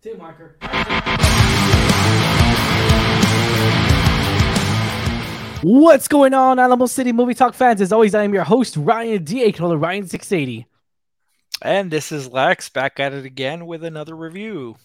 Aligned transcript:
Two 0.00 0.16
marker. 0.16 0.56
What's 5.62 6.06
going 6.06 6.34
on, 6.34 6.60
Alamo 6.60 6.86
City 6.86 7.10
Movie 7.10 7.34
Talk 7.34 7.52
fans? 7.52 7.80
As 7.80 7.90
always, 7.90 8.14
I 8.14 8.22
am 8.22 8.32
your 8.32 8.44
host, 8.44 8.76
Ryan 8.76 9.24
D. 9.24 9.42
A. 9.42 9.50
Caller 9.50 9.76
Ryan680. 9.76 10.66
And 11.62 11.90
this 11.90 12.12
is 12.12 12.28
Lex 12.28 12.68
back 12.68 13.00
at 13.00 13.12
it 13.12 13.24
again 13.24 13.66
with 13.66 13.82
another 13.82 14.14
review. 14.14 14.76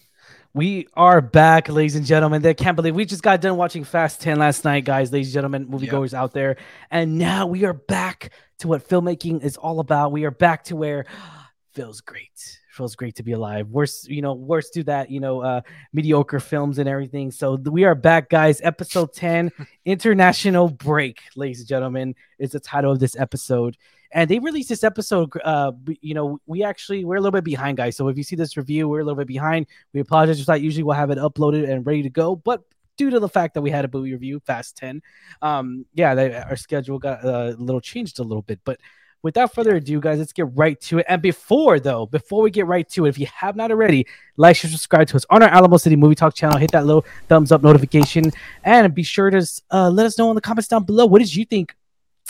We 0.52 0.88
are 0.94 1.20
back, 1.20 1.68
ladies 1.68 1.94
and 1.94 2.04
gentlemen. 2.04 2.44
I 2.44 2.52
can't 2.52 2.74
believe 2.74 2.96
we 2.96 3.04
just 3.04 3.22
got 3.22 3.40
done 3.40 3.56
watching 3.56 3.84
Fast 3.84 4.20
10 4.20 4.40
last 4.40 4.64
night, 4.64 4.84
guys, 4.84 5.12
ladies 5.12 5.28
and 5.28 5.34
gentlemen, 5.34 5.68
moviegoers 5.68 6.10
yep. 6.10 6.22
out 6.22 6.32
there. 6.32 6.56
And 6.90 7.18
now 7.18 7.46
we 7.46 7.64
are 7.64 7.72
back 7.72 8.32
to 8.58 8.66
what 8.66 8.88
filmmaking 8.88 9.44
is 9.44 9.56
all 9.56 9.78
about. 9.78 10.10
We 10.10 10.24
are 10.24 10.32
back 10.32 10.64
to 10.64 10.76
where 10.76 11.06
feels 11.72 12.00
great 12.00 12.58
feels 12.74 12.96
great 12.96 13.14
to 13.16 13.22
be 13.22 13.32
alive. 13.32 13.68
Worse, 13.68 14.06
you 14.06 14.20
know, 14.20 14.34
worse 14.34 14.70
do 14.70 14.82
that, 14.84 15.10
you 15.10 15.20
know, 15.20 15.40
uh, 15.40 15.60
mediocre 15.92 16.40
films 16.40 16.78
and 16.78 16.88
everything. 16.88 17.30
So 17.30 17.54
we 17.54 17.84
are 17.84 17.94
back, 17.94 18.28
guys. 18.28 18.60
Episode 18.62 19.12
10, 19.14 19.50
International 19.84 20.68
Break, 20.68 21.20
ladies 21.36 21.60
and 21.60 21.68
gentlemen, 21.68 22.14
is 22.38 22.50
the 22.52 22.60
title 22.60 22.92
of 22.92 22.98
this 22.98 23.16
episode. 23.16 23.76
And 24.12 24.30
they 24.30 24.38
released 24.38 24.68
this 24.68 24.84
episode. 24.84 25.32
Uh, 25.44 25.72
you 26.00 26.14
know, 26.14 26.40
we 26.46 26.62
actually 26.62 27.04
we're 27.04 27.16
a 27.16 27.20
little 27.20 27.32
bit 27.32 27.44
behind, 27.44 27.76
guys. 27.78 27.96
So 27.96 28.08
if 28.08 28.16
you 28.16 28.22
see 28.22 28.36
this 28.36 28.56
review, 28.56 28.88
we're 28.88 29.00
a 29.00 29.04
little 29.04 29.18
bit 29.18 29.26
behind. 29.26 29.66
We 29.92 30.00
apologize 30.00 30.38
for 30.38 30.46
that. 30.46 30.60
Usually 30.60 30.82
we'll 30.82 30.96
have 30.96 31.10
it 31.10 31.18
uploaded 31.18 31.68
and 31.68 31.86
ready 31.86 32.02
to 32.02 32.10
go, 32.10 32.36
but 32.36 32.62
due 32.96 33.10
to 33.10 33.18
the 33.18 33.28
fact 33.28 33.54
that 33.54 33.62
we 33.62 33.70
had 33.70 33.84
a 33.84 33.90
movie 33.92 34.12
review, 34.12 34.40
Fast 34.40 34.76
10, 34.76 35.02
um, 35.42 35.84
yeah, 35.94 36.14
they, 36.14 36.34
our 36.34 36.54
schedule 36.56 36.98
got 36.98 37.24
uh, 37.24 37.54
a 37.58 37.60
little 37.60 37.80
changed 37.80 38.20
a 38.20 38.22
little 38.22 38.42
bit, 38.42 38.60
but 38.64 38.78
without 39.24 39.54
further 39.54 39.74
ado, 39.74 39.98
guys, 40.00 40.18
let's 40.18 40.34
get 40.34 40.46
right 40.54 40.78
to 40.82 40.98
it. 40.98 41.06
And 41.08 41.20
before 41.20 41.80
though, 41.80 42.04
before 42.06 42.42
we 42.42 42.50
get 42.50 42.66
right 42.66 42.86
to 42.90 43.06
it, 43.06 43.08
if 43.08 43.18
you 43.18 43.26
have 43.34 43.56
not 43.56 43.70
already, 43.72 44.06
like 44.36 44.62
and 44.62 44.70
subscribe 44.70 45.08
to 45.08 45.16
us 45.16 45.24
on 45.30 45.42
our 45.42 45.48
Alamo 45.48 45.78
City 45.78 45.96
Movie 45.96 46.14
Talk 46.14 46.34
channel. 46.34 46.58
Hit 46.58 46.70
that 46.72 46.86
little 46.86 47.04
thumbs 47.28 47.50
up 47.50 47.62
notification, 47.62 48.30
and 48.62 48.94
be 48.94 49.02
sure 49.02 49.30
to 49.30 49.44
uh, 49.72 49.90
let 49.90 50.06
us 50.06 50.18
know 50.18 50.28
in 50.30 50.34
the 50.34 50.40
comments 50.40 50.68
down 50.68 50.84
below. 50.84 51.06
What 51.06 51.20
did 51.20 51.34
you 51.34 51.44
think 51.46 51.74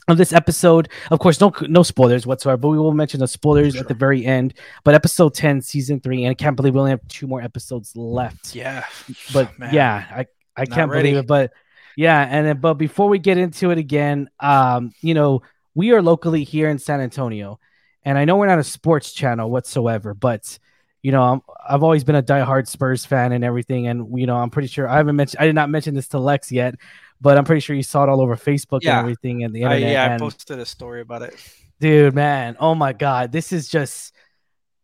of 0.07 0.19
this 0.19 0.33
episode? 0.33 0.89
Of 1.11 1.19
course, 1.19 1.41
no 1.41 1.53
no 1.63 1.83
spoilers 1.83 2.27
whatsoever, 2.27 2.57
but 2.59 2.69
we 2.69 2.79
will 2.79 2.95
mention 2.95 3.21
the 3.21 3.27
spoilers 3.27 3.73
sure. 3.73 3.83
at 3.83 3.89
the 3.89 3.95
very 3.95 4.25
end. 4.25 4.55
But 4.85 4.95
episode 4.95 5.35
ten, 5.35 5.61
season 5.61 5.99
three, 5.99 6.25
and 6.25 6.31
I 6.31 6.35
can't 6.35 6.55
believe 6.55 6.75
we 6.75 6.81
only 6.81 6.93
have 6.93 7.07
two 7.09 7.27
more 7.27 7.43
episodes 7.43 7.97
left. 7.97 8.55
Yeah, 8.55 8.85
but 9.33 9.51
oh, 9.61 9.69
yeah, 9.73 10.07
I 10.11 10.27
I 10.57 10.65
can't 10.65 10.91
ready. 10.91 11.11
believe 11.11 11.25
it, 11.25 11.27
but. 11.27 11.53
Yeah, 11.97 12.27
and 12.29 12.45
then 12.45 12.57
but 12.57 12.75
before 12.75 13.09
we 13.09 13.21
get 13.21 13.39
into 13.39 13.71
it 13.71 13.79
again, 13.79 14.29
um, 14.41 14.93
you 15.01 15.15
know, 15.15 15.43
we 15.75 15.93
are 15.93 16.03
locally 16.03 16.45
here 16.45 16.69
in 16.69 16.79
San 16.79 17.01
Antonio, 17.01 17.59
and 18.05 18.17
I 18.17 18.25
know 18.25 18.37
we're 18.37 18.47
not 18.47 18.59
a 18.59 18.65
sports 18.65 19.13
channel 19.13 19.51
whatsoever, 19.51 20.15
but 20.15 20.59
you 21.03 21.13
know, 21.13 21.45
i 21.67 21.73
have 21.73 21.83
always 21.83 22.03
been 22.03 22.15
a 22.15 22.23
diehard 22.23 22.67
Spurs 22.67 23.05
fan 23.05 23.33
and 23.33 23.45
everything, 23.45 23.89
and 23.89 24.19
you 24.19 24.27
know, 24.27 24.37
I'm 24.37 24.51
pretty 24.51 24.69
sure 24.69 24.89
I 24.89 24.97
haven't 24.97 25.17
mentioned, 25.17 25.43
I 25.43 25.47
did 25.47 25.55
not 25.55 25.69
mention 25.69 25.95
this 25.95 26.09
to 26.09 26.19
Lex 26.19 26.51
yet, 26.51 26.77
but 27.21 27.37
I'm 27.37 27.45
pretty 27.45 27.61
sure 27.61 27.77
you 27.77 27.83
saw 27.83 28.05
it 28.05 28.09
all 28.09 28.21
over 28.21 28.37
Facebook 28.37 28.81
yeah. 28.83 28.99
and 28.99 29.01
everything 29.01 29.45
and 29.45 29.55
the 29.55 29.63
internet. 29.63 29.89
Uh, 29.89 29.93
yeah, 29.93 30.05
and, 30.05 30.15
I 30.15 30.19
posted 30.19 30.59
a 30.59 30.67
story 30.67 31.03
about 31.03 31.23
it. 31.23 31.35
Dude, 31.81 32.15
man, 32.15 32.57
oh 32.59 32.75
my 32.75 32.93
god, 32.93 33.33
this 33.33 33.53
is 33.53 33.69
just. 33.69 34.13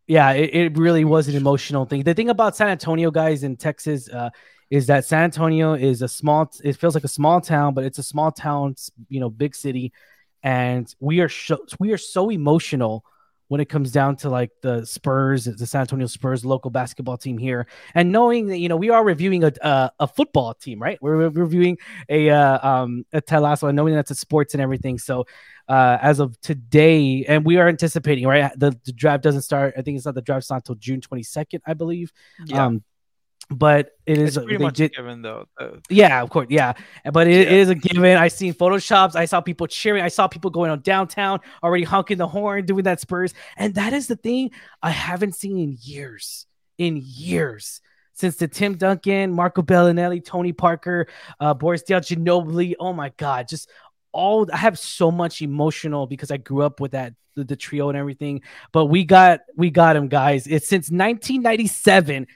Yeah, 0.06 0.32
it, 0.32 0.52
it 0.52 0.76
really 0.76 1.04
was 1.04 1.28
an 1.28 1.36
emotional 1.36 1.84
thing. 1.84 2.02
The 2.02 2.14
thing 2.14 2.30
about 2.30 2.56
San 2.56 2.66
Antonio 2.66 3.12
guys 3.12 3.44
in 3.44 3.56
Texas 3.56 4.08
uh, 4.10 4.30
is 4.68 4.88
that 4.88 5.04
San 5.04 5.22
Antonio 5.22 5.74
is 5.74 6.02
a 6.02 6.08
small. 6.08 6.50
It 6.64 6.76
feels 6.76 6.94
like 6.94 7.04
a 7.04 7.08
small 7.08 7.40
town, 7.40 7.74
but 7.74 7.84
it's 7.84 7.98
a 7.98 8.02
small 8.02 8.32
town, 8.32 8.74
you 9.08 9.20
know, 9.20 9.30
big 9.30 9.54
city 9.54 9.92
and 10.42 10.94
we 11.00 11.20
are 11.20 11.28
sh- 11.28 11.52
we 11.78 11.92
are 11.92 11.98
so 11.98 12.30
emotional 12.30 13.04
when 13.50 13.60
it 13.60 13.68
comes 13.68 13.90
down 13.90 14.14
to 14.14 14.30
like 14.30 14.52
the 14.62 14.84
Spurs, 14.84 15.44
the 15.44 15.66
San 15.66 15.80
Antonio 15.80 16.06
Spurs 16.06 16.44
local 16.44 16.70
basketball 16.70 17.16
team 17.16 17.36
here, 17.36 17.66
and 17.96 18.12
knowing 18.12 18.46
that 18.46 18.58
you 18.58 18.68
know 18.68 18.76
we 18.76 18.90
are 18.90 19.04
reviewing 19.04 19.42
a 19.42 19.52
a, 19.60 19.90
a 20.00 20.06
football 20.06 20.54
team, 20.54 20.80
right? 20.80 20.98
We're 21.02 21.28
reviewing 21.28 21.78
a 22.08 22.30
uh, 22.30 22.66
um 22.66 23.04
a 23.12 23.20
Ted 23.20 23.42
Lasso, 23.42 23.66
and 23.66 23.76
knowing 23.76 23.94
that's 23.94 24.12
a 24.12 24.14
sports 24.14 24.54
and 24.54 24.62
everything. 24.62 24.98
So 24.98 25.26
uh, 25.68 25.98
as 26.00 26.20
of 26.20 26.40
today, 26.40 27.24
and 27.26 27.44
we 27.44 27.56
are 27.56 27.68
anticipating 27.68 28.26
right 28.26 28.52
the, 28.56 28.78
the 28.84 28.92
draft 28.92 29.24
doesn't 29.24 29.42
start. 29.42 29.74
I 29.76 29.82
think 29.82 29.96
it's 29.96 30.06
not 30.06 30.14
the 30.14 30.22
draft's 30.22 30.50
not 30.50 30.56
until 30.56 30.76
June 30.76 31.00
twenty 31.00 31.24
second, 31.24 31.62
I 31.66 31.74
believe. 31.74 32.12
Yeah. 32.46 32.66
Um, 32.66 32.84
but 33.50 33.90
it 34.06 34.18
is 34.18 34.36
it's 34.36 34.44
pretty 34.46 34.62
much 34.62 34.76
did, 34.76 34.94
given 34.94 35.22
though. 35.22 35.46
Yeah, 35.88 36.22
of 36.22 36.30
course, 36.30 36.46
yeah. 36.50 36.74
But 37.12 37.26
it, 37.26 37.32
yeah. 37.32 37.52
it 37.52 37.52
is 37.52 37.68
a 37.68 37.74
given. 37.74 38.16
I 38.16 38.28
seen 38.28 38.54
photoshops. 38.54 39.16
I 39.16 39.24
saw 39.24 39.40
people 39.40 39.66
cheering. 39.66 40.02
I 40.02 40.08
saw 40.08 40.28
people 40.28 40.50
going 40.50 40.70
on 40.70 40.80
downtown 40.80 41.40
already 41.62 41.84
honking 41.84 42.18
the 42.18 42.28
horn, 42.28 42.64
doing 42.64 42.84
that 42.84 43.00
Spurs. 43.00 43.34
And 43.56 43.74
that 43.74 43.92
is 43.92 44.06
the 44.06 44.16
thing 44.16 44.52
I 44.82 44.90
haven't 44.90 45.34
seen 45.34 45.58
in 45.58 45.76
years. 45.80 46.46
In 46.78 47.00
years. 47.02 47.80
Since 48.12 48.36
the 48.36 48.48
Tim 48.48 48.76
Duncan, 48.76 49.32
Marco 49.32 49.62
Belinelli, 49.62 50.24
Tony 50.24 50.52
Parker, 50.52 51.08
uh, 51.40 51.54
Boris 51.54 51.82
Dale 51.82 52.00
Ginobili. 52.00 52.74
Oh 52.78 52.92
my 52.92 53.10
God. 53.16 53.48
Just 53.48 53.68
all 54.12 54.46
I 54.52 54.58
have 54.58 54.78
so 54.78 55.10
much 55.10 55.42
emotional 55.42 56.06
because 56.06 56.30
I 56.30 56.36
grew 56.36 56.62
up 56.62 56.80
with 56.80 56.92
that 56.92 57.14
the, 57.36 57.44
the, 57.44 57.56
trio 57.56 57.88
and 57.88 57.98
everything. 57.98 58.42
But 58.72 58.86
we 58.86 59.04
got 59.04 59.40
we 59.56 59.70
got 59.70 59.96
him, 59.96 60.08
guys. 60.08 60.46
It's 60.46 60.68
since 60.68 60.90
1997 60.90 62.26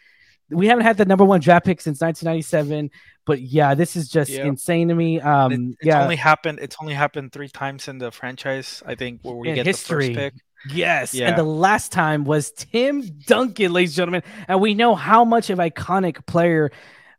we 0.51 0.67
haven't 0.67 0.85
had 0.85 0.97
the 0.97 1.05
number 1.05 1.25
one 1.25 1.41
draft 1.41 1.67
pick 1.67 1.81
since 1.81 2.01
1997 2.01 2.91
but 3.25 3.41
yeah 3.41 3.75
this 3.75 3.97
is 3.97 4.09
just 4.09 4.31
yep. 4.31 4.47
insane 4.47 4.89
to 4.89 4.95
me 4.95 5.21
um 5.21 5.53
it, 5.53 5.61
it's 5.61 5.87
yeah 5.87 6.03
only 6.03 6.17
happened 6.17 6.59
it's 6.61 6.77
only 6.81 6.95
happened 6.95 7.33
three 7.33 7.49
times 7.49 7.89
in 7.89 7.99
the 7.99 8.11
franchise 8.11 8.83
i 8.87 8.95
think 8.95 9.21
where 9.23 9.35
we 9.35 9.49
in 9.49 9.55
get 9.55 9.67
history. 9.67 10.09
the 10.09 10.15
first 10.15 10.19
pick 10.35 10.43
Yes. 10.71 11.15
Yeah. 11.15 11.29
And 11.29 11.39
the 11.39 11.45
last 11.45 11.93
time 11.93 12.25
was 12.25 12.51
Tim 12.51 13.03
Duncan, 13.27 13.73
ladies 13.73 13.91
and 13.91 13.97
gentlemen. 13.97 14.23
And 14.49 14.61
we 14.61 14.75
know 14.75 14.95
how 14.95 15.25
much 15.25 15.51
of 15.51 15.59
iconic 15.59 16.27
player, 16.27 16.71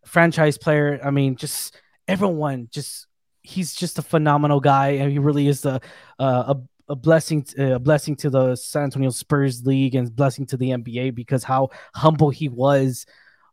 franchise 0.06 0.58
player. 0.58 1.00
I 1.04 1.12
mean, 1.12 1.36
just 1.36 1.80
everyone 2.08 2.70
just 2.72 3.08
he's 3.42 3.76
just 3.76 4.00
a 4.00 4.02
phenomenal 4.02 4.60
guy. 4.60 4.90
And 4.92 5.12
he 5.12 5.20
really 5.20 5.48
is 5.48 5.66
a 5.66 5.80
a, 6.20 6.58
a 6.88 6.96
blessing 6.96 7.46
a 7.58 7.80
blessing 7.80 8.16
to 8.18 8.30
the 8.30 8.56
San 8.56 8.84
Antonio 8.84 9.10
Spurs 9.10 9.66
league 9.66 9.96
and 9.96 10.14
blessing 10.16 10.46
to 10.48 10.58
the 10.58 10.70
NBA 10.70 11.16
because 11.16 11.44
how 11.44 11.70
humble 11.94 12.30
he 12.30 12.50
was 12.50 13.06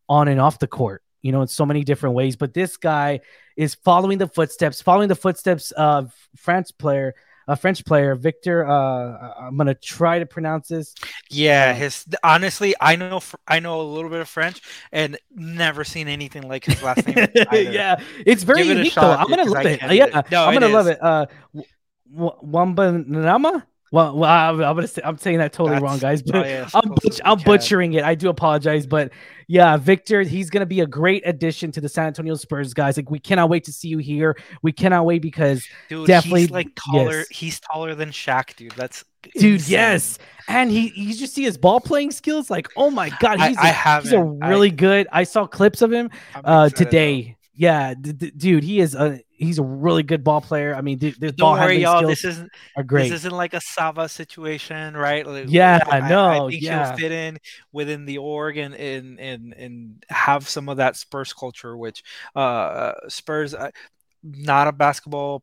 on 0.09 0.28
and 0.28 0.41
off 0.41 0.59
the 0.59 0.66
court, 0.66 1.03
you 1.22 1.32
know, 1.32 1.42
in 1.42 1.48
so 1.48 1.65
many 1.65 1.84
different 1.84 2.15
ways. 2.15 2.37
But 2.37 2.54
this 2.54 2.76
guy 2.76 3.21
is 3.56 3.75
following 3.75 4.19
the 4.19 4.28
footsteps, 4.28 4.82
following 4.82 5.09
the 5.09 5.15
footsteps 5.15 5.71
of 5.72 6.15
France 6.37 6.71
player, 6.71 7.15
a 7.48 7.56
French 7.56 7.84
player, 7.84 8.15
Victor. 8.15 8.66
Uh, 8.66 9.32
I'm 9.38 9.56
gonna 9.56 9.75
try 9.75 10.19
to 10.19 10.26
pronounce 10.26 10.69
this. 10.69 10.94
Yeah, 11.31 11.71
uh, 11.71 11.78
his 11.78 12.06
honestly, 12.22 12.75
I 12.81 12.97
know 12.97 13.21
I 13.47 13.60
know 13.60 13.81
a 13.81 13.82
little 13.82 14.10
bit 14.10 14.21
of 14.21 14.28
French 14.28 14.60
and 14.92 15.19
never 15.31 15.84
seen 15.84 16.09
anything 16.09 16.48
like 16.48 16.65
his 16.65 16.82
last 16.82 17.06
name. 17.06 17.28
yeah, 17.53 18.00
it's 18.25 18.42
very 18.42 18.65
Give 18.65 18.76
unique 18.76 18.92
it 18.92 19.00
though. 19.00 19.10
I'm 19.10 19.28
gonna 19.28 19.44
love 19.44 19.66
it. 19.66 19.81
Yeah, 19.92 20.22
no, 20.31 20.44
I'm 20.44 20.54
gonna 20.54 20.69
love 20.69 20.87
it. 20.87 21.03
Uh, 21.03 21.26
Wamba 22.12 23.66
well, 23.92 24.16
well 24.16 24.30
I'm, 24.30 24.54
I'm 24.62 24.74
gonna 24.74 24.88
say, 24.88 25.02
I'm 25.04 25.18
saying 25.18 25.38
that 25.38 25.52
totally 25.52 25.74
That's, 25.78 25.82
wrong, 25.82 25.98
guys. 25.98 26.22
But 26.22 26.34
oh, 26.34 26.48
yeah, 26.48 26.68
I'm 26.74 26.88
butch- 26.88 27.20
I'm 27.24 27.38
butchering 27.40 27.92
it. 27.92 28.04
I 28.04 28.14
do 28.14 28.30
apologize, 28.30 28.86
but 28.86 29.12
yeah, 29.48 29.76
Victor, 29.76 30.22
he's 30.22 30.48
gonna 30.48 30.64
be 30.64 30.80
a 30.80 30.86
great 30.86 31.22
addition 31.26 31.70
to 31.72 31.80
the 31.82 31.90
San 31.90 32.06
Antonio 32.06 32.34
Spurs, 32.34 32.72
guys. 32.72 32.96
Like 32.96 33.10
we 33.10 33.18
cannot 33.18 33.50
wait 33.50 33.64
to 33.64 33.72
see 33.72 33.88
you 33.88 33.98
here. 33.98 34.34
We 34.62 34.72
cannot 34.72 35.04
wait 35.04 35.20
because 35.20 35.66
dude, 35.90 36.06
definitely 36.06 36.46
like 36.46 36.68
taller. 36.74 37.18
Yes. 37.18 37.28
He's 37.30 37.60
taller 37.60 37.94
than 37.94 38.08
Shaq, 38.08 38.56
dude. 38.56 38.72
That's 38.72 39.04
dude. 39.34 39.44
Insane. 39.44 39.72
Yes, 39.72 40.18
and 40.48 40.70
he 40.70 40.90
you 40.96 41.14
just 41.14 41.34
see 41.34 41.44
his 41.44 41.58
ball 41.58 41.78
playing 41.78 42.12
skills. 42.12 42.48
Like 42.50 42.68
oh 42.78 42.90
my 42.90 43.10
god, 43.20 43.40
he's 43.42 43.58
I, 43.58 43.68
a, 43.68 43.88
I 43.88 44.00
he's 44.00 44.12
a 44.12 44.22
really 44.22 44.68
I, 44.68 44.74
good. 44.74 45.06
I 45.12 45.24
saw 45.24 45.46
clips 45.46 45.82
of 45.82 45.92
him 45.92 46.08
uh 46.42 46.70
today. 46.70 47.36
Yeah, 47.54 47.92
d- 47.92 48.12
d- 48.12 48.32
dude, 48.34 48.64
he 48.64 48.80
is 48.80 48.94
a 48.94 49.20
he's 49.42 49.58
a 49.58 49.62
really 49.62 50.03
good 50.03 50.25
ball 50.25 50.41
player. 50.41 50.75
I 50.75 50.80
mean, 50.80 50.98
dude, 50.98 51.19
don't 51.19 51.36
ball 51.36 51.54
worry, 51.54 51.78
y'all. 51.78 52.06
This 52.06 52.25
isn't 52.25 52.50
are 52.76 52.82
great. 52.82 53.04
This 53.04 53.20
isn't 53.20 53.32
like 53.32 53.54
a 53.54 53.60
Sava 53.60 54.08
situation, 54.08 54.97
right? 54.97 55.26
Like, 55.26 55.47
yeah, 55.48 55.80
I, 55.86 56.08
know. 56.08 56.47
I 56.47 56.50
think 56.50 56.62
yeah. 56.62 56.88
he'll 56.88 56.97
fit 56.97 57.12
in 57.12 57.38
within 57.72 58.04
the 58.04 58.19
org 58.19 58.56
and 58.56 58.75
and 58.75 59.19
and 59.20 59.53
and 59.54 60.04
have 60.08 60.48
some 60.48 60.68
of 60.68 60.78
that 60.78 60.97
Spurs 60.97 61.33
culture, 61.33 61.77
which 61.77 62.03
uh 62.34 62.92
Spurs, 63.09 63.54
uh, 63.54 63.71
not 64.22 64.68
a 64.68 64.72
basketball. 64.72 65.42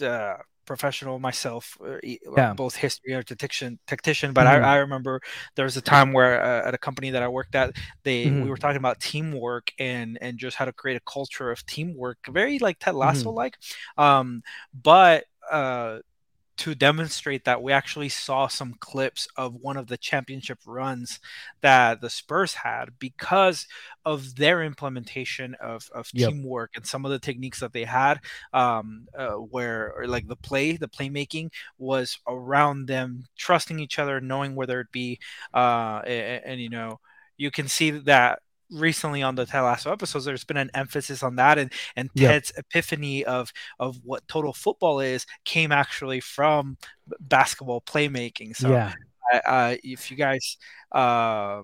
Uh, 0.00 0.36
professional 0.66 1.18
myself, 1.18 1.78
uh, 1.84 1.96
yeah. 2.02 2.52
both 2.54 2.76
history 2.76 3.14
or 3.14 3.22
tactician, 3.22 3.78
tactician. 3.86 4.32
But 4.32 4.46
mm-hmm. 4.46 4.64
I, 4.64 4.74
I, 4.74 4.76
remember 4.76 5.20
there 5.54 5.64
was 5.64 5.76
a 5.76 5.80
time 5.80 6.12
where 6.12 6.42
uh, 6.42 6.68
at 6.68 6.74
a 6.74 6.78
company 6.78 7.10
that 7.10 7.22
I 7.22 7.28
worked 7.28 7.54
at, 7.54 7.74
they 8.02 8.26
mm-hmm. 8.26 8.42
we 8.42 8.50
were 8.50 8.56
talking 8.56 8.76
about 8.76 9.00
teamwork 9.00 9.72
and 9.78 10.18
and 10.20 10.38
just 10.38 10.56
how 10.56 10.64
to 10.64 10.72
create 10.72 10.96
a 10.96 11.10
culture 11.10 11.50
of 11.50 11.64
teamwork, 11.66 12.18
very 12.28 12.58
like 12.58 12.78
Ted 12.78 12.94
Lasso 12.94 13.30
like. 13.30 13.58
Mm-hmm. 13.58 14.02
Um, 14.02 14.42
but 14.74 15.24
uh, 15.50 15.98
to 16.58 16.74
demonstrate 16.74 17.44
that 17.44 17.62
we 17.62 17.72
actually 17.72 18.08
saw 18.08 18.46
some 18.46 18.74
clips 18.80 19.28
of 19.36 19.54
one 19.56 19.76
of 19.76 19.88
the 19.88 19.96
championship 19.96 20.58
runs 20.66 21.20
that 21.60 22.00
the 22.00 22.08
Spurs 22.08 22.54
had 22.54 22.98
because 22.98 23.66
of 24.04 24.36
their 24.36 24.62
implementation 24.62 25.54
of, 25.60 25.88
of 25.94 26.08
yep. 26.14 26.30
teamwork 26.30 26.70
and 26.74 26.86
some 26.86 27.04
of 27.04 27.10
the 27.10 27.18
techniques 27.18 27.60
that 27.60 27.72
they 27.72 27.84
had 27.84 28.20
um, 28.54 29.06
uh, 29.16 29.32
where 29.32 29.94
like 30.06 30.26
the 30.28 30.36
play 30.36 30.76
the 30.76 30.88
playmaking 30.88 31.50
was 31.78 32.18
around 32.26 32.86
them 32.86 33.24
trusting 33.36 33.78
each 33.78 33.98
other 33.98 34.20
knowing 34.20 34.54
whether 34.54 34.80
it 34.80 34.90
be 34.92 35.18
uh, 35.52 36.00
and, 36.06 36.44
and 36.44 36.60
you 36.60 36.70
know 36.70 36.98
you 37.36 37.50
can 37.50 37.68
see 37.68 37.90
that 37.90 38.40
recently 38.70 39.22
on 39.22 39.34
the 39.34 39.46
Lasso 39.52 39.92
episodes, 39.92 40.24
there's 40.24 40.44
been 40.44 40.56
an 40.56 40.70
emphasis 40.74 41.22
on 41.22 41.36
that, 41.36 41.58
and 41.58 41.72
and 41.96 42.10
Yep. 42.14 42.30
Ted's 42.30 42.52
epiphany 42.56 43.24
of 43.24 43.52
of 43.78 43.98
what 44.04 44.26
total 44.28 44.52
football 44.52 45.00
is 45.00 45.26
came 45.44 45.72
actually 45.72 46.20
from 46.20 46.76
basketball 47.20 47.80
playmaking. 47.80 48.56
So 48.56 48.70
yeah, 48.70 48.92
uh, 49.46 49.76
if 49.82 50.10
you 50.10 50.16
guys 50.16 50.56
uh, 50.92 51.62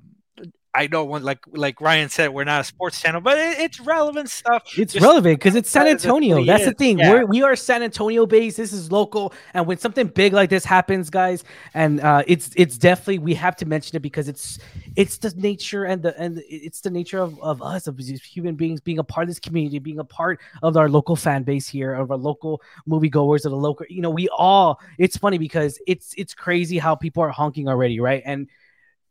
I 0.74 0.86
know 0.86 1.04
when 1.04 1.22
like 1.22 1.40
like 1.52 1.80
Ryan 1.82 2.08
said, 2.08 2.32
we're 2.32 2.44
not 2.44 2.62
a 2.62 2.64
sports 2.64 3.00
channel, 3.00 3.20
but 3.20 3.36
it, 3.36 3.58
it's 3.58 3.78
relevant 3.78 4.30
stuff. 4.30 4.62
it's 4.78 4.94
Just- 4.94 5.04
relevant 5.04 5.38
because 5.38 5.54
it's 5.54 5.68
San 5.68 5.86
Antonio. 5.86 6.38
it 6.38 6.46
That's 6.46 6.64
the 6.64 6.72
thing. 6.72 6.98
Yeah. 6.98 7.10
We're 7.10 7.26
we 7.26 7.42
are 7.42 7.54
San 7.56 7.82
Antonio 7.82 8.24
based. 8.24 8.56
This 8.56 8.72
is 8.72 8.90
local, 8.90 9.34
and 9.52 9.66
when 9.66 9.76
something 9.76 10.06
big 10.06 10.32
like 10.32 10.48
this 10.48 10.64
happens, 10.64 11.10
guys, 11.10 11.44
and 11.74 12.00
uh, 12.00 12.22
it's 12.26 12.50
it's 12.56 12.78
definitely 12.78 13.18
we 13.18 13.34
have 13.34 13.54
to 13.56 13.66
mention 13.66 13.96
it 13.96 14.00
because 14.00 14.28
it's 14.28 14.58
it's 14.96 15.18
the 15.18 15.30
nature 15.36 15.84
and 15.84 16.02
the 16.02 16.18
and 16.18 16.42
it's 16.48 16.80
the 16.80 16.90
nature 16.90 17.18
of, 17.18 17.38
of 17.42 17.60
us 17.62 17.86
of 17.86 17.98
these 17.98 18.22
human 18.22 18.54
beings 18.54 18.80
being 18.80 18.98
a 18.98 19.04
part 19.04 19.24
of 19.24 19.28
this 19.28 19.40
community, 19.40 19.78
being 19.78 19.98
a 19.98 20.04
part 20.04 20.40
of 20.62 20.76
our 20.78 20.88
local 20.88 21.16
fan 21.16 21.42
base 21.42 21.68
here, 21.68 21.92
of 21.92 22.10
our 22.10 22.16
local 22.16 22.62
moviegoers, 22.88 23.44
of 23.44 23.50
the 23.50 23.56
local. 23.58 23.84
You 23.90 24.00
know, 24.00 24.10
we 24.10 24.28
all. 24.30 24.80
It's 24.96 25.18
funny 25.18 25.36
because 25.36 25.78
it's 25.86 26.14
it's 26.16 26.32
crazy 26.34 26.78
how 26.78 26.94
people 26.94 27.22
are 27.22 27.30
honking 27.30 27.68
already, 27.68 28.00
right? 28.00 28.22
And 28.24 28.48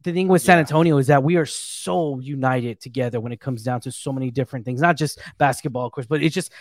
the 0.04 0.12
thing 0.12 0.28
with 0.28 0.42
San 0.42 0.58
Yeah. 0.58 0.62
Antonio 0.62 0.98
is 0.98 1.08
that 1.08 1.24
we 1.24 1.36
are 1.36 1.46
so 1.46 2.20
united 2.20 2.80
together 2.80 3.20
when 3.20 3.32
it 3.32 3.40
comes 3.40 3.64
down 3.64 3.82
to 3.82 3.92
so 3.92 4.12
many 4.12 4.32
different 4.32 4.66
things, 4.66 4.82
not 4.82 4.98
just 4.98 5.20
basketball, 5.38 5.86
of 5.86 5.92
course, 5.92 6.08
but 6.08 6.24
it's 6.24 6.36
just 6.36 6.52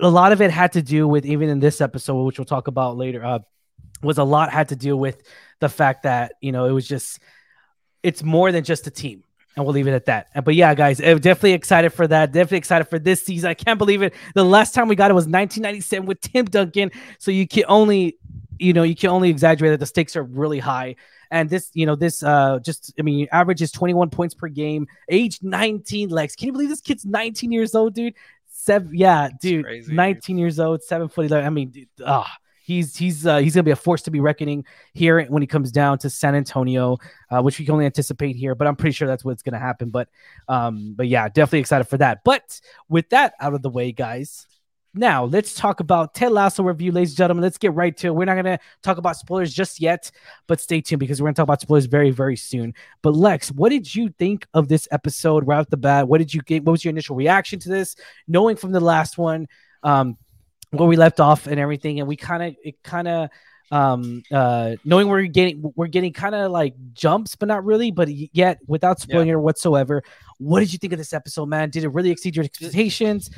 a 0.00 0.08
lot 0.08 0.32
of 0.32 0.40
it 0.42 0.50
had 0.50 0.72
to 0.72 0.82
do 0.82 1.08
with 1.08 1.24
even 1.26 1.48
in 1.48 1.60
this 1.60 1.80
episode, 1.80 2.22
which 2.24 2.38
we'll 2.38 2.44
talk 2.44 2.68
about 2.68 2.96
later, 2.96 3.24
uh, 3.24 3.38
was 4.02 4.18
a 4.18 4.24
lot 4.24 4.52
had 4.52 4.68
to 4.68 4.76
do 4.76 4.96
with 4.96 5.22
the 5.60 5.68
fact 5.68 6.02
that 6.02 6.34
you 6.40 6.52
know 6.52 6.66
it 6.66 6.72
was 6.72 6.86
just 6.86 7.18
it's 8.02 8.22
more 8.22 8.52
than 8.52 8.64
just 8.64 8.86
a 8.86 8.90
team. 8.90 9.22
And 9.56 9.64
we'll 9.64 9.72
leave 9.72 9.88
it 9.88 9.94
at 9.94 10.04
that. 10.04 10.44
But 10.44 10.54
yeah, 10.54 10.74
guys, 10.74 11.00
I'm 11.00 11.18
definitely 11.18 11.54
excited 11.54 11.90
for 11.90 12.06
that. 12.06 12.30
Definitely 12.30 12.58
excited 12.58 12.84
for 12.84 12.98
this 12.98 13.24
season. 13.24 13.48
I 13.48 13.54
can't 13.54 13.78
believe 13.78 14.02
it. 14.02 14.12
The 14.34 14.44
last 14.44 14.74
time 14.74 14.86
we 14.86 14.96
got 14.96 15.10
it 15.10 15.14
was 15.14 15.24
1997 15.24 16.06
with 16.06 16.20
Tim 16.20 16.44
Duncan. 16.44 16.90
So 17.18 17.30
you 17.30 17.48
can 17.48 17.64
only, 17.66 18.18
you 18.58 18.74
know, 18.74 18.82
you 18.82 18.94
can 18.94 19.08
only 19.08 19.30
exaggerate 19.30 19.72
that 19.72 19.80
the 19.80 19.86
stakes 19.86 20.14
are 20.14 20.22
really 20.22 20.58
high. 20.58 20.96
And 21.30 21.50
this, 21.50 21.70
you 21.74 21.86
know, 21.86 21.96
this 21.96 22.22
uh 22.22 22.58
just 22.60 22.92
I 22.98 23.02
mean, 23.02 23.28
average 23.32 23.62
is 23.62 23.72
21 23.72 24.10
points 24.10 24.34
per 24.34 24.48
game, 24.48 24.86
age 25.08 25.38
19 25.42 26.10
legs. 26.10 26.36
Can 26.36 26.46
you 26.46 26.52
believe 26.52 26.68
this 26.68 26.80
kid's 26.80 27.04
19 27.04 27.52
years 27.52 27.74
old, 27.74 27.94
dude? 27.94 28.14
Seven, 28.48 28.90
yeah, 28.94 29.28
dude, 29.40 29.64
crazy, 29.64 29.88
dude. 29.88 29.96
19 29.96 30.38
years 30.38 30.58
old, 30.58 30.82
seven 30.82 31.08
foot 31.08 31.26
11. 31.26 31.46
I 31.46 31.50
mean, 31.50 31.68
dude, 31.70 31.88
ah, 32.04 32.36
he's 32.66 32.96
he's 32.96 33.26
uh, 33.26 33.38
he's 33.38 33.54
gonna 33.54 33.62
be 33.62 33.70
a 33.70 33.76
force 33.76 34.02
to 34.02 34.10
be 34.10 34.20
reckoning 34.20 34.64
here 34.92 35.24
when 35.26 35.40
he 35.40 35.46
comes 35.46 35.70
down 35.70 35.98
to 35.98 36.10
San 36.10 36.34
Antonio, 36.34 36.98
uh, 37.30 37.40
which 37.40 37.58
we 37.58 37.64
can 37.64 37.72
only 37.72 37.86
anticipate 37.86 38.34
here. 38.34 38.54
But 38.54 38.66
I'm 38.66 38.76
pretty 38.76 38.92
sure 38.92 39.06
that's 39.06 39.24
what's 39.24 39.42
gonna 39.42 39.58
happen. 39.58 39.90
But 39.90 40.08
um, 40.48 40.94
but 40.96 41.06
yeah, 41.06 41.28
definitely 41.28 41.60
excited 41.60 41.84
for 41.84 41.96
that. 41.98 42.24
But 42.24 42.60
with 42.88 43.08
that 43.10 43.34
out 43.40 43.54
of 43.54 43.62
the 43.62 43.70
way, 43.70 43.92
guys. 43.92 44.46
Now 44.98 45.26
let's 45.26 45.52
talk 45.52 45.80
about 45.80 46.14
Ted 46.14 46.32
Lasso 46.32 46.62
review, 46.62 46.90
ladies 46.90 47.10
and 47.10 47.18
gentlemen. 47.18 47.42
Let's 47.42 47.58
get 47.58 47.74
right 47.74 47.94
to 47.98 48.06
it. 48.06 48.14
We're 48.14 48.24
not 48.24 48.36
gonna 48.36 48.58
talk 48.82 48.96
about 48.96 49.16
spoilers 49.16 49.52
just 49.52 49.78
yet, 49.78 50.10
but 50.46 50.58
stay 50.58 50.80
tuned 50.80 51.00
because 51.00 51.20
we're 51.20 51.26
gonna 51.26 51.34
talk 51.34 51.44
about 51.44 51.60
spoilers 51.60 51.84
very, 51.84 52.10
very 52.10 52.36
soon. 52.36 52.72
But 53.02 53.14
Lex, 53.14 53.52
what 53.52 53.68
did 53.68 53.94
you 53.94 54.08
think 54.18 54.46
of 54.54 54.68
this 54.68 54.88
episode 54.90 55.46
right 55.46 55.58
off 55.58 55.68
the 55.68 55.76
bat? 55.76 56.08
What 56.08 56.18
did 56.18 56.32
you 56.32 56.40
get? 56.40 56.64
What 56.64 56.72
was 56.72 56.84
your 56.84 56.92
initial 56.92 57.14
reaction 57.14 57.58
to 57.60 57.68
this? 57.68 57.94
Knowing 58.26 58.56
from 58.56 58.72
the 58.72 58.80
last 58.80 59.18
one, 59.18 59.48
um, 59.82 60.16
where 60.70 60.88
we 60.88 60.96
left 60.96 61.20
off 61.20 61.46
and 61.46 61.60
everything, 61.60 62.00
and 62.00 62.08
we 62.08 62.16
kind 62.16 62.42
of 62.42 62.56
it 62.64 62.82
kind 62.82 63.06
of 63.06 63.28
um 63.72 64.22
uh 64.30 64.76
knowing 64.84 65.08
we're 65.08 65.22
getting 65.22 65.72
we're 65.74 65.88
getting 65.88 66.12
kind 66.12 66.34
of 66.34 66.52
like 66.52 66.74
jumps 66.92 67.34
but 67.34 67.48
not 67.48 67.64
really 67.64 67.90
but 67.90 68.08
yet 68.08 68.58
without 68.66 69.00
spoiling 69.00 69.28
it 69.28 69.34
whatsoever. 69.34 70.02
What 70.38 70.60
did 70.60 70.72
you 70.72 70.78
think 70.78 70.92
of 70.92 70.98
this 70.98 71.12
episode 71.12 71.46
man? 71.46 71.70
Did 71.70 71.84
it 71.84 71.88
really 71.88 72.10
exceed 72.10 72.36
your 72.36 72.44
expectations? 72.44 73.30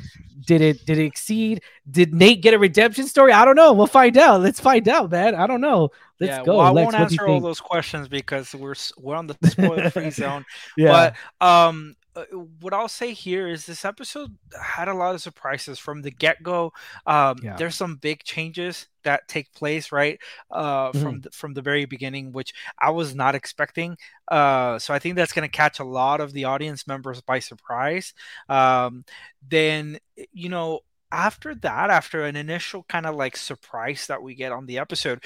Did 0.45 0.61
it 0.61 0.85
did 0.85 0.97
it 0.97 1.05
exceed 1.05 1.61
did 1.89 2.13
nate 2.13 2.41
get 2.41 2.53
a 2.53 2.59
redemption 2.59 3.07
story? 3.07 3.31
I 3.31 3.45
don't 3.45 3.55
know. 3.55 3.73
We'll 3.73 3.87
find 3.87 4.17
out. 4.17 4.41
Let's 4.41 4.59
find 4.59 4.87
out 4.87 5.11
man. 5.11 5.35
I 5.35 5.47
don't 5.47 5.61
know. 5.61 5.89
Let's 6.19 6.31
yeah, 6.31 6.43
go 6.43 6.57
well, 6.57 6.67
I 6.67 6.71
Lex, 6.71 6.85
won't 6.85 6.85
what 6.85 7.09
do 7.09 7.15
you 7.15 7.21
answer 7.21 7.27
all 7.27 7.39
those 7.39 7.61
questions 7.61 8.07
because 8.07 8.53
we're 8.53 8.75
we're 8.97 9.15
on 9.15 9.27
the 9.27 9.37
spoiler 9.45 9.89
free 9.89 10.09
zone. 10.11 10.45
yeah. 10.75 11.13
But 11.39 11.45
um, 11.45 11.95
uh, 12.19 12.37
what 12.61 12.73
I'll 12.73 12.87
say 12.87 13.13
here 13.13 13.47
is 13.47 13.65
this 13.65 13.85
episode 13.85 14.37
had 14.61 14.87
a 14.87 14.93
lot 14.93 15.15
of 15.15 15.21
surprises 15.21 15.79
from 15.79 16.01
the 16.01 16.11
get 16.11 16.41
go. 16.43 16.73
Um, 17.05 17.37
Yeah. 17.41 17.55
there's 17.57 17.75
some 17.75 17.95
big 17.97 18.23
changes 18.23 18.87
that 19.03 19.27
take 19.27 19.51
place 19.53 19.91
right 19.91 20.19
uh, 20.51 20.91
Mm-hmm. 20.91 21.01
from 21.01 21.21
the, 21.21 21.31
from 21.31 21.53
the 21.53 21.61
very 21.61 21.85
beginning, 21.85 22.31
which 22.31 22.53
I 22.77 22.91
was 22.91 23.15
not 23.15 23.35
expecting. 23.35 23.97
Uh, 24.27 24.79
so 24.79 24.93
I 24.93 24.99
think 24.99 25.15
that's 25.15 25.33
going 25.33 25.49
to 25.49 25.57
catch 25.57 25.79
a 25.79 25.83
lot 25.83 26.21
of 26.21 26.33
the 26.33 26.45
audience 26.45 26.87
members 26.87 27.21
by 27.21 27.39
surprise. 27.39 28.13
Um, 28.47 29.05
then 29.47 29.99
you 30.33 30.49
know. 30.49 30.81
After 31.11 31.55
that, 31.55 31.89
after 31.89 32.23
an 32.23 32.35
initial 32.35 32.83
kind 32.87 33.07
of 33.07 33.15
like 33.15 33.35
surprise 33.35 34.05
that 34.05 34.21
we 34.21 34.35
get 34.35 34.51
on 34.51 34.67
the 34.67 34.77
episode, 34.77 35.23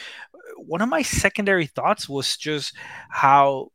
one 0.55 0.81
of 0.81 0.87
my 0.87 1.01
secondary 1.01 1.65
thoughts 1.67 2.07
was 2.07 2.37
just 2.37 2.73
how 3.09 3.72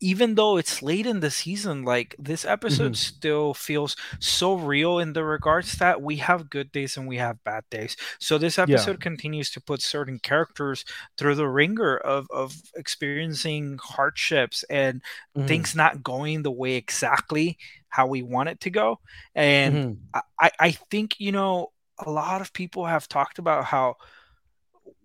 even 0.00 0.34
though 0.34 0.56
it's 0.56 0.82
late 0.82 1.06
in 1.06 1.20
the 1.20 1.30
season, 1.30 1.84
like 1.84 2.14
this 2.18 2.44
episode 2.44 2.92
Mhm. 2.92 2.96
still 2.96 3.54
feels 3.54 3.96
so 4.18 4.54
real 4.54 4.98
in 4.98 5.12
the 5.12 5.24
regards 5.24 5.74
that 5.78 6.02
we 6.02 6.16
have 6.16 6.50
good 6.50 6.72
days 6.72 6.96
and 6.96 7.06
we 7.06 7.16
have 7.18 7.42
bad 7.44 7.64
days. 7.70 7.96
So 8.18 8.38
this 8.38 8.58
episode 8.58 9.00
continues 9.00 9.50
to 9.52 9.60
put 9.60 9.82
certain 9.82 10.18
characters 10.18 10.84
through 11.16 11.36
the 11.36 11.48
ringer 11.48 11.96
of 11.96 12.26
of 12.30 12.54
experiencing 12.76 13.78
hardships 13.82 14.64
and 14.70 15.02
Mhm. 15.36 15.46
things 15.48 15.74
not 15.74 16.02
going 16.02 16.42
the 16.42 16.50
way 16.52 16.74
exactly 16.74 17.58
how 17.88 18.06
we 18.06 18.22
want 18.22 18.48
it 18.48 18.60
to 18.60 18.70
go. 18.70 19.00
And 19.34 19.74
Mhm. 19.74 19.98
I- 20.14 20.22
I, 20.40 20.50
I 20.60 20.70
think 20.90 21.20
you 21.20 21.32
know 21.32 21.72
a 21.98 22.10
lot 22.10 22.40
of 22.42 22.52
people 22.52 22.84
have 22.86 23.08
talked 23.08 23.38
about 23.38 23.64
how 23.64 23.96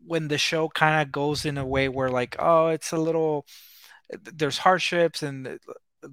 when 0.06 0.28
the 0.28 0.38
show 0.38 0.68
kind 0.70 1.02
of 1.02 1.12
goes 1.12 1.46
in 1.46 1.58
a 1.58 1.66
way 1.66 1.88
where 1.90 2.10
like 2.10 2.36
oh 2.40 2.68
it's 2.68 2.92
a 2.92 2.98
little 2.98 3.46
there's 4.24 4.58
hardships 4.60 5.24
and 5.24 5.48
uh, 5.48 5.58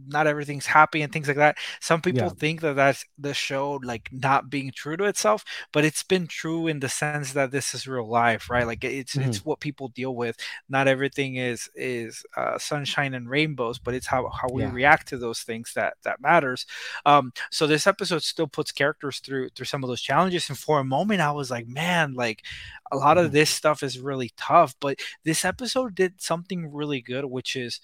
not 0.06 0.26
everything's 0.26 0.66
happy 0.66 1.02
and 1.02 1.12
things 1.12 1.28
like 1.28 1.36
that 1.36 1.56
some 1.80 2.00
people 2.02 2.28
Yeah. 2.28 2.30
think 2.30 2.60
that 2.60 2.74
that's 2.76 3.04
the 3.18 3.32
show 3.32 3.80
like 3.82 4.08
not 4.12 4.50
being 4.50 4.70
true 4.70 4.96
to 4.96 5.04
itself 5.04 5.44
but 5.72 5.84
it's 5.84 6.02
been 6.02 6.26
true 6.26 6.66
in 6.66 6.80
the 6.80 6.88
sense 6.88 7.32
that 7.32 7.50
this 7.50 7.74
is 7.74 7.86
real 7.88 8.06
life 8.08 8.50
right 8.50 8.66
like 8.66 8.84
it's 8.84 9.16
it's 9.18 9.44
what 9.44 9.60
people 9.60 9.88
deal 9.88 10.14
with 10.14 10.36
not 10.68 10.88
everything 10.88 11.36
is 11.36 11.68
is 11.74 12.22
uh, 12.36 12.58
sunshine 12.58 13.14
and 13.14 13.30
rainbows 13.30 13.78
but 13.78 13.94
it's 13.94 14.06
how 14.06 14.28
how 14.28 14.48
we 14.50 14.66
Yeah. 14.66 14.68
react 14.68 15.08
to 15.08 15.16
those 15.18 15.40
things 15.40 15.72
that 15.74 15.94
that 16.02 16.20
matters 16.20 16.66
um 17.06 17.32
so 17.50 17.66
this 17.66 17.86
episode 17.86 18.22
still 18.22 18.46
puts 18.46 18.72
characters 18.72 19.20
through 19.20 19.48
through 19.50 19.66
some 19.66 19.82
of 19.82 19.88
those 19.88 20.02
challenges 20.02 20.48
and 20.48 20.58
for 20.58 20.80
a 20.80 20.84
moment 20.84 21.20
i 21.20 21.30
was 21.30 21.50
like 21.50 21.66
man 21.66 22.14
like 22.14 22.42
a 22.92 22.96
lot 22.96 23.18
Mhm. 23.18 23.24
of 23.24 23.32
this 23.32 23.50
stuff 23.50 23.82
is 23.82 23.98
really 23.98 24.30
tough 24.36 24.74
but 24.80 24.98
this 25.24 25.44
episode 25.44 25.94
did 25.94 26.20
something 26.20 26.72
really 26.72 27.00
good 27.00 27.24
which 27.24 27.56
is 27.56 27.80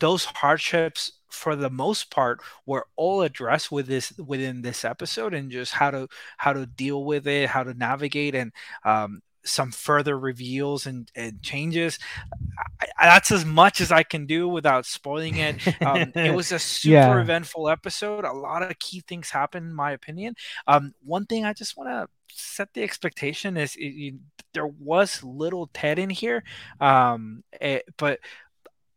those 0.00 0.24
hardships 0.24 1.12
for 1.30 1.56
the 1.56 1.70
most 1.70 2.10
part 2.10 2.40
were 2.66 2.86
all 2.96 3.22
addressed 3.22 3.72
with 3.72 3.86
this 3.86 4.12
within 4.18 4.62
this 4.62 4.84
episode 4.84 5.34
and 5.34 5.50
just 5.50 5.72
how 5.72 5.90
to 5.90 6.08
how 6.36 6.52
to 6.52 6.66
deal 6.66 7.04
with 7.04 7.26
it 7.26 7.48
how 7.48 7.62
to 7.62 7.74
navigate 7.74 8.34
and 8.34 8.52
um 8.84 9.20
some 9.46 9.70
further 9.70 10.18
reveals 10.18 10.86
and, 10.86 11.10
and 11.14 11.42
changes. 11.42 11.98
I, 12.80 12.86
that's 13.06 13.32
as 13.32 13.44
much 13.44 13.80
as 13.80 13.92
i 13.92 14.02
can 14.02 14.26
do 14.26 14.48
without 14.48 14.86
spoiling 14.86 15.36
it. 15.38 15.56
Um, 15.84 16.14
it 16.22 16.30
was 16.30 16.52
a 16.52 16.58
super 16.58 17.18
Yeah. 17.18 17.20
eventful 17.20 17.68
episode. 17.68 18.24
A 18.24 18.32
lot 18.32 18.62
of 18.62 18.78
key 18.78 19.02
things 19.06 19.30
happened 19.30 19.66
in 19.66 19.74
my 19.74 19.92
opinion. 19.92 20.34
Um, 20.66 20.94
one 21.04 21.26
thing 21.26 21.44
i 21.44 21.52
just 21.52 21.76
want 21.76 21.90
to 21.90 22.08
set 22.36 22.72
the 22.74 22.82
expectation 22.82 23.56
is 23.56 23.76
it, 23.76 23.86
you, 23.88 24.18
there 24.54 24.66
was 24.66 25.22
little 25.22 25.68
ted 25.72 25.98
in 25.98 26.10
here 26.10 26.42
um, 26.80 27.44
eh, 27.60 27.80
but 27.96 28.18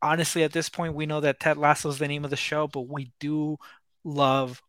honestly 0.01 0.43
at 0.43 0.51
this 0.53 0.69
point 0.69 0.93
we 0.93 1.05
know 1.05 1.19
that 1.21 1.39
ted 1.39 1.57
lasso 1.57 1.89
is 1.89 1.97
the 1.97 2.07
name 2.07 2.23
of 2.23 2.29
the 2.29 2.35
show 2.35 2.67
but 2.67 2.81
we 2.87 3.11
do 3.19 3.57
love 4.03 4.61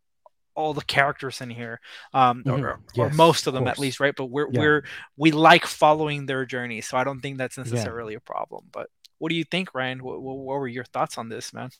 all 0.54 0.75
the 0.75 0.82
characters 0.85 1.40
in 1.40 1.50
here 1.50 1.80
um 2.14 2.42
Mhm. 2.44 2.61
or, 2.62 2.68
or 2.70 2.80
Yes, 2.94 3.14
most 3.14 3.47
of 3.47 3.54
of 3.54 3.61
them 3.61 3.68
at 3.68 3.78
least 3.78 4.00
right 4.00 4.14
but 4.16 4.26
we're 4.26 4.49
Yeah. 4.50 4.61
we're 4.61 4.85
we 5.16 5.30
like 5.30 5.66
following 5.66 6.26
their 6.26 6.44
journey 6.47 6.80
so 6.80 6.97
i 6.97 7.04
don't 7.04 7.20
think 7.20 7.38
that's 7.38 7.56
Yeah. 7.56 7.64
necessarily 7.64 8.14
a 8.14 8.20
problem 8.20 8.64
but 8.73 8.88
what 9.18 9.28
do 9.30 9.37
you 9.37 9.44
think 9.44 9.75
ryan 9.75 10.02
what, 10.02 10.20
what, 10.20 10.37
what 10.38 10.58
were 10.58 10.68
your 10.68 10.85
thoughts 10.85 11.18
on 11.18 11.28
this 11.28 11.52
man 11.52 11.70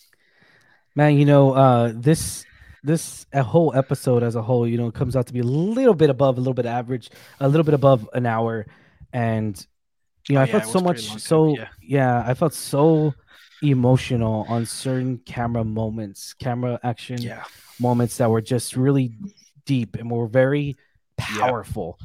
man 0.95 1.17
you 1.19 1.25
know 1.25 1.53
uh 1.53 1.93
this 1.95 2.45
this 2.85 3.27
a 3.33 3.43
whole 3.43 3.75
episode 3.75 4.23
as 4.23 4.37
a 4.37 4.43
whole 4.43 4.67
you 4.67 4.77
know 4.79 4.91
comes 4.91 5.17
out 5.17 5.27
to 5.27 5.33
be 5.33 5.41
a 5.41 5.45
little 5.45 5.95
bit 5.95 6.11
above 6.11 6.37
a 6.37 6.41
little 6.41 6.55
bit 6.55 6.67
average 6.67 7.11
a 7.41 7.49
little 7.49 7.65
bit 7.65 7.75
above 7.75 8.09
an 8.15 8.27
hour 8.27 8.67
and 9.13 9.67
you 10.29 10.35
know 10.35 10.41
Oh, 10.41 10.45
i 10.45 10.47
yeah, 10.47 10.53
felt 10.61 10.73
so 10.73 10.81
much 10.81 11.03
long 11.09 11.19
time, 11.19 11.19
so 11.19 11.57
yeah. 11.57 11.69
yeah. 11.83 12.23
i 12.27 12.35
felt 12.35 12.55
so 12.55 13.15
emotional 13.63 14.47
on 14.49 14.65
certain 14.65 15.19
camera 15.19 15.65
moments 15.65 16.33
camera 16.35 16.79
action 16.83 17.21
yeah. 17.21 17.45
moments 17.81 18.17
that 18.17 18.31
were 18.31 18.41
just 18.41 18.77
really 18.77 19.13
deep 19.65 19.97
and 19.97 20.11
were 20.11 20.29
very 20.29 20.77
powerful. 21.17 21.99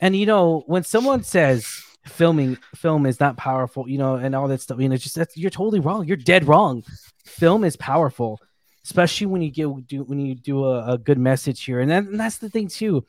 And 0.00 0.16
you 0.16 0.26
know 0.26 0.64
when 0.66 0.84
someone 0.84 1.22
says 1.22 1.66
filming 2.04 2.56
film 2.74 3.04
is 3.04 3.18
not 3.18 3.36
powerful 3.36 3.88
you 3.88 3.98
know 3.98 4.14
and 4.14 4.32
all 4.32 4.46
that 4.46 4.60
stuff 4.60 4.78
you 4.78 4.88
know 4.88 4.96
just 4.96 5.16
that's 5.16 5.36
you're 5.36 5.50
totally 5.50 5.80
wrong. 5.80 6.06
You're 6.06 6.16
dead 6.16 6.46
wrong. 6.46 6.84
Film 7.24 7.64
is 7.64 7.76
powerful, 7.76 8.40
especially 8.84 9.26
when 9.26 9.42
you 9.42 9.50
get 9.50 9.86
do 9.86 10.04
when 10.04 10.18
you 10.18 10.34
do 10.34 10.64
a, 10.64 10.94
a 10.94 10.98
good 10.98 11.18
message 11.18 11.64
here, 11.64 11.80
and, 11.80 11.90
that, 11.90 12.04
and 12.04 12.18
that's 12.18 12.38
the 12.38 12.50
thing 12.50 12.68
too. 12.68 13.04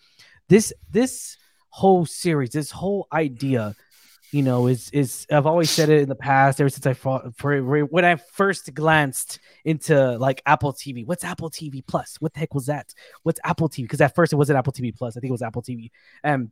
This 0.49 0.73
this 0.89 1.37
whole 1.69 2.05
series, 2.05 2.51
this 2.51 2.71
whole 2.71 3.07
idea 3.11 3.75
you 4.31 4.43
know, 4.43 4.67
is 4.67 4.89
is 4.91 5.25
I've 5.31 5.45
always 5.45 5.69
said 5.69 5.89
it 5.89 6.01
in 6.01 6.09
the 6.09 6.15
past 6.15 6.59
ever 6.59 6.69
since 6.69 6.85
I 6.85 6.93
fought 6.93 7.35
for 7.37 7.61
when 7.61 8.03
I 8.03 8.15
first 8.15 8.73
glanced 8.73 9.39
into 9.63 10.17
like 10.17 10.41
Apple 10.45 10.73
TV. 10.73 11.05
What's 11.05 11.23
Apple 11.23 11.49
TV 11.49 11.85
Plus? 11.85 12.17
What 12.19 12.33
the 12.33 12.41
heck 12.41 12.53
was 12.53 12.65
that? 12.65 12.93
What's 13.23 13.39
Apple 13.43 13.69
TV? 13.69 13.83
Because 13.83 14.01
at 14.01 14.15
first 14.15 14.33
it 14.33 14.35
wasn't 14.35 14.57
Apple 14.57 14.73
TV 14.73 14.95
Plus. 14.95 15.15
I 15.15 15.19
think 15.21 15.29
it 15.29 15.31
was 15.31 15.41
Apple 15.41 15.61
TV. 15.61 15.91
Um, 16.23 16.51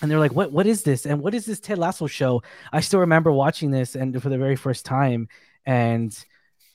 and 0.00 0.10
they're 0.10 0.18
like, 0.18 0.32
"What? 0.32 0.52
What 0.52 0.66
is 0.66 0.84
this? 0.84 1.04
And 1.04 1.20
what 1.20 1.34
is 1.34 1.44
this 1.44 1.60
Ted 1.60 1.78
Lasso 1.78 2.06
show?" 2.06 2.42
I 2.72 2.80
still 2.80 3.00
remember 3.00 3.30
watching 3.30 3.70
this 3.70 3.94
and 3.94 4.20
for 4.22 4.30
the 4.30 4.38
very 4.38 4.56
first 4.56 4.86
time, 4.86 5.28
and 5.66 6.16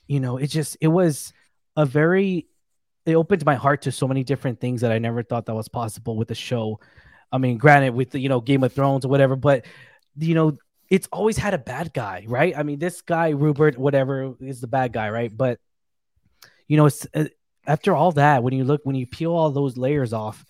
you 0.06 0.20
know, 0.20 0.36
it 0.36 0.46
just 0.48 0.76
it 0.80 0.88
was 0.88 1.32
a 1.76 1.84
very 1.84 2.46
it 3.06 3.14
opened 3.14 3.44
my 3.44 3.54
heart 3.56 3.82
to 3.82 3.92
so 3.92 4.06
many 4.06 4.22
different 4.22 4.60
things 4.60 4.82
that 4.82 4.92
I 4.92 4.98
never 4.98 5.22
thought 5.22 5.46
that 5.46 5.54
was 5.54 5.68
possible 5.68 6.16
with 6.16 6.28
the 6.28 6.34
show. 6.34 6.78
I 7.32 7.38
mean, 7.38 7.58
granted, 7.58 7.94
with 7.94 8.14
you 8.14 8.28
know 8.28 8.40
Game 8.40 8.62
of 8.62 8.72
Thrones 8.72 9.04
or 9.04 9.08
whatever, 9.08 9.34
but 9.34 9.64
you 10.18 10.34
know, 10.34 10.58
it's 10.90 11.08
always 11.12 11.36
had 11.36 11.54
a 11.54 11.58
bad 11.58 11.92
guy, 11.92 12.24
right? 12.26 12.56
I 12.56 12.62
mean, 12.62 12.78
this 12.78 13.02
guy, 13.02 13.30
Rupert, 13.30 13.76
whatever, 13.76 14.34
is 14.40 14.60
the 14.60 14.66
bad 14.66 14.92
guy, 14.92 15.10
right? 15.10 15.34
But, 15.34 15.58
you 16.66 16.76
know, 16.76 16.86
it's, 16.86 17.06
uh, 17.14 17.26
after 17.66 17.94
all 17.94 18.12
that, 18.12 18.42
when 18.42 18.54
you 18.54 18.64
look, 18.64 18.80
when 18.84 18.96
you 18.96 19.06
peel 19.06 19.32
all 19.32 19.50
those 19.50 19.76
layers 19.76 20.12
off, 20.12 20.44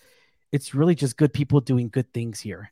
it's 0.51 0.73
really 0.73 0.95
just 0.95 1.17
good 1.17 1.33
people 1.33 1.59
doing 1.59 1.89
good 1.89 2.13
things 2.13 2.39
here. 2.39 2.71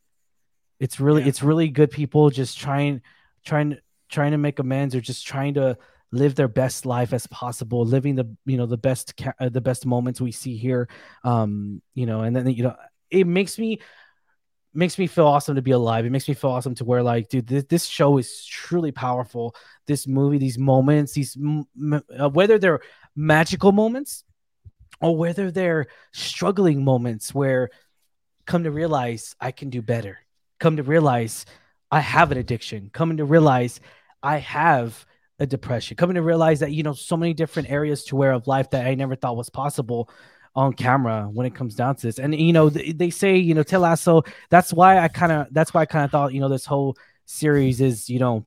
It's 0.80 1.00
really, 1.00 1.24
yeah. 1.24 1.28
it's 1.28 1.44
really 1.44 1.68
good 1.68 1.92
people 1.92 2.30
just 2.30 2.58
trying, 2.58 3.02
trying, 3.46 3.78
trying 4.10 4.32
to 4.32 4.38
make 4.38 4.60
amends 4.60 4.96
or 4.96 5.02
just 5.02 5.28
trying 5.28 5.56
to 5.56 5.78
live 6.14 6.36
their 6.36 6.48
best 6.48 6.86
life 6.86 7.12
as 7.12 7.28
possible, 7.28 7.86
living 7.86 8.16
the, 8.16 8.34
you 8.46 8.56
know, 8.56 8.66
the 8.66 8.78
best, 8.78 9.14
uh, 9.42 9.50
the 9.50 9.60
best 9.60 9.86
moments 9.86 10.22
we 10.22 10.32
see 10.32 10.56
here. 10.56 10.88
Um, 11.26 11.82
you 11.94 12.06
know, 12.06 12.22
and 12.22 12.34
then, 12.34 12.48
you 12.50 12.64
know, 12.64 12.76
it 13.12 13.28
makes 13.28 13.60
me, 13.60 13.80
makes 14.74 14.98
me 14.98 15.08
feel 15.08 15.28
awesome 15.28 15.56
to 15.56 15.62
be 15.62 15.72
alive. 15.72 16.06
It 16.06 16.12
makes 16.12 16.28
me 16.28 16.34
feel 16.34 16.52
awesome 16.52 16.76
to 16.76 16.86
where 16.86 17.04
like, 17.04 17.30
dude, 17.30 17.48
this, 17.48 17.64
this 17.66 17.86
show 17.86 18.18
is 18.18 18.46
truly 18.46 18.92
powerful. 18.92 19.56
This 19.86 20.08
movie, 20.08 20.38
these 20.38 20.58
moments, 20.58 21.14
these 21.14 21.38
uh, 21.38 22.30
whether 22.30 22.60
they're 22.60 22.82
magical 23.16 23.72
moments 23.72 24.24
or 25.02 25.16
whether 25.16 25.52
they're 25.52 25.88
struggling 26.12 26.84
moments 26.84 27.34
where 27.34 27.70
come 28.46 28.64
to 28.64 28.72
realize 28.72 29.36
I 29.40 29.52
can 29.52 29.70
do 29.70 29.82
better. 29.82 30.20
Come 30.60 30.78
to 30.78 30.84
realize 30.84 31.46
I 31.92 32.00
have 32.00 32.32
an 32.32 32.38
addiction. 32.38 32.90
Coming 32.92 33.18
to 33.18 33.26
realize 33.26 33.80
I 34.24 34.38
have 34.38 35.06
a 35.40 35.46
depression. 35.46 35.98
Coming 35.98 36.16
to 36.16 36.22
realize 36.22 36.60
that 36.62 36.72
you 36.72 36.84
know 36.84 36.94
so 36.94 37.16
many 37.16 37.34
different 37.34 37.70
areas 37.70 38.06
to 38.06 38.16
where 38.16 38.32
of 38.32 38.48
life 38.48 38.72
that 38.72 38.88
I 38.88 38.96
never 38.96 39.16
thought 39.16 39.38
was 39.38 39.50
possible 39.50 40.10
on 40.58 40.74
camera 40.74 41.30
when 41.32 41.46
it 41.46 41.54
comes 41.54 41.76
down 41.76 41.96
to 41.96 42.08
this. 42.08 42.18
And 42.18 42.36
you 42.36 42.52
know, 42.52 42.70
they, 42.70 42.92
they 42.92 43.10
say, 43.12 43.38
you 43.38 43.54
know, 43.54 43.62
Ted 43.62 43.80
Lasso, 43.80 44.24
that's 44.50 44.74
why 44.74 44.98
I 45.00 45.08
kind 45.08 45.32
of 45.32 45.48
that's 45.52 45.74
why 45.74 45.82
I 45.82 45.86
kind 45.86 46.04
of 46.04 46.12
thought, 46.12 46.34
you 46.34 46.40
know, 46.40 46.50
this 46.50 46.66
whole 46.66 46.98
series 47.26 47.80
is, 47.80 48.10
you 48.10 48.18
know, 48.18 48.46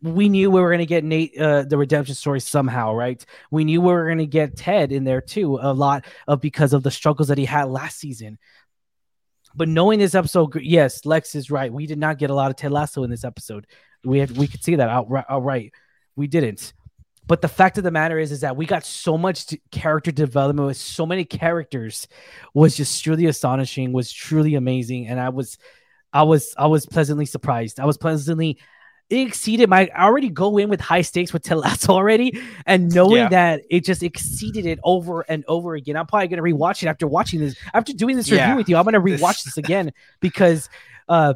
we 0.00 0.28
knew 0.28 0.50
we 0.50 0.60
were 0.60 0.68
going 0.68 0.78
to 0.78 0.86
get 0.86 1.02
Nate 1.02 1.36
uh, 1.36 1.64
the 1.64 1.76
redemption 1.76 2.14
story 2.14 2.40
somehow, 2.40 2.94
right? 2.94 3.24
We 3.50 3.64
knew 3.64 3.80
we 3.80 3.92
were 3.92 4.04
going 4.04 4.18
to 4.18 4.26
get 4.26 4.56
Ted 4.56 4.92
in 4.92 5.02
there 5.02 5.20
too, 5.20 5.58
a 5.60 5.72
lot 5.72 6.04
of 6.28 6.40
because 6.40 6.72
of 6.72 6.84
the 6.84 6.90
struggles 6.90 7.28
that 7.28 7.38
he 7.38 7.44
had 7.44 7.64
last 7.64 7.98
season. 7.98 8.38
But 9.56 9.68
knowing 9.68 9.98
this 9.98 10.14
episode, 10.14 10.54
yes, 10.62 11.04
Lex 11.04 11.34
is 11.34 11.50
right. 11.50 11.72
We 11.72 11.86
did 11.86 11.98
not 11.98 12.18
get 12.18 12.30
a 12.30 12.34
lot 12.34 12.50
of 12.50 12.56
Ted 12.56 12.70
Lasso 12.70 13.02
in 13.02 13.10
this 13.10 13.24
episode. 13.24 13.66
We 14.04 14.20
had, 14.20 14.36
we 14.36 14.46
could 14.46 14.62
see 14.62 14.76
that 14.76 14.88
outright. 14.88 15.24
outright. 15.28 15.72
We 16.14 16.28
didn't. 16.28 16.74
But 17.28 17.42
the 17.42 17.48
fact 17.48 17.78
of 17.78 17.84
the 17.84 17.92
matter 17.92 18.18
is, 18.18 18.32
is 18.32 18.40
that 18.40 18.56
we 18.56 18.66
got 18.66 18.84
so 18.84 19.16
much 19.16 19.54
character 19.70 20.10
development 20.10 20.66
with 20.66 20.76
so 20.78 21.06
many 21.06 21.24
characters 21.24 22.08
was 22.54 22.76
just 22.76 23.04
truly 23.04 23.26
astonishing, 23.26 23.92
was 23.92 24.10
truly 24.10 24.56
amazing, 24.56 25.06
and 25.06 25.20
I 25.20 25.28
was, 25.28 25.58
I 26.12 26.24
was, 26.24 26.54
I 26.58 26.66
was 26.66 26.86
pleasantly 26.86 27.26
surprised. 27.26 27.78
I 27.78 27.84
was 27.84 27.96
pleasantly 27.96 28.58
it 29.10 29.26
exceeded 29.26 29.68
my 29.68 29.88
I 29.94 30.04
already 30.04 30.28
go 30.28 30.58
in 30.58 30.68
with 30.68 30.80
high 30.80 31.00
stakes 31.00 31.32
with 31.32 31.42
Ted 31.42 31.58
already, 31.88 32.38
and 32.66 32.92
knowing 32.94 33.16
yeah. 33.16 33.28
that 33.28 33.62
it 33.70 33.84
just 33.84 34.02
exceeded 34.02 34.66
it 34.66 34.78
over 34.84 35.22
and 35.22 35.44
over 35.48 35.74
again. 35.74 35.96
I'm 35.96 36.06
probably 36.06 36.28
gonna 36.28 36.42
rewatch 36.42 36.82
it 36.82 36.88
after 36.88 37.06
watching 37.06 37.40
this, 37.40 37.56
after 37.72 37.92
doing 37.92 38.16
this 38.16 38.28
yeah. 38.28 38.44
review 38.44 38.56
with 38.56 38.68
you. 38.68 38.76
I'm 38.76 38.84
gonna 38.84 39.00
rewatch 39.00 39.44
this, 39.44 39.54
this 39.54 39.56
again 39.58 39.92
because 40.20 40.68
uh 41.08 41.34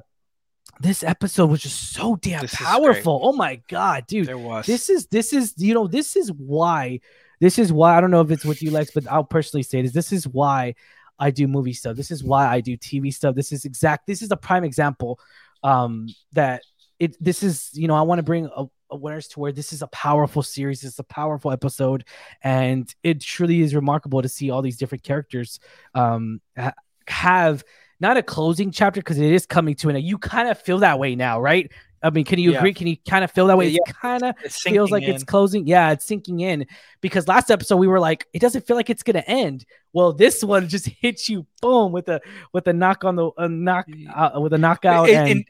this 0.80 1.02
episode 1.04 1.46
was 1.46 1.62
just 1.62 1.92
so 1.92 2.16
damn 2.16 2.42
this 2.42 2.54
powerful. 2.54 3.20
Oh 3.22 3.32
my 3.32 3.60
god, 3.68 4.06
dude. 4.06 4.26
There 4.26 4.38
was. 4.38 4.66
This 4.66 4.90
is 4.90 5.06
this 5.06 5.32
is 5.32 5.54
you 5.56 5.74
know, 5.74 5.86
this 5.86 6.16
is 6.16 6.32
why 6.32 7.00
this 7.40 7.58
is 7.58 7.72
why 7.72 7.96
I 7.96 8.00
don't 8.00 8.10
know 8.10 8.20
if 8.20 8.30
it's 8.30 8.44
with 8.44 8.62
you 8.62 8.70
Lex, 8.70 8.90
but 8.92 9.06
I'll 9.10 9.24
personally 9.24 9.62
say 9.62 9.82
this. 9.82 9.92
This 9.92 10.12
is 10.12 10.26
why 10.26 10.74
I 11.18 11.30
do 11.30 11.46
movie 11.46 11.72
stuff. 11.72 11.96
This 11.96 12.10
is 12.10 12.24
why 12.24 12.46
I 12.46 12.60
do 12.60 12.76
TV 12.76 13.12
stuff. 13.12 13.34
This 13.34 13.52
is 13.52 13.64
exact 13.64 14.06
this 14.06 14.22
is 14.22 14.30
a 14.30 14.36
prime 14.36 14.64
example 14.64 15.20
um 15.62 16.08
that 16.32 16.62
it 16.98 17.16
this 17.22 17.42
is 17.42 17.70
you 17.74 17.88
know, 17.88 17.94
I 17.94 18.02
want 18.02 18.18
to 18.18 18.24
bring 18.24 18.48
a, 18.56 18.66
awareness 18.90 19.28
to 19.28 19.40
where 19.40 19.52
this 19.52 19.72
is 19.72 19.82
a 19.82 19.86
powerful 19.88 20.42
series, 20.42 20.84
it's 20.84 20.98
a 20.98 21.04
powerful 21.04 21.50
episode, 21.50 22.04
and 22.42 22.92
it 23.02 23.20
truly 23.20 23.60
is 23.60 23.74
remarkable 23.74 24.22
to 24.22 24.28
see 24.28 24.50
all 24.50 24.62
these 24.62 24.76
different 24.76 25.04
characters 25.04 25.60
um 25.94 26.40
ha- 26.56 26.74
have 27.08 27.64
not 28.02 28.18
a 28.18 28.22
closing 28.22 28.70
chapter 28.70 29.00
because 29.00 29.18
it 29.18 29.32
is 29.32 29.46
coming 29.46 29.74
to 29.76 29.88
an 29.88 29.96
end. 29.96 30.04
You 30.04 30.18
kind 30.18 30.48
of 30.48 30.58
feel 30.58 30.78
that 30.80 30.98
way 30.98 31.14
now, 31.14 31.40
right? 31.40 31.70
I 32.02 32.10
mean, 32.10 32.24
can 32.24 32.40
you 32.40 32.50
yeah. 32.52 32.58
agree? 32.58 32.74
Can 32.74 32.88
you 32.88 32.96
kind 33.08 33.22
of 33.22 33.30
feel 33.30 33.46
that 33.46 33.56
way? 33.56 33.68
Yeah, 33.68 33.78
it 33.86 33.94
kind 33.94 34.24
of 34.24 34.36
feels 34.50 34.90
like 34.90 35.04
in. 35.04 35.14
it's 35.14 35.22
closing. 35.22 35.68
Yeah, 35.68 35.92
it's 35.92 36.04
sinking 36.04 36.40
in 36.40 36.66
because 37.00 37.28
last 37.28 37.48
episode 37.48 37.76
we 37.76 37.86
were 37.86 38.00
like, 38.00 38.26
it 38.32 38.40
doesn't 38.40 38.66
feel 38.66 38.74
like 38.76 38.90
it's 38.90 39.04
gonna 39.04 39.22
end. 39.26 39.64
Well, 39.92 40.12
this 40.12 40.42
one 40.42 40.68
just 40.68 40.86
hits 41.00 41.28
you, 41.28 41.46
boom, 41.60 41.92
with 41.92 42.08
a 42.08 42.20
with 42.52 42.66
a 42.66 42.72
knock 42.72 43.04
on 43.04 43.14
the 43.14 43.30
a 43.38 43.48
knock 43.48 43.86
uh, 44.12 44.32
with 44.40 44.52
a 44.52 44.58
knockout. 44.58 45.08
and, 45.08 45.28
and 45.30 45.44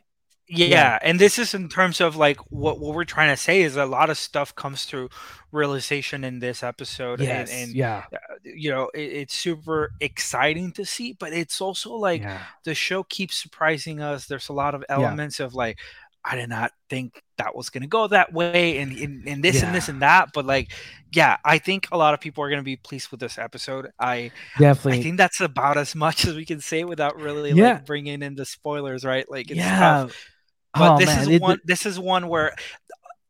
yeah, 0.54 0.66
yeah, 0.66 0.99
and 1.00 1.18
this 1.18 1.38
is 1.38 1.54
in 1.54 1.68
terms 1.68 2.00
of 2.00 2.16
like 2.16 2.38
what 2.50 2.78
what 2.78 2.94
we're 2.94 3.04
trying 3.04 3.30
to 3.30 3.40
say 3.40 3.62
is 3.62 3.76
a 3.76 3.87
lot 3.87 4.11
of 4.11 4.18
stuff 4.18 4.54
comes 4.54 4.85
through 4.85 5.09
realization 5.50 6.25
in 6.25 6.40
this 6.40 6.62
episode 6.62 7.21
yes, 7.21 7.50
and, 7.50 7.62
and 7.68 7.75
yeah 7.75 8.04
uh, 8.12 8.18
you 8.42 8.71
know 8.71 8.90
it, 8.94 9.00
it's 9.00 9.35
super 9.35 9.92
exciting 10.00 10.73
to 10.73 10.85
see 10.85 11.14
but 11.14 11.32
it's 11.32 11.61
also 11.61 11.94
like 11.94 12.23
yeah. 12.23 12.42
the 12.64 12.75
show 12.75 13.02
keeps 13.04 13.37
surprising 13.37 14.00
us 14.00 14.26
there's 14.26 14.49
a 14.49 14.52
lot 14.52 14.75
of 14.75 14.85
elements 14.88 15.38
yeah. 15.38 15.47
of 15.47 15.54
like 15.54 15.78
i 16.25 16.37
did 16.37 16.49
not 16.49 16.73
think 16.88 17.23
that 17.37 17.54
was 17.54 17.68
going 17.68 17.82
to 17.82 17.88
go 17.88 18.06
that 18.06 18.32
way 18.32 18.78
and, 18.78 18.92
and, 18.92 19.28
and 19.28 19.44
this 19.44 19.56
yeah. 19.56 19.66
and 19.66 19.75
this 19.75 19.88
and 19.88 20.00
that 20.00 20.30
but 20.32 20.47
like 20.47 20.71
yeah 21.14 21.37
i 21.44 21.59
think 21.59 21.87
a 21.92 21.99
lot 21.99 22.14
of 22.14 22.21
people 22.21 22.42
are 22.44 22.49
going 22.49 22.61
to 22.61 22.64
be 22.64 22.76
pleased 22.76 23.11
with 23.11 23.21
this 23.21 23.37
episode 23.37 23.90
i 23.99 24.30
definitely 24.59 25.00
i 25.00 25.02
think 25.02 25.18
that's 25.18 25.40
about 25.40 25.76
as 25.76 25.94
much 25.94 26.25
as 26.25 26.35
we 26.35 26.44
can 26.44 26.61
say 26.61 26.85
without 26.85 27.16
really 27.18 27.52
like 27.52 27.85
bringing 27.85 28.23
in 28.23 28.35
the 28.37 28.47
spoilers 28.47 29.04
right 29.04 29.30
like 29.30 29.50
it's 29.50 29.59
yeah 29.59 29.78
tough. 29.78 30.31
But 30.75 30.95
oh, 30.95 30.99
this 30.99 31.07
man. 31.07 31.21
is 31.21 31.29
it, 31.29 31.43
one. 31.43 31.59
This 31.64 31.87
is 31.87 31.99
one 31.99 32.29
where 32.29 32.55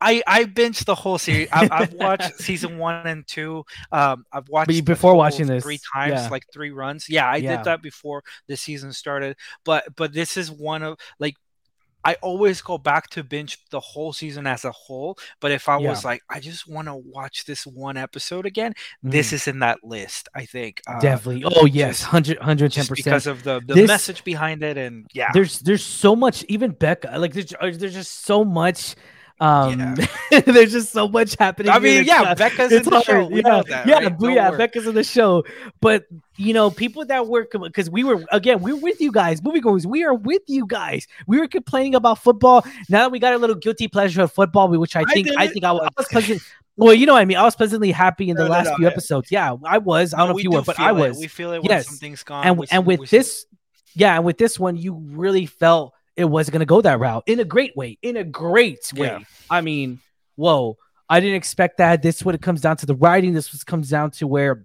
I 0.03 0.23
I 0.27 0.45
binged 0.45 0.85
the 0.85 0.95
whole 0.95 1.19
series. 1.19 1.49
I've, 1.53 1.71
I've 1.71 1.95
watched 1.95 2.35
season 2.39 2.79
one 2.79 3.07
and 3.07 3.27
two. 3.27 3.65
Um, 3.93 4.25
I've 4.33 4.49
watched 4.49 4.85
before 4.85 5.15
watching 5.15 5.47
this 5.47 5.63
three 5.63 5.81
times, 5.95 6.15
yeah. 6.15 6.29
like 6.29 6.45
three 6.53 6.71
runs. 6.71 7.09
Yeah, 7.09 7.27
I 7.27 7.37
yeah. 7.37 7.57
did 7.57 7.65
that 7.67 7.83
before 7.83 8.23
the 8.49 8.57
season 8.57 8.93
started. 8.93 9.37
But 9.65 9.85
but 9.97 10.13
this 10.13 10.37
is 10.37 10.51
one 10.51 10.83
of 10.83 10.99
like 11.19 11.37
I 12.05 12.15
always 12.23 12.61
go 12.61 12.79
back 12.79 13.11
to 13.11 13.23
binge 13.25 13.59
the 13.71 13.81
whole 13.81 14.13
season 14.13 14.47
as 14.47 14.65
a 14.65 14.73
whole. 14.73 15.19
But 15.41 15.53
if 15.53 15.69
I 15.69 15.79
yeah. 15.79 15.91
was 15.91 16.05
like, 16.05 16.23
I 16.29 16.41
just 16.41 16.69
want 16.69 16.89
to 16.89 16.97
watch 16.97 17.45
this 17.45 17.67
one 17.67 17.97
episode 17.97 18.47
again, 18.47 18.75
mm. 19.05 19.11
this 19.11 19.33
is 19.33 19.49
in 19.49 19.61
that 19.61 19.79
list. 19.83 20.29
I 20.35 20.45
think 20.45 20.83
uh, 20.87 21.01
definitely. 21.01 21.45
Oh 21.57 21.67
yes, 21.67 22.03
100 22.03 22.39
110 22.39 22.87
percent 22.87 22.97
because 22.97 23.27
of 23.27 23.43
the 23.43 23.61
the 23.67 23.75
this, 23.75 23.89
message 23.89 24.25
behind 24.25 24.63
it, 24.63 24.77
and 24.77 25.07
yeah, 25.13 25.31
there's 25.33 25.61
there's 25.61 25.85
so 25.85 26.17
much. 26.17 26.45
Even 26.49 26.73
Becca, 26.73 27.19
like 27.19 27.33
there's 27.33 27.55
there's 27.61 27.95
just 27.95 28.25
so 28.25 28.45
much 28.45 28.95
um, 29.43 29.97
yeah. 30.31 30.41
there's 30.47 30.71
just 30.71 30.93
so 30.93 31.09
much 31.09 31.35
happening. 31.37 31.73
I 31.73 31.81
mean, 31.81 32.05
yeah, 32.05 32.23
uh, 32.23 32.35
Becca's 32.37 32.71
in 32.71 32.85
the 32.85 33.03
show. 33.03 33.27
We 33.27 33.43
yeah, 33.43 33.63
that, 33.67 33.87
yeah, 33.89 33.95
right? 33.99 34.35
yeah. 34.35 34.51
Work. 34.51 34.59
Becca's 34.59 34.87
in 34.87 34.95
the 34.95 35.03
show, 35.03 35.45
but 35.81 36.05
you 36.37 36.55
know, 36.55 36.71
people 36.71 37.05
that 37.07 37.27
work 37.27 37.51
because 37.51 37.91
we 37.91 38.05
were 38.05 38.25
again, 38.31 38.61
we're 38.61 38.77
with 38.77 39.01
you 39.01 39.11
guys, 39.11 39.41
moviegoers. 39.41 39.85
We 39.85 40.05
are 40.05 40.15
with 40.15 40.43
you 40.47 40.65
guys. 40.65 41.09
We 41.27 41.41
were 41.41 41.49
complaining 41.49 41.97
about 41.97 42.23
football. 42.23 42.65
Now 42.89 43.01
that 43.01 43.11
we 43.11 43.19
got 43.19 43.35
a 43.35 43.39
little 43.39 43.57
guilty 43.57 43.89
pleasure 43.89 44.23
of 44.23 44.31
football, 44.33 44.69
which 44.69 44.95
I 44.95 45.03
think 45.05 45.29
I, 45.37 45.45
I 45.45 45.47
think 45.49 45.65
I, 45.65 45.71
I 45.71 45.89
was 45.97 46.07
pleasant. 46.09 46.41
Well, 46.79 46.95
you 46.95 47.05
know 47.05 47.13
what 47.13 47.21
I 47.21 47.27
mean. 47.27 47.37
I 47.37 47.43
was 47.43 47.55
pleasantly 47.55 47.91
happy 47.91 48.31
in 48.31 48.37
the 48.37 48.45
no, 48.45 48.51
last 48.51 48.65
no, 48.65 48.71
no, 48.71 48.77
few 48.79 48.87
episodes. 48.87 49.31
Yeah, 49.31 49.57
I 49.63 49.77
was. 49.77 50.15
I 50.15 50.19
don't 50.19 50.31
know 50.31 50.39
if 50.39 50.43
you 50.43 50.51
were, 50.53 50.63
but 50.63 50.81
I 50.81 50.91
was. 50.93 51.19
It. 51.19 51.21
We 51.21 51.29
feel 51.29 51.53
it 51.53 51.61
yes. 51.65 51.87
something's 51.87 52.23
gone. 52.23 52.47
And, 52.47 52.57
we, 52.57 52.67
and 52.71 52.87
with 52.87 53.11
this, 53.11 53.45
yeah, 53.95 54.17
and 54.17 54.25
with 54.25 54.39
this 54.39 54.59
one, 54.59 54.79
you 54.79 54.95
really 54.95 55.45
felt 55.45 55.93
it 56.23 56.31
wasn't 56.31 56.53
going 56.53 56.61
to 56.61 56.67
go 56.67 56.81
that 56.81 56.99
route 56.99 57.25
in 57.27 57.41
a 57.41 57.45
great 57.45 57.77
way. 57.77 57.99
In 58.03 58.17
a 58.17 58.25
great 58.25 58.91
way. 58.95 59.07
Yeah. 59.07 59.19
I 59.51 59.61
mean, 59.61 60.01
whoa, 60.37 60.79
I 61.09 61.21
didn't 61.21 61.37
expect 61.37 61.79
that. 61.79 62.03
This 62.03 62.25
what 62.25 62.35
it 62.35 62.43
comes 62.43 62.61
down 62.61 62.77
to 62.79 62.87
the 62.87 62.95
writing. 62.95 63.35
This 63.35 63.53
was 63.53 63.65
comes 63.65 63.91
down 63.91 64.13
to 64.13 64.27
where 64.27 64.65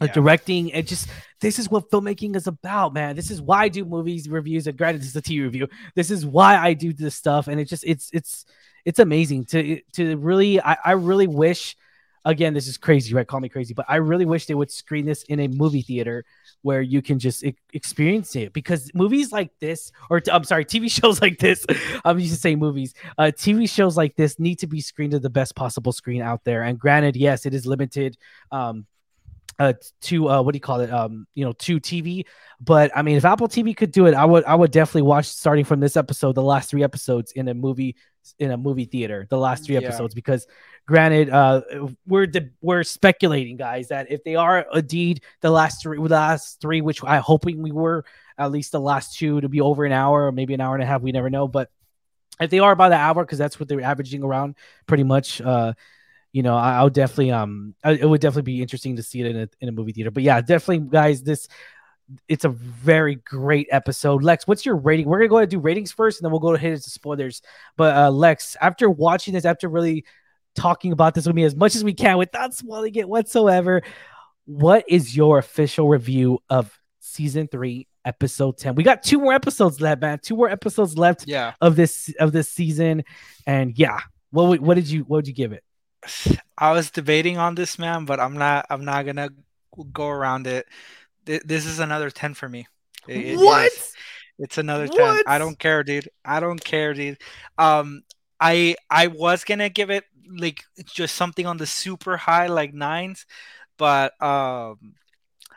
the 0.00 0.06
yeah. 0.06 0.12
directing 0.12 0.72
and 0.72 0.86
just 0.86 1.08
this 1.40 1.58
is 1.58 1.70
what 1.70 1.90
filmmaking 1.90 2.36
is 2.36 2.46
about, 2.46 2.94
man. 2.94 3.16
This 3.16 3.30
is 3.30 3.42
why 3.42 3.64
I 3.64 3.68
do 3.68 3.84
movies 3.84 4.28
reviews. 4.28 4.66
And 4.66 4.78
granted, 4.78 5.02
this 5.02 5.08
is 5.08 5.16
a 5.16 5.22
TV 5.22 5.42
review. 5.42 5.68
This 5.94 6.10
is 6.10 6.24
why 6.24 6.56
I 6.56 6.74
do 6.74 6.92
this 6.92 7.14
stuff, 7.14 7.48
and 7.48 7.60
it 7.60 7.66
just 7.66 7.84
it's 7.84 8.10
it's 8.12 8.44
it's 8.84 8.98
amazing 8.98 9.46
to 9.46 9.80
to 9.94 10.16
really. 10.16 10.60
I, 10.60 10.76
I 10.84 10.92
really 10.92 11.26
wish 11.26 11.76
again, 12.24 12.54
this 12.54 12.68
is 12.68 12.78
crazy, 12.78 13.14
right? 13.14 13.26
Call 13.26 13.40
me 13.40 13.48
crazy, 13.48 13.74
but 13.74 13.86
I 13.88 13.96
really 13.96 14.24
wish 14.24 14.46
they 14.46 14.54
would 14.54 14.70
screen 14.70 15.06
this 15.06 15.22
in 15.24 15.40
a 15.40 15.48
movie 15.48 15.82
theater 15.82 16.24
where 16.62 16.80
you 16.80 17.02
can 17.02 17.18
just 17.18 17.44
experience 17.72 18.36
it 18.36 18.52
because 18.52 18.90
movies 18.94 19.32
like 19.32 19.50
this, 19.60 19.92
or 20.10 20.22
I'm 20.30 20.44
sorry, 20.44 20.64
TV 20.64 20.90
shows 21.00 21.20
like 21.20 21.38
this, 21.38 21.66
I'm 22.04 22.18
used 22.18 22.34
to 22.34 22.40
say 22.40 22.54
movies, 22.54 22.94
uh, 23.18 23.32
TV 23.34 23.68
shows 23.68 23.96
like 23.96 24.16
this 24.16 24.38
need 24.38 24.58
to 24.60 24.66
be 24.66 24.80
screened 24.80 25.12
to 25.12 25.18
the 25.18 25.30
best 25.30 25.54
possible 25.56 25.92
screen 25.92 26.22
out 26.22 26.44
there. 26.44 26.62
And 26.62 26.78
granted, 26.78 27.16
yes, 27.16 27.46
it 27.46 27.54
is 27.54 27.66
limited. 27.66 28.16
Um, 28.50 28.86
uh 29.58 29.72
to 30.00 30.28
uh 30.28 30.42
what 30.42 30.52
do 30.52 30.56
you 30.56 30.60
call 30.60 30.80
it? 30.80 30.90
Um 30.92 31.26
you 31.34 31.44
know 31.44 31.52
to 31.52 31.78
tv 31.80 32.24
but 32.60 32.90
i 32.96 33.02
mean 33.02 33.16
if 33.16 33.24
apple 33.24 33.48
tv 33.48 33.76
could 33.76 33.92
do 33.92 34.06
it 34.06 34.14
i 34.14 34.24
would 34.24 34.44
i 34.44 34.54
would 34.54 34.70
definitely 34.70 35.02
watch 35.02 35.26
starting 35.26 35.64
from 35.64 35.80
this 35.80 35.96
episode 35.96 36.34
the 36.34 36.42
last 36.42 36.70
three 36.70 36.82
episodes 36.82 37.32
in 37.32 37.48
a 37.48 37.54
movie 37.54 37.96
in 38.38 38.50
a 38.52 38.56
movie 38.56 38.84
theater 38.84 39.26
the 39.30 39.36
last 39.38 39.64
three 39.64 39.74
Yeah. 39.76 39.82
episodes. 39.88 40.14
Because 40.14 40.46
granted 40.86 41.28
uh 41.30 41.62
we're 42.06 42.26
de- 42.26 42.50
we're 42.60 42.82
speculating 42.84 43.56
guys 43.56 43.88
that 43.88 44.10
if 44.10 44.22
they 44.24 44.36
are 44.36 44.64
indeed 44.74 45.22
the 45.40 45.50
last 45.50 45.82
three 45.82 45.98
the 45.98 46.02
last 46.14 46.60
three 46.60 46.80
which 46.80 47.02
i 47.04 47.18
hoping 47.18 47.62
we 47.62 47.72
were 47.72 48.04
at 48.38 48.50
least 48.50 48.72
the 48.72 48.80
last 48.80 49.18
two 49.18 49.40
to 49.40 49.48
be 49.48 49.60
over 49.60 49.84
an 49.84 49.92
hour 49.92 50.26
or 50.26 50.32
maybe 50.32 50.54
an 50.54 50.60
hour 50.60 50.74
and 50.74 50.82
a 50.82 50.86
half 50.86 51.02
we 51.02 51.12
never 51.12 51.30
know. 51.30 51.46
But 51.46 51.70
if 52.40 52.50
they 52.50 52.60
are 52.60 52.74
by 52.74 52.88
the 52.88 52.96
hour 52.96 53.24
because 53.24 53.38
that's 53.38 53.60
what 53.60 53.68
they're 53.68 53.82
averaging 53.82 54.22
around 54.22 54.54
pretty 54.86 55.04
much 55.04 55.40
uh 55.40 55.74
you 56.32 56.42
know, 56.42 56.56
I, 56.56 56.82
would 56.82 56.94
definitely 56.94 57.30
um, 57.30 57.74
I, 57.84 57.92
it 57.92 58.08
would 58.08 58.20
definitely 58.20 58.50
be 58.54 58.62
interesting 58.62 58.96
to 58.96 59.02
see 59.02 59.20
it 59.20 59.26
in 59.26 59.36
a 59.36 59.48
in 59.60 59.68
a 59.68 59.72
movie 59.72 59.92
theater. 59.92 60.10
But 60.10 60.22
yeah, 60.22 60.40
definitely, 60.40 60.88
guys, 60.88 61.22
this 61.22 61.46
it's 62.28 62.44
a 62.44 62.48
very 62.48 63.16
great 63.16 63.68
episode. 63.70 64.22
Lex, 64.22 64.46
what's 64.46 64.66
your 64.66 64.76
rating? 64.76 65.06
We're 65.06 65.18
gonna 65.18 65.28
go 65.28 65.36
ahead 65.38 65.44
and 65.44 65.50
do 65.50 65.60
ratings 65.60 65.92
first, 65.92 66.18
and 66.20 66.24
then 66.24 66.30
we'll 66.32 66.40
go 66.40 66.54
ahead 66.54 66.72
into 66.72 66.90
spoilers. 66.90 67.42
But 67.76 67.96
uh, 67.96 68.10
Lex, 68.10 68.56
after 68.60 68.90
watching 68.90 69.34
this, 69.34 69.44
after 69.44 69.68
really 69.68 70.04
talking 70.54 70.92
about 70.92 71.14
this 71.14 71.26
with 71.26 71.36
me 71.36 71.44
as 71.44 71.54
much 71.56 71.74
as 71.74 71.84
we 71.84 71.94
can 71.94 72.18
without 72.18 72.54
spoiling 72.54 72.94
it 72.96 73.08
whatsoever, 73.08 73.82
what 74.44 74.84
is 74.88 75.16
your 75.16 75.38
official 75.38 75.88
review 75.88 76.38
of 76.50 76.76
season 77.00 77.46
three, 77.48 77.86
episode 78.04 78.58
ten? 78.58 78.74
We 78.74 78.82
got 78.82 79.02
two 79.02 79.18
more 79.18 79.32
episodes 79.32 79.80
left, 79.80 80.00
man. 80.00 80.18
Two 80.18 80.36
more 80.36 80.48
episodes 80.48 80.98
left 80.98 81.26
Yeah. 81.26 81.52
of 81.60 81.76
this 81.76 82.12
of 82.18 82.32
this 82.32 82.48
season, 82.48 83.04
and 83.46 83.78
yeah, 83.78 84.00
what 84.30 84.60
what 84.60 84.74
did 84.74 84.88
you 84.88 85.02
what 85.02 85.18
would 85.18 85.28
you 85.28 85.34
give 85.34 85.52
it? 85.52 85.62
I 86.58 86.72
was 86.72 86.90
debating 86.90 87.38
on 87.38 87.54
this, 87.54 87.78
man, 87.78 88.04
but 88.04 88.20
I'm 88.20 88.34
not. 88.34 88.66
I'm 88.70 88.84
not 88.84 89.06
gonna 89.06 89.30
go 89.92 90.08
around 90.08 90.46
it. 90.46 90.66
This 91.24 91.66
is 91.66 91.78
another 91.78 92.10
ten 92.10 92.34
for 92.34 92.48
me. 92.48 92.66
It- 93.08 93.40
it 93.40 93.42
is. 93.42 93.92
It's 94.38 94.58
another 94.58 94.88
10. 94.88 95.16
What? 95.16 95.22
I 95.26 95.38
don't 95.38 95.58
care, 95.58 95.84
dude. 95.84 96.08
I 96.24 96.40
don't 96.40 96.62
care, 96.62 96.94
dude. 96.94 97.18
Um 97.58 98.02
I 98.40 98.76
I 98.90 99.08
was 99.08 99.44
to 99.44 99.68
give 99.68 99.90
it 99.90 100.04
like 100.28 100.64
just 100.84 101.14
something 101.14 101.46
on 101.46 101.58
the 101.58 101.66
super 101.66 102.16
high 102.16 102.46
like 102.48 102.72
9s, 102.74 103.26
but 103.78 104.20
um 104.22 104.94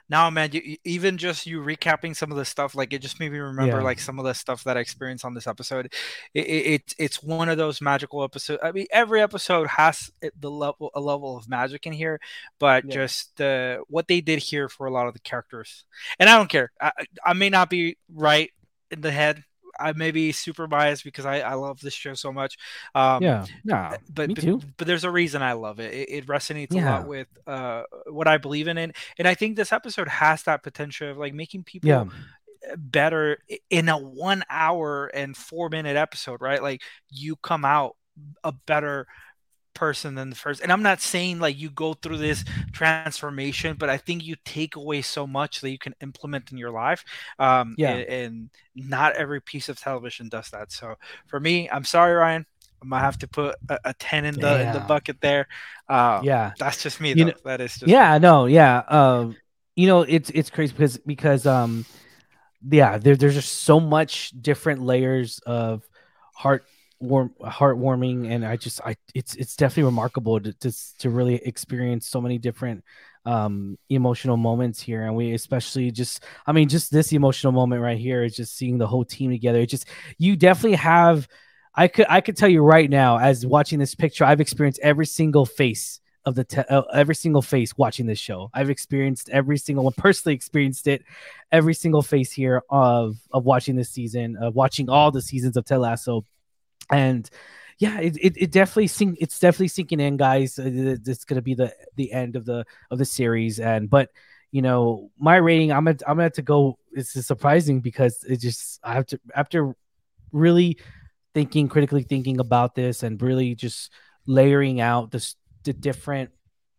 now 0.10 0.30
man, 0.30 0.52
you, 0.54 0.78
even 0.84 1.18
just 1.18 1.46
you 1.46 1.62
recapping 1.62 2.16
some 2.16 2.32
of 2.32 2.38
the 2.38 2.46
stuff 2.46 2.76
like 2.76 2.94
it 2.94 3.02
just 3.02 3.20
made 3.20 3.32
me 3.32 3.40
remember 3.40 3.78
Yeah. 3.78 3.84
like 3.84 4.00
some 4.00 4.20
of 4.20 4.26
the 4.26 4.34
stuff 4.34 4.64
that 4.66 4.78
I 4.78 4.80
experienced 4.80 5.26
on 5.26 5.34
this 5.34 5.48
episode. 5.48 5.94
It, 6.34 6.46
it, 6.48 6.66
it's 6.74 6.96
it's 7.00 7.24
one 7.24 7.50
of 7.50 7.58
those 7.58 7.82
magical 7.82 8.24
episodes. 8.24 8.62
I 8.64 8.72
mean, 8.72 8.86
every 8.92 9.22
episode 9.22 9.68
has 9.68 10.12
the 10.40 10.52
level 10.52 10.92
a 10.94 11.00
level 11.02 11.38
of 11.38 11.50
magic 11.50 11.86
in 11.86 11.94
here, 11.94 12.20
but 12.60 12.86
Yeah. 12.86 12.94
just 12.94 13.42
uh, 13.42 13.78
what 13.88 14.08
they 14.08 14.22
did 14.22 14.40
here 14.40 14.70
for 14.70 14.86
a 14.88 14.92
lot 14.92 15.08
of 15.08 15.14
the 15.14 15.20
characters. 15.20 15.86
And 16.20 16.30
I 16.30 16.38
don't 16.38 16.50
care. 16.50 16.72
I 16.80 16.92
I 17.24 17.34
may 17.34 17.50
not 17.50 17.70
be 17.70 17.98
right 18.14 18.52
in 18.92 19.02
the 19.02 19.12
head. 19.12 19.44
I 19.79 19.94
may 19.94 20.12
be 20.12 20.32
super 20.32 20.67
biased 20.67 21.03
because 21.03 21.25
I, 21.25 21.39
I 21.39 21.53
love 21.55 21.79
this 21.82 21.94
show 21.94 22.13
so 22.13 22.32
much. 22.32 22.58
Um, 22.94 23.24
yeah, 23.24 23.46
yeah, 23.63 23.98
but, 24.10 24.29
me 24.29 24.36
but 24.36 24.44
too. 24.44 24.62
but 24.77 24.88
there's 24.88 25.03
a 25.03 25.12
reason 25.12 25.41
I 25.41 25.53
love 25.53 25.79
it. 25.79 25.94
It, 25.94 26.10
it 26.10 26.27
resonates 26.27 26.75
a 26.75 26.79
lot 26.79 27.05
with 27.05 27.27
uh, 27.48 27.84
what 28.08 28.27
I 28.27 28.38
believe 28.38 28.67
in, 28.67 28.77
and 28.77 28.96
and 29.17 29.27
I 29.27 29.36
think 29.36 29.55
this 29.55 29.74
episode 29.74 30.08
has 30.08 30.44
that 30.44 30.63
potential 30.63 31.10
of 31.10 31.17
like 31.17 31.34
making 31.34 31.64
people 31.64 31.90
Yeah, 31.90 32.05
better 32.77 33.40
in 33.70 33.90
a 33.90 33.98
one 33.98 34.44
hour 34.50 35.07
and 35.07 35.35
four 35.35 35.70
minute 35.70 35.98
episode, 35.98 36.42
right? 36.42 36.61
Like 36.61 36.81
you 37.09 37.35
come 37.35 37.66
out 37.66 37.96
a 38.44 38.51
better 38.51 39.07
person 39.75 40.16
than 40.16 40.31
the 40.31 40.35
first. 40.35 40.61
And 40.61 40.72
I'm 40.72 40.81
not 40.81 41.01
saying 41.01 41.40
like 41.40 41.59
you 41.59 41.70
go 41.70 41.94
through 41.94 42.18
this 42.18 42.44
transformation, 42.74 43.75
but 43.77 43.90
I 43.90 43.98
think 43.98 44.24
you 44.25 44.35
take 44.46 44.75
away 44.75 45.01
so 45.03 45.27
much 45.27 45.61
that 45.61 45.70
you 45.70 45.77
can 45.77 45.94
implement 46.01 46.51
in 46.51 46.57
your 46.57 46.72
life. 46.72 47.03
Um, 47.40 47.75
Yeah. 47.77 47.94
a- 47.96 48.25
And, 48.25 48.50
not 48.77 49.16
every 49.16 49.40
piece 49.42 49.70
of 49.70 49.79
television 49.79 50.27
does 50.27 50.50
that. 50.50 50.70
So 50.72 50.96
for 51.27 51.40
me, 51.40 51.70
I'm 51.70 51.85
sorry, 51.85 52.14
Ryan. 52.14 52.46
I'm 52.81 52.90
gonna 52.90 53.01
have 53.01 53.18
to 53.20 53.27
put 53.27 53.55
a, 53.70 53.79
a 53.85 53.94
ten 53.94 54.25
in 54.25 54.35
the 54.35 54.61
in 54.61 54.74
the 54.74 54.79
bucket 54.81 55.22
there. 55.22 55.48
Uh, 55.88 56.20
yeah. 56.24 56.51
that's 56.59 56.83
just 56.83 57.00
me. 57.00 57.09
You 57.09 57.16
Though. 57.16 57.24
know- 57.31 57.38
that 57.46 57.61
is 57.61 57.72
just 57.77 57.88
yeah 57.88 58.18
no 58.18 58.46
yeah 58.48 58.79
um 58.90 59.35
you 59.75 59.88
know 59.88 60.01
it's 60.01 60.29
it's 60.31 60.50
crazy 60.50 60.74
because 60.74 60.98
because 61.05 61.46
um 61.46 61.85
yeah 62.70 62.98
there, 62.98 63.16
there's 63.16 63.33
just 63.35 63.64
so 63.64 63.79
much 63.79 64.31
different 64.42 64.81
layers 64.81 65.40
of 65.46 65.88
heart 66.33 66.66
warm 67.05 67.31
heartwarming 67.41 68.29
and 68.31 68.46
i 68.46 68.55
just 68.55 68.81
i 68.81 68.96
it's 69.13 69.35
it's 69.35 69.55
definitely 69.55 69.83
remarkable 69.83 70.39
to 70.39 70.53
to, 70.53 70.72
to 71.00 71.09
really 71.09 71.35
experience 71.35 72.07
so 72.07 72.22
many 72.22 72.37
different 72.37 72.83
um 73.25 73.77
emotional 73.89 74.37
moments 74.37 74.79
here 74.81 75.03
and 75.03 75.15
we 75.15 75.33
especially 75.33 75.91
just 75.91 76.24
i 76.46 76.51
mean 76.51 76.70
just 76.70 76.91
this 76.91 77.11
emotional 77.11 77.51
moment 77.51 77.81
right 77.81 77.98
here 77.98 78.24
is 78.24 78.35
just 78.35 78.55
seeing 78.55 78.77
the 78.77 78.87
whole 78.87 79.05
team 79.05 79.31
together 79.31 79.59
it 79.59 79.68
just 79.68 79.87
you 80.18 80.35
definitely 80.35 80.77
have 80.77 81.27
i 81.74 81.87
could 81.87 82.05
i 82.09 82.22
could 82.22 82.37
tell 82.37 82.50
you 82.50 82.61
right 82.61 82.89
now 82.89 83.18
as 83.18 83.46
watching 83.46 83.79
this 83.79 83.96
picture 83.96 84.24
i've 84.24 84.41
experienced 84.41 84.79
every 84.83 85.05
single 85.05 85.46
face 85.46 86.00
of 86.25 86.35
the 86.35 86.44
te- 86.44 86.61
uh, 86.61 86.81
every 86.94 87.15
single 87.15 87.41
face 87.41 87.77
watching 87.77 88.05
this 88.07 88.20
show. 88.20 88.50
I've 88.53 88.70
experienced 88.70 89.29
every 89.29 89.57
single 89.57 89.83
one 89.83 89.94
personally 89.94 90.33
experienced 90.33 90.87
it. 90.87 91.03
Every 91.51 91.74
single 91.74 92.01
face 92.01 92.31
here 92.31 92.63
of 92.70 93.18
of 93.31 93.46
watching 93.46 93.75
this 93.75 93.89
season, 93.89 94.35
of 94.37 94.55
watching 94.55 94.89
all 94.89 95.11
the 95.11 95.22
seasons 95.22 95.55
of 95.55 95.65
Ted 95.65 95.79
Lasso, 95.79 96.25
and 96.92 97.30
yeah, 97.78 98.00
it, 98.00 98.18
it, 98.18 98.38
it 98.38 98.52
definitely 98.52 98.88
sink, 98.88 99.18
it's 99.20 99.40
definitely 99.40 99.68
sinking 99.68 100.00
in, 100.00 100.18
guys. 100.18 100.58
Uh, 100.58 100.96
It's 101.06 101.26
gonna 101.26 101.42
be 101.42 101.56
the 101.56 101.74
the 101.96 102.12
end 102.12 102.36
of 102.36 102.46
the 102.46 102.66
of 102.90 102.98
the 102.98 103.06
series, 103.06 103.60
and 103.60 103.90
but 103.90 104.10
you 104.52 104.62
know 104.62 105.12
my 105.18 105.36
rating, 105.38 105.72
I'm 105.72 105.88
at, 105.88 106.02
I'm 106.08 106.16
gonna 106.16 106.24
have 106.24 106.34
to 106.34 106.42
go. 106.42 106.78
It's 106.94 107.12
surprising 107.26 107.82
because 107.82 108.24
it 108.24 108.38
just 108.38 108.80
I 108.84 108.94
have 108.94 109.06
to 109.08 109.20
after 109.36 109.76
really 110.32 110.78
thinking 111.34 111.68
critically 111.68 112.04
thinking 112.04 112.40
about 112.40 112.76
this 112.76 113.04
and 113.04 113.22
really 113.22 113.56
just 113.56 113.92
layering 114.26 114.80
out 114.82 115.12
the 115.12 115.34
the 115.64 115.74
different 115.74 116.32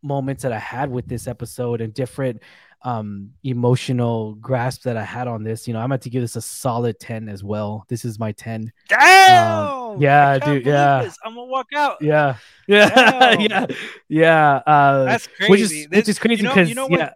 moments 0.02 0.42
that 0.44 0.52
I 0.52 0.58
had 0.58 0.90
with 0.90 1.08
this 1.08 1.26
episode 1.26 1.80
and 1.80 1.92
different 1.92 2.42
um 2.86 3.30
emotional 3.42 4.34
grasp 4.36 4.82
that 4.84 4.96
I 4.96 5.02
had 5.04 5.26
on 5.26 5.42
this. 5.42 5.66
You 5.66 5.74
know, 5.74 5.80
I'm 5.80 5.88
going 5.88 5.98
to 6.00 6.10
give 6.10 6.22
this 6.22 6.36
a 6.36 6.40
solid 6.40 7.00
10 7.00 7.28
as 7.28 7.42
well. 7.42 7.84
This 7.88 8.04
is 8.04 8.18
my 8.18 8.30
10. 8.32 8.72
Damn! 8.88 9.66
Um, 9.68 10.00
yeah, 10.00 10.38
dude, 10.38 10.64
yeah. 10.64 11.02
this. 11.02 11.16
I'm 11.24 11.34
gonna 11.34 11.46
walk 11.46 11.66
out. 11.74 12.00
Yeah. 12.00 12.36
Yeah. 12.68 13.38
Yeah. 13.38 13.66
Yeah. 14.08 14.54
Uh 14.66 15.04
That's 15.04 15.26
crazy. 15.26 15.50
which 15.50 15.60
is 15.60 15.70
This- 15.70 15.86
which 15.90 16.08
is 16.08 16.18
crazy 16.18 16.42
you 16.42 16.48
know- 16.48 16.54
because 16.54 16.68
you 16.68 16.74
know 16.76 16.86
what- 16.86 16.98
yeah. 17.00 17.10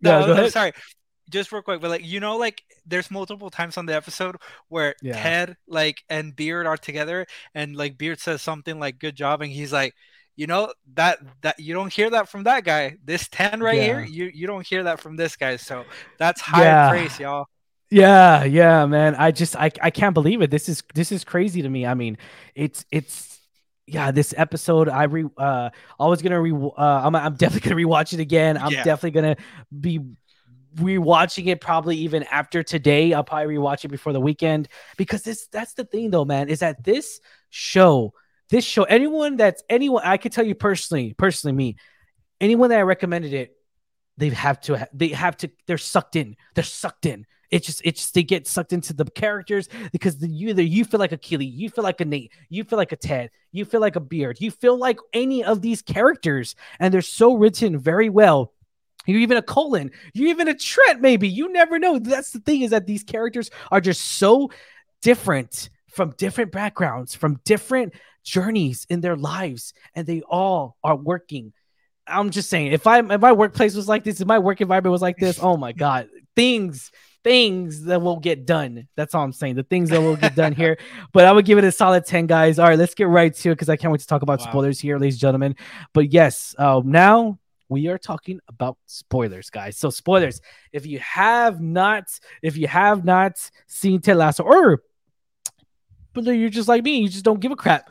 No, 0.00 0.26
Yeah, 0.26 0.32
ahead. 0.32 0.52
sorry. 0.52 0.72
Just 1.30 1.50
real 1.52 1.62
quick, 1.62 1.80
but 1.80 1.90
like 1.90 2.04
you 2.04 2.20
know, 2.20 2.36
like 2.36 2.62
there's 2.86 3.10
multiple 3.10 3.50
times 3.50 3.78
on 3.78 3.86
the 3.86 3.94
episode 3.94 4.36
where 4.68 4.94
Yeah. 5.02 5.14
Ted 5.22 5.56
like 5.66 6.02
and 6.10 6.34
Beard 6.36 6.66
are 6.66 6.76
together, 6.76 7.26
and 7.54 7.74
like 7.76 7.96
Beard 7.96 8.20
says 8.20 8.42
something 8.42 8.78
like 8.78 8.98
"good 8.98 9.16
job," 9.16 9.40
and 9.40 9.50
he's 9.50 9.72
like, 9.72 9.94
you 10.36 10.46
know 10.46 10.72
that 10.94 11.18
that 11.42 11.58
you 11.60 11.74
don't 11.74 11.92
hear 11.92 12.10
that 12.10 12.28
from 12.28 12.44
that 12.44 12.64
guy. 12.64 12.96
This 13.04 13.28
ten 13.28 13.60
right 13.60 13.80
here, 13.80 14.02
you 14.02 14.30
you 14.34 14.46
don't 14.46 14.66
hear 14.66 14.84
that 14.84 15.00
from 15.00 15.16
this 15.16 15.36
guy. 15.36 15.56
So 15.56 15.86
that's 16.18 16.40
high 16.40 16.74
Yeah. 16.74 16.76
praise, 16.76 17.18
y'all. 17.18 17.46
Yeah, 17.90 18.44
yeah, 18.44 18.86
man. 18.86 19.14
I 19.16 19.30
just 19.30 19.56
I 19.56 19.70
I 19.82 19.90
can't 19.90 20.14
believe 20.14 20.42
it. 20.42 20.50
This 20.50 20.68
is 20.68 20.82
this 20.94 21.12
is 21.12 21.24
crazy 21.24 21.62
to 21.62 21.68
me. 21.68 21.86
I 21.86 21.94
mean, 21.94 22.18
it's 22.54 22.84
it's 22.90 23.40
yeah, 23.86 24.10
this 24.10 24.34
episode 24.36 24.88
I 24.88 25.04
re 25.04 25.26
uh 25.38 25.70
I 26.00 26.06
was 26.06 26.22
gonna 26.22 26.40
re 26.40 26.52
uh 26.52 26.72
I'm 27.04 27.14
I'm 27.16 27.34
definitely 27.36 27.70
gonna 27.70 27.82
rewatch 27.82 28.12
it 28.14 28.20
again. 28.20 28.56
I'm 28.58 28.76
Yeah. 28.76 28.82
definitely 28.82 29.12
gonna 29.12 29.36
be 29.80 30.00
rewatching 30.76 31.48
it 31.48 31.60
probably 31.60 31.98
even 31.98 32.24
after 32.24 32.62
today. 32.62 33.12
I'll 33.12 33.24
probably 33.24 33.56
rewatch 33.56 33.84
it 33.84 33.88
before 33.88 34.12
the 34.12 34.20
weekend 34.20 34.68
because 34.96 35.22
this 35.22 35.46
that's 35.48 35.74
the 35.74 35.84
thing 35.84 36.10
though, 36.10 36.24
man, 36.24 36.48
is 36.48 36.60
that 36.60 36.84
this 36.84 37.20
show, 37.50 38.14
this 38.54 38.64
show, 38.64 38.84
anyone 38.84 39.36
that's 39.36 39.64
anyone 39.68 40.02
I 40.04 40.16
could 40.16 40.30
tell 40.30 40.46
you 40.46 40.54
personally, 40.54 41.12
personally 41.14 41.56
me, 41.56 41.76
anyone 42.40 42.70
that 42.70 42.78
I 42.78 42.82
recommended 42.82 43.34
it, 43.34 43.56
they 44.16 44.28
have 44.28 44.60
to 44.62 44.88
they 44.92 45.08
have 45.08 45.36
to 45.38 45.50
they're 45.66 45.76
sucked 45.76 46.14
in. 46.14 46.36
They're 46.54 46.62
sucked 46.62 47.04
in. 47.04 47.26
It's 47.50 47.66
just 47.66 47.82
it's 47.84 48.00
just 48.00 48.14
they 48.14 48.22
get 48.22 48.46
sucked 48.46 48.72
into 48.72 48.92
the 48.92 49.06
characters 49.06 49.68
because 49.90 50.18
the, 50.18 50.28
you 50.28 50.50
either 50.50 50.62
you 50.62 50.84
feel 50.84 51.00
like 51.00 51.10
a 51.10 51.16
Keely, 51.16 51.46
you 51.46 51.68
feel 51.68 51.82
like 51.82 52.00
a 52.00 52.04
Nate, 52.04 52.30
you 52.48 52.62
feel 52.62 52.76
like 52.76 52.92
a 52.92 52.96
Ted, 52.96 53.30
you 53.50 53.64
feel 53.64 53.80
like 53.80 53.96
a 53.96 54.00
Beard, 54.00 54.40
you 54.40 54.52
feel 54.52 54.78
like 54.78 54.98
any 55.12 55.42
of 55.42 55.60
these 55.60 55.82
characters, 55.82 56.54
and 56.78 56.94
they're 56.94 57.02
so 57.02 57.34
written 57.34 57.76
very 57.76 58.08
well. 58.08 58.52
You're 59.04 59.20
even 59.20 59.36
a 59.36 59.42
Colin. 59.42 59.90
you're 60.14 60.28
even 60.28 60.46
a 60.46 60.54
Trent, 60.54 61.00
maybe. 61.00 61.28
You 61.28 61.52
never 61.52 61.80
know. 61.80 61.98
That's 61.98 62.30
the 62.30 62.38
thing 62.38 62.62
is 62.62 62.70
that 62.70 62.86
these 62.86 63.02
characters 63.02 63.50
are 63.70 63.80
just 63.80 64.00
so 64.00 64.50
different 65.02 65.70
from 65.94 66.14
different 66.16 66.52
backgrounds, 66.52 67.14
from 67.14 67.40
different 67.44 67.94
journeys 68.22 68.86
in 68.88 69.00
their 69.00 69.16
lives, 69.16 69.74
and 69.94 70.06
they 70.06 70.22
all 70.22 70.76
are 70.82 70.96
working 70.96 71.52
I'm 72.06 72.30
just 72.30 72.50
saying, 72.50 72.72
if 72.72 72.86
I 72.86 72.98
if 72.98 73.20
my 73.20 73.32
workplace 73.32 73.74
was 73.74 73.88
like 73.88 74.04
this, 74.04 74.20
if 74.20 74.26
my 74.26 74.38
work 74.38 74.60
environment 74.60 74.92
was 74.92 75.02
like 75.02 75.16
this, 75.16 75.38
oh 75.40 75.56
my 75.56 75.72
god, 75.72 76.08
things 76.36 76.90
things 77.24 77.84
that 77.84 78.02
will 78.02 78.20
get 78.20 78.46
done. 78.46 78.86
That's 78.96 79.14
all 79.14 79.24
I'm 79.24 79.32
saying. 79.32 79.54
The 79.54 79.62
things 79.62 79.88
that 79.90 80.00
will 80.00 80.16
get 80.16 80.36
done 80.36 80.52
here. 80.52 80.78
But 81.12 81.24
I 81.24 81.32
would 81.32 81.46
give 81.46 81.56
it 81.56 81.64
a 81.64 81.72
solid 81.72 82.04
10, 82.04 82.26
guys. 82.26 82.58
All 82.58 82.68
right, 82.68 82.78
let's 82.78 82.94
get 82.94 83.08
right 83.08 83.34
to 83.34 83.50
it 83.50 83.54
because 83.54 83.70
I 83.70 83.76
can't 83.76 83.90
wait 83.90 84.02
to 84.02 84.06
talk 84.06 84.20
about 84.20 84.40
wow. 84.40 84.46
spoilers 84.46 84.78
here, 84.78 84.98
ladies 84.98 85.14
and 85.14 85.20
gentlemen. 85.20 85.56
But 85.94 86.12
yes, 86.12 86.54
uh, 86.58 86.82
now 86.84 87.38
we 87.70 87.88
are 87.88 87.96
talking 87.96 88.40
about 88.46 88.76
spoilers, 88.84 89.48
guys. 89.48 89.78
So 89.78 89.88
spoilers. 89.88 90.42
If 90.72 90.84
you 90.84 90.98
have 90.98 91.62
not, 91.62 92.04
if 92.42 92.58
you 92.58 92.66
have 92.66 93.04
not 93.04 93.32
seen 93.66 94.02
Ted 94.02 94.18
Lasso, 94.18 94.42
or 94.42 94.82
but 96.14 96.24
you're 96.24 96.48
just 96.48 96.68
like 96.68 96.82
me, 96.82 96.98
you 97.00 97.08
just 97.08 97.24
don't 97.24 97.40
give 97.40 97.52
a 97.52 97.56
crap 97.56 97.90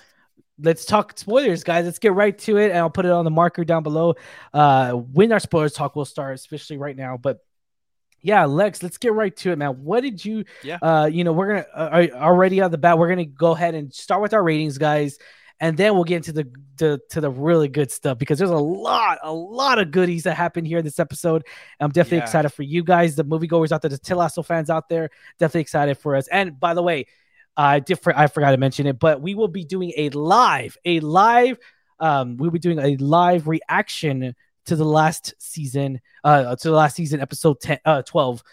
let's 0.59 0.85
talk 0.85 1.17
spoilers, 1.17 1.63
guys. 1.63 1.85
Let's 1.85 1.99
get 1.99 2.13
right 2.13 2.37
to 2.39 2.57
it, 2.57 2.69
and 2.69 2.77
I'll 2.77 2.89
put 2.89 3.05
it 3.05 3.11
on 3.11 3.25
the 3.25 3.31
marker 3.31 3.63
down 3.63 3.83
below. 3.83 4.15
Uh, 4.53 4.91
when 4.91 5.31
our 5.31 5.39
spoilers 5.39 5.73
talk 5.73 5.95
will 5.95 6.05
start, 6.05 6.35
especially 6.35 6.77
right 6.77 6.95
now. 6.95 7.17
But 7.17 7.39
yeah, 8.21 8.45
Lex, 8.45 8.81
let's 8.81 8.97
get 8.97 9.13
right 9.13 9.35
to 9.37 9.51
it, 9.51 9.57
man. 9.57 9.83
What 9.83 10.01
did 10.01 10.23
you? 10.23 10.45
Yeah. 10.63 10.77
Uh, 10.81 11.05
you 11.05 11.23
know, 11.23 11.33
we're 11.33 11.47
gonna 11.47 11.65
uh, 11.75 12.07
already 12.15 12.61
on 12.61 12.71
the 12.71 12.77
bat. 12.77 12.97
We're 12.97 13.09
gonna 13.09 13.25
go 13.25 13.51
ahead 13.51 13.75
and 13.75 13.93
start 13.93 14.21
with 14.21 14.33
our 14.33 14.43
ratings, 14.43 14.77
guys, 14.77 15.17
and 15.59 15.75
then 15.75 15.93
we'll 15.93 16.05
get 16.05 16.17
into 16.17 16.31
the, 16.31 16.51
the 16.77 17.01
to 17.09 17.19
the 17.19 17.29
really 17.29 17.67
good 17.67 17.91
stuff 17.91 18.17
because 18.17 18.37
there's 18.39 18.49
a 18.49 18.55
lot, 18.55 19.19
a 19.23 19.33
lot 19.33 19.79
of 19.79 19.91
goodies 19.91 20.23
that 20.23 20.35
happen 20.35 20.63
here 20.63 20.77
in 20.77 20.85
this 20.85 20.99
episode. 20.99 21.45
I'm 21.79 21.91
definitely 21.91 22.19
yeah. 22.19 22.23
excited 22.23 22.49
for 22.49 22.63
you 22.63 22.83
guys, 22.83 23.15
the 23.15 23.25
moviegoers 23.25 23.71
out 23.71 23.81
there, 23.81 23.89
the 23.89 23.97
Ted 23.97 24.17
Lasso 24.17 24.41
fans 24.41 24.69
out 24.69 24.87
there. 24.87 25.09
Definitely 25.39 25.61
excited 25.61 25.97
for 25.97 26.15
us. 26.15 26.27
And 26.29 26.57
by 26.57 26.73
the 26.73 26.83
way, 26.83 27.07
I 27.55 27.79
different. 27.79 28.19
I 28.19 28.27
forgot 28.27 28.51
to 28.51 28.57
mention 28.57 28.87
it, 28.87 28.99
but 28.99 29.21
we 29.21 29.35
will 29.35 29.47
be 29.47 29.63
doing 29.63 29.93
a 29.97 30.09
live, 30.09 30.77
a 30.85 30.99
live. 30.99 31.57
Um, 31.99 32.37
we'll 32.37 32.51
be 32.51 32.59
doing 32.59 32.79
a 32.79 32.95
live 32.97 33.47
reaction 33.47 34.35
to 34.65 34.75
the 34.75 34.85
last 34.85 35.33
season, 35.39 36.01
uh, 36.23 36.55
to 36.55 36.69
the 36.69 36.75
last 36.75 36.95
season 36.95 37.19
episode 37.19 37.59
10, 37.59 37.79
uh, 37.85 38.01
12. 38.01 38.43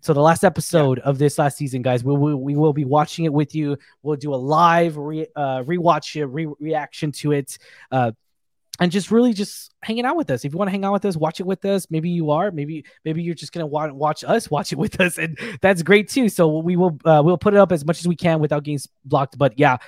So 0.00 0.12
the 0.12 0.20
last 0.20 0.44
episode 0.44 0.98
yeah. 0.98 1.04
of 1.04 1.16
this 1.16 1.38
last 1.38 1.56
season, 1.56 1.80
guys, 1.80 2.04
we 2.04 2.14
will 2.14 2.36
we 2.36 2.56
will 2.56 2.74
be 2.74 2.84
watching 2.84 3.24
it 3.24 3.32
with 3.32 3.54
you. 3.54 3.78
We'll 4.02 4.16
do 4.16 4.34
a 4.34 4.36
live 4.36 4.98
re, 4.98 5.26
uh, 5.34 5.62
rewatch 5.62 6.16
it, 6.16 6.26
re- 6.26 6.52
reaction 6.60 7.10
to 7.12 7.32
it. 7.32 7.56
Uh, 7.90 8.12
and 8.80 8.90
just 8.90 9.10
really 9.10 9.32
just 9.32 9.72
hanging 9.82 10.04
out 10.04 10.16
with 10.16 10.30
us. 10.30 10.44
If 10.44 10.52
you 10.52 10.58
want 10.58 10.68
to 10.68 10.72
hang 10.72 10.84
out 10.84 10.92
with 10.92 11.04
us, 11.04 11.16
watch 11.16 11.40
it 11.40 11.46
with 11.46 11.64
us. 11.64 11.86
Maybe 11.90 12.10
you 12.10 12.30
are. 12.30 12.50
Maybe 12.50 12.84
maybe 13.04 13.22
you're 13.22 13.34
just 13.34 13.52
gonna 13.52 13.66
want 13.66 13.94
watch 13.94 14.24
us 14.24 14.50
watch 14.50 14.72
it 14.72 14.78
with 14.78 15.00
us, 15.00 15.18
and 15.18 15.38
that's 15.60 15.82
great 15.82 16.08
too. 16.08 16.28
So 16.28 16.58
we 16.58 16.76
will 16.76 16.98
uh, 17.04 17.22
we'll 17.24 17.38
put 17.38 17.54
it 17.54 17.58
up 17.58 17.72
as 17.72 17.84
much 17.84 18.00
as 18.00 18.08
we 18.08 18.16
can 18.16 18.40
without 18.40 18.64
getting 18.64 18.80
blocked. 19.04 19.38
But 19.38 19.58
yeah, 19.58 19.78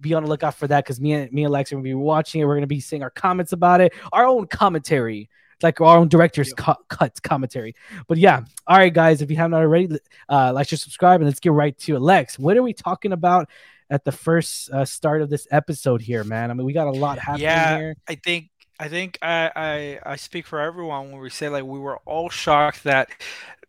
be 0.00 0.14
on 0.14 0.22
the 0.22 0.28
lookout 0.28 0.54
for 0.54 0.66
that 0.66 0.84
because 0.84 1.00
me 1.00 1.12
and 1.12 1.32
me 1.32 1.44
and 1.44 1.52
Lex 1.52 1.72
are 1.72 1.76
gonna 1.76 1.82
be 1.82 1.94
watching 1.94 2.40
it. 2.40 2.44
We're 2.44 2.56
gonna 2.56 2.66
be 2.66 2.80
seeing 2.80 3.02
our 3.02 3.10
comments 3.10 3.52
about 3.52 3.80
it, 3.80 3.92
our 4.12 4.26
own 4.26 4.46
commentary. 4.46 5.28
like 5.62 5.80
our 5.80 5.96
own 5.96 6.08
director's 6.08 6.52
cut 6.54 7.22
commentary. 7.22 7.74
But 8.08 8.18
yeah, 8.18 8.44
all 8.66 8.78
right, 8.78 8.92
guys. 8.92 9.22
If 9.22 9.30
you 9.30 9.36
haven't 9.36 9.54
already, 9.54 9.98
uh, 10.28 10.52
like, 10.52 10.68
share, 10.68 10.78
subscribe, 10.78 11.20
and 11.20 11.28
let's 11.28 11.40
get 11.40 11.52
right 11.52 11.76
to 11.80 11.96
it. 11.96 12.00
Lex, 12.00 12.38
what 12.38 12.56
are 12.56 12.62
we 12.62 12.72
talking 12.72 13.12
about 13.12 13.48
at 13.90 14.04
the 14.04 14.12
first 14.12 14.70
uh, 14.70 14.84
start 14.84 15.22
of 15.22 15.30
this 15.30 15.46
episode 15.50 16.02
here, 16.02 16.24
man. 16.24 16.50
I 16.50 16.54
mean, 16.54 16.66
we 16.66 16.72
got 16.72 16.88
a 16.88 16.92
lot 16.92 17.18
happening 17.18 17.44
yeah, 17.44 17.78
here. 17.78 17.96
I 18.08 18.16
think 18.16 18.50
I 18.78 18.88
think 18.88 19.18
I, 19.22 19.50
I 19.54 20.12
I 20.12 20.16
speak 20.16 20.46
for 20.46 20.60
everyone 20.60 21.12
when 21.12 21.20
we 21.20 21.30
say 21.30 21.48
like 21.48 21.64
we 21.64 21.78
were 21.78 21.98
all 22.04 22.28
shocked 22.28 22.84
that 22.84 23.10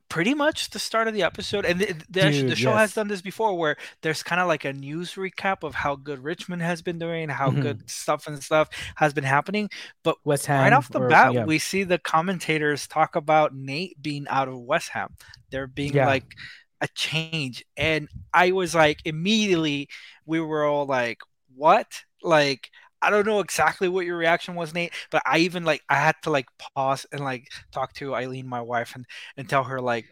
pretty 0.10 0.34
much 0.34 0.70
the 0.70 0.80
start 0.80 1.08
of 1.08 1.14
the 1.14 1.24
episode 1.24 1.66
and 1.66 1.80
the, 1.80 1.94
the, 2.10 2.32
Dude, 2.32 2.50
the 2.50 2.56
show 2.56 2.70
yes. 2.70 2.80
has 2.80 2.94
done 2.94 3.08
this 3.08 3.22
before 3.22 3.58
where 3.58 3.76
there's 4.02 4.24
kind 4.24 4.40
of 4.40 4.48
like 4.48 4.64
a 4.64 4.72
news 4.72 5.16
recap 5.16 5.64
of 5.64 5.76
how 5.76 5.96
good 5.96 6.24
richmond 6.24 6.62
has 6.62 6.82
been 6.82 6.98
doing 6.98 7.28
how 7.28 7.50
mm-hmm. 7.50 7.62
good 7.62 7.90
stuff 7.90 8.26
and 8.28 8.42
stuff 8.42 8.70
has 8.96 9.14
been 9.14 9.26
happening 9.26 9.70
but 10.04 10.16
west 10.24 10.46
ham 10.46 10.62
right 10.62 10.74
off 10.74 10.90
the 10.90 11.02
or, 11.02 11.10
bat 11.10 11.34
yeah. 11.34 11.44
we 11.44 11.60
see 11.60 11.84
the 11.84 12.00
commentators 12.00 12.88
talk 12.88 13.18
about 13.18 13.54
nate 13.54 14.02
being 14.02 14.26
out 14.30 14.48
of 14.48 14.58
west 14.58 14.90
ham 14.90 15.14
they're 15.50 15.68
being 15.68 15.94
yeah. 15.94 16.08
like 16.08 16.36
a 16.82 16.88
change. 16.96 17.64
And 17.76 18.08
I 18.34 18.52
was 18.52 18.76
like, 18.76 19.00
immediately, 19.06 19.90
we 20.26 20.40
were 20.40 20.66
all 20.66 20.86
like, 20.86 21.20
what? 21.56 21.88
Like, 22.22 22.70
I 23.02 23.10
don't 23.10 23.26
know 23.26 23.40
exactly 23.40 23.88
what 23.88 24.06
your 24.06 24.18
reaction 24.18 24.56
was, 24.56 24.74
Nate, 24.74 24.94
but 25.12 25.22
I 25.26 25.40
even 25.40 25.64
like 25.64 25.82
I 25.90 25.96
had 25.96 26.16
to 26.24 26.32
like 26.32 26.48
pause 26.76 27.06
and 27.12 27.22
like 27.22 27.48
talk 27.72 27.94
to 27.96 28.16
Eileen, 28.16 28.48
my 28.48 28.62
wife, 28.62 28.96
and 28.96 29.06
and 29.38 29.48
tell 29.48 29.64
her 29.66 29.80
like 29.80 30.06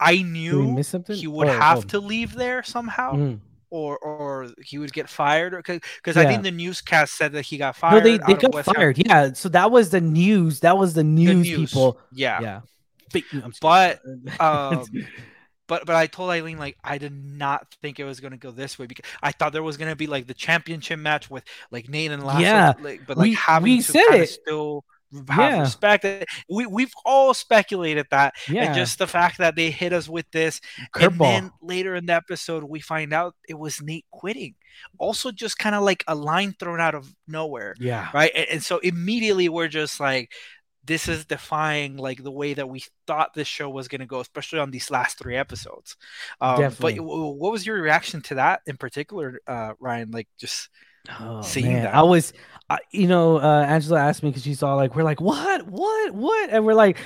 I 0.00 0.22
knew 0.22 0.82
he 1.08 1.26
would 1.26 1.48
oh, 1.48 1.52
have 1.52 1.78
oh. 1.78 1.82
to 1.82 2.00
leave 2.00 2.34
there 2.34 2.62
somehow. 2.62 3.12
Mm. 3.12 3.40
Or, 3.72 3.98
or 3.98 4.48
he 4.64 4.78
would 4.78 4.92
get 4.92 5.08
fired 5.08 5.54
because 5.56 6.16
yeah. 6.16 6.22
I 6.22 6.26
think 6.26 6.42
the 6.42 6.50
newscast 6.50 7.16
said 7.16 7.30
that 7.34 7.42
he 7.42 7.56
got 7.56 7.76
fired. 7.76 8.02
No, 8.02 8.10
they, 8.10 8.18
they 8.18 8.34
got 8.34 8.64
fired. 8.64 8.98
Yeah, 8.98 9.32
so 9.32 9.48
that 9.50 9.70
was 9.70 9.90
the 9.90 10.00
news. 10.00 10.58
That 10.58 10.76
was 10.76 10.94
the 10.94 11.04
news, 11.04 11.28
the 11.28 11.34
news. 11.56 11.70
people. 11.70 12.00
Yeah, 12.10 12.62
yeah. 13.12 13.52
But 13.60 14.00
um, 14.40 14.84
but 15.70 15.86
but 15.86 15.94
I 15.94 16.08
told 16.08 16.30
Eileen 16.30 16.58
like 16.58 16.76
I 16.82 16.98
did 16.98 17.12
not 17.12 17.72
think 17.80 18.00
it 18.00 18.04
was 18.04 18.18
going 18.18 18.32
to 18.32 18.36
go 18.36 18.50
this 18.50 18.76
way 18.76 18.86
because 18.86 19.08
I 19.22 19.30
thought 19.30 19.52
there 19.52 19.62
was 19.62 19.76
going 19.76 19.88
to 19.88 19.96
be 19.96 20.08
like 20.08 20.26
the 20.26 20.34
championship 20.34 20.98
match 20.98 21.30
with 21.30 21.44
like 21.70 21.88
Nate 21.88 22.10
and 22.10 22.24
Lasso. 22.24 22.40
Yeah, 22.40 22.72
like, 22.80 23.06
but 23.06 23.16
like 23.16 23.28
we, 23.28 23.34
having 23.34 23.76
we 23.76 23.76
to 23.76 23.92
said 23.92 24.10
it. 24.10 24.28
still 24.28 24.84
have 25.28 25.52
yeah. 25.52 25.60
respect. 25.60 26.04
We 26.48 26.66
we've 26.66 26.92
all 27.04 27.34
speculated 27.34 28.06
that, 28.10 28.34
yeah. 28.48 28.64
and 28.64 28.74
just 28.74 28.98
the 28.98 29.06
fact 29.06 29.38
that 29.38 29.54
they 29.54 29.70
hit 29.70 29.92
us 29.92 30.08
with 30.08 30.28
this, 30.32 30.60
Curveball. 30.92 31.04
and 31.04 31.20
then 31.20 31.50
later 31.62 31.94
in 31.94 32.06
the 32.06 32.14
episode 32.14 32.64
we 32.64 32.80
find 32.80 33.12
out 33.12 33.36
it 33.48 33.56
was 33.56 33.80
Nate 33.80 34.06
quitting. 34.10 34.56
Also, 34.98 35.30
just 35.30 35.56
kind 35.56 35.76
of 35.76 35.84
like 35.84 36.02
a 36.08 36.16
line 36.16 36.52
thrown 36.58 36.80
out 36.80 36.96
of 36.96 37.14
nowhere. 37.28 37.76
Yeah, 37.78 38.08
right. 38.12 38.32
And, 38.34 38.46
and 38.50 38.62
so 38.62 38.78
immediately 38.78 39.48
we're 39.48 39.68
just 39.68 40.00
like, 40.00 40.32
this 40.84 41.08
is 41.08 41.24
defying 41.24 41.96
like 41.96 42.22
the 42.22 42.30
way 42.30 42.54
that 42.54 42.68
we 42.68 42.84
thought 43.06 43.34
this 43.34 43.48
show 43.48 43.68
was 43.68 43.88
going 43.88 44.00
to 44.00 44.06
go, 44.06 44.20
especially 44.20 44.58
on 44.58 44.70
these 44.70 44.90
last 44.90 45.18
three 45.18 45.36
episodes. 45.36 45.96
Um, 46.40 46.58
Definitely. 46.58 46.98
But 46.98 47.04
what 47.04 47.52
was 47.52 47.66
your 47.66 47.80
reaction 47.80 48.22
to 48.22 48.36
that 48.36 48.62
in 48.66 48.76
particular, 48.76 49.40
uh, 49.46 49.74
Ryan? 49.78 50.10
Like 50.10 50.28
just 50.38 50.68
oh, 51.20 51.42
seeing 51.42 51.72
man. 51.72 51.84
that. 51.84 51.94
I 51.94 52.02
was, 52.02 52.32
you 52.90 53.08
know, 53.08 53.38
uh, 53.38 53.64
Angela 53.68 54.00
asked 54.00 54.22
me 54.22 54.30
because 54.30 54.42
she 54.42 54.54
saw 54.54 54.74
like 54.74 54.96
we're 54.96 55.02
like 55.02 55.20
what, 55.20 55.66
what, 55.66 56.14
what, 56.14 56.50
and 56.50 56.64
we're 56.64 56.74
like. 56.74 56.98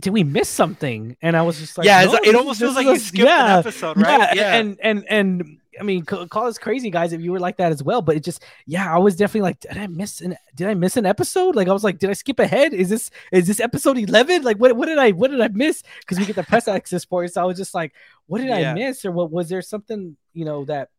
Did 0.00 0.14
we 0.14 0.24
miss 0.24 0.48
something? 0.48 1.18
And 1.20 1.36
I 1.36 1.42
was 1.42 1.60
just 1.60 1.76
like, 1.76 1.84
yeah, 1.84 2.02
no, 2.04 2.14
it 2.14 2.34
almost 2.34 2.58
feels 2.58 2.74
like 2.74 2.86
you 2.86 2.98
skipped 2.98 3.28
yeah, 3.28 3.52
an 3.52 3.58
episode, 3.58 3.98
right? 3.98 4.34
Yeah, 4.34 4.34
yeah, 4.34 4.54
and 4.56 4.78
and 4.82 5.04
and 5.08 5.58
I 5.80 5.82
mean, 5.84 6.04
call 6.04 6.46
us 6.46 6.58
crazy, 6.58 6.90
guys, 6.90 7.12
if 7.12 7.22
you 7.22 7.32
were 7.32 7.40
like 7.40 7.56
that 7.56 7.72
as 7.72 7.82
well. 7.82 8.02
But 8.02 8.16
it 8.16 8.24
just, 8.24 8.44
yeah, 8.66 8.94
I 8.94 8.98
was 8.98 9.16
definitely 9.16 9.42
like, 9.42 9.60
did 9.60 9.78
I 9.78 9.86
miss 9.86 10.20
an, 10.20 10.36
did 10.54 10.68
I 10.68 10.74
miss 10.74 10.98
an 10.98 11.06
episode? 11.06 11.56
Like, 11.56 11.68
I 11.68 11.72
was 11.72 11.82
like, 11.82 11.98
did 11.98 12.10
I 12.10 12.12
skip 12.12 12.38
ahead? 12.38 12.74
Is 12.74 12.90
this, 12.90 13.10
is 13.32 13.46
this 13.46 13.58
episode 13.58 13.96
eleven? 13.96 14.42
Like, 14.42 14.58
what, 14.58 14.76
what 14.76 14.86
did 14.86 14.98
I, 14.98 15.12
what 15.12 15.30
did 15.30 15.40
I 15.40 15.48
miss? 15.48 15.82
Because 16.00 16.18
we 16.18 16.26
get 16.26 16.36
the 16.36 16.42
press 16.42 16.68
access 16.68 17.04
for 17.04 17.24
it. 17.24 17.32
So 17.32 17.42
I 17.42 17.44
was 17.44 17.56
just 17.56 17.74
like, 17.74 17.94
what 18.26 18.38
did 18.38 18.48
yeah. 18.48 18.72
I 18.72 18.74
miss, 18.74 19.04
or 19.04 19.12
what 19.12 19.30
was 19.30 19.48
there 19.48 19.62
something, 19.62 20.16
you 20.34 20.44
know, 20.44 20.64
that 20.66 20.90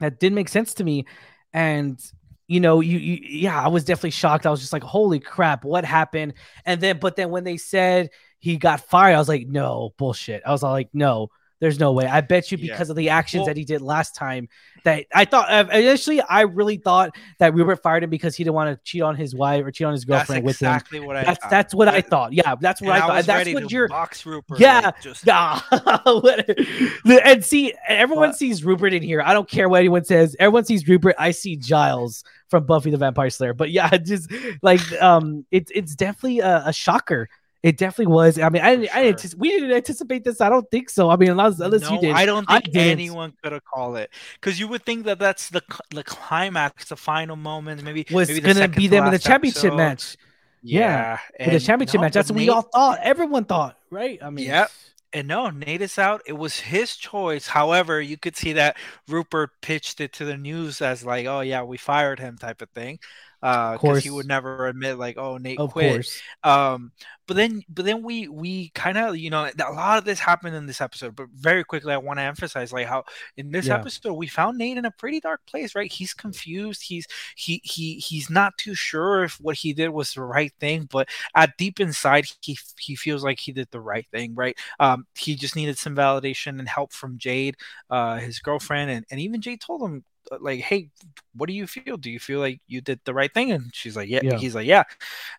that 0.00 0.20
didn't 0.20 0.36
make 0.36 0.48
sense 0.48 0.74
to 0.74 0.84
me? 0.84 1.06
And 1.52 2.00
you 2.46 2.60
know, 2.60 2.80
you, 2.80 2.98
you, 2.98 3.18
yeah, 3.22 3.60
I 3.60 3.68
was 3.68 3.84
definitely 3.84 4.10
shocked. 4.10 4.44
I 4.46 4.50
was 4.50 4.60
just 4.60 4.72
like, 4.72 4.82
holy 4.82 5.18
crap, 5.18 5.64
what 5.64 5.84
happened? 5.84 6.34
And 6.66 6.80
then, 6.80 6.98
but 6.98 7.16
then 7.16 7.30
when 7.30 7.42
they 7.42 7.56
said 7.56 8.10
he 8.38 8.58
got 8.58 8.80
fired, 8.80 9.14
I 9.14 9.18
was 9.18 9.28
like, 9.28 9.46
no, 9.46 9.94
bullshit. 9.96 10.42
I 10.44 10.50
was 10.50 10.62
like, 10.62 10.90
no 10.92 11.30
there's 11.60 11.78
no 11.78 11.92
way. 11.92 12.06
I 12.06 12.20
bet 12.20 12.50
you 12.50 12.58
because 12.58 12.88
yeah. 12.88 12.92
of 12.92 12.96
the 12.96 13.08
actions 13.10 13.40
well, 13.40 13.46
that 13.46 13.56
he 13.56 13.64
did 13.64 13.80
last 13.80 14.14
time 14.14 14.48
that 14.84 15.06
I 15.14 15.24
thought 15.24 15.50
uh, 15.50 15.66
initially 15.72 16.20
I 16.20 16.42
really 16.42 16.76
thought 16.76 17.16
that 17.38 17.54
Rupert 17.54 17.82
fired 17.82 18.02
him 18.02 18.10
because 18.10 18.36
he 18.36 18.44
didn't 18.44 18.54
want 18.54 18.76
to 18.76 18.84
cheat 18.84 19.02
on 19.02 19.16
his 19.16 19.34
wife 19.34 19.64
or 19.64 19.70
cheat 19.70 19.86
on 19.86 19.92
his 19.92 20.04
girlfriend 20.04 20.44
with 20.44 20.56
exactly 20.56 20.98
him. 20.98 21.06
What 21.06 21.16
I 21.16 21.24
that's 21.24 21.38
thought. 21.38 21.50
that's 21.50 21.74
what 21.74 21.88
I 21.88 22.00
thought. 22.00 22.32
Yeah, 22.32 22.54
that's 22.60 22.80
what 22.80 22.94
and 22.94 23.02
I 23.02 23.06
thought. 23.06 23.16
I 23.16 23.22
that's 23.22 23.54
what 23.54 23.70
you're 23.70 23.88
box 23.88 24.26
Rupert. 24.26 24.60
Yeah, 24.60 24.80
like 24.80 25.00
just... 25.00 25.26
and 27.06 27.44
see, 27.44 27.72
everyone 27.88 28.34
sees 28.34 28.64
Rupert 28.64 28.92
in 28.92 29.02
here. 29.02 29.22
I 29.22 29.32
don't 29.32 29.48
care 29.48 29.68
what 29.68 29.78
anyone 29.78 30.04
says. 30.04 30.36
Everyone 30.38 30.64
sees 30.64 30.86
Rupert. 30.86 31.14
I 31.18 31.30
see 31.30 31.56
Giles 31.56 32.24
from 32.48 32.66
Buffy 32.66 32.90
the 32.90 32.98
Vampire 32.98 33.30
Slayer. 33.30 33.54
But 33.54 33.70
yeah, 33.70 33.96
just 33.96 34.30
like 34.62 34.80
um, 35.00 35.46
it's 35.50 35.70
it's 35.74 35.94
definitely 35.94 36.40
a, 36.40 36.64
a 36.66 36.72
shocker 36.72 37.28
it 37.64 37.78
definitely 37.78 38.12
was. 38.12 38.38
I 38.38 38.50
mean, 38.50 38.60
I, 38.60 38.74
sure. 38.84 38.88
I 38.92 39.16
we 39.38 39.48
didn't 39.48 39.72
anticipate 39.72 40.22
this. 40.22 40.42
I 40.42 40.50
don't 40.50 40.70
think 40.70 40.90
so. 40.90 41.08
I 41.08 41.16
mean, 41.16 41.30
unless, 41.30 41.58
unless 41.60 41.80
no, 41.80 41.94
you 41.94 42.00
did, 42.02 42.10
I 42.12 42.26
don't 42.26 42.46
think 42.46 42.76
I 42.76 42.80
anyone 42.80 43.32
could 43.42 43.52
have 43.52 43.64
called 43.64 43.96
it 43.96 44.10
because 44.34 44.60
you 44.60 44.68
would 44.68 44.84
think 44.84 45.06
that 45.06 45.18
that's 45.18 45.48
the 45.48 45.62
the 45.88 46.04
climax, 46.04 46.90
the 46.90 46.96
final 46.96 47.36
moment. 47.36 47.82
Maybe 47.82 48.04
was 48.10 48.28
maybe 48.28 48.42
gonna 48.42 48.68
be 48.68 48.86
them 48.86 49.06
in 49.06 49.12
the 49.12 49.18
championship 49.18 49.64
episode. 49.64 49.76
match. 49.78 50.16
Yeah, 50.60 51.18
yeah. 51.40 51.50
the 51.54 51.60
championship 51.60 51.94
no, 51.94 52.00
match. 52.02 52.12
That's 52.12 52.30
what 52.30 52.36
Nate, 52.36 52.48
we 52.48 52.52
all 52.52 52.68
thought. 52.70 52.98
Everyone 53.02 53.46
thought, 53.46 53.78
right? 53.90 54.18
I 54.22 54.28
mean, 54.28 54.44
yeah. 54.44 54.66
And 55.14 55.26
no, 55.26 55.48
Nate 55.48 55.80
is 55.80 55.98
out. 55.98 56.20
It 56.26 56.34
was 56.34 56.60
his 56.60 56.96
choice. 56.96 57.46
However, 57.46 57.98
you 57.98 58.18
could 58.18 58.36
see 58.36 58.52
that 58.54 58.76
Rupert 59.08 59.52
pitched 59.62 60.02
it 60.02 60.12
to 60.14 60.26
the 60.26 60.36
news 60.36 60.82
as 60.82 61.02
like, 61.02 61.24
"Oh 61.24 61.40
yeah, 61.40 61.62
we 61.62 61.78
fired 61.78 62.18
him," 62.18 62.36
type 62.36 62.60
of 62.60 62.68
thing. 62.70 62.98
because 63.40 63.78
uh, 63.82 64.00
he 64.00 64.10
would 64.10 64.26
never 64.26 64.66
admit 64.66 64.98
like, 64.98 65.16
"Oh, 65.16 65.38
Nate 65.38 65.60
of 65.60 65.70
quit." 65.70 65.92
Course. 65.92 66.20
Um, 66.42 66.92
but 67.26 67.36
then, 67.36 67.62
but 67.68 67.84
then 67.84 68.02
we 68.02 68.28
we 68.28 68.70
kind 68.70 68.98
of 68.98 69.16
you 69.16 69.30
know 69.30 69.44
a 69.44 69.72
lot 69.72 69.98
of 69.98 70.04
this 70.04 70.18
happened 70.18 70.54
in 70.54 70.66
this 70.66 70.80
episode. 70.80 71.16
But 71.16 71.28
very 71.34 71.64
quickly, 71.64 71.92
I 71.92 71.96
want 71.96 72.18
to 72.18 72.24
emphasize 72.24 72.72
like 72.72 72.86
how 72.86 73.04
in 73.36 73.50
this 73.50 73.66
yeah. 73.66 73.76
episode 73.76 74.14
we 74.14 74.26
found 74.26 74.58
Nate 74.58 74.76
in 74.76 74.84
a 74.84 74.90
pretty 74.90 75.20
dark 75.20 75.40
place. 75.46 75.74
Right? 75.74 75.90
He's 75.90 76.12
confused. 76.12 76.82
He's 76.82 77.06
he 77.36 77.60
he 77.64 77.94
he's 77.96 78.28
not 78.30 78.56
too 78.58 78.74
sure 78.74 79.24
if 79.24 79.40
what 79.40 79.56
he 79.56 79.72
did 79.72 79.88
was 79.88 80.12
the 80.12 80.22
right 80.22 80.52
thing, 80.60 80.88
but 80.90 81.08
at 81.34 81.56
deep 81.56 81.80
inside, 81.80 82.26
he 82.40 82.58
he 82.78 82.96
feels 82.96 83.24
like 83.24 83.40
he 83.40 83.52
did 83.52 83.68
the 83.70 83.80
right 83.80 84.06
thing. 84.10 84.34
Right? 84.34 84.56
Um, 84.80 85.06
he 85.16 85.34
just 85.34 85.56
needed 85.56 85.78
some 85.78 85.96
validation 85.96 86.58
and 86.58 86.68
help 86.68 86.92
from 86.92 87.18
Jade, 87.18 87.56
uh, 87.90 88.18
his 88.18 88.38
girlfriend, 88.38 88.90
and 88.90 89.06
and 89.10 89.20
even 89.20 89.40
Jade 89.40 89.60
told 89.60 89.82
him 89.82 90.04
uh, 90.32 90.38
like, 90.40 90.60
hey, 90.60 90.90
what 91.34 91.48
do 91.48 91.52
you 91.52 91.66
feel? 91.66 91.96
Do 91.96 92.10
you 92.10 92.18
feel 92.18 92.40
like 92.40 92.60
you 92.66 92.80
did 92.80 93.00
the 93.04 93.14
right 93.14 93.32
thing? 93.32 93.52
And 93.52 93.70
she's 93.74 93.96
like, 93.96 94.08
yeah. 94.08 94.20
yeah. 94.22 94.38
He's 94.38 94.54
like, 94.54 94.66
yeah. 94.66 94.84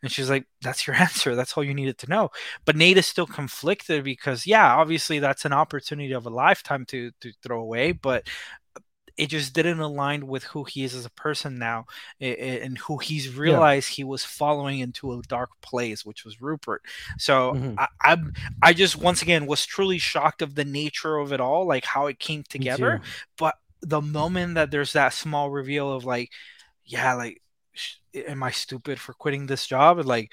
And 0.03 0.11
she's 0.11 0.29
like, 0.29 0.45
that's 0.61 0.85
your 0.85 0.95
answer. 1.05 1.35
That's 1.35 1.53
all 1.53 1.63
you 1.63 1.73
needed 1.75 1.97
to 1.99 2.09
know. 2.09 2.31
But 2.65 2.75
Nate 2.75 2.97
is 2.97 3.05
still 3.05 3.27
conflicted 3.27 4.03
because, 4.03 4.47
yeah, 4.47 4.75
obviously 4.75 5.19
that's 5.19 5.45
an 5.45 5.53
opportunity 5.53 6.13
of 6.13 6.25
a 6.25 6.29
lifetime 6.29 6.85
to 6.87 7.11
to 7.21 7.31
throw 7.43 7.61
away, 7.61 7.91
but 7.91 8.27
it 9.17 9.29
just 9.29 9.53
didn't 9.53 9.79
align 9.79 10.27
with 10.27 10.43
who 10.43 10.65
he 10.65 10.83
is 10.83 10.93
as 10.93 11.05
a 11.05 11.11
person 11.11 11.57
now 11.57 11.85
and 12.19 12.77
who 12.79 12.97
he's 12.97 13.33
realized 13.33 13.91
yeah. 13.91 13.95
he 13.95 14.03
was 14.03 14.25
following 14.25 14.79
into 14.79 15.13
a 15.13 15.21
dark 15.29 15.51
place 15.61 16.05
which 16.05 16.25
was 16.25 16.41
rupert 16.41 16.81
so 17.17 17.53
mm-hmm. 17.53 17.75
I, 17.77 17.87
I 18.01 18.17
i 18.61 18.73
just 18.73 18.97
once 18.97 19.21
again 19.21 19.45
was 19.45 19.65
truly 19.65 19.99
shocked 19.99 20.41
of 20.41 20.55
the 20.55 20.65
nature 20.65 21.15
of 21.15 21.31
it 21.31 21.39
all 21.39 21.65
like 21.65 21.85
how 21.85 22.07
it 22.07 22.19
came 22.19 22.43
together 22.43 22.99
but 23.37 23.55
the 23.85 24.01
moment 24.01 24.55
that 24.55 24.71
there's 24.71 24.93
that 24.93 25.13
small 25.13 25.49
reveal 25.49 25.91
of 25.91 26.05
like, 26.05 26.31
yeah, 26.83 27.13
like, 27.13 27.41
sh- 27.73 27.97
am 28.13 28.41
I 28.41 28.51
stupid 28.51 28.99
for 28.99 29.13
quitting 29.13 29.45
this 29.45 29.67
job? 29.67 29.99
And 29.99 30.07
like, 30.07 30.31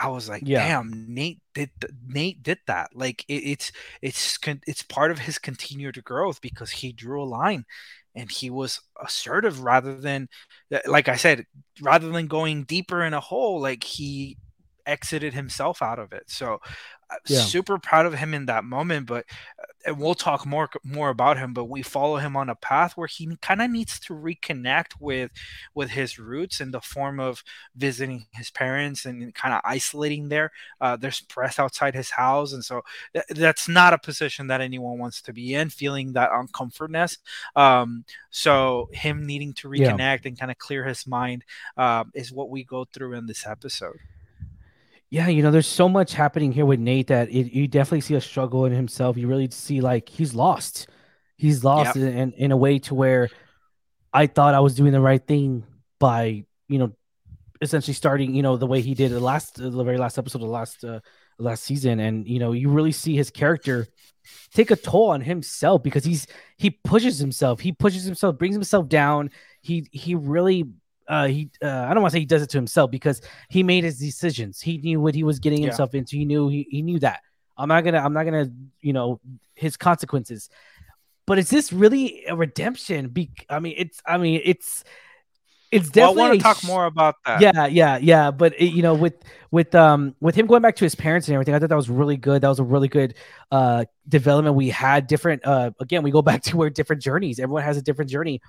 I 0.00 0.08
was 0.08 0.28
like, 0.28 0.42
yeah. 0.46 0.66
damn, 0.66 1.04
Nate 1.08 1.40
did 1.54 1.70
th- 1.80 1.92
Nate 2.06 2.42
did 2.42 2.58
that. 2.66 2.90
Like, 2.94 3.24
it, 3.28 3.42
it's 3.44 3.72
it's 4.00 4.38
it's 4.66 4.82
part 4.82 5.10
of 5.10 5.18
his 5.18 5.38
continued 5.38 6.02
growth 6.04 6.40
because 6.40 6.70
he 6.70 6.92
drew 6.92 7.22
a 7.22 7.24
line, 7.24 7.66
and 8.14 8.30
he 8.30 8.48
was 8.48 8.80
assertive 9.02 9.60
rather 9.60 9.94
than, 9.94 10.28
like 10.86 11.08
I 11.08 11.16
said, 11.16 11.44
rather 11.82 12.08
than 12.08 12.28
going 12.28 12.64
deeper 12.64 13.02
in 13.02 13.14
a 13.14 13.20
hole. 13.20 13.60
Like 13.60 13.84
he 13.84 14.38
exited 14.86 15.34
himself 15.34 15.82
out 15.82 15.98
of 15.98 16.12
it. 16.12 16.24
So 16.26 16.60
yeah. 17.28 17.40
super 17.40 17.78
proud 17.78 18.06
of 18.06 18.14
him 18.14 18.34
in 18.34 18.46
that 18.46 18.64
moment. 18.64 19.06
But 19.06 19.26
uh, 19.58 19.69
and 19.86 19.98
we'll 19.98 20.14
talk 20.14 20.44
more 20.46 20.68
more 20.84 21.10
about 21.10 21.38
him. 21.38 21.52
But 21.52 21.66
we 21.66 21.82
follow 21.82 22.16
him 22.16 22.36
on 22.36 22.48
a 22.48 22.54
path 22.54 22.96
where 22.96 23.06
he 23.06 23.36
kind 23.40 23.62
of 23.62 23.70
needs 23.70 23.98
to 24.00 24.14
reconnect 24.14 24.92
with 25.00 25.30
with 25.74 25.90
his 25.90 26.18
roots 26.18 26.60
in 26.60 26.70
the 26.70 26.80
form 26.80 27.20
of 27.20 27.42
visiting 27.76 28.26
his 28.32 28.50
parents 28.50 29.04
and 29.04 29.34
kind 29.34 29.54
of 29.54 29.60
isolating 29.64 30.28
there. 30.28 30.52
Uh, 30.80 30.96
there's 30.96 31.20
press 31.20 31.58
outside 31.58 31.94
his 31.94 32.10
house, 32.10 32.52
and 32.52 32.64
so 32.64 32.82
th- 33.14 33.24
that's 33.30 33.68
not 33.68 33.92
a 33.92 33.98
position 33.98 34.46
that 34.48 34.60
anyone 34.60 34.98
wants 34.98 35.22
to 35.22 35.32
be 35.32 35.54
in. 35.54 35.70
Feeling 35.70 36.12
that 36.12 36.30
uncomfortness. 36.32 37.18
Um, 37.56 38.04
so 38.30 38.88
him 38.92 39.26
needing 39.26 39.54
to 39.54 39.68
reconnect 39.68 39.98
yeah. 39.98 40.28
and 40.28 40.38
kind 40.38 40.50
of 40.50 40.58
clear 40.58 40.84
his 40.84 41.06
mind 41.06 41.44
uh, 41.76 42.04
is 42.14 42.32
what 42.32 42.50
we 42.50 42.64
go 42.64 42.84
through 42.84 43.14
in 43.14 43.26
this 43.26 43.46
episode. 43.46 43.98
Yeah, 45.10 45.26
you 45.26 45.42
know, 45.42 45.50
there's 45.50 45.66
so 45.66 45.88
much 45.88 46.14
happening 46.14 46.52
here 46.52 46.64
with 46.64 46.78
Nate 46.78 47.08
that 47.08 47.28
it, 47.30 47.52
you 47.52 47.66
definitely 47.66 48.02
see 48.02 48.14
a 48.14 48.20
struggle 48.20 48.64
in 48.64 48.72
himself. 48.72 49.16
You 49.16 49.26
really 49.26 49.50
see 49.50 49.80
like 49.80 50.08
he's 50.08 50.34
lost. 50.34 50.88
He's 51.36 51.64
lost 51.64 51.96
yep. 51.96 52.14
in, 52.14 52.32
in 52.32 52.52
a 52.52 52.56
way 52.56 52.78
to 52.80 52.94
where 52.94 53.28
I 54.12 54.28
thought 54.28 54.54
I 54.54 54.60
was 54.60 54.76
doing 54.76 54.92
the 54.92 55.00
right 55.00 55.24
thing 55.24 55.64
by, 55.98 56.44
you 56.68 56.78
know, 56.78 56.92
essentially 57.60 57.94
starting, 57.94 58.34
you 58.34 58.42
know, 58.42 58.56
the 58.56 58.66
way 58.66 58.82
he 58.82 58.94
did 58.94 59.10
the 59.10 59.20
last, 59.20 59.56
the 59.56 59.82
very 59.82 59.98
last 59.98 60.16
episode 60.16 60.42
of 60.42 60.48
the 60.48 60.52
last, 60.52 60.84
uh, 60.84 61.00
last 61.38 61.64
season. 61.64 61.98
And, 61.98 62.28
you 62.28 62.38
know, 62.38 62.52
you 62.52 62.68
really 62.68 62.92
see 62.92 63.16
his 63.16 63.30
character 63.30 63.88
take 64.54 64.70
a 64.70 64.76
toll 64.76 65.10
on 65.10 65.22
himself 65.22 65.82
because 65.82 66.04
he's, 66.04 66.28
he 66.56 66.70
pushes 66.70 67.18
himself. 67.18 67.60
He 67.60 67.72
pushes 67.72 68.04
himself, 68.04 68.38
brings 68.38 68.54
himself 68.54 68.88
down. 68.88 69.30
He, 69.60 69.88
he 69.90 70.14
really 70.14 70.70
uh, 71.10 71.26
he 71.26 71.50
uh, 71.60 71.66
I 71.66 71.92
don't 71.92 72.02
want 72.02 72.12
to 72.12 72.16
say 72.16 72.20
he 72.20 72.26
does 72.26 72.40
it 72.40 72.50
to 72.50 72.58
himself 72.58 72.90
because 72.90 73.20
he 73.48 73.64
made 73.64 73.82
his 73.82 73.98
decisions. 73.98 74.60
He 74.60 74.78
knew 74.78 75.00
what 75.00 75.14
he 75.14 75.24
was 75.24 75.40
getting 75.40 75.60
yeah. 75.60 75.66
himself 75.66 75.94
into. 75.94 76.16
He 76.16 76.24
knew 76.24 76.48
he, 76.48 76.66
he 76.70 76.82
knew 76.82 77.00
that. 77.00 77.20
I'm 77.58 77.68
not 77.68 77.82
gonna 77.82 77.98
I'm 77.98 78.12
not 78.12 78.24
gonna 78.24 78.50
you 78.80 78.92
know 78.92 79.20
his 79.54 79.76
consequences. 79.76 80.48
But 81.26 81.38
is 81.38 81.50
this 81.50 81.72
really 81.72 82.24
a 82.26 82.36
redemption? 82.36 83.08
Be 83.08 83.30
I 83.48 83.58
mean 83.58 83.74
it's 83.76 84.00
I 84.06 84.18
mean 84.18 84.40
it's 84.44 84.84
it's 85.72 85.88
definitely. 85.88 86.16
Well, 86.16 86.24
I 86.24 86.28
want 86.28 86.40
to 86.40 86.44
talk 86.44 86.64
more 86.64 86.86
about 86.86 87.16
that. 87.26 87.40
Yeah, 87.40 87.66
yeah, 87.66 87.98
yeah. 87.98 88.30
But 88.30 88.54
it, 88.54 88.72
you 88.72 88.82
know, 88.82 88.94
with 88.94 89.14
with 89.50 89.74
um 89.74 90.14
with 90.20 90.34
him 90.34 90.46
going 90.46 90.62
back 90.62 90.76
to 90.76 90.84
his 90.84 90.94
parents 90.94 91.28
and 91.28 91.34
everything, 91.34 91.54
I 91.54 91.58
thought 91.58 91.68
that 91.68 91.76
was 91.76 91.90
really 91.90 92.16
good. 92.16 92.42
That 92.42 92.48
was 92.48 92.58
a 92.58 92.64
really 92.64 92.88
good 92.88 93.14
uh 93.50 93.84
development. 94.08 94.56
We 94.56 94.70
had 94.70 95.06
different. 95.06 95.44
uh 95.44 95.70
Again, 95.80 96.02
we 96.02 96.10
go 96.10 96.22
back 96.22 96.42
to 96.44 96.56
where 96.56 96.70
different 96.70 97.02
journeys. 97.02 97.38
Everyone 97.38 97.62
has 97.62 97.76
a 97.76 97.82
different 97.82 98.10
journey 98.10 98.40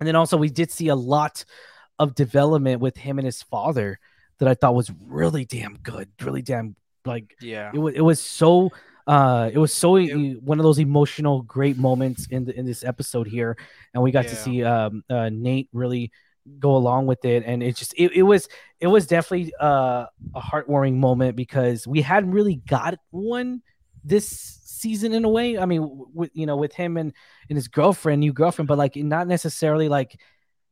and 0.00 0.06
then 0.06 0.16
also 0.16 0.36
we 0.36 0.50
did 0.50 0.70
see 0.70 0.88
a 0.88 0.96
lot 0.96 1.44
of 1.98 2.14
development 2.14 2.80
with 2.80 2.96
him 2.96 3.18
and 3.18 3.26
his 3.26 3.42
father 3.42 3.98
that 4.38 4.48
I 4.48 4.54
thought 4.54 4.74
was 4.74 4.90
really 5.06 5.44
damn 5.44 5.78
good, 5.78 6.08
really 6.22 6.42
damn 6.42 6.76
like 7.04 7.34
yeah. 7.40 7.70
It 7.74 7.78
was 7.78 7.94
it 7.94 8.00
was 8.00 8.20
so 8.20 8.70
uh 9.06 9.50
it 9.52 9.58
was 9.58 9.72
so 9.72 9.96
it, 9.96 10.42
one 10.42 10.58
of 10.58 10.62
those 10.64 10.78
emotional 10.78 11.42
great 11.42 11.78
moments 11.78 12.26
in 12.28 12.44
the 12.44 12.56
in 12.56 12.66
this 12.66 12.84
episode 12.84 13.26
here 13.26 13.56
and 13.94 14.02
we 14.02 14.10
got 14.10 14.24
yeah. 14.24 14.30
to 14.30 14.36
see 14.36 14.64
um 14.64 15.02
uh, 15.08 15.30
Nate 15.30 15.68
really 15.72 16.12
go 16.58 16.76
along 16.76 17.06
with 17.06 17.24
it 17.24 17.42
and 17.44 17.62
it 17.62 17.76
just 17.76 17.94
it, 17.96 18.12
it 18.12 18.22
was 18.22 18.48
it 18.80 18.86
was 18.86 19.06
definitely 19.06 19.52
uh, 19.60 20.06
a 20.34 20.40
heartwarming 20.40 20.94
moment 20.94 21.36
because 21.36 21.86
we 21.86 22.00
hadn't 22.00 22.30
really 22.30 22.56
got 22.66 22.98
one 23.10 23.60
this 24.04 24.57
season 24.78 25.12
in 25.12 25.24
a 25.24 25.28
way. 25.28 25.58
I 25.58 25.66
mean, 25.66 25.88
with 26.14 26.30
you 26.34 26.46
know, 26.46 26.56
with 26.56 26.72
him 26.72 26.96
and 26.96 27.12
and 27.48 27.56
his 27.56 27.68
girlfriend, 27.68 28.20
new 28.20 28.32
girlfriend, 28.32 28.68
but 28.68 28.78
like 28.78 28.96
not 28.96 29.26
necessarily 29.26 29.88
like 29.88 30.18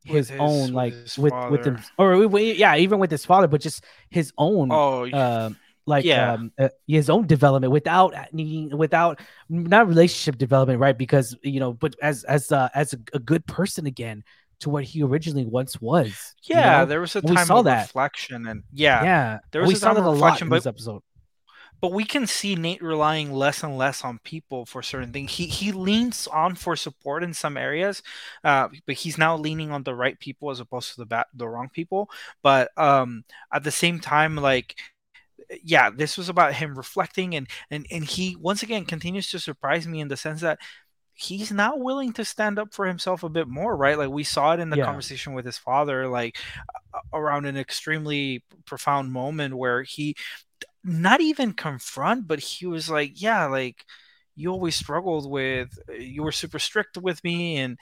his, 0.03 0.29
his 0.29 0.39
own, 0.39 0.73
like 0.73 0.93
with 1.17 1.33
with 1.49 1.65
him, 1.65 1.79
or 1.97 2.27
we, 2.27 2.53
yeah, 2.53 2.75
even 2.75 2.99
with 2.99 3.11
his 3.11 3.25
father, 3.25 3.47
but 3.47 3.61
just 3.61 3.83
his 4.09 4.31
own. 4.37 4.69
Oh, 4.71 5.09
uh, 5.09 5.49
like 5.85 6.03
yeah. 6.03 6.33
um, 6.33 6.51
uh, 6.59 6.69
his 6.85 7.09
own 7.09 7.25
development 7.27 7.71
without 7.71 8.13
needing 8.33 8.77
without 8.77 9.21
not 9.49 9.87
relationship 9.87 10.37
development, 10.37 10.79
right? 10.79 10.97
Because 10.97 11.35
you 11.41 11.59
know, 11.59 11.73
but 11.73 11.95
as 12.01 12.23
as 12.25 12.51
uh, 12.51 12.69
as 12.75 12.93
a, 12.93 12.99
a 13.13 13.19
good 13.19 13.45
person 13.47 13.85
again 13.85 14.23
to 14.59 14.69
what 14.69 14.83
he 14.83 15.01
originally 15.03 15.45
once 15.45 15.79
was. 15.79 16.35
Yeah, 16.43 16.57
you 16.57 16.79
know? 16.79 16.85
there 16.87 17.01
was 17.01 17.15
a 17.15 17.21
time 17.21 17.35
we 17.35 17.45
saw 17.45 17.59
of 17.59 17.65
that. 17.65 17.83
reflection, 17.83 18.47
and 18.47 18.63
yeah, 18.73 19.03
yeah, 19.03 19.39
there 19.51 19.61
was 19.61 19.69
we 19.69 19.75
a 19.75 19.77
time 19.77 19.79
saw 19.79 19.93
that 19.93 20.07
of 20.07 20.13
reflection, 20.13 20.47
a 20.47 20.49
lot 20.49 20.55
in 20.55 20.57
this 20.57 20.67
episode 20.67 21.01
but 21.81 21.91
we 21.91 22.03
can 22.03 22.27
see 22.27 22.55
Nate 22.55 22.81
relying 22.81 23.31
less 23.31 23.63
and 23.63 23.77
less 23.77 24.03
on 24.03 24.19
people 24.23 24.65
for 24.65 24.81
certain 24.81 25.11
things. 25.11 25.33
He 25.33 25.45
he 25.45 25.71
leans 25.71 26.27
on 26.27 26.55
for 26.55 26.75
support 26.75 27.23
in 27.23 27.33
some 27.33 27.57
areas, 27.57 28.01
uh, 28.43 28.69
but 28.85 28.95
he's 28.95 29.17
now 29.17 29.37
leaning 29.37 29.71
on 29.71 29.83
the 29.83 29.95
right 29.95 30.19
people 30.19 30.49
as 30.49 30.59
opposed 30.59 30.91
to 30.91 30.97
the 30.97 31.05
bad, 31.05 31.25
the 31.33 31.47
wrong 31.47 31.69
people. 31.69 32.09
But 32.41 32.69
um, 32.77 33.23
at 33.53 33.63
the 33.63 33.71
same 33.71 33.99
time, 33.99 34.35
like 34.35 34.75
yeah, 35.63 35.89
this 35.89 36.17
was 36.17 36.29
about 36.29 36.53
him 36.53 36.75
reflecting 36.75 37.35
and 37.35 37.47
and 37.71 37.85
and 37.91 38.03
he 38.03 38.35
once 38.35 38.63
again 38.63 38.85
continues 38.85 39.29
to 39.31 39.39
surprise 39.39 39.87
me 39.87 40.01
in 40.01 40.07
the 40.07 40.17
sense 40.17 40.41
that 40.41 40.59
he's 41.13 41.51
now 41.51 41.75
willing 41.75 42.13
to 42.13 42.23
stand 42.23 42.59
up 42.59 42.73
for 42.73 42.85
himself 42.85 43.23
a 43.23 43.29
bit 43.29 43.47
more, 43.47 43.75
right? 43.75 43.97
Like 43.97 44.09
we 44.09 44.23
saw 44.23 44.53
it 44.53 44.59
in 44.59 44.69
the 44.69 44.77
yeah. 44.77 44.85
conversation 44.85 45.33
with 45.33 45.45
his 45.45 45.57
father, 45.57 46.07
like 46.07 46.37
around 47.11 47.45
an 47.45 47.57
extremely 47.57 48.43
profound 48.65 49.11
moment 49.11 49.57
where 49.57 49.81
he 49.81 50.15
not 50.83 51.21
even 51.21 51.53
confront, 51.53 52.27
but 52.27 52.39
he 52.39 52.65
was 52.65 52.89
like, 52.89 53.21
yeah, 53.21 53.45
like 53.45 53.85
you 54.37 54.51
always 54.51 54.75
struggled 54.75 55.29
with 55.29 55.77
uh, 55.89 55.93
you 55.93 56.21
were 56.21 56.31
super 56.31 56.59
strict 56.59 56.95
with 56.97 57.21
me 57.23 57.57
and 57.57 57.77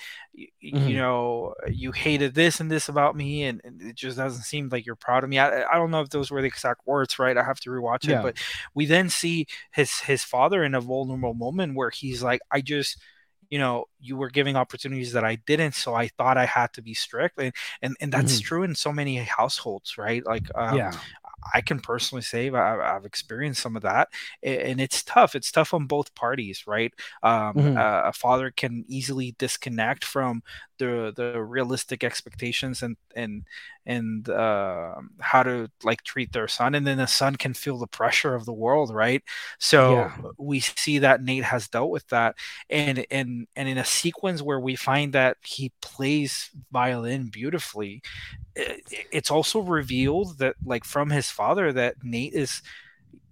mm-hmm. 0.64 0.88
you 0.88 0.96
know 0.96 1.54
you 1.68 1.92
hated 1.92 2.34
this 2.34 2.60
and 2.60 2.72
this 2.72 2.88
about 2.88 3.16
me 3.16 3.44
and, 3.44 3.62
and, 3.64 3.82
it 3.82 3.96
just 3.96 4.18
doesn't 4.18 4.44
seem 4.44 4.70
like 4.70 4.86
you're 4.86 4.96
proud 4.96 5.24
of 5.24 5.30
me 5.30 5.38
I, 5.38 5.64
I 5.64 5.76
don't 5.76 5.92
know 5.92 6.02
if 6.02 6.10
those 6.10 6.32
were 6.32 6.42
the 6.42 6.48
exact 6.48 6.88
words 6.88 7.20
right 7.20 7.38
i 7.38 7.44
have 7.44 7.60
to 7.60 7.70
rewatch 7.70 8.08
yeah. 8.08 8.20
it 8.20 8.24
but 8.24 8.38
we 8.74 8.86
then 8.86 9.10
see 9.10 9.48
his 9.74 10.00
his 10.00 10.24
father 10.24 10.64
in 10.64 10.74
a 10.74 10.82
vulnerable 10.82 11.34
moment 11.34 11.76
where 11.76 11.90
he's 11.90 12.24
like 12.24 12.40
i 12.52 12.62
just 12.62 12.98
you 13.50 13.60
know 13.60 13.86
you 14.00 14.16
were 14.16 14.30
giving 14.30 14.56
opportunities 14.56 15.12
that 15.12 15.26
i 15.26 15.36
didn't 15.36 15.76
so 15.76 15.94
i 15.94 16.08
thought 16.08 16.38
i 16.38 16.46
had 16.46 16.72
to 16.74 16.82
be 16.82 16.94
strict 16.94 17.38
and 17.38 17.54
and, 17.82 17.96
and 18.00 18.12
that's 18.12 18.36
mm-hmm. 18.36 18.48
true 18.48 18.64
in 18.64 18.76
so 18.76 18.94
many 18.94 19.18
households 19.18 19.98
right 19.98 20.26
like 20.26 20.48
um, 20.56 20.78
yeah 20.78 20.94
I 21.54 21.62
can 21.62 21.80
personally 21.80 22.22
say 22.22 22.48
I've, 22.48 22.80
I've, 22.80 23.06
experienced 23.06 23.62
some 23.62 23.76
of 23.76 23.84
that, 23.84 24.10
and 24.42 24.82
it's 24.82 25.04
tough. 25.04 25.36
It's 25.36 25.52
tough 25.52 25.74
on 25.74 25.86
both 25.86 26.16
parties, 26.16 26.66
right? 26.66 26.94
Um, 27.24 27.54
mm-hmm. 27.54 27.78
uh, 27.78 28.10
a 28.10 28.14
father 28.14 28.52
can 28.52 28.84
easily 28.88 29.36
disconnect 29.38 30.04
from 30.04 30.44
the 30.78 31.14
the 31.16 31.42
realistic 31.42 32.04
expectations 32.04 32.82
and 32.82 32.98
and 33.16 33.44
and 33.86 34.28
uh, 34.30 34.96
how 35.20 35.44
to 35.44 35.70
like 35.84 36.04
treat 36.04 36.34
their 36.34 36.48
son, 36.48 36.76
and 36.76 36.86
then 36.86 36.98
the 36.98 37.06
son 37.06 37.36
can 37.36 37.54
feel 37.54 37.78
the 37.78 37.88
pressure 37.88 38.34
of 38.34 38.46
the 38.46 38.54
world, 38.54 38.94
right? 38.94 39.22
So 39.60 39.96
yeah. 39.96 40.18
we 40.38 40.60
see 40.60 41.00
that 41.00 41.24
Nate 41.24 41.44
has 41.44 41.68
dealt 41.68 41.92
with 41.92 42.08
that, 42.08 42.36
and 42.70 43.06
and 43.12 43.48
and 43.56 43.70
in 43.70 43.78
a 43.78 43.86
sequence 43.86 44.42
where 44.42 44.60
we 44.60 44.76
find 44.76 45.14
that 45.14 45.38
he 45.44 45.72
plays 45.82 46.50
violin 46.72 47.28
beautifully 47.28 48.02
it's 48.56 49.32
also 49.32 49.60
revealed 49.60 50.38
that 50.40 50.56
like 50.66 50.84
from 50.86 51.10
his 51.10 51.30
father 51.30 51.74
that 51.74 51.96
Nate 52.04 52.34
is 52.34 52.62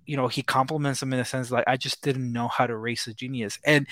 you 0.05 0.17
know 0.17 0.27
he 0.27 0.41
compliments 0.41 1.01
him 1.01 1.13
in 1.13 1.19
a 1.19 1.25
sense 1.25 1.49
like 1.49 1.63
I 1.67 1.77
just 1.77 2.01
didn't 2.01 2.31
know 2.31 2.47
how 2.47 2.67
to 2.67 2.75
raise 2.75 3.07
a 3.07 3.13
genius. 3.13 3.57
And 3.65 3.87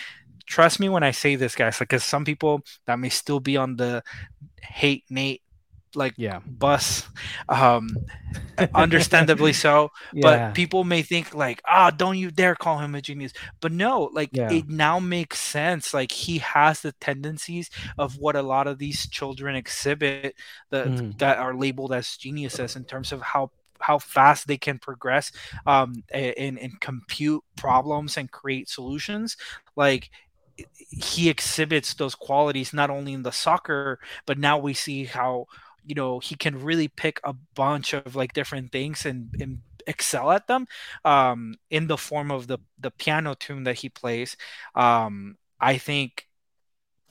trust 0.45 0.79
me 0.79 0.89
when 0.89 1.03
I 1.03 1.11
say 1.11 1.35
this 1.35 1.55
guys 1.55 1.79
like 1.79 1.89
cuz 1.89 2.03
some 2.03 2.25
people 2.25 2.63
that 2.85 2.99
may 2.99 3.09
still 3.09 3.39
be 3.39 3.55
on 3.57 3.77
the 3.77 4.03
hate 4.61 5.05
Nate 5.09 5.41
like 5.95 6.13
yeah 6.17 6.39
bus 6.45 7.07
um 7.49 7.89
understandably 8.73 9.53
so 9.65 9.91
yeah. 10.13 10.21
but 10.21 10.55
people 10.55 10.83
may 10.83 11.01
think 11.01 11.33
like 11.33 11.61
ah 11.67 11.87
oh, 11.87 11.95
don't 11.95 12.17
you 12.17 12.31
dare 12.31 12.55
call 12.55 12.79
him 12.79 12.95
a 12.95 13.01
genius 13.01 13.33
but 13.59 13.71
no 13.71 14.09
like 14.13 14.29
yeah. 14.31 14.51
it 14.51 14.69
now 14.69 14.99
makes 14.99 15.39
sense 15.39 15.93
like 15.93 16.11
he 16.11 16.37
has 16.39 16.81
the 16.81 16.91
tendencies 16.93 17.69
of 17.97 18.17
what 18.17 18.35
a 18.35 18.41
lot 18.41 18.67
of 18.67 18.77
these 18.77 19.07
children 19.07 19.55
exhibit 19.55 20.35
that 20.69 20.87
mm. 20.87 21.17
that 21.17 21.37
are 21.37 21.55
labeled 21.55 21.93
as 21.93 22.17
geniuses 22.17 22.75
in 22.75 22.83
terms 22.85 23.11
of 23.11 23.21
how 23.21 23.51
how 23.79 23.97
fast 23.97 24.47
they 24.47 24.57
can 24.57 24.77
progress 24.77 25.31
um 25.65 26.03
and, 26.13 26.59
and 26.59 26.79
compute 26.79 27.43
problems 27.55 28.17
and 28.17 28.31
create 28.31 28.69
solutions 28.69 29.37
like 29.75 30.09
he 30.89 31.29
exhibits 31.29 31.93
those 31.95 32.15
qualities 32.15 32.73
not 32.73 32.89
only 32.89 33.13
in 33.13 33.23
the 33.23 33.31
soccer 33.31 33.99
but 34.25 34.37
now 34.37 34.57
we 34.57 34.73
see 34.73 35.05
how 35.05 35.45
you 35.85 35.95
know 35.95 36.19
he 36.19 36.35
can 36.35 36.61
really 36.63 36.87
pick 36.87 37.19
a 37.23 37.33
bunch 37.55 37.93
of 37.93 38.15
like 38.15 38.33
different 38.33 38.71
things 38.71 39.05
and, 39.05 39.29
and 39.39 39.59
excel 39.87 40.31
at 40.31 40.47
them 40.47 40.67
um, 41.05 41.55
in 41.69 41.87
the 41.87 41.97
form 41.97 42.31
of 42.31 42.47
the 42.47 42.59
the 42.79 42.91
piano 42.91 43.33
tune 43.33 43.63
that 43.63 43.77
he 43.77 43.89
plays 43.89 44.37
um, 44.75 45.37
i 45.59 45.77
think 45.77 46.27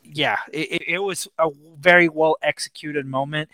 yeah 0.02 0.38
it, 0.52 0.82
it 0.86 0.98
was 0.98 1.28
a 1.38 1.48
very 1.78 2.08
well 2.08 2.36
executed 2.42 3.06
moment 3.06 3.50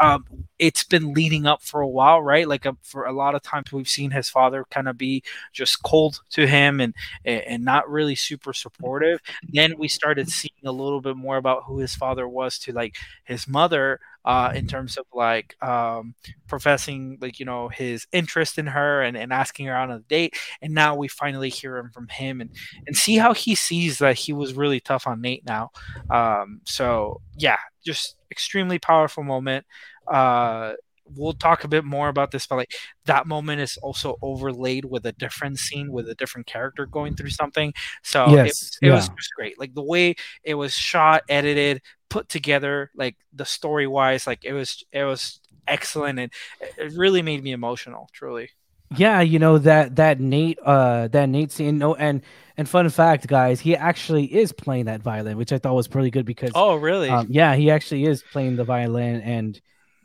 um, 0.00 0.24
it's 0.58 0.82
been 0.84 1.14
leading 1.14 1.46
up 1.46 1.62
for 1.62 1.80
a 1.80 1.88
while, 1.88 2.20
right? 2.22 2.48
Like 2.48 2.64
a, 2.66 2.70
uh, 2.70 2.74
for 2.82 3.04
a 3.06 3.12
lot 3.12 3.34
of 3.34 3.42
times, 3.42 3.72
we've 3.72 3.88
seen 3.88 4.10
his 4.10 4.28
father 4.28 4.64
kind 4.70 4.88
of 4.88 4.98
be 4.98 5.22
just 5.52 5.82
cold 5.84 6.20
to 6.30 6.46
him 6.46 6.80
and 6.80 6.94
and 7.24 7.64
not 7.64 7.88
really 7.88 8.16
super 8.16 8.52
supportive. 8.52 9.20
Then 9.48 9.78
we 9.78 9.88
started 9.88 10.28
seeing 10.28 10.50
a 10.64 10.72
little 10.72 11.00
bit 11.00 11.16
more 11.16 11.36
about 11.36 11.64
who 11.66 11.78
his 11.78 11.94
father 11.94 12.28
was 12.28 12.58
to 12.60 12.72
like 12.72 12.96
his 13.24 13.46
mother, 13.46 14.00
uh, 14.24 14.52
in 14.54 14.66
terms 14.66 14.96
of 14.96 15.04
like 15.12 15.56
um, 15.62 16.14
professing 16.46 17.18
like 17.20 17.38
you 17.38 17.44
know 17.44 17.68
his 17.68 18.06
interest 18.12 18.58
in 18.58 18.66
her 18.66 19.02
and, 19.02 19.16
and 19.16 19.32
asking 19.32 19.66
her 19.66 19.74
out 19.74 19.90
on 19.90 19.96
a 19.96 20.00
date. 20.00 20.36
And 20.62 20.74
now 20.74 20.94
we 20.94 21.08
finally 21.08 21.50
hear 21.50 21.76
him 21.76 21.90
from 21.90 22.08
him 22.08 22.40
and 22.40 22.50
and 22.86 22.96
see 22.96 23.16
how 23.16 23.34
he 23.34 23.54
sees 23.54 23.98
that 23.98 24.16
he 24.16 24.32
was 24.32 24.54
really 24.54 24.80
tough 24.80 25.06
on 25.06 25.20
Nate 25.20 25.44
now. 25.46 25.70
Um, 26.10 26.60
so 26.64 27.20
yeah, 27.36 27.58
just 27.84 28.16
extremely 28.30 28.78
powerful 28.78 29.22
moment. 29.22 29.66
Uh, 30.10 30.72
we'll 31.16 31.34
talk 31.34 31.64
a 31.64 31.68
bit 31.68 31.84
more 31.84 32.08
about 32.08 32.30
this, 32.30 32.46
but 32.46 32.56
like 32.56 32.72
that 33.04 33.26
moment 33.26 33.60
is 33.60 33.76
also 33.78 34.16
overlaid 34.22 34.84
with 34.84 35.04
a 35.06 35.12
different 35.12 35.58
scene 35.58 35.92
with 35.92 36.08
a 36.08 36.14
different 36.14 36.46
character 36.46 36.86
going 36.86 37.14
through 37.14 37.30
something. 37.30 37.72
So 38.02 38.28
yes, 38.28 38.62
it, 38.62 38.86
it 38.86 38.88
yeah. 38.88 38.94
was 38.94 39.08
just 39.08 39.30
great. 39.36 39.58
Like 39.58 39.74
the 39.74 39.82
way 39.82 40.14
it 40.42 40.54
was 40.54 40.72
shot, 40.74 41.22
edited, 41.28 41.82
put 42.14 42.28
together, 42.28 42.92
like 42.94 43.16
the 43.32 43.44
story 43.44 43.88
wise, 43.88 44.24
like 44.24 44.44
it 44.44 44.52
was 44.52 44.84
it 44.92 45.02
was 45.02 45.40
excellent 45.66 46.20
and 46.20 46.32
it 46.78 46.92
really 46.94 47.22
made 47.22 47.42
me 47.42 47.50
emotional, 47.50 48.08
truly. 48.12 48.50
Yeah, 48.96 49.20
you 49.20 49.40
know 49.40 49.58
that 49.58 49.96
that 49.96 50.20
Nate 50.20 50.60
uh 50.64 51.08
that 51.08 51.28
Nate 51.28 51.50
scene 51.50 51.78
no 51.78 51.96
and 51.96 52.22
and 52.56 52.68
fun 52.68 52.88
fact 52.90 53.26
guys, 53.26 53.58
he 53.58 53.74
actually 53.74 54.32
is 54.32 54.52
playing 54.52 54.84
that 54.84 55.02
violin, 55.02 55.36
which 55.36 55.52
I 55.52 55.58
thought 55.58 55.74
was 55.74 55.88
pretty 55.88 56.10
good 56.10 56.24
because 56.24 56.52
Oh, 56.54 56.76
really? 56.76 57.10
Um, 57.10 57.26
yeah, 57.28 57.56
he 57.56 57.72
actually 57.72 58.04
is 58.04 58.22
playing 58.30 58.54
the 58.54 58.64
violin 58.64 59.20
and 59.22 59.60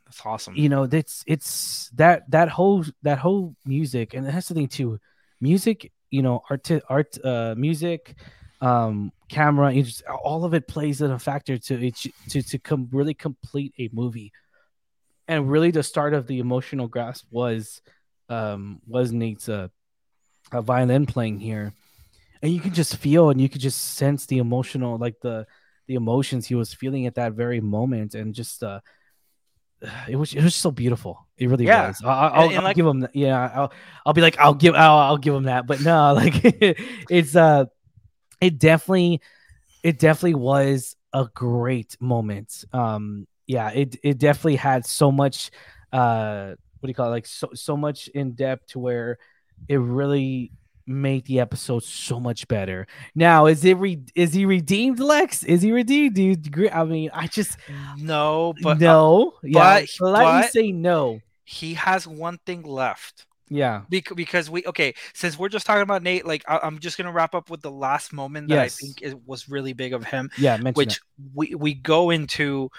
that's 0.05 0.25
awesome. 0.25 0.55
You 0.57 0.69
know, 0.69 0.87
it's 0.91 1.23
it's 1.27 1.91
that 1.93 2.23
that 2.31 2.49
whole 2.49 2.83
that 3.03 3.19
whole 3.19 3.55
music 3.67 4.15
and 4.15 4.25
it 4.25 4.31
has 4.31 4.47
something 4.47 4.69
to 4.69 4.99
music, 5.39 5.91
you 6.09 6.23
know, 6.23 6.41
art 6.49 6.63
to 6.63 6.81
art 6.89 7.23
uh 7.23 7.53
music 7.55 8.15
um 8.61 9.11
camera 9.29 9.73
just, 9.73 10.03
all 10.05 10.43
of 10.43 10.53
it 10.53 10.67
plays 10.67 11.01
in 11.01 11.11
a 11.11 11.19
factor 11.19 11.57
to 11.57 11.87
it 11.87 11.95
to 12.27 12.41
to 12.41 12.59
come 12.59 12.89
really 12.91 13.13
complete 13.13 13.73
a 13.79 13.89
movie 13.93 14.33
and 15.29 15.49
really 15.49 15.69
the 15.71 15.83
start 15.83 16.13
of 16.13 16.27
the 16.27 16.39
emotional 16.39 16.87
grasp 16.87 17.27
was 17.29 17.81
um, 18.29 18.81
was 18.87 19.11
Nate's 19.11 19.47
uh, 19.47 19.67
uh, 20.51 20.61
violin 20.61 21.05
playing 21.05 21.39
here, 21.39 21.71
and 22.41 22.51
you 22.51 22.59
can 22.59 22.73
just 22.73 22.97
feel 22.97 23.29
and 23.29 23.39
you 23.39 23.47
could 23.47 23.61
just 23.61 23.95
sense 23.95 24.25
the 24.25 24.39
emotional, 24.39 24.97
like 24.97 25.19
the 25.21 25.45
the 25.87 25.95
emotions 25.95 26.47
he 26.47 26.55
was 26.55 26.73
feeling 26.73 27.05
at 27.05 27.15
that 27.15 27.33
very 27.33 27.61
moment, 27.61 28.15
and 28.15 28.33
just 28.33 28.63
uh, 28.63 28.79
it 30.07 30.15
was 30.15 30.33
it 30.33 30.43
was 30.43 30.55
so 30.55 30.71
beautiful. 30.71 31.27
It 31.37 31.47
really 31.47 31.65
yeah. 31.65 31.89
was. 31.89 32.01
I'll, 32.03 32.09
I'll, 32.09 32.43
and, 32.43 32.51
and 32.51 32.57
I'll 32.57 32.63
like, 32.63 32.75
give 32.75 32.87
him, 32.87 33.07
yeah. 33.13 33.51
I'll 33.53 33.73
I'll 34.07 34.13
be 34.13 34.21
like, 34.21 34.39
I'll 34.39 34.55
give, 34.55 34.73
I'll, 34.73 34.97
I'll 34.97 35.17
give 35.17 35.35
him 35.35 35.43
that. 35.43 35.67
But 35.67 35.81
no, 35.81 36.13
like 36.15 36.33
it's 36.43 37.35
uh, 37.35 37.65
it 38.41 38.59
definitely, 38.59 39.21
it 39.83 39.99
definitely 39.99 40.35
was 40.35 40.95
a 41.13 41.27
great 41.33 41.97
moment. 41.99 42.63
Um, 42.73 43.27
yeah, 43.47 43.69
it 43.71 43.95
it 44.03 44.17
definitely 44.19 44.57
had 44.57 44.85
so 44.85 45.11
much 45.11 45.49
uh 45.91 46.53
what 46.79 46.87
do 46.87 46.89
you 46.89 46.93
call 46.93 47.07
it? 47.07 47.11
Like 47.11 47.25
so 47.25 47.49
so 47.53 47.75
much 47.75 48.07
in 48.09 48.33
depth 48.33 48.67
to 48.67 48.79
where 48.79 49.17
it 49.67 49.77
really 49.77 50.51
made 50.85 51.25
the 51.25 51.39
episode 51.39 51.83
so 51.83 52.19
much 52.19 52.47
better. 52.47 52.87
Now, 53.15 53.45
is 53.45 53.63
it 53.65 53.77
re- 53.77 54.03
is 54.15 54.33
he 54.33 54.45
redeemed, 54.45 54.99
Lex? 54.99 55.43
Is 55.43 55.61
he 55.61 55.71
redeemed? 55.71 56.15
Do 56.15 56.23
you 56.23 56.31
agree? 56.31 56.69
I 56.69 56.83
mean, 56.83 57.09
I 57.13 57.27
just 57.27 57.57
no, 57.97 58.53
but 58.61 58.79
no, 58.79 59.33
uh, 59.35 59.39
yeah. 59.43 59.81
But, 59.81 59.89
let 59.99 60.23
but 60.23 60.41
me 60.41 60.47
say 60.47 60.71
no. 60.71 61.21
He 61.43 61.73
has 61.73 62.07
one 62.07 62.39
thing 62.45 62.63
left. 62.63 63.25
Yeah, 63.49 63.81
Bec- 63.89 64.15
because 64.15 64.49
we 64.49 64.65
okay. 64.65 64.93
Since 65.13 65.37
we're 65.37 65.49
just 65.49 65.65
talking 65.65 65.81
about 65.81 66.03
Nate, 66.03 66.25
like 66.25 66.43
I- 66.47 66.65
am 66.65 66.79
just 66.79 66.97
gonna 66.97 67.11
wrap 67.11 67.33
up 67.35 67.49
with 67.49 67.61
the 67.61 67.71
last 67.71 68.13
moment 68.13 68.49
that 68.49 68.55
yes. 68.55 68.77
I 68.77 68.85
think 68.85 69.01
it 69.01 69.27
was 69.27 69.49
really 69.49 69.73
big 69.73 69.93
of 69.93 70.03
him. 70.03 70.29
Yeah, 70.37 70.57
which 70.57 70.97
it. 70.97 70.99
we 71.33 71.55
we 71.55 71.73
go 71.73 72.09
into 72.09 72.69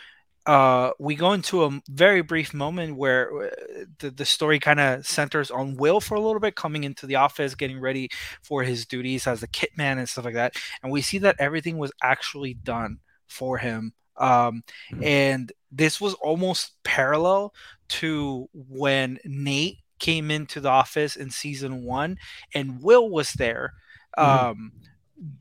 uh, 0.46 0.90
we 0.98 1.14
go 1.14 1.32
into 1.32 1.64
a 1.64 1.80
very 1.88 2.22
brief 2.22 2.54
moment 2.54 2.96
where 2.96 3.44
uh, 3.44 3.50
the, 3.98 4.10
the 4.10 4.24
story 4.24 4.58
kind 4.58 4.80
of 4.80 5.06
centers 5.06 5.50
on 5.50 5.76
Will 5.76 6.00
for 6.00 6.14
a 6.14 6.20
little 6.20 6.40
bit, 6.40 6.56
coming 6.56 6.84
into 6.84 7.06
the 7.06 7.16
office, 7.16 7.54
getting 7.54 7.78
ready 7.78 8.08
for 8.42 8.62
his 8.62 8.86
duties 8.86 9.26
as 9.26 9.42
a 9.42 9.48
kit 9.48 9.70
man 9.76 9.98
and 9.98 10.08
stuff 10.08 10.24
like 10.24 10.34
that. 10.34 10.54
And 10.82 10.90
we 10.90 11.02
see 11.02 11.18
that 11.18 11.36
everything 11.38 11.78
was 11.78 11.92
actually 12.02 12.54
done 12.54 12.98
for 13.26 13.58
him. 13.58 13.92
Um, 14.16 14.64
mm-hmm. 14.90 15.04
And 15.04 15.52
this 15.70 16.00
was 16.00 16.14
almost 16.14 16.72
parallel 16.84 17.54
to 17.88 18.48
when 18.52 19.18
Nate 19.24 19.78
came 20.00 20.30
into 20.30 20.60
the 20.60 20.68
office 20.68 21.16
in 21.16 21.30
season 21.30 21.84
one 21.84 22.18
and 22.54 22.82
Will 22.82 23.08
was 23.08 23.32
there. 23.34 23.74
Mm-hmm. 24.18 24.46
Um, 24.46 24.72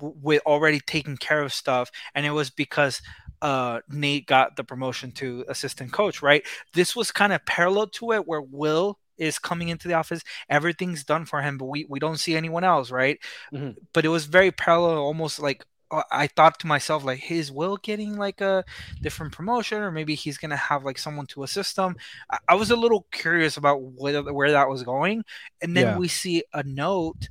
with 0.01 0.41
already 0.45 0.81
taking 0.81 1.15
care 1.15 1.41
of 1.41 1.53
stuff 1.53 1.89
and 2.13 2.25
it 2.25 2.31
was 2.31 2.49
because 2.49 3.01
uh, 3.41 3.79
Nate 3.89 4.27
got 4.27 4.55
the 4.55 4.63
promotion 4.63 5.11
to 5.13 5.45
assistant 5.47 5.91
coach, 5.91 6.21
right? 6.21 6.45
This 6.73 6.95
was 6.95 7.11
kind 7.11 7.33
of 7.33 7.45
parallel 7.45 7.87
to 7.87 8.11
it 8.11 8.27
where 8.27 8.41
Will 8.41 8.99
is 9.17 9.37
coming 9.37 9.69
into 9.69 9.87
the 9.87 9.93
office, 9.93 10.23
everything's 10.49 11.03
done 11.03 11.25
for 11.25 11.41
him, 11.41 11.57
but 11.57 11.65
we, 11.65 11.85
we 11.89 11.99
don't 11.99 12.19
see 12.19 12.35
anyone 12.35 12.63
else, 12.63 12.89
right? 12.89 13.19
Mm-hmm. 13.53 13.71
But 13.93 14.05
it 14.05 14.09
was 14.09 14.25
very 14.25 14.51
parallel, 14.51 14.97
almost 14.97 15.39
like 15.39 15.65
I 16.11 16.27
thought 16.27 16.59
to 16.59 16.67
myself, 16.67 17.03
like, 17.03 17.31
is 17.31 17.51
Will 17.51 17.77
getting 17.77 18.17
like 18.17 18.41
a 18.41 18.63
different 19.01 19.33
promotion, 19.33 19.81
or 19.81 19.91
maybe 19.91 20.15
he's 20.15 20.37
gonna 20.37 20.57
have 20.57 20.83
like 20.83 20.97
someone 20.97 21.25
to 21.27 21.43
assist 21.43 21.77
him? 21.77 21.95
I, 22.29 22.37
I 22.49 22.55
was 22.55 22.71
a 22.71 22.75
little 22.75 23.07
curious 23.11 23.57
about 23.57 23.81
where, 23.81 24.21
where 24.21 24.51
that 24.51 24.69
was 24.69 24.83
going, 24.83 25.23
and 25.61 25.75
then 25.75 25.85
yeah. 25.85 25.97
we 25.97 26.07
see 26.07 26.43
a 26.53 26.63
note 26.63 27.29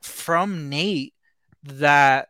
from 0.00 0.68
Nate 0.68 1.14
that 1.64 2.28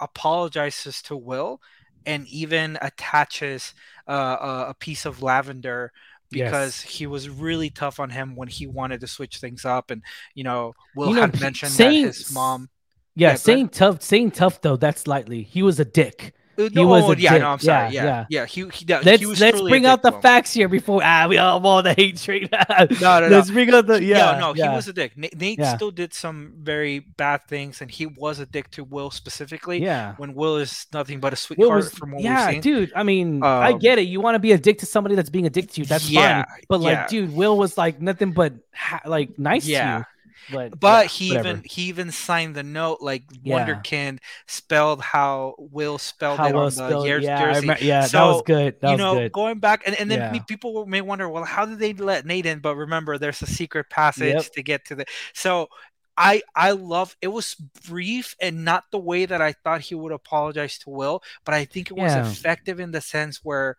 apologizes 0.00 1.02
to 1.02 1.16
Will 1.16 1.60
and 2.06 2.26
even 2.28 2.78
attaches 2.80 3.74
uh, 4.08 4.66
a 4.68 4.74
piece 4.74 5.06
of 5.06 5.22
lavender 5.22 5.92
because 6.30 6.82
yes. 6.84 6.94
he 6.94 7.06
was 7.06 7.28
really 7.28 7.70
tough 7.70 8.00
on 8.00 8.10
him 8.10 8.34
when 8.34 8.48
he 8.48 8.66
wanted 8.66 9.00
to 9.00 9.06
switch 9.06 9.38
things 9.38 9.64
up. 9.64 9.90
And 9.90 10.02
you 10.34 10.44
know, 10.44 10.74
Will 10.96 11.10
you 11.10 11.16
know, 11.16 11.22
had 11.22 11.40
mentioned 11.40 11.72
saying, 11.72 12.02
that 12.02 12.16
his 12.16 12.32
mom. 12.32 12.70
Yeah, 13.14 13.30
yeah 13.30 13.34
saying 13.34 13.68
tough, 13.70 14.02
saying 14.02 14.32
tough 14.32 14.60
though. 14.60 14.76
That's 14.76 15.06
lightly. 15.06 15.42
He 15.42 15.62
was 15.62 15.78
a 15.78 15.84
dick. 15.84 16.34
Uh, 16.58 16.68
he 16.70 16.84
was 16.84 17.08
a 17.08 17.20
yeah, 17.20 17.32
dick. 17.32 17.42
no, 17.42 17.48
I'm 17.48 17.58
sorry. 17.58 17.94
Yeah, 17.94 18.04
yeah, 18.04 18.26
yeah. 18.28 18.46
He, 18.46 18.68
he, 18.68 18.84
let's 18.86 19.20
he 19.20 19.26
let's 19.26 19.60
bring 19.60 19.86
out 19.86 20.02
the 20.02 20.12
facts 20.12 20.52
here 20.52 20.68
before 20.68 21.00
ah 21.02 21.26
we 21.26 21.38
all 21.38 21.66
all 21.66 21.82
the 21.82 21.94
hate 21.94 22.18
train. 22.18 22.48
no, 23.00 23.20
no, 23.20 23.28
let's 23.28 23.50
bring 23.50 23.72
out 23.72 23.86
the 23.86 24.02
yeah. 24.02 24.38
No, 24.38 24.52
no, 24.52 24.52
he 24.52 24.68
was 24.68 24.86
a 24.86 24.92
dick. 24.92 25.16
Nate, 25.16 25.36
Nate 25.36 25.64
still 25.64 25.90
did 25.90 26.12
some 26.12 26.52
very 26.58 26.98
bad 26.98 27.46
things, 27.48 27.80
and 27.80 27.90
he 27.90 28.04
was 28.04 28.38
a 28.38 28.46
dick 28.46 28.70
to 28.72 28.84
Will 28.84 29.10
specifically. 29.10 29.82
Yeah, 29.82 30.14
when 30.18 30.34
Will 30.34 30.58
is 30.58 30.86
nothing 30.92 31.20
but 31.20 31.32
a 31.32 31.36
sweetheart 31.36 31.74
was, 31.74 31.92
from 31.92 32.12
what 32.12 32.22
yeah, 32.22 32.46
we've 32.46 32.54
seen. 32.54 32.60
dude. 32.60 32.92
I 32.94 33.02
mean, 33.02 33.42
um, 33.42 33.44
I 33.44 33.72
get 33.72 33.98
it. 33.98 34.02
You 34.02 34.20
want 34.20 34.34
to 34.34 34.40
be 34.40 34.52
a 34.52 34.58
dick 34.58 34.78
to 34.80 34.86
somebody 34.86 35.14
that's 35.14 35.30
being 35.30 35.46
a 35.46 35.50
dick 35.50 35.70
to 35.72 35.80
you. 35.80 35.86
That's 35.86 36.08
yeah, 36.10 36.44
fine. 36.44 36.60
But 36.68 36.80
like, 36.80 37.08
dude, 37.08 37.34
Will 37.34 37.56
was 37.56 37.78
like 37.78 38.00
nothing 38.00 38.32
but 38.32 38.52
ha- 38.74 39.00
like 39.06 39.38
nice 39.38 39.64
to 39.64 39.70
you 39.70 40.04
but 40.52 40.78
But 40.80 41.04
yeah, 41.04 41.08
he 41.08 41.28
whatever. 41.30 41.48
even 41.48 41.62
he 41.64 41.82
even 41.84 42.10
signed 42.10 42.54
the 42.54 42.62
note 42.62 42.98
like 43.00 43.24
Yeah. 43.42 43.66
Wonderkind 43.66 44.18
spelled 44.46 45.00
how 45.02 45.54
Will 45.58 45.98
spelled 45.98 46.38
how 46.38 46.46
it 46.48 46.52
well 46.54 46.62
on 46.64 46.66
the 46.66 46.72
spelled. 46.88 47.06
Yeah, 47.06 47.18
jersey. 47.20 47.60
remember- 47.60 47.84
yeah, 47.84 48.00
that 48.02 48.10
So, 48.10 48.26
was 48.34 48.42
good. 48.46 48.80
That 48.80 48.86
you 48.88 48.92
was 48.92 48.98
know, 48.98 49.14
good. 49.14 49.32
going 49.32 49.58
back 49.58 49.82
and, 49.86 49.94
and 49.98 50.10
then 50.10 50.34
Yeah. 50.34 50.40
people 50.42 50.86
may 50.86 51.00
wonder, 51.00 51.28
well, 51.28 51.44
how 51.44 51.64
did 51.66 51.78
they 51.78 51.92
let 51.92 52.26
Nate 52.26 52.46
in? 52.46 52.60
But 52.60 52.76
remember, 52.76 53.18
there's 53.18 53.42
a 53.42 53.46
secret 53.46 53.90
passage 53.90 54.34
Yep. 54.34 54.52
to 54.54 54.62
get 54.62 54.84
to 54.86 54.94
the. 54.94 55.04
So 55.34 55.68
I 56.16 56.42
I 56.54 56.72
love 56.72 57.16
it 57.22 57.28
was 57.28 57.54
brief 57.88 58.36
and 58.40 58.64
not 58.66 58.84
the 58.90 58.98
way 58.98 59.24
that 59.24 59.40
I 59.40 59.52
thought 59.52 59.80
he 59.80 59.94
would 59.94 60.12
apologize 60.12 60.78
to 60.80 60.90
Will, 60.90 61.22
but 61.44 61.54
I 61.54 61.64
think 61.64 61.90
it 61.90 61.94
was 61.94 62.12
effective 62.14 62.80
in 62.80 62.90
the 62.92 63.00
sense 63.00 63.40
where 63.42 63.76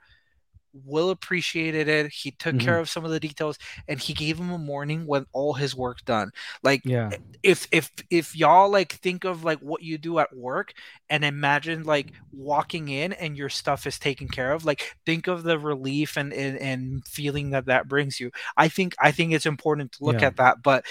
Will 0.86 1.12
appreciated 1.12 1.88
it. 1.88 2.12
He 2.12 2.32
took 2.32 2.56
Mm-hmm. 2.56 2.66
care 2.66 2.80
of 2.80 2.90
some 2.90 3.06
of 3.06 3.12
the 3.12 3.20
details, 3.20 3.58
and 3.88 4.00
he 4.00 4.14
gave 4.14 4.40
him 4.40 4.52
a 4.52 4.58
morning 4.58 5.06
with 5.06 5.26
all 5.32 5.54
his 5.54 5.76
work 5.76 6.04
done. 6.06 6.32
Like 6.64 6.82
Yeah, 6.84 7.12
if 7.44 7.68
if 7.72 7.92
if 8.10 8.36
y'all 8.36 8.70
like 8.70 8.94
think 8.94 9.24
of 9.24 9.44
like 9.44 9.60
what 9.60 9.84
you 9.84 9.98
do 9.98 10.20
at 10.20 10.36
work 10.36 10.74
and 11.10 11.24
imagine 11.24 11.84
like 11.84 12.14
walking 12.32 12.90
in 12.90 13.14
and 13.14 13.38
your 13.38 13.50
stuff 13.50 13.86
is 13.86 14.00
taken 14.00 14.28
care 14.28 14.52
of 14.54 14.66
like 14.66 14.96
think 15.06 15.28
of 15.28 15.44
the 15.44 15.60
relief 15.60 16.18
and 16.18 16.34
and, 16.34 16.58
and 16.58 17.06
feeling 17.08 17.52
that 17.52 17.66
that 17.66 17.88
brings 17.88 18.20
you 18.20 18.32
i 18.58 18.68
think 18.68 18.96
i 19.00 19.12
think 19.12 19.34
it's 19.34 19.46
important 19.46 19.92
to 19.92 20.04
look 20.04 20.22
Yeah. 20.22 20.28
at 20.28 20.38
that 20.38 20.64
but 20.64 20.86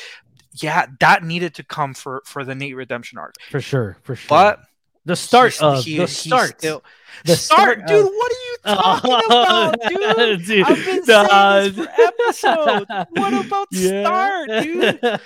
yeah 0.60 0.86
that 1.00 1.24
needed 1.24 1.54
to 1.54 1.64
come 1.64 1.94
for 1.94 2.22
for 2.26 2.44
the 2.44 2.54
nate 2.54 2.76
redemption 2.76 3.18
arc 3.18 3.34
for 3.50 3.60
sure, 3.60 3.96
for 4.02 4.14
sure. 4.14 4.28
but 4.28 4.60
the 5.04 5.16
start 5.16 5.52
he's- 5.52 5.62
of 5.62 5.84
he- 5.84 5.96
the 5.98 6.06
start, 6.08 6.58
still- 6.58 6.82
the 7.24 7.36
start, 7.36 7.78
start 7.80 7.86
dude 7.88 8.00
of- 8.06 8.12
what 8.12 8.32
are 8.32 8.34
you 8.34 8.56
talking 8.64 9.14
about 9.26 9.80
dude 9.88 10.46
Dude, 10.46 10.64
I've 10.66 10.84
been 10.84 11.02
nah, 11.06 11.60
saying 11.60 11.74
this 11.74 11.86
for 11.86 12.02
episodes. 12.02 12.86
What 13.10 13.46
about 13.46 13.68
Yeah. 13.72 14.02
start, 14.02 14.48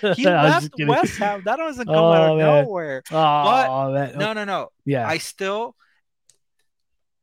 dude? 0.02 0.16
He 0.16 0.24
left. 0.26 0.70
West 0.80 1.18
Ham. 1.18 1.42
That 1.44 1.56
doesn't 1.56 1.86
come 1.86 1.94
Oh, 1.94 2.12
out 2.12 2.30
of 2.32 2.38
man. 2.38 2.64
nowhere. 2.64 3.02
Oh 3.10 3.92
man, 3.92 4.18
No, 4.18 4.32
no, 4.32 4.44
no. 4.44 4.68
yeah, 4.84 5.06
I 5.08 5.18
still 5.18 5.74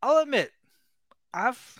I'll 0.01 0.17
admit 0.19 0.51
I've 1.33 1.79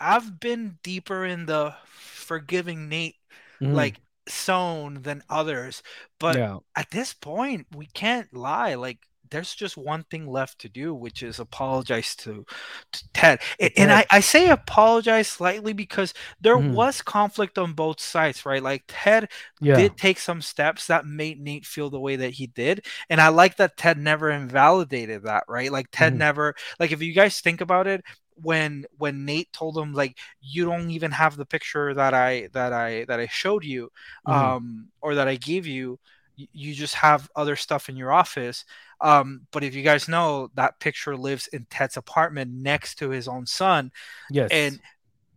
I've 0.00 0.38
been 0.40 0.78
deeper 0.82 1.24
in 1.24 1.46
the 1.46 1.74
forgiving 1.86 2.88
Nate 2.88 3.16
Mhm. 3.60 3.74
like 3.74 4.00
zone 4.28 5.02
than 5.02 5.22
others. 5.30 5.82
But 6.18 6.36
yeah, 6.36 6.58
at 6.76 6.90
this 6.90 7.14
point, 7.14 7.66
we 7.74 7.86
can't 7.86 8.32
lie. 8.34 8.74
Like 8.74 8.98
there's 9.30 9.54
just 9.54 9.76
one 9.76 10.04
thing 10.04 10.26
left 10.28 10.58
to 10.60 10.68
do, 10.68 10.94
which 10.94 11.22
is 11.22 11.38
apologize 11.40 12.14
to, 12.16 12.44
to 12.92 13.04
Ted. 13.12 13.40
A- 13.60 13.78
And 13.78 13.90
I, 13.92 14.04
I 14.10 14.20
say 14.20 14.50
apologize 14.50 15.28
slightly 15.28 15.72
because 15.72 16.14
there 16.40 16.58
Mhm. 16.58 16.58
was 16.58 17.02
conflict 17.02 17.58
on 17.58 17.72
both 17.72 18.00
sides, 18.00 18.44
right? 18.46 18.62
Like 18.62 18.84
Ted 18.88 19.28
yeah, 19.60 19.88
did 19.88 19.96
take 19.96 20.18
some 20.18 20.42
steps 20.42 20.86
that 20.86 21.06
made 21.06 21.40
Nate 21.40 21.66
feel 21.66 21.90
the 21.90 22.00
way 22.00 22.16
that 22.16 22.34
he 22.34 22.46
did. 22.46 22.86
And 23.10 23.20
I 23.20 23.28
like 23.28 23.56
that 23.56 23.76
Ted 23.76 23.98
never 23.98 24.30
invalidated 24.30 25.24
that, 25.24 25.44
right? 25.48 25.72
Like 25.72 25.86
Ted 25.92 26.14
Mhm. 26.14 26.18
never 26.18 26.54
like 26.78 26.92
if 26.92 27.02
you 27.02 27.12
guys 27.12 27.40
think 27.40 27.60
about 27.60 27.86
it, 27.86 28.02
when 28.36 28.84
when 28.98 29.24
Nate 29.24 29.52
told 29.52 29.78
him 29.78 29.92
like 29.92 30.18
you 30.40 30.64
don't 30.64 30.90
even 30.90 31.12
have 31.12 31.36
the 31.36 31.46
picture 31.46 31.94
that 31.94 32.14
I 32.14 32.48
that 32.52 32.72
I 32.72 33.04
that 33.06 33.20
I 33.20 33.26
showed 33.26 33.64
you 33.64 33.90
Mhm. 34.26 34.54
um 34.54 34.88
or 35.00 35.14
that 35.16 35.28
I 35.28 35.36
gave 35.36 35.66
you, 35.66 35.98
you 36.36 36.74
just 36.74 36.94
have 36.94 37.30
other 37.36 37.56
stuff 37.56 37.88
in 37.88 37.96
your 37.96 38.12
office. 38.12 38.64
Um, 39.00 39.42
but 39.52 39.64
if 39.64 39.74
you 39.74 39.82
guys 39.82 40.08
know 40.08 40.50
that 40.54 40.80
picture 40.80 41.16
lives 41.16 41.46
in 41.48 41.66
Ted's 41.70 41.96
apartment 41.96 42.50
next 42.52 42.96
to 42.96 43.10
his 43.10 43.28
own 43.28 43.46
son, 43.46 43.92
yes, 44.30 44.50
and 44.50 44.80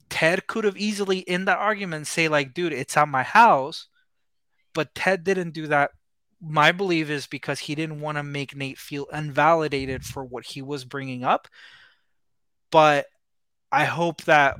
Ted 0.09 0.47
could 0.47 0.63
have 0.63 0.77
easily 0.77 1.19
in 1.19 1.45
that 1.45 1.57
argument 1.57 2.07
say 2.07 2.27
like, 2.27 2.53
dude, 2.53 2.73
it's 2.73 2.97
at 2.97 3.07
my 3.07 3.23
house, 3.23 3.87
but 4.73 4.95
Ted 4.95 5.23
didn't 5.23 5.51
do 5.51 5.67
that. 5.67 5.91
My 6.41 6.71
belief 6.71 7.09
is 7.09 7.27
because 7.27 7.59
he 7.59 7.75
didn't 7.75 7.99
want 7.99 8.17
to 8.17 8.23
make 8.23 8.55
Nate 8.55 8.77
feel 8.77 9.05
invalidated 9.11 10.03
for 10.05 10.23
what 10.23 10.45
he 10.45 10.61
was 10.61 10.85
bringing 10.85 11.23
up. 11.23 11.47
But 12.71 13.07
I 13.71 13.85
hope 13.85 14.23
that 14.25 14.57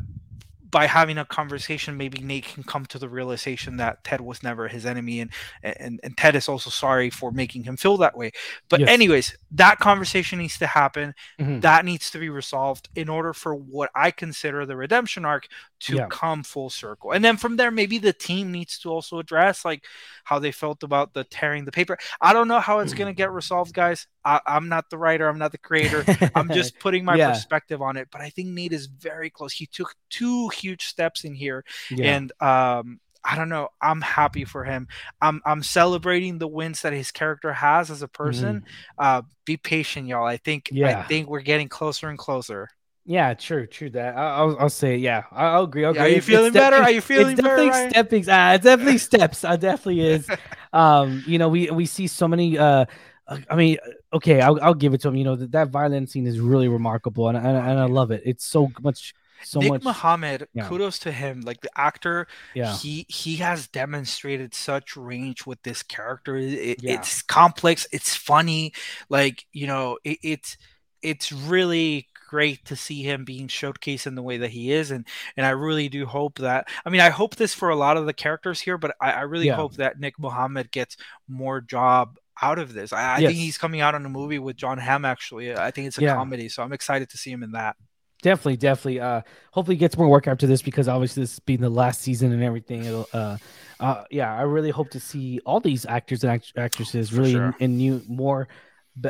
by 0.70 0.86
having 0.88 1.18
a 1.18 1.26
conversation, 1.26 1.98
maybe 1.98 2.20
Nate 2.20 2.46
can 2.46 2.64
come 2.64 2.86
to 2.88 3.00
the 3.00 3.10
realization 3.10 3.78
that 3.78 4.04
Ted 4.04 4.22
was 4.22 4.44
never 4.44 4.68
his 4.68 4.86
enemy, 4.86 5.22
and 5.22 5.32
and, 5.64 6.00
and 6.04 6.18
Ted 6.18 6.36
is 6.36 6.50
also 6.50 6.70
sorry 6.70 7.10
for 7.10 7.32
making 7.32 7.64
him 7.64 7.78
feel 7.78 7.98
that 7.98 8.18
way. 8.18 8.32
But 8.70 8.82
Yes. 8.82 8.90
anyways, 8.90 9.38
that 9.52 9.80
conversation 9.80 10.40
needs 10.40 10.58
to 10.60 10.68
happen 10.68 11.14
Mhm. 11.40 11.62
that 11.62 11.86
needs 11.86 12.12
to 12.12 12.20
be 12.20 12.30
resolved 12.30 12.90
in 12.96 13.10
order 13.10 13.34
for 13.34 13.56
what 13.56 13.90
I 13.96 14.12
consider 14.12 14.66
the 14.66 14.76
redemption 14.76 15.26
arc 15.26 15.48
to 15.82 15.98
Yeah. 15.98 16.08
come 16.10 16.44
full 16.44 16.70
circle. 16.70 17.12
And 17.12 17.24
then 17.24 17.38
from 17.38 17.56
there, 17.58 17.72
maybe 17.72 17.98
the 17.98 18.14
team 18.14 18.52
needs 18.52 18.80
to 18.80 18.90
also 18.90 19.20
address 19.20 19.64
like 19.66 19.86
how 20.24 20.40
they 20.40 20.52
felt 20.52 20.84
about 20.84 21.14
the 21.14 21.24
tearing 21.24 21.66
the 21.66 21.72
paper. 21.72 21.98
I 22.22 22.34
don't 22.34 22.48
know 22.48 22.60
how 22.60 22.80
it's 22.80 22.94
going 22.94 23.08
to 23.08 23.14
get 23.18 23.32
resolved, 23.32 23.74
guys. 23.74 24.08
I, 24.28 24.42
I'm 24.46 24.68
not 24.70 24.90
the 24.90 24.98
writer, 24.98 25.28
I'm 25.30 25.38
not 25.40 25.52
the 25.52 25.58
creator. 25.70 26.04
I'm 26.36 26.50
just 26.50 26.78
putting 26.84 27.06
my 27.06 27.16
Yeah. 27.16 27.32
perspective 27.32 27.82
on 27.82 27.98
it. 27.98 28.08
But 28.12 28.22
I 28.22 28.30
think 28.30 28.50
Nate 28.50 28.74
is 28.74 28.88
very 28.88 29.30
close. 29.30 29.54
He 29.54 29.66
took 29.66 29.96
two 30.10 30.50
huge 30.50 30.86
steps 30.86 31.24
in 31.24 31.34
here. 31.34 31.64
yeah, 31.90 32.16
And 32.16 32.32
um, 32.42 33.00
I 33.24 33.36
don't 33.36 33.50
know. 33.50 33.70
I'm 33.82 34.02
happy 34.02 34.46
for 34.46 34.64
him. 34.64 34.88
I'm 35.22 35.42
I'm 35.46 35.62
celebrating 35.64 36.38
the 36.40 36.48
wins 36.48 36.82
that 36.84 36.94
his 36.94 37.12
character 37.12 37.52
has 37.54 37.90
as 37.92 38.02
a 38.02 38.08
person. 38.08 38.64
Uh, 38.98 39.22
be 39.46 39.58
patient, 39.58 40.08
y'all. 40.08 40.26
I 40.26 40.38
think 40.38 40.70
yeah. 40.72 40.88
I 40.88 40.94
Mm-hmm. 40.94 41.08
Think 41.08 41.30
we're 41.30 41.42
getting 41.42 41.68
closer 41.70 42.08
and 42.10 42.18
closer. 42.18 42.70
yeah, 43.06 43.34
true, 43.34 43.66
true. 43.68 43.90
That 43.90 44.18
I'll, 44.18 44.58
I'll 44.60 44.70
say, 44.70 44.98
yeah, 44.98 45.24
I'll 45.32 45.64
agree. 45.64 45.84
I'll 45.86 45.96
Yeah, 45.96 46.02
agree. 46.04 46.12
are 46.12 46.16
you 46.16 46.18
It's- 46.18 46.26
feeling 46.26 46.54
better? 46.54 46.78
definitely- 46.78 46.92
Are 46.94 46.96
you 46.96 47.02
feeling 47.02 47.34
it's 47.34 47.42
better? 47.42 47.56
definitely 47.66 47.90
stepping. 47.92 48.26
Ah, 48.30 48.54
it's 48.54 48.64
definitely 48.64 48.98
steps. 48.98 49.44
I 49.44 49.56
definitely 49.56 50.02
is. 50.02 50.28
Um, 50.74 51.24
you 51.26 51.38
know, 51.40 51.48
we 51.48 51.72
we 51.72 51.86
see 51.86 52.08
so 52.08 52.28
many. 52.28 52.58
Uh, 52.58 52.86
I 53.28 53.56
mean, 53.56 53.78
okay, 54.14 54.42
I'll, 54.42 54.60
I'll 54.62 54.74
give 54.74 54.94
it 54.94 55.02
to 55.02 55.10
him. 55.10 55.16
You 55.16 55.26
know, 55.26 55.36
that, 55.36 55.52
that 55.52 55.70
violent 55.70 56.10
scene 56.10 56.28
is 56.28 56.40
really 56.40 56.68
remarkable, 56.68 57.28
and, 57.28 57.38
and 57.38 57.58
and 57.58 57.80
I 57.80 57.86
love 57.86 58.12
it. 58.12 58.22
It's 58.26 58.46
so 58.46 58.72
much, 58.82 59.14
so 59.44 59.60
Nick 59.60 59.70
much. 59.70 59.84
Mohammed, 59.84 60.48
yeah. 60.54 60.68
kudos 60.68 61.00
to 61.00 61.12
him. 61.12 61.42
Like 61.42 61.60
the 61.62 61.70
actor, 61.76 62.28
yeah, 62.54 62.76
he 62.78 63.06
he 63.10 63.36
has 63.38 63.68
demonstrated 63.68 64.54
such 64.54 64.96
range 64.96 65.46
with 65.46 65.62
this 65.64 65.84
character. 65.84 66.38
It- 66.38 66.82
Yeah. 66.82 66.94
It's 66.94 67.22
complex. 67.22 67.86
It's 67.92 68.16
funny. 68.16 68.74
Like 69.10 69.46
you 69.52 69.68
know, 69.68 69.98
it, 70.04 70.20
it's 70.24 70.58
it's 71.02 71.32
really 71.32 72.08
great 72.30 72.66
to 72.66 72.76
see 72.76 73.04
him 73.04 73.24
being 73.24 73.48
showcased 73.48 74.06
in 74.06 74.16
the 74.16 74.24
way 74.24 74.38
that 74.38 74.52
he 74.52 74.72
is, 74.72 74.92
and 74.92 75.06
and 75.36 75.46
I 75.46 75.50
really 75.52 75.90
do 75.90 76.06
hope 76.06 76.40
that. 76.40 76.68
I 76.86 76.90
mean, 76.90 77.02
I 77.02 77.10
hope 77.10 77.36
this 77.36 77.54
for 77.54 77.70
a 77.70 77.76
lot 77.76 77.98
of 77.98 78.06
the 78.06 78.14
characters 78.14 78.62
here, 78.62 78.78
but 78.78 78.96
I, 79.02 79.12
I 79.12 79.22
really 79.22 79.48
hope 79.50 79.76
that 79.76 80.00
Nick 80.00 80.18
Mohammed 80.20 80.72
gets 80.72 80.98
more 81.28 81.62
job 81.62 82.18
out 82.42 82.60
of 82.60 82.74
this. 82.74 82.94
I, 82.94 83.16
I 83.16 83.18
Yes. 83.20 83.30
think 83.32 83.40
he's 83.40 83.58
coming 83.58 83.82
out 83.82 83.96
on 83.96 84.06
a 84.06 84.10
movie 84.10 84.40
with 84.40 84.56
Jon 84.58 84.78
Hamm. 84.78 85.06
Actually, 85.06 85.56
I 85.56 85.72
think 85.72 85.88
it's 85.88 85.98
a 85.98 86.02
Yeah. 86.02 86.16
comedy, 86.16 86.50
so 86.50 86.64
I'm 86.64 86.74
excited 86.74 87.10
to 87.12 87.18
see 87.18 87.32
him 87.32 87.44
in 87.44 87.52
that. 87.54 87.76
definitely, 88.24 88.58
definitely. 88.58 89.00
Uh, 89.00 89.22
hopefully, 89.52 89.76
he 89.76 89.80
gets 89.80 89.96
more 89.96 90.08
work 90.08 90.28
after 90.28 90.48
this 90.48 90.62
because 90.64 90.88
obviously 90.88 91.22
this 91.24 91.38
being 91.40 91.62
the 91.62 91.70
last 91.70 92.02
season 92.02 92.32
and 92.32 92.44
everything. 92.44 92.84
It'll, 92.84 93.08
uh, 93.14 93.38
uh, 93.80 94.04
yeah, 94.10 94.36
I 94.36 94.42
really 94.42 94.72
hope 94.72 94.90
to 94.92 95.00
see 95.00 95.40
all 95.46 95.60
these 95.60 95.86
actors 95.86 96.24
and 96.24 96.32
act- 96.34 96.54
actresses 96.58 97.14
really 97.14 97.34
sure. 97.34 97.56
in, 97.60 97.72
in 97.72 97.78
new 97.78 98.02
more, 98.08 98.48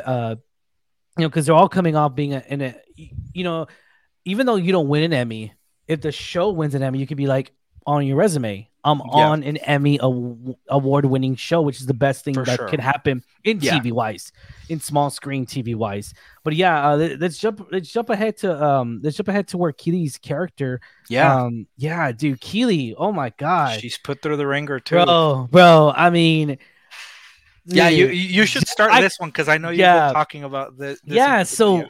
uh, 0.04 0.36
you 1.16 1.22
know, 1.22 1.28
because 1.28 1.46
they're 1.46 1.54
all 1.54 1.70
coming 1.70 1.96
off 1.96 2.14
being 2.14 2.34
a, 2.34 2.44
in 2.48 2.60
a, 2.60 2.74
you 3.32 3.44
know, 3.44 3.66
even 4.26 4.44
though 4.46 4.56
you 4.56 4.72
don't 4.72 4.88
win 4.88 5.02
an 5.04 5.14
Emmy, 5.14 5.54
if 5.86 6.02
the 6.02 6.12
show 6.12 6.50
wins 6.50 6.74
an 6.74 6.82
Emmy, 6.82 6.98
you 6.98 7.06
could 7.06 7.16
be 7.16 7.26
like 7.26 7.52
on 7.86 8.06
your 8.06 8.16
resume, 8.16 8.68
I'm 8.84 8.98
Yeah. 8.98 9.04
on 9.28 9.42
an 9.42 9.56
Emmy 9.58 9.98
award 10.00 11.04
winning 11.04 11.34
show, 11.36 11.60
which 11.62 11.80
is 11.80 11.86
the 11.86 11.94
best 11.94 12.24
thing 12.24 12.34
For 12.34 12.44
that 12.44 12.56
sure. 12.56 12.68
could 12.68 12.80
happen 12.80 13.22
in 13.44 13.58
Yeah. 13.60 13.78
TV 13.78 13.92
wise, 13.92 14.32
in 14.68 14.80
small 14.80 15.10
screen 15.10 15.46
TV 15.46 15.74
wise. 15.74 16.14
But 16.44 16.54
yeah, 16.54 16.90
uh, 16.90 16.96
let- 16.96 17.20
let's 17.20 17.38
jump. 17.38 17.66
Let's 17.70 17.90
jump 17.92 18.08
ahead 18.10 18.36
to 18.38 18.64
um. 18.64 19.00
Let's 19.02 19.16
jump 19.16 19.28
ahead 19.28 19.48
to 19.48 19.58
where 19.58 19.72
Keeley's 19.72 20.16
character. 20.16 20.80
Yeah, 21.08 21.34
Um. 21.44 21.66
Yeah, 21.76 22.12
dude, 22.12 22.40
Keeley. 22.40 22.94
Oh 22.96 23.12
my 23.12 23.30
god, 23.36 23.80
she's 23.80 23.98
put 23.98 24.22
through 24.22 24.36
the 24.36 24.46
ringer 24.46 24.80
too. 24.80 24.94
bro, 25.04 25.48
bro. 25.50 25.92
I 25.94 26.10
mean, 26.10 26.58
Yeah, 27.66 27.88
you 27.88 28.06
dude, 28.08 28.16
you 28.16 28.46
should 28.46 28.66
start 28.68 28.92
I- 28.92 29.00
this 29.02 29.18
one 29.18 29.28
because 29.30 29.48
I 29.48 29.58
know 29.58 29.68
you've 29.70 29.80
Yeah. 29.80 30.06
been 30.08 30.14
talking 30.14 30.44
about 30.44 30.78
this. 30.78 31.00
this 31.04 31.16
yeah. 31.16 31.42
So. 31.42 31.86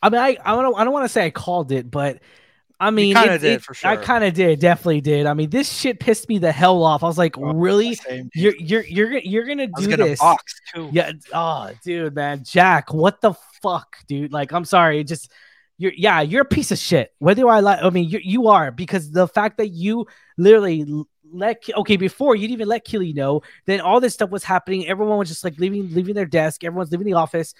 I 0.00 0.10
mean, 0.10 0.20
I 0.20 0.36
I 0.44 0.54
don't 0.54 0.78
I 0.78 0.84
don't 0.84 0.92
want 0.92 1.04
to 1.06 1.08
say 1.08 1.24
I 1.26 1.30
called 1.30 1.72
it, 1.72 1.90
but. 1.90 2.20
I 2.80 2.90
mean, 2.90 3.14
kinda 3.16 3.38
did, 3.38 3.52
it- 3.54 3.62
for 3.62 3.74
I 3.86 3.96
kind 3.96 4.22
of 4.22 4.34
did, 4.34 4.60
definitely 4.60 5.00
did. 5.00 5.26
I 5.26 5.34
mean, 5.34 5.50
this 5.50 5.72
shit 5.72 5.98
pissed 5.98 6.28
me 6.28 6.38
the 6.38 6.52
hell 6.52 6.82
off. 6.84 7.02
I 7.02 7.06
was 7.06 7.18
like, 7.18 7.36
Oh, 7.36 7.52
really? 7.52 7.98
You're 8.34 8.54
you're 8.56 8.82
you're 8.84 9.08
gonna- 9.08 9.20
you're 9.24 9.44
gonna 9.46 9.64
I 9.64 9.70
was 9.74 9.84
do 9.86 9.96
gonna 9.96 10.08
this? 10.10 10.20
box 10.20 10.60
too. 10.74 10.88
Yeah. 10.92 11.12
Oh, 11.34 11.70
dude, 11.84 12.14
man, 12.14 12.44
Jack, 12.44 12.92
what 12.94 13.20
the 13.20 13.34
fuck, 13.62 13.96
dude? 14.06 14.32
Like, 14.32 14.52
I'm 14.52 14.64
sorry, 14.64 15.02
just 15.02 15.32
you're 15.76 15.92
yeah, 15.96 16.20
you're 16.20 16.42
a 16.42 16.44
piece 16.44 16.70
of 16.70 16.78
shit. 16.78 17.12
Whether 17.18 17.48
I 17.48 17.60
like, 17.60 17.82
I 17.82 17.90
mean, 17.90 18.08
you 18.08 18.20
you 18.22 18.48
are 18.48 18.70
because 18.70 19.10
the 19.10 19.26
fact 19.26 19.58
that 19.58 19.68
you 19.68 20.06
literally 20.36 20.84
let 21.32 21.62
okay 21.76 21.96
before 21.96 22.36
you 22.36 22.42
didn't 22.42 22.54
even 22.54 22.68
let 22.68 22.84
Keeley 22.84 23.12
know, 23.12 23.42
then 23.66 23.80
all 23.80 24.00
this 24.00 24.14
stuff 24.14 24.30
was 24.30 24.44
happening. 24.44 24.86
Everyone 24.86 25.18
was 25.18 25.28
just 25.28 25.42
like 25.44 25.58
leaving 25.58 25.92
leaving 25.94 26.14
their 26.14 26.26
desk. 26.26 26.62
Everyone's 26.64 26.90
leaving 26.92 27.06
the 27.06 27.14
office, 27.14 27.54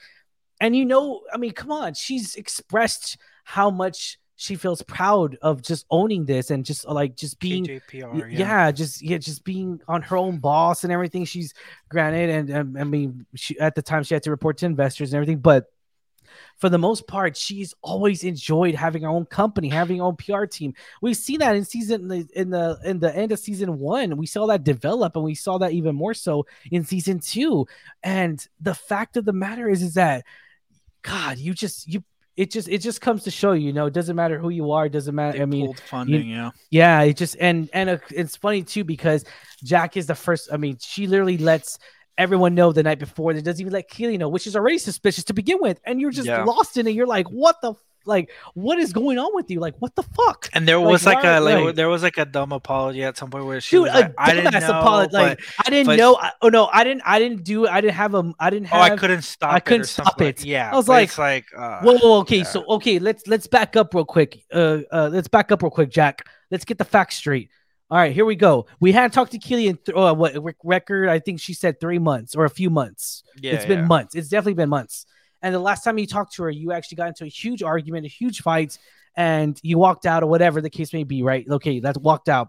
and 0.61 0.77
you 0.77 0.85
know, 0.85 1.23
I 1.33 1.39
mean, 1.39 1.53
come 1.53 1.71
on, 1.73 1.95
she's 1.95 2.35
expressed 2.37 3.19
how 3.45 3.71
much 3.71 4.19
she 4.41 4.55
feels 4.55 4.83
proud 4.83 5.37
of 5.43 5.63
just 5.63 5.85
owning 5.91 6.25
this 6.25 6.53
and 6.53 6.65
just 6.65 6.87
uh, 6.87 6.93
like 6.93 7.17
just 7.17 7.41
being 7.41 7.67
KJPR, 7.67 8.31
yeah. 8.31 8.39
yeah. 8.39 8.71
just 8.71 9.03
yeah 9.03 9.19
just 9.19 9.43
being 9.43 9.81
on 9.89 10.01
her 10.03 10.17
own 10.17 10.39
boss 10.39 10.85
and 10.85 10.93
everything 10.93 11.25
she's 11.25 11.53
granted 11.89 12.31
and, 12.31 12.49
and 12.49 12.79
i 12.79 12.85
mean 12.85 13.27
she 13.35 13.59
at 13.59 13.75
the 13.75 13.83
time 13.83 14.05
she 14.05 14.15
had 14.15 14.23
to 14.23 14.31
report 14.31 14.57
to 14.59 14.67
investors 14.67 15.13
and 15.13 15.17
everything 15.17 15.41
but 15.41 15.67
for 16.59 16.69
the 16.69 16.79
most 16.79 17.07
part, 17.07 17.39
she's 17.39 17.73
always 17.81 18.23
enjoyed 18.23 18.75
having 18.75 19.03
her 19.03 19.09
own 19.09 19.25
company, 19.25 19.71
having 19.71 19.99
her 19.99 20.05
own 20.05 20.17
PR 20.17 20.45
team. 20.45 20.75
We 21.01 21.15
see 21.15 21.39
that 21.39 21.57
in 21.57 21.65
season 21.65 22.29
in 22.35 22.51
the 22.51 22.79
in 22.85 22.99
the 22.99 23.17
end 23.17 23.33
of 23.33 23.39
season 23.39 23.79
one. 23.79 24.17
We 24.19 24.27
saw 24.27 24.47
that 24.47 24.63
develop, 24.63 25.17
and 25.17 25.25
we 25.25 25.35
saw 25.35 25.57
that 25.59 25.73
even 25.73 25.95
more 25.95 26.13
so 26.13 26.47
in 26.71 26.85
season 26.85 27.21
two. 27.21 27.67
And 28.03 28.47
the 28.61 28.75
fact 28.75 29.17
of 29.17 29.25
the 29.25 29.33
matter 29.33 29.71
is, 29.71 29.83
is 29.83 29.95
that 29.95 30.27
God, 31.01 31.39
you 31.39 31.55
just 31.55 31.89
you 31.89 32.05
it 32.39 32.53
just 32.53 32.69
it 32.69 32.79
just 32.79 33.01
comes 33.01 33.25
to 33.25 33.31
show 33.31 33.53
you, 33.53 33.67
you 33.67 33.73
know, 33.73 33.87
it 33.87 33.93
doesn't 33.93 34.15
matter 34.15 34.39
who 34.39 34.49
you 34.51 34.71
are, 34.71 34.87
it 34.87 34.93
doesn't 34.93 35.15
matter. 35.15 35.39
They 35.39 35.43
I 35.43 35.47
mean, 35.47 35.67
pulled 35.67 35.81
funding, 35.81 36.29
yeah. 36.29 36.51
yeah, 36.71 37.03
it 37.03 37.17
just 37.17 37.37
and 37.41 37.69
and 37.73 37.91
uh, 37.91 37.99
it's 38.11 38.37
funny 38.37 38.63
too 38.63 38.85
because 38.85 39.25
Jack 39.65 39.97
is 39.97 40.07
the 40.07 40.15
first. 40.15 40.49
I 40.53 40.57
mean, 40.57 40.79
she 40.81 41.09
literally 41.09 41.37
lets 41.37 41.79
everyone 42.17 42.55
know 42.55 42.73
the 42.73 42.85
night 42.85 43.01
before. 43.01 43.35
That 43.35 43.43
doesn't 43.45 43.61
even 43.61 43.73
let 43.73 43.89
Keeley 43.91 44.19
know, 44.19 44.29
which 44.29 44.47
is 44.47 44.55
already 44.55 44.79
suspicious 44.79 45.25
to 45.25 45.35
begin 45.35 45.59
with. 45.61 45.81
And 45.85 46.01
you're 46.01 46.13
just 46.13 46.29
Yeah. 46.29 46.45
lost 46.45 46.77
in 46.77 46.87
it. 46.87 46.91
You're 46.95 47.07
like, 47.07 47.27
what 47.29 47.57
the 47.61 47.73
f- 47.73 47.77
like? 48.09 48.31
What 48.55 48.79
is 48.79 48.93
going 48.93 49.19
on 49.19 49.35
with 49.35 49.51
you? 49.51 49.61
Like, 49.61 49.75
what 49.79 49.95
the 49.95 50.03
fuck? 50.03 50.49
And 50.55 50.67
there 50.67 50.79
Like, 50.79 50.89
was 50.91 51.07
like 51.07 51.23
why- 51.23 51.31
a 51.37 51.41
like, 51.41 51.75
there 51.77 51.89
was 51.89 52.03
like 52.03 52.19
a 52.19 52.25
dumb 52.25 52.51
apology 52.53 53.05
at 53.05 53.17
some 53.17 53.31
point 53.31 53.45
where 53.45 53.61
she 53.61 53.77
Dude, 53.77 53.85
was 53.85 53.93
a 53.93 54.01
like, 54.01 54.15
I 54.19 54.35
didn't 54.35 54.53
know, 54.53 54.59
apology. 54.81 55.11
but 55.13 55.23
Like, 55.29 55.41
I 55.65 55.71
didn't 55.71 55.87
but- 55.87 55.97
know. 55.99 56.17
I, 56.17 56.33
oh 56.43 56.49
no, 56.49 56.69
I 56.73 56.83
didn't. 56.83 57.03
I 57.05 57.19
didn't 57.21 57.45
do. 57.45 57.69
I 57.69 57.81
didn't 57.81 57.95
have 57.95 58.15
a. 58.15 58.33
I 58.41 58.51
didn't 58.51 58.67
have. 58.67 58.81
oh. 58.81 58.95
I 58.95 58.97
couldn't 58.97 59.23
stop. 59.23 59.53
I 59.53 59.61
couldn't 59.61 59.85
stop 59.87 60.07
something. 60.09 60.27
it. 60.27 60.45
Yeah, 60.45 60.71
I 60.73 60.77
was 60.77 60.89
like, 60.89 61.09
it's 61.11 61.19
like, 61.19 61.47
uh, 61.57 61.83
Whoa, 61.83 61.99
whoa, 61.99 62.19
okay, 62.21 62.39
yeah. 62.39 62.43
so 62.45 62.65
okay, 62.67 62.99
let's 62.99 63.27
let's 63.29 63.47
back 63.47 63.77
up 63.77 63.95
real 63.95 64.05
quick. 64.05 64.43
Uh, 64.53 64.79
uh, 64.91 65.09
let's 65.13 65.29
back 65.29 65.53
up 65.53 65.63
real 65.63 65.71
quick, 65.71 65.91
Jack. 65.91 66.27
Let's 66.51 66.65
get 66.65 66.79
the 66.79 66.85
facts 66.85 67.17
straight. 67.17 67.51
All 67.91 67.97
right, 67.97 68.13
here 68.13 68.27
we 68.27 68.37
go. 68.37 68.67
We 68.81 68.93
hadn't 68.93 69.13
talked 69.13 69.33
to 69.33 69.39
Keeley 69.39 69.69
in 69.69 69.77
th- 69.79 69.97
uh, 69.97 70.15
what 70.15 70.35
record? 70.63 71.09
I 71.09 71.21
think 71.21 71.41
she 71.41 71.55
said 71.55 71.81
three 71.81 71.99
months 71.99 72.35
or 72.35 72.45
a 72.45 72.51
few 72.51 72.69
months. 72.69 73.23
yeah, 73.41 73.53
it's 73.55 73.65
been 73.65 73.87
months. 73.87 74.15
It's 74.15 74.29
definitely 74.29 74.55
been 74.55 74.69
months. 74.69 75.07
And 75.43 75.55
the 75.55 75.61
last 75.61 75.85
time 75.85 75.99
you 75.99 76.07
talked 76.07 76.35
to 76.35 76.43
her, 76.45 76.51
you 76.51 76.73
actually 76.73 76.97
got 76.97 77.09
into 77.09 77.25
a 77.25 77.29
huge 77.29 77.63
argument, 77.63 78.07
a 78.07 78.09
huge 78.09 78.43
fight, 78.43 78.79
and 79.17 79.59
you 79.63 79.79
walked 79.79 80.07
out 80.07 80.23
or 80.23 80.27
whatever 80.27 80.61
the 80.61 80.71
case 80.71 80.93
may 80.93 81.05
be, 81.05 81.23
right? 81.23 81.47
Okay, 81.49 81.81
that's 81.81 81.99
walked 81.99 82.29
out. 82.29 82.49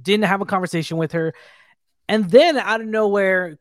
Didn't 0.00 0.24
have 0.24 0.40
a 0.40 0.46
conversation 0.46 0.96
with 0.96 1.12
her. 1.12 1.34
And 2.08 2.30
then 2.30 2.56
out 2.56 2.80
of 2.80 2.86
nowhere, 2.86 3.58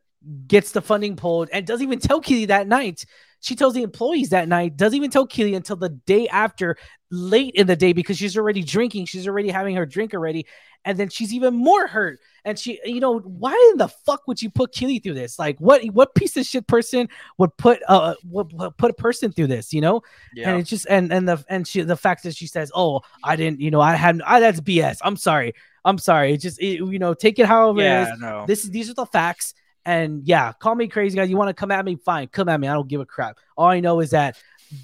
gets 0.47 0.71
the 0.71 0.81
funding 0.81 1.15
pulled 1.15 1.49
and 1.51 1.65
doesn't 1.65 1.85
even 1.85 1.99
tell 1.99 2.21
Keeley 2.21 2.45
that 2.45 2.67
night. 2.67 3.05
She 3.41 3.55
tells 3.55 3.73
the 3.73 3.83
employees 3.83 4.29
that 4.29 4.47
night, 4.47 4.77
doesn't 4.77 4.95
even 4.95 5.11
tell 5.11 5.27
Keeley 5.27 5.55
until 5.55 5.75
the 5.75 5.89
day 5.89 6.27
after, 6.27 6.77
late 7.11 7.53
in 7.55 7.67
the 7.67 7.75
day, 7.75 7.93
because 7.93 8.17
she's 8.17 8.37
already 8.37 8.63
drinking. 8.63 9.05
She's 9.05 9.27
already 9.27 9.49
having 9.49 9.75
her 9.75 9.85
drink 9.85 10.13
already. 10.13 10.45
And 10.85 10.97
then 10.97 11.09
she's 11.09 11.33
even 11.33 11.53
more 11.53 11.87
hurt. 11.87 12.19
And 12.45 12.57
she, 12.57 12.79
you 12.85 12.99
know, 12.99 13.19
why 13.19 13.69
in 13.71 13.77
the 13.77 13.89
fuck 13.89 14.27
would 14.27 14.41
you 14.41 14.49
put 14.49 14.71
Keeley 14.71 14.99
through 14.99 15.15
this? 15.15 15.37
Like, 15.37 15.59
what 15.59 15.83
what 15.87 16.15
piece 16.15 16.37
of 16.37 16.45
shit 16.45 16.65
person 16.67 17.09
would 17.37 17.55
put 17.57 17.81
uh 17.87 18.15
would, 18.23 18.53
would 18.53 18.77
put 18.77 18.91
a 18.91 18.93
person 18.93 19.31
through 19.31 19.47
this, 19.47 19.73
you 19.73 19.81
know? 19.81 20.01
Yeah. 20.33 20.51
And 20.51 20.59
it's 20.61 20.69
just 20.69 20.87
and 20.89 21.11
and 21.11 21.27
the 21.27 21.43
and 21.49 21.67
she 21.67 21.81
the 21.81 21.97
fact 21.97 22.23
that 22.23 22.35
she 22.35 22.47
says, 22.47 22.71
"Oh, 22.73 23.01
I 23.23 23.35
didn't, 23.35 23.59
you 23.59 23.69
know, 23.69 23.81
I 23.81 23.95
had 23.95 24.21
I, 24.25 24.39
that's 24.39 24.61
BS. 24.61 24.99
I'm 25.01 25.17
sorry. 25.17 25.53
I'm 25.83 25.97
sorry. 25.97 26.33
It 26.33 26.37
just 26.37 26.59
it, 26.61 26.77
you 26.77 26.99
know, 26.99 27.13
take 27.13 27.37
it 27.39 27.45
however 27.45 27.81
it 27.81 27.85
is 27.85 28.07
yeah, 28.07 28.15
no. 28.19 28.45
this 28.45 28.63
these 28.63 28.89
are 28.89 28.93
the 28.93 29.05
facts 29.05 29.53
and 29.87 30.27
yeah 30.27 30.51
call 30.51 30.75
me 30.75 30.87
crazy 30.87 31.15
guys. 31.15 31.29
You 31.29 31.37
want 31.37 31.47
to 31.47 31.53
come 31.53 31.71
at 31.71 31.83
me? 31.83 31.95
Fine. 31.95 32.27
Come 32.27 32.49
at 32.49 32.59
me. 32.59 32.67
I 32.67 32.73
don't 32.73 32.87
give 32.87 33.01
a 33.01 33.05
crap. 33.05 33.39
All 33.57 33.69
i 33.69 33.79
know 33.79 34.01
is 34.01 34.11
that 34.11 34.37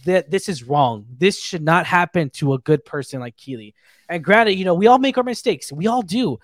that 0.05 0.31
this 0.31 0.49
is 0.49 0.63
wrong. 0.63 1.05
This 1.17 1.39
should 1.39 1.61
not 1.61 1.85
happen 1.85 2.29
to 2.31 2.53
a 2.53 2.59
good 2.59 2.85
person 2.85 3.19
like 3.19 3.35
keeley. 3.35 3.75
And 4.09 4.23
granted 4.23 4.53
you 4.53 4.65
know 4.65 4.73
we 4.73 4.87
all 4.87 4.97
make 4.97 5.17
our 5.17 5.23
mistakes. 5.23 5.71
We 5.71 5.87
all 5.87 6.01
do. 6.01 6.39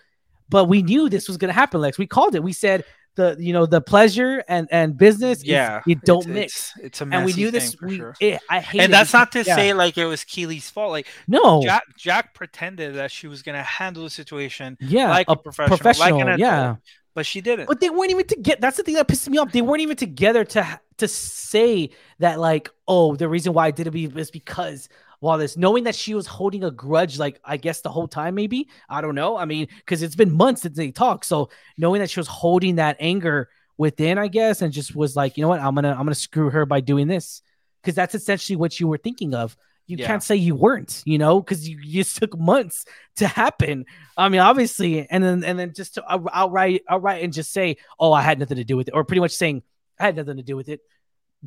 But 0.49 0.65
we 0.65 0.81
knew 0.81 1.09
this 1.09 1.27
was 1.27 1.37
going 1.37 1.49
to 1.49 1.53
happen 1.53 1.79
lex. 1.79 1.99
We 1.99 2.07
called 2.07 2.33
it. 2.33 2.41
We 2.41 2.53
said 2.53 2.83
the 3.15 3.35
you 3.39 3.53
know 3.53 3.65
the 3.65 3.81
pleasure 3.81 4.43
and 4.47 4.67
and 4.71 4.97
business 4.97 5.43
yeah, 5.43 5.81
it 5.87 6.01
don't 6.01 6.21
it's- 6.21 6.35
mix. 6.35 6.73
It's, 6.77 6.85
it's 6.85 7.01
a 7.01 7.07
and 7.11 7.25
we 7.25 7.33
knew 7.33 7.51
this 7.51 7.75
we 7.81 7.97
sure. 7.97 8.15
Eh, 8.21 8.35
it, 8.35 8.41
i 8.49 8.59
hate 8.59 8.79
it. 8.79 8.83
and 8.83 8.91
it. 8.91 8.93
that's 8.93 9.13
not 9.13 9.31
to 9.33 9.43
yeah. 9.43 9.55
say 9.55 9.73
like 9.73 9.97
it 9.97 10.05
was 10.05 10.23
Keeley's 10.23 10.69
fault. 10.69 10.91
Like 10.91 11.07
no. 11.27 11.61
Jack, 11.61 11.83
Jack 11.97 12.33
pretended 12.33 12.95
that 12.95 13.11
she 13.11 13.27
was 13.27 13.41
gonna 13.41 13.63
handle 13.63 14.03
the 14.03 14.09
situation 14.09 14.77
yeah 14.79 15.09
like 15.09 15.27
a 15.29 15.33
a 15.33 15.35
professional, 15.35 15.77
professional 15.77 16.17
like 16.17 16.21
an 16.21 16.27
adult, 16.29 16.39
yeah 16.39 16.75
but 17.13 17.25
she 17.25 17.41
didn't. 17.41 17.67
But 17.67 17.79
they 17.79 17.89
weren't 17.89 18.11
even 18.11 18.27
together. 18.27 18.59
That's 18.61 18.77
the 18.77 18.83
thing 18.83 18.95
that 18.95 19.07
pissed 19.07 19.29
me 19.29 19.37
off. 19.37 19.51
They 19.51 19.61
weren't 19.61 19.81
even 19.81 19.97
together 19.97 20.43
to 20.45 20.79
to 20.97 21.07
say 21.07 21.89
that 22.19 22.39
like, 22.39 22.69
oh, 22.87 23.15
the 23.15 23.29
reason 23.29 23.53
why 23.53 23.67
I 23.67 23.71
did 23.71 23.87
it 23.87 23.91
be- 23.91 24.05
is 24.05 24.31
because 24.31 24.89
this, 25.37 25.57
knowing 25.57 25.83
that 25.83 25.95
she 25.95 26.13
was 26.13 26.27
holding 26.27 26.63
a 26.63 26.71
grudge, 26.71 27.19
like 27.19 27.39
I 27.43 27.57
guess 27.57 27.81
the 27.81 27.89
whole 27.89 28.07
time, 28.07 28.35
maybe 28.35 28.69
I 28.89 29.01
don't 29.01 29.15
know. 29.15 29.37
I 29.37 29.45
mean, 29.45 29.67
because 29.77 30.01
it's 30.01 30.15
been 30.15 30.31
months 30.31 30.61
since 30.61 30.77
they 30.77 30.91
talked, 30.91 31.25
so 31.25 31.49
knowing 31.77 32.01
that 32.01 32.09
she 32.09 32.19
was 32.19 32.27
holding 32.27 32.75
that 32.75 32.97
anger 32.99 33.49
within, 33.77 34.17
I 34.17 34.27
guess, 34.27 34.61
and 34.61 34.73
just 34.73 34.95
was 34.95 35.15
like, 35.15 35.37
you 35.37 35.41
know 35.41 35.49
what, 35.49 35.59
I'm 35.59 35.75
gonna 35.75 35.91
I'm 35.91 35.97
gonna 35.97 36.15
screw 36.15 36.49
her 36.49 36.65
by 36.65 36.81
doing 36.81 37.07
this, 37.07 37.41
because 37.81 37.95
that's 37.95 38.15
essentially 38.15 38.55
what 38.55 38.79
you 38.79 38.87
were 38.87 38.97
thinking 38.97 39.33
of. 39.33 39.57
You 39.89 39.97
Yeah. 39.97 40.07
can't 40.07 40.21
say 40.23 40.35
you 40.35 40.53
weren't, 40.55 41.01
you 41.05 41.17
know, 41.17 41.41
because 41.41 41.67
you, 41.67 41.77
you 41.81 42.03
just 42.03 42.15
took 42.17 42.37
months 42.37 42.85
to 43.15 43.27
happen. 43.27 43.85
I 44.15 44.29
mean, 44.29 44.39
obviously, 44.39 45.07
and 45.09 45.23
then 45.23 45.43
and 45.43 45.57
then 45.57 45.73
just 45.73 45.95
to 45.95 46.11
out- 46.13 46.29
outright 46.31 46.83
outright 46.87 47.23
and 47.23 47.33
just 47.33 47.51
say, 47.51 47.77
"Oh, 47.99 48.13
I 48.13 48.21
had 48.21 48.37
nothing 48.37 48.57
to 48.57 48.63
do 48.63 48.77
with 48.77 48.87
it," 48.87 48.93
or 48.93 49.03
pretty 49.03 49.19
much 49.21 49.31
saying, 49.31 49.63
"I 49.99 50.05
had 50.05 50.15
nothing 50.15 50.37
to 50.37 50.43
do 50.43 50.55
with 50.55 50.69
it." 50.69 50.81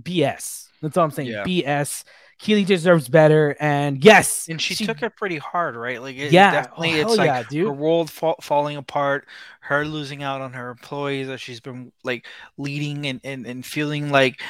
BS. 0.00 0.66
That's 0.80 0.96
all 0.96 1.04
I'm 1.04 1.10
saying. 1.12 1.28
Yeah. 1.28 1.44
BS. 1.44 2.04
Keeley 2.38 2.64
deserves 2.64 3.08
better, 3.08 3.56
and 3.60 4.04
yes, 4.04 4.48
and 4.48 4.60
she, 4.60 4.74
took 4.74 5.00
it 5.02 5.14
pretty 5.14 5.38
hard, 5.38 5.76
right? 5.76 6.02
Like, 6.02 6.16
it, 6.16 6.32
Yeah, 6.32 6.50
definitely, 6.50 7.00
oh, 7.00 7.06
it's 7.06 7.16
like 7.16 7.26
yeah, 7.26 7.42
dude. 7.48 7.66
her 7.68 7.72
world 7.72 8.10
fa- 8.10 8.34
falling 8.40 8.76
apart, 8.76 9.28
her 9.60 9.84
losing 9.84 10.24
out 10.24 10.40
on 10.40 10.52
her 10.54 10.70
employees 10.70 11.28
that 11.28 11.38
she's 11.38 11.60
been 11.60 11.92
like 12.02 12.26
leading 12.56 13.06
and 13.06 13.20
and, 13.22 13.46
and 13.46 13.64
feeling 13.64 14.10
like. 14.10 14.40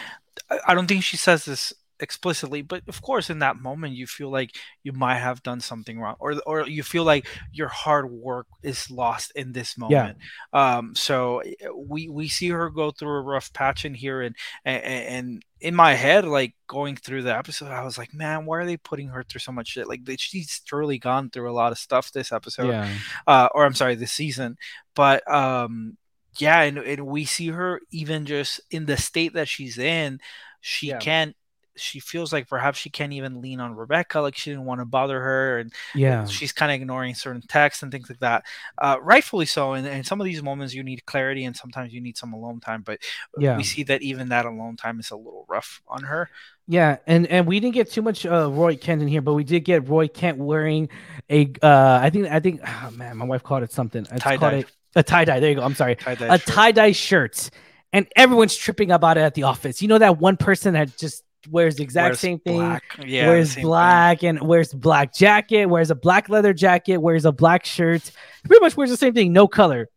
I 0.66 0.74
don't 0.74 0.86
think 0.86 1.05
she 1.05 1.18
says 1.18 1.45
this 1.45 1.74
explicitly, 2.03 2.61
but 2.62 2.82
of 2.88 3.00
course, 3.00 3.30
in 3.30 3.38
that 3.38 3.57
moment, 3.61 3.94
you 3.94 4.07
feel 4.07 4.30
like 4.30 4.50
you 4.82 4.92
might 4.92 5.18
have 5.18 5.42
done 5.42 5.61
something 5.61 5.98
wrong, 5.98 6.16
or 6.18 6.34
or 6.46 6.68
you 6.68 6.82
feel 6.82 7.05
like 7.05 7.26
your 7.53 7.68
hard 7.68 8.11
work 8.11 8.46
is 8.62 8.90
lost 8.90 9.32
in 9.34 9.53
this 9.53 9.78
moment. 9.78 10.18
Yeah. 10.53 10.76
Um, 10.76 10.94
so 10.94 11.38
eh, 11.38 11.53
we 11.74 12.09
we 12.09 12.28
see 12.28 12.50
her 12.50 12.68
go 12.70 12.90
through 12.90 13.16
a 13.16 13.22
rough 13.22 13.53
patch 13.53 13.84
in 13.84 13.94
here, 13.94 14.20
and 14.20 14.36
and, 14.64 14.84
and 14.84 15.44
in 15.61 15.74
my 15.74 15.94
head, 15.94 16.26
like 16.26 16.55
going 16.66 16.96
through 16.96 17.22
the 17.22 17.36
episode, 17.36 17.70
I 17.70 17.84
was 17.84 17.96
like, 17.96 18.12
man, 18.12 18.44
why 18.46 18.59
are 18.59 18.66
they 18.66 18.76
putting 18.76 19.09
her 19.09 19.22
through 19.22 19.38
so 19.40 19.53
much 19.53 19.68
shit? 19.68 19.88
Like 19.88 20.00
she's 20.18 20.61
truly 20.61 20.98
gone 20.98 21.30
through 21.30 21.50
a 21.50 21.55
lot 21.55 21.72
of 21.72 21.78
stuff 21.78 22.11
this 22.12 22.32
episode, 22.32 22.68
yeah, 22.68 22.92
uh, 23.26 23.48
or 23.55 23.64
I'm 23.64 23.74
sorry, 23.74 23.94
this 23.94 24.12
season. 24.12 24.57
But 24.94 25.22
um, 25.32 25.96
yeah, 26.38 26.62
and, 26.62 26.78
and 26.78 27.07
we 27.07 27.24
see 27.26 27.48
her 27.48 27.80
even 27.90 28.26
just 28.26 28.61
in 28.70 28.86
the 28.86 28.96
state 28.96 29.34
that 29.34 29.48
she's 29.48 29.78
in, 29.78 30.18
she 30.61 30.88
Yeah. 30.88 30.98
can't. 30.98 31.36
She 31.77 32.01
feels 32.01 32.33
like 32.33 32.49
perhaps 32.49 32.79
she 32.79 32.91
can't 32.91 33.12
even 33.12 33.41
lean 33.41 33.61
on 33.61 33.75
Rebecca, 33.75 34.20
like 34.20 34.37
she 34.37 34.51
didn't 34.51 34.66
want 34.66 34.81
to 34.81 34.85
bother 34.85 35.20
her, 35.20 35.59
and 35.59 35.73
yeah, 35.95 36.27
she's 36.27 36.53
kind 36.53 36.70
of 36.70 36.77
ignoring 36.77 37.14
certain 37.14 37.43
texts 37.43 37.83
and 37.83 37.91
things 37.91 38.09
like 38.09 38.20
that. 38.20 38.45
Uh, 38.79 38.97
rightfully 39.01 39.47
so. 39.47 39.73
And 39.73 39.87
in 39.87 40.05
some 40.05 40.20
of 40.20 40.25
these 40.25 40.43
moments, 40.43 40.75
you 40.75 40.83
need 40.83 41.07
clarity, 41.07 41.45
and 41.45 41.57
sometimes 41.57 41.93
you 41.93 42.01
need 42.01 42.16
some 42.16 42.33
alone 42.33 42.61
time. 42.61 42.83
But 42.83 43.01
yeah. 43.39 43.57
we 43.57 43.64
see 43.64 43.83
that 43.85 44.03
even 44.03 44.29
that 44.29 44.45
alone 44.45 44.77
time 44.77 45.01
is 45.01 45.11
a 45.11 45.16
little 45.16 45.47
rough 45.49 45.83
on 45.89 46.05
her. 46.05 46.29
Yeah, 46.68 46.99
and 47.07 47.27
and 47.27 47.47
we 47.47 47.59
didn't 47.59 47.75
get 47.75 47.91
too 47.91 48.03
much 48.03 48.25
uh, 48.25 48.51
Roy 48.51 48.77
Kent 48.77 49.03
in 49.03 49.09
here, 49.09 49.20
but 49.20 49.35
we 49.35 49.45
did 49.45 49.61
get 49.61 49.89
Roy 49.89 50.09
Kent 50.09 50.39
wearing 50.39 50.89
a 51.29 51.53
uh 51.62 51.99
I 52.03 52.11
think 52.11 52.29
I 52.29 52.41
think 52.41 52.61
oh, 52.66 52.91
man, 52.93 53.16
my 53.16 53.25
wife 53.25 53.43
called 53.43 53.62
it 53.62 53.73
something. 53.73 54.05
Called 54.05 54.20
Tie-dye. 54.20 54.64
a, 54.95 55.03
tie 55.03 55.25
dye. 55.25 55.41
There 55.41 55.51
you 55.51 55.57
go. 55.57 55.62
I'm 55.62 55.75
sorry, 55.75 55.97
Tie-dye 55.97 56.35
a 56.35 56.39
tie 56.39 56.73
dye 56.73 56.93
shirt, 56.93 57.51
and 57.93 58.07
everyone's 58.14 58.57
tripping 58.57 58.91
about 58.91 59.16
it 59.16 59.23
at 59.23 59.35
the 59.35 59.43
office. 59.43 59.83
You 59.83 59.89
know 59.89 59.99
that 59.99 60.18
one 60.18 60.37
person 60.37 60.75
that 60.75 60.97
just 60.97 61.25
wears 61.49 61.76
the 61.76 61.82
exact 61.82 62.11
Wears 62.11 62.20
same 62.20 62.38
thing, 62.38 62.59
black. 62.59 62.82
Yeah, 63.05 63.28
wears 63.28 63.51
same 63.51 63.55
thing. 63.57 63.64
black 63.64 64.22
and 64.22 64.40
wears 64.40 64.72
black 64.72 65.14
jacket, 65.14 65.66
wears 65.66 65.90
a 65.90 65.95
black 65.95 66.28
leather 66.28 66.53
jacket, 66.53 66.99
wears 66.99 67.24
a 67.24 67.32
black 67.32 67.64
shirt, 67.64 68.11
pretty 68.45 68.61
much 68.61 68.76
wears 68.76 68.90
the 68.90 68.97
same 68.97 69.14
thing, 69.14 69.32
no 69.32 69.49
color. 69.49 69.88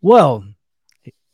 Well, 0.00 0.44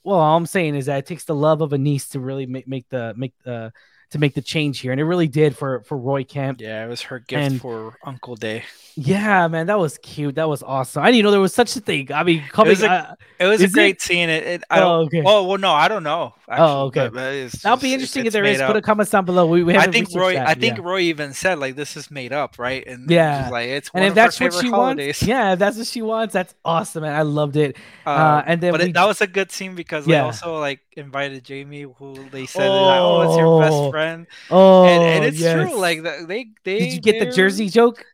well, 0.03 0.18
all 0.18 0.36
I'm 0.36 0.47
saying 0.47 0.74
is 0.74 0.86
that 0.86 0.99
it 0.99 1.07
takes 1.07 1.24
the 1.24 1.34
love 1.34 1.61
of 1.61 1.72
a 1.72 1.78
niece 1.78 2.09
to 2.11 2.20
really 2.20 2.47
make, 2.47 2.68
make 2.68 2.88
the 2.88 3.14
make 3.16 3.34
the 3.45 3.72
to 4.11 4.18
make 4.18 4.34
the 4.34 4.42
change 4.42 4.80
here, 4.80 4.92
and 4.92 5.00
it 5.00 5.05
really 5.05 5.28
did 5.28 5.57
for 5.57 5.80
for 5.82 5.96
Roy 5.98 6.24
Kent. 6.24 6.61
Yeah, 6.61 6.84
it 6.84 6.88
was 6.88 7.02
her 7.02 7.18
gift 7.18 7.42
And- 7.42 7.61
for 7.61 7.96
Uncle 8.05 8.36
Day. 8.36 8.64
Yeah, 8.96 9.48
man, 9.48 9.66
that 9.66 9.78
was 9.80 9.98
cute. 9.98 10.36
That 10.36 10.48
was 10.48 10.62
awesome. 10.62 11.02
I 11.02 11.11
didn't 11.11 11.24
know 11.24 11.32
there 11.32 11.40
was 11.40 11.52
such 11.52 11.74
a 11.74 11.80
thing. 11.80 12.12
I 12.12 12.22
mean, 12.22 12.44
coming, 12.52 12.70
was 12.70 12.82
a- 12.84 12.90
uh, 12.90 13.14
It 13.40 13.46
was 13.46 13.61
a 13.61 13.64
it? 13.64 13.72
great 13.72 14.00
scene. 14.00 14.28
It, 14.28 14.44
it 14.44 14.62
I 14.70 14.78
Oh, 14.78 14.80
don't, 14.80 15.07
okay. 15.07 15.22
Oh 15.26 15.42
well, 15.48 15.59
no, 15.59 15.72
I 15.72 15.88
don't 15.88 16.05
know. 16.05 16.32
actually, 16.48 16.68
okay. 16.68 17.09
but- 17.09 17.14
but 17.14 17.52
that'll 17.62 17.78
be 17.78 17.92
interesting 17.92 18.24
if 18.26 18.32
there 18.32 18.44
is. 18.44 18.61
made 18.61 18.66
Put 18.68 18.76
a 18.76 18.82
comment 18.82 19.11
down 19.11 19.24
below. 19.24 19.46
We, 19.46 19.64
we 19.64 19.76
I 19.76 19.86
think 19.90 20.11
Roy. 20.14 20.34
that, 20.34 20.46
I 20.46 20.55
think 20.55 20.76
yeah. 20.78 20.84
Roy 20.84 21.00
even 21.00 21.32
said 21.34 21.59
like 21.59 21.74
this 21.74 21.96
is 21.96 22.09
made 22.09 22.32
up, 22.32 22.57
right? 22.57 22.86
And 22.86 23.11
Yeah. 23.11 23.48
like 23.50 23.68
it's 23.68 23.90
And 23.92 24.02
one 24.02 24.07
if 24.07 24.11
of 24.11 24.14
that's 24.14 24.38
what 24.38 24.52
she 24.55 24.68
holidays. 24.70 25.07
wants, 25.20 25.22
yeah, 25.24 25.52
if 25.55 25.59
that's 25.59 25.76
what 25.76 25.86
she 25.88 26.02
wants, 26.02 26.32
that's 26.32 26.55
awesome, 26.64 27.02
man. 27.02 27.16
I 27.16 27.22
loved 27.22 27.57
it. 27.57 27.76
Uh, 28.07 28.42
and 28.46 28.61
then 28.61 28.70
but 28.70 28.80
we- 28.80 28.90
it, 28.90 28.92
that 28.92 29.07
was 29.09 29.20
a 29.20 29.26
good 29.26 29.50
scene 29.50 29.74
because 29.74 30.05
they 30.07 30.16
also 30.20 30.61
like 30.61 30.78
invited 30.96 31.42
Jamie, 31.42 31.82
who 31.98 32.14
they 32.30 32.46
said, 32.46 32.68
"Oh, 32.70 33.22
it's 33.22 33.36
your 33.36 33.46
Oh. 33.46 33.59
best 33.61 33.90
friend," 33.95 34.26
Oh, 34.49 34.82
and, 34.82 35.05
and 35.05 35.24
it's 35.24 35.40
yes. 35.40 35.72
true. 35.72 35.78
Like 35.78 36.03
they, 36.03 36.24
they 36.26 36.47
did 36.78 36.92
you 36.92 37.01
get 37.01 37.18
the 37.18 37.26
jersey 37.26 37.68
joke? 37.68 38.05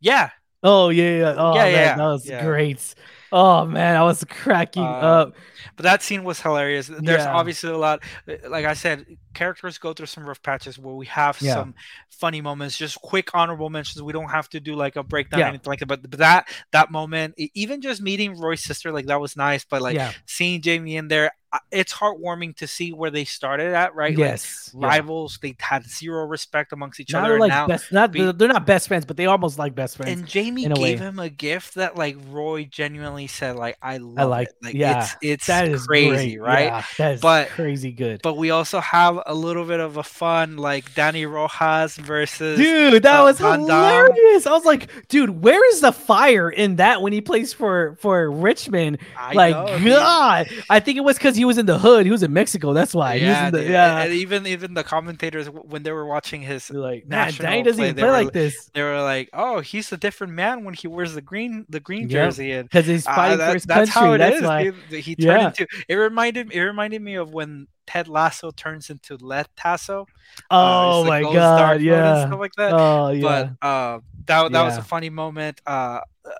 Yeah. 0.00 0.30
Oh 0.62 0.90
yeah, 0.90 1.18
yeah. 1.18 1.34
Oh 1.38 1.64
Yeah, 1.64 1.66
man, 1.66 1.94
yeah, 1.94 1.96
that 1.96 2.06
was 2.06 2.30
yeah. 2.30 2.30
great. 2.30 2.94
Oh 3.32 3.64
man, 3.64 3.96
I 3.96 4.02
was 4.04 4.24
cracking 4.24 4.96
Um, 4.96 4.96
up. 5.00 5.36
But 5.76 5.84
that 5.84 6.02
scene 6.02 6.24
was 6.24 6.40
hilarious. 6.40 6.86
There's 6.88 7.22
Yeah. 7.24 7.32
obviously 7.34 7.70
a 7.70 7.76
lot, 7.76 8.02
like 8.48 8.64
I 8.64 8.74
said, 8.74 9.06
characters 9.34 9.78
go 9.78 9.92
through 9.92 10.06
some 10.06 10.24
rough 10.26 10.42
patches 10.42 10.78
where 10.78 10.94
we 10.94 11.06
have 11.06 11.38
Yeah. 11.40 11.54
some 11.54 11.74
funny 12.10 12.40
moments. 12.40 12.76
Just 12.76 13.00
quick 13.00 13.30
honorable 13.34 13.70
mentions. 13.70 14.02
We 14.02 14.12
don't 14.12 14.30
have 14.30 14.48
to 14.50 14.60
do 14.60 14.74
like 14.74 14.96
a 14.96 15.02
breakdown 15.02 15.40
Yeah. 15.40 15.46
or 15.46 15.48
anything 15.50 15.70
like 15.70 15.78
that. 15.80 15.86
But, 15.86 16.02
but 16.10 16.18
that 16.18 16.48
that 16.72 16.90
moment, 16.90 17.34
even 17.54 17.80
just 17.80 18.00
meeting 18.02 18.38
Roy's 18.38 18.62
sister, 18.62 18.92
like 18.92 19.06
that 19.06 19.20
was 19.20 19.36
nice. 19.36 19.64
But 19.64 19.82
like 19.82 19.94
yeah. 19.94 20.12
seeing 20.26 20.60
Jamie 20.60 20.96
in 20.96 21.08
there, 21.08 21.32
it's 21.72 21.92
heartwarming 21.92 22.56
to 22.56 22.66
see 22.68 22.92
where 22.92 23.10
they 23.10 23.24
started 23.24 23.74
at. 23.74 23.94
Right? 23.94 24.10
Like, 24.10 24.18
Yes. 24.18 24.70
yeah. 24.78 24.86
rivals. 24.86 25.38
They 25.42 25.56
had 25.58 25.84
zero 25.86 26.24
respect 26.26 26.72
amongst 26.72 27.00
each 27.00 27.12
Now 27.12 27.20
other. 27.20 27.30
they're 27.30 27.40
like 27.40 27.48
now, 27.50 27.66
best. 27.66 27.90
Not 27.92 28.12
be- 28.12 28.30
they're, 28.32 28.48
not 28.48 28.66
best 28.66 28.88
friends, 28.88 29.04
but 29.04 29.16
they 29.16 29.26
almost 29.26 29.58
like 29.58 29.74
best 29.74 29.96
friends. 29.96 30.12
and 30.20 30.28
Jamie 30.28 30.66
gave 30.66 30.78
way. 30.78 30.96
him 30.96 31.18
a 31.18 31.28
gift 31.30 31.74
that 31.74 31.96
like 31.96 32.16
Roy 32.28 32.64
genuinely 32.64 33.26
said, 33.26 33.56
like 33.56 33.76
I 33.82 33.96
love 33.98 34.28
like- 34.28 34.48
it. 34.48 34.54
Like 34.62 34.74
yeah, 34.74 35.02
it's 35.02 35.16
it's 35.22 35.49
that 35.50 35.68
is 35.68 35.86
crazy, 35.86 36.36
great. 36.36 36.40
right? 36.40 36.64
Yeah, 36.64 36.84
that 36.98 37.14
is 37.14 37.20
But- 37.20 37.48
crazy 37.48 37.92
good. 37.92 38.20
But 38.22 38.36
we 38.36 38.50
also 38.50 38.80
have 38.80 39.20
a 39.26 39.34
little 39.34 39.64
bit 39.64 39.80
of 39.80 39.96
a 39.96 40.02
fun 40.02 40.56
like 40.56 40.92
Dani 40.94 41.30
Rojas 41.30 41.96
versus 41.96 42.58
Dude, 42.58 43.02
that 43.02 43.20
uh, 43.20 43.24
was 43.24 43.38
Van 43.38 43.60
hilarious. 43.60 44.46
I 44.46 44.52
was 44.52 44.64
like, 44.64 45.08
dude, 45.08 45.30
where 45.42 45.64
is 45.72 45.80
the 45.80 45.92
fire 45.92 46.50
in 46.50 46.76
that 46.76 47.02
when 47.02 47.12
he 47.12 47.20
plays 47.20 47.52
for 47.52 47.96
for 48.00 48.30
Richmond? 48.30 48.98
I 49.18 49.32
like, 49.32 49.54
know, 49.54 49.78
dude. 49.78 49.88
God, 49.96 50.48
I 50.68 50.80
think 50.80 50.96
it 50.98 51.02
was 51.02 51.16
because 51.16 51.36
he 51.36 51.44
was 51.44 51.58
in 51.58 51.66
the 51.66 51.78
hood. 51.78 52.06
He 52.06 52.12
was 52.12 52.22
in 52.22 52.32
Mexico. 52.32 52.72
That's 52.72 52.94
why. 52.94 53.18
He 53.18 53.24
was 53.24 53.30
Yeah, 53.30 53.46
in 53.48 53.52
the, 53.54 53.64
yeah. 53.64 53.98
And 54.02 54.12
even 54.12 54.46
even 54.46 54.74
the 54.74 54.84
commentators 54.84 55.46
when 55.48 55.82
they 55.82 55.92
were 55.92 56.06
watching 56.06 56.42
his, 56.42 56.68
They're 56.68 56.80
like, 56.80 57.06
man, 57.08 57.32
Danny 57.34 57.62
doesn't 57.62 57.78
play, 57.80 57.88
even 57.90 57.96
play 57.96 58.04
were 58.04 58.12
like 58.12 58.32
this 58.32 58.70
they 58.74 58.82
were 58.82 59.00
like, 59.02 59.28
"Oh, 59.32 59.60
he's 59.60 59.90
a 59.92 59.96
different 59.96 60.32
man 60.34 60.64
when 60.64 60.74
he 60.74 60.88
wears 60.88 61.14
the 61.14 61.20
green 61.20 61.66
the 61.68 61.80
green 61.80 62.08
jersey." 62.08 62.52
And 62.52 62.68
because 62.68 62.86
he's 62.86 63.06
uh, 63.06 63.14
fighting 63.14 63.38
that- 63.38 63.48
for 63.48 63.54
his 63.54 63.64
that's 63.64 63.90
country. 63.90 64.08
how 64.08 64.12
it 64.14 64.18
that's 64.18 64.36
is. 64.36 64.42
why. 64.42 64.64
dude. 64.90 65.00
He 65.00 65.16
turned 65.16 65.39
Yeah. 65.40 65.46
into 65.48 65.66
it 65.88 65.94
reminded 65.94 66.52
it 66.52 66.60
reminded 66.62 67.02
me 67.02 67.14
of 67.16 67.32
when 67.32 67.66
Ted 67.86 68.08
Lasso 68.08 68.50
turns 68.52 68.90
into 68.90 69.16
Let 69.16 69.54
Tasso. 69.56 70.06
Oh 70.50 71.00
it's 71.00 71.04
the 71.04 71.10
my 71.10 71.22
god, 71.22 71.80
yeah. 71.82 72.26
stuff 72.26 72.38
like 72.38 72.54
that. 72.56 72.72
Oh 72.72 73.10
yeah. 73.10 73.50
but 73.60 73.66
uh, 73.66 73.98
that 74.26 74.52
that 74.52 74.62
was 74.62 74.76
a 74.76 74.82
funny 74.82 75.10
moment. 75.10 75.60
Uh, 75.66 76.00
uh, 76.24 76.30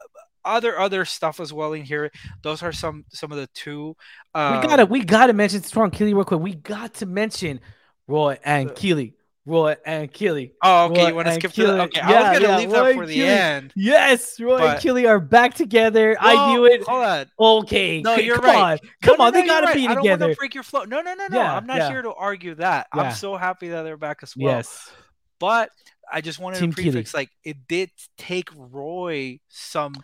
other 0.45 0.79
other 0.79 1.05
stuff 1.05 1.41
as 1.41 1.53
well 1.53 1.73
in 1.73 1.83
here. 1.83 2.11
Those 2.43 2.63
are 2.63 2.73
some 2.73 3.05
some 3.11 3.33
of 3.33 3.39
the 3.39 3.49
two. 3.49 3.97
Uh, 4.35 4.61
we 4.63 4.69
gotta 4.69 4.87
we 4.87 5.05
gotta 5.05 5.33
mention 5.33 5.63
Strong 5.63 5.91
Keeley 5.91 6.15
real 6.15 6.25
quick. 6.25 6.41
We 6.41 6.55
got 6.55 6.95
to 6.95 7.07
mention 7.07 7.61
Roy 8.07 8.35
Uh, 8.35 8.37
and 8.45 8.75
Keeley. 8.75 9.15
Roy 9.47 9.75
and 9.87 10.13
Keeley. 10.13 10.53
Oh, 10.63 10.85
okay. 10.87 11.03
Roy 11.03 11.09
You 11.09 11.15
want 11.15 11.27
to 11.27 11.33
and 11.33 11.41
skip 11.43 11.53
to 11.53 11.61
the? 11.63 11.67
Keeley. 11.67 11.81
Okay, 11.81 12.01
I 12.01 12.11
Yeah, 12.11 12.31
was 12.31 12.39
gonna 12.39 12.53
yeah, 12.53 12.59
leave 12.59 12.73
Roy 12.73 12.85
that 12.85 12.95
for 12.95 13.07
the 13.07 13.23
end. 13.23 13.73
Yes, 13.75 14.39
Roy 14.41 14.57
and 14.57 14.63
But- 14.65 14.81
Keeley 14.81 15.07
are 15.07 15.19
back 15.21 15.55
together. 15.55 16.17
I 16.21 16.53
knew 16.53 16.67
it. 16.67 16.83
Hold 16.87 17.05
on. 17.05 17.27
Okay, 17.39 18.03
No, 18.03 18.17
you're 18.17 18.37
come 18.37 18.45
right. 18.45 18.73
on, 18.73 18.79
come 19.03 19.17
No, 19.19 19.25
no, 19.25 19.27
on. 19.29 19.33
They 19.33 19.41
no, 19.41 19.45
you're 19.47 19.55
gotta 19.55 19.67
right. 19.67 19.75
be 19.77 19.85
I 19.89 19.95
don't 19.95 20.03
together. 20.05 20.27
want 20.27 20.35
to 20.35 20.39
break 20.39 20.55
your 20.55 20.63
flow. 20.63 20.85
No, 20.85 21.01
no, 21.01 21.15
no, 21.15 21.27
no. 21.29 21.39
Yeah, 21.39 21.57
I'm 21.57 21.67
not 21.67 21.91
here 21.91 22.03
to 22.03 22.13
argue 22.13 22.55
that. 22.57 22.89
I'm 22.93 23.13
so 23.13 23.37
happy 23.37 23.69
that 23.69 23.83
they're 23.83 23.97
back 23.97 24.19
as 24.23 24.37
well. 24.37 24.57
yes, 24.57 24.91
But 25.39 25.71
I 26.13 26.21
just 26.21 26.39
wanted 26.39 26.61
Team 26.61 26.71
to 26.73 26.77
Keeley. 26.83 26.93
prefix 26.93 27.15
like 27.15 27.31
it 27.45 27.57
did 27.67 27.91
take 28.19 28.51
Roy 28.55 29.41
some 29.49 29.95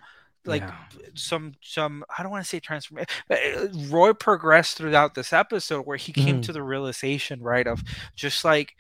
like 0.46 0.62
Yeah. 0.62 0.74
some 1.14 1.52
some 1.60 2.04
I 2.16 2.22
don't 2.22 2.30
want 2.30 2.44
to 2.44 2.48
say 2.48 2.60
transformation. 2.60 3.08
Roy 3.90 4.12
progressed 4.12 4.76
throughout 4.78 5.14
this 5.14 5.32
episode 5.32 5.82
where 5.84 5.96
he 5.96 6.12
came 6.12 6.40
Mhm. 6.40 6.44
to 6.46 6.52
the 6.52 6.62
realization, 6.62 7.42
right, 7.42 7.66
of 7.66 7.82
just 8.14 8.44
like 8.44 8.74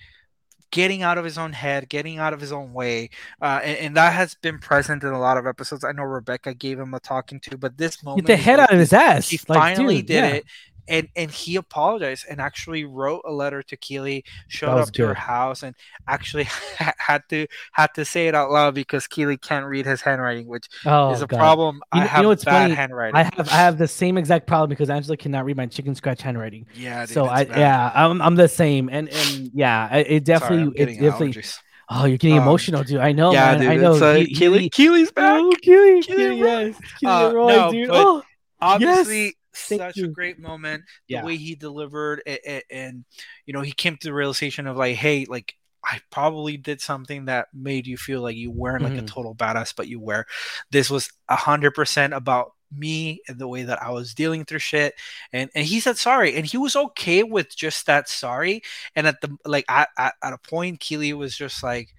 getting 0.76 1.02
out 1.02 1.16
of 1.16 1.24
his 1.24 1.38
own 1.38 1.54
head, 1.54 1.88
getting 1.88 2.18
out 2.18 2.34
of 2.34 2.40
his 2.40 2.52
own 2.52 2.74
way, 2.74 3.08
uh, 3.40 3.60
and, 3.64 3.78
and 3.78 3.96
that 3.96 4.12
has 4.12 4.34
been 4.34 4.58
present 4.58 5.02
in 5.02 5.08
a 5.08 5.18
lot 5.18 5.38
of 5.38 5.46
episodes. 5.46 5.84
I 5.84 5.92
know 5.92 6.02
Rebecca 6.02 6.52
gave 6.52 6.78
him 6.78 6.92
a 6.92 7.00
talking 7.00 7.40
to, 7.40 7.56
but 7.56 7.78
this 7.78 8.02
moment 8.02 8.26
get 8.26 8.36
the 8.36 8.42
head 8.42 8.60
out 8.60 8.70
of 8.70 8.78
his 8.78 8.92
ass. 8.92 9.30
he 9.30 9.40
Like, 9.48 9.58
finally 9.58 9.96
dude, 10.02 10.06
did 10.06 10.14
yeah. 10.14 10.26
it 10.26 10.44
and 10.88 11.08
and 11.16 11.30
he 11.30 11.56
apologized 11.56 12.26
and 12.30 12.40
actually 12.40 12.84
wrote 12.84 13.22
a 13.26 13.32
letter 13.32 13.62
to 13.64 13.76
Keeley, 13.76 14.24
showed 14.48 14.78
up 14.78 14.92
to 14.92 15.06
her 15.06 15.14
house 15.14 15.62
and 15.62 15.74
actually 16.06 16.44
had 16.98 17.22
to 17.30 17.46
had 17.72 17.92
to 17.94 18.04
say 18.04 18.28
it 18.28 18.34
out 18.34 18.50
loud 18.50 18.74
because 18.74 19.06
Keeley 19.06 19.36
can't 19.36 19.66
read 19.66 19.86
his 19.86 20.00
handwriting, 20.00 20.46
which 20.46 20.66
Oh, 20.84 21.12
is 21.12 21.22
a 21.22 21.26
God. 21.26 21.38
problem. 21.38 21.76
You 21.76 21.80
I 21.92 21.96
know- 21.98 22.02
you 22.04 22.08
have 22.08 22.22
know 22.22 22.28
what's 22.28 22.44
bad 22.44 22.62
funny? 22.64 22.74
handwriting. 22.74 23.16
I 23.16 23.22
have 23.24 23.48
I 23.48 23.56
have 23.56 23.78
the 23.78 23.88
same 23.88 24.16
exact 24.18 24.46
problem 24.46 24.68
because 24.70 24.90
Angela 24.90 25.16
cannot 25.16 25.44
read 25.44 25.56
my 25.56 25.66
chicken 25.66 25.94
scratch 25.94 26.22
handwriting. 26.22 26.66
yeah, 26.74 27.04
dude, 27.06 27.14
so 27.14 27.26
I 27.26 27.44
bad. 27.44 27.58
yeah 27.58 27.90
I'm, 27.94 28.22
I'm 28.22 28.34
the 28.36 28.48
same 28.48 28.88
and 28.90 29.08
and 29.08 29.50
yeah 29.54 29.94
it, 29.96 30.06
it 30.06 30.26
Sorry, 30.26 30.38
definitely 30.38 30.80
it 30.80 30.86
definitely 31.00 31.32
allergies. 31.32 31.58
oh 31.90 32.04
you're 32.04 32.18
getting 32.18 32.36
Um, 32.38 32.42
emotional 32.44 32.82
dude 32.84 33.00
I 33.00 33.12
know 33.12 33.32
yeah, 33.32 33.52
man 33.52 33.60
dude, 33.60 33.68
I 33.70 33.76
know 33.76 33.94
uh, 33.94 34.14
He- 34.14 34.34
Keeley, 34.34 34.68
Keeley's 34.70 35.10
back. 35.12 35.40
Oh, 35.40 35.52
Keeley, 35.62 36.02
Keeley 36.02 36.18
Keeley, 36.36 36.38
yes, 36.38 36.74
Keeley 37.00 37.12
Uh, 37.12 37.32
Roy, 37.32 37.48
no, 37.48 37.72
dude. 37.72 37.88
Oh, 37.90 38.22
Obviously, 38.60 39.35
Thank 39.56 39.80
such 39.80 39.96
you. 39.96 40.04
a 40.06 40.08
great 40.08 40.38
moment. 40.38 40.84
Yeah. 41.08 41.20
The 41.22 41.26
way 41.26 41.36
he 41.36 41.54
delivered 41.54 42.22
it, 42.26 42.40
it, 42.44 42.64
and 42.70 43.04
you 43.46 43.52
know 43.52 43.62
he 43.62 43.72
came 43.72 43.96
to 43.96 44.08
the 44.08 44.14
realization 44.14 44.66
of 44.66 44.76
like, 44.76 44.96
hey, 44.96 45.26
like 45.28 45.54
I 45.84 46.00
probably 46.10 46.56
did 46.56 46.80
something 46.80 47.26
that 47.26 47.48
made 47.54 47.86
you 47.86 47.96
feel 47.96 48.20
like 48.20 48.36
you 48.36 48.50
weren't 48.50 48.82
like 48.82 48.98
a 48.98 49.02
Mhm. 49.02 49.06
total 49.06 49.34
badass, 49.34 49.74
but 49.76 49.88
you 49.88 50.00
were. 50.00 50.26
This 50.70 50.90
was 50.90 51.10
a 51.28 51.36
hundred 51.36 51.72
percent 51.74 52.12
about 52.12 52.52
me 52.72 53.20
and 53.28 53.38
the 53.38 53.46
way 53.46 53.62
that 53.62 53.80
I 53.80 53.90
was 53.92 54.12
dealing 54.12 54.44
through 54.44 54.58
shit. 54.58 54.94
And 55.32 55.48
and 55.54 55.64
he 55.64 55.78
said 55.80 55.96
sorry, 55.96 56.34
and 56.36 56.44
he 56.44 56.58
was 56.58 56.74
okay 56.76 57.22
with 57.22 57.56
just 57.56 57.86
that 57.86 58.08
sorry. 58.08 58.62
And 58.96 59.06
at 59.06 59.20
the 59.20 59.36
like 59.44 59.64
at, 59.68 59.88
at, 59.96 60.14
at 60.22 60.32
a 60.32 60.38
point, 60.38 60.80
Keeley 60.80 61.12
was 61.12 61.36
just 61.36 61.62
like, 61.62 61.94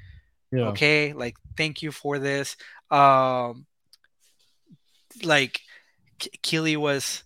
yeah. 0.52 0.68
okay 0.70 1.12
like 1.14 1.36
thank 1.58 1.82
you 1.82 1.92
for 1.92 2.20
this 2.20 2.56
um 2.90 3.66
like 5.24 5.62
keeley 6.42 6.78
was 6.78 7.24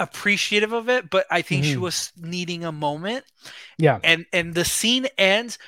appreciative 0.00 0.72
of 0.72 0.88
it 0.88 1.10
but 1.10 1.26
i 1.30 1.42
think 1.42 1.64
she 1.64 1.76
Mhm. 1.76 1.82
was 1.86 2.12
needing 2.16 2.64
a 2.64 2.72
moment 2.72 3.24
yeah 3.78 4.00
and 4.02 4.26
and 4.32 4.54
the 4.54 4.64
scene 4.64 5.06
ends 5.18 5.58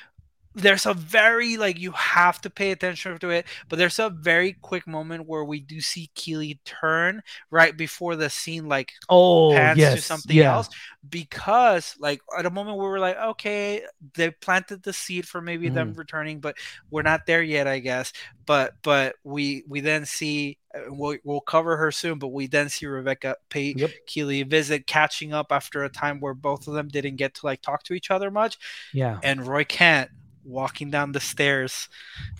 there's 0.55 0.85
a 0.85 0.93
very 0.93 1.57
like 1.57 1.79
you 1.79 1.91
have 1.91 2.39
to 2.41 2.49
pay 2.49 2.71
attention 2.71 3.17
to 3.17 3.29
it 3.31 3.45
but 3.69 3.77
there's 3.79 3.99
a 3.99 4.09
very 4.09 4.53
quick 4.61 4.85
moment 4.87 5.27
where 5.27 5.43
we 5.43 5.59
do 5.59 5.81
see 5.81 6.09
keeley 6.15 6.59
turn 6.65 7.21
right 7.51 7.75
before 7.77 8.15
the 8.15 8.29
scene 8.29 8.67
like 8.67 8.91
oh 9.09 9.49
pans 9.49 9.73
yes 9.73 9.91
to 9.91 10.01
something 10.01 10.37
yeah. 10.37 10.43
else 10.43 10.69
because 11.09 11.95
like 11.99 12.21
at 12.37 12.45
a 12.45 12.49
moment 12.49 12.77
where 12.77 12.89
we're 12.89 12.99
like 12.99 13.17
okay 13.17 13.83
they 14.15 14.31
planted 14.31 14.81
the 14.83 14.93
seed 14.93 15.27
for 15.27 15.41
maybe 15.41 15.69
them 15.69 15.93
Mm-hmm. 15.93 15.99
returning 15.99 16.39
but 16.39 16.55
we're 16.89 17.01
not 17.01 17.25
there 17.25 17.43
yet 17.43 17.67
i 17.67 17.79
guess 17.79 18.13
but 18.45 18.73
but 18.83 19.15
we 19.23 19.63
we 19.67 19.79
then 19.81 20.05
see 20.05 20.57
uh, 20.75 20.81
we'll, 20.87 21.17
we'll 21.23 21.41
cover 21.41 21.77
her 21.77 21.91
soon 21.91 22.19
but 22.19 22.29
we 22.29 22.47
then 22.47 22.69
see 22.69 22.85
rebecca 22.85 23.35
pay 23.49 23.75
Yep. 23.75 23.91
keeley 24.05 24.41
a 24.41 24.45
visit 24.45 24.87
catching 24.87 25.33
up 25.33 25.47
after 25.51 25.83
a 25.83 25.89
time 25.89 26.19
where 26.19 26.33
both 26.33 26.67
of 26.67 26.73
them 26.73 26.87
didn't 26.87 27.17
get 27.17 27.33
to 27.35 27.45
like 27.45 27.61
talk 27.61 27.83
to 27.83 27.93
each 27.93 28.09
other 28.11 28.31
much 28.31 28.57
yeah 28.91 29.19
and 29.21 29.45
roy 29.45 29.63
kent 29.63 30.09
walking 30.45 30.89
down 30.89 31.11
the 31.11 31.19
stairs 31.19 31.87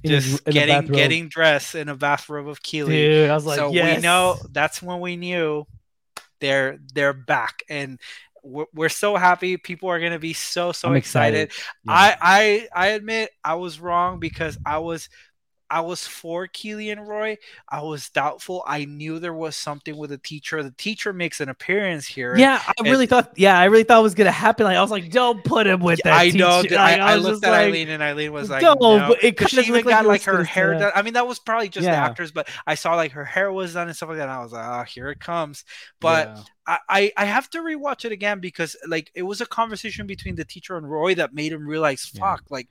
In 0.03 0.11
just 0.11 0.47
in 0.47 0.53
getting 0.53 0.91
getting 0.91 1.27
dressed 1.29 1.75
in 1.75 1.89
a 1.89 1.95
bathrobe 1.95 2.47
of 2.47 2.61
keeley 2.61 2.95
dude 2.95 3.29
I 3.29 3.33
was 3.33 3.45
like 3.45 3.57
so 3.57 3.71
yes. 3.71 3.97
we 3.97 4.01
know 4.01 4.37
that's 4.51 4.81
when 4.81 4.99
we 4.99 5.15
knew 5.15 5.65
they're 6.39 6.79
they're 6.93 7.13
back 7.13 7.63
and 7.69 7.99
we're, 8.43 8.65
we're 8.73 8.89
so 8.89 9.15
happy 9.15 9.57
people 9.57 9.89
are 9.89 9.99
going 9.99 10.11
to 10.11 10.19
be 10.19 10.33
so 10.33 10.71
so 10.71 10.89
I'm 10.89 10.95
excited, 10.95 11.49
excited. 11.49 11.73
Yeah. 11.85 11.93
I, 11.93 12.67
I 12.75 12.85
i 12.85 12.87
admit 12.89 13.29
i 13.43 13.55
was 13.55 13.79
wrong 13.79 14.19
because 14.19 14.57
i 14.65 14.79
was 14.79 15.07
I 15.69 15.81
was 15.81 16.05
for 16.05 16.45
Keeley 16.47 16.91
and 16.91 17.07
Roy. 17.07 17.37
I 17.67 17.81
was 17.81 18.09
doubtful. 18.09 18.63
I 18.67 18.85
knew 18.85 19.17
there 19.17 19.33
was 19.33 19.55
something 19.55 19.97
with 19.97 20.11
the 20.11 20.17
teacher. 20.19 20.61
The 20.61 20.71
teacher 20.71 21.13
makes 21.13 21.41
an 21.41 21.49
appearance 21.49 22.05
here. 22.05 22.35
Yeah, 22.37 22.61
I 22.67 22.73
and- 22.77 22.87
really 22.87 23.07
thought. 23.07 23.33
Yeah, 23.37 23.57
I 23.57 23.65
really 23.65 23.83
thought 23.83 23.99
it 23.99 24.03
was 24.03 24.13
gonna 24.13 24.31
happen. 24.31 24.65
Like 24.65 24.77
I 24.77 24.81
was 24.81 24.91
like, 24.91 25.09
don't 25.09 25.43
put 25.43 25.65
him 25.65 25.79
with 25.79 25.99
that. 26.03 26.13
I 26.13 26.29
know. 26.29 26.61
teacher. 26.61 26.75
that- 26.75 26.99
I, 27.01 27.13
I 27.13 27.15
looked 27.15 27.43
at 27.43 27.51
like, 27.51 27.67
Eileen 27.67 27.89
and 27.89 28.03
Eileen 28.03 28.31
was 28.33 28.49
like, 28.49 28.61
"No," 28.61 28.75
no. 28.75 29.07
but 29.09 29.23
it 29.23 29.49
she 29.49 29.59
even 29.61 29.73
like 29.75 29.85
got 29.85 30.05
like 30.05 30.23
her 30.23 30.43
hair 30.43 30.73
done. 30.77 30.91
I 30.93 31.01
mean, 31.01 31.13
that 31.13 31.27
was 31.27 31.39
probably 31.39 31.69
just 31.69 31.85
the 31.85 31.91
actors, 31.91 32.31
but 32.31 32.47
I 32.67 32.75
saw 32.75 32.95
like 32.95 33.13
her 33.13 33.25
hair 33.25 33.51
was 33.51 33.73
done 33.73 33.87
and 33.87 33.95
stuff 33.95 34.09
like 34.09 34.17
that. 34.19 34.23
And 34.23 34.31
I 34.31 34.43
was 34.43 34.51
like, 34.51 34.65
oh, 34.65 34.83
here 34.83 35.09
it 35.09 35.19
comes. 35.19 35.63
But 35.99 36.27
Yeah. 36.27 36.43
I, 36.67 36.77
I 36.89 37.11
I 37.17 37.25
have 37.25 37.49
to 37.51 37.59
rewatch 37.59 38.05
it 38.05 38.11
again 38.11 38.39
because 38.39 38.75
like 38.87 39.11
it 39.15 39.23
was 39.23 39.41
a 39.41 39.45
conversation 39.45 40.05
between 40.07 40.35
the 40.35 40.45
teacher 40.45 40.77
and 40.77 40.89
Roy 40.89 41.15
that 41.15 41.33
made 41.33 41.51
him 41.51 41.67
realize, 41.67 42.11
Yeah. 42.13 42.19
fuck, 42.21 42.43
like 42.49 42.69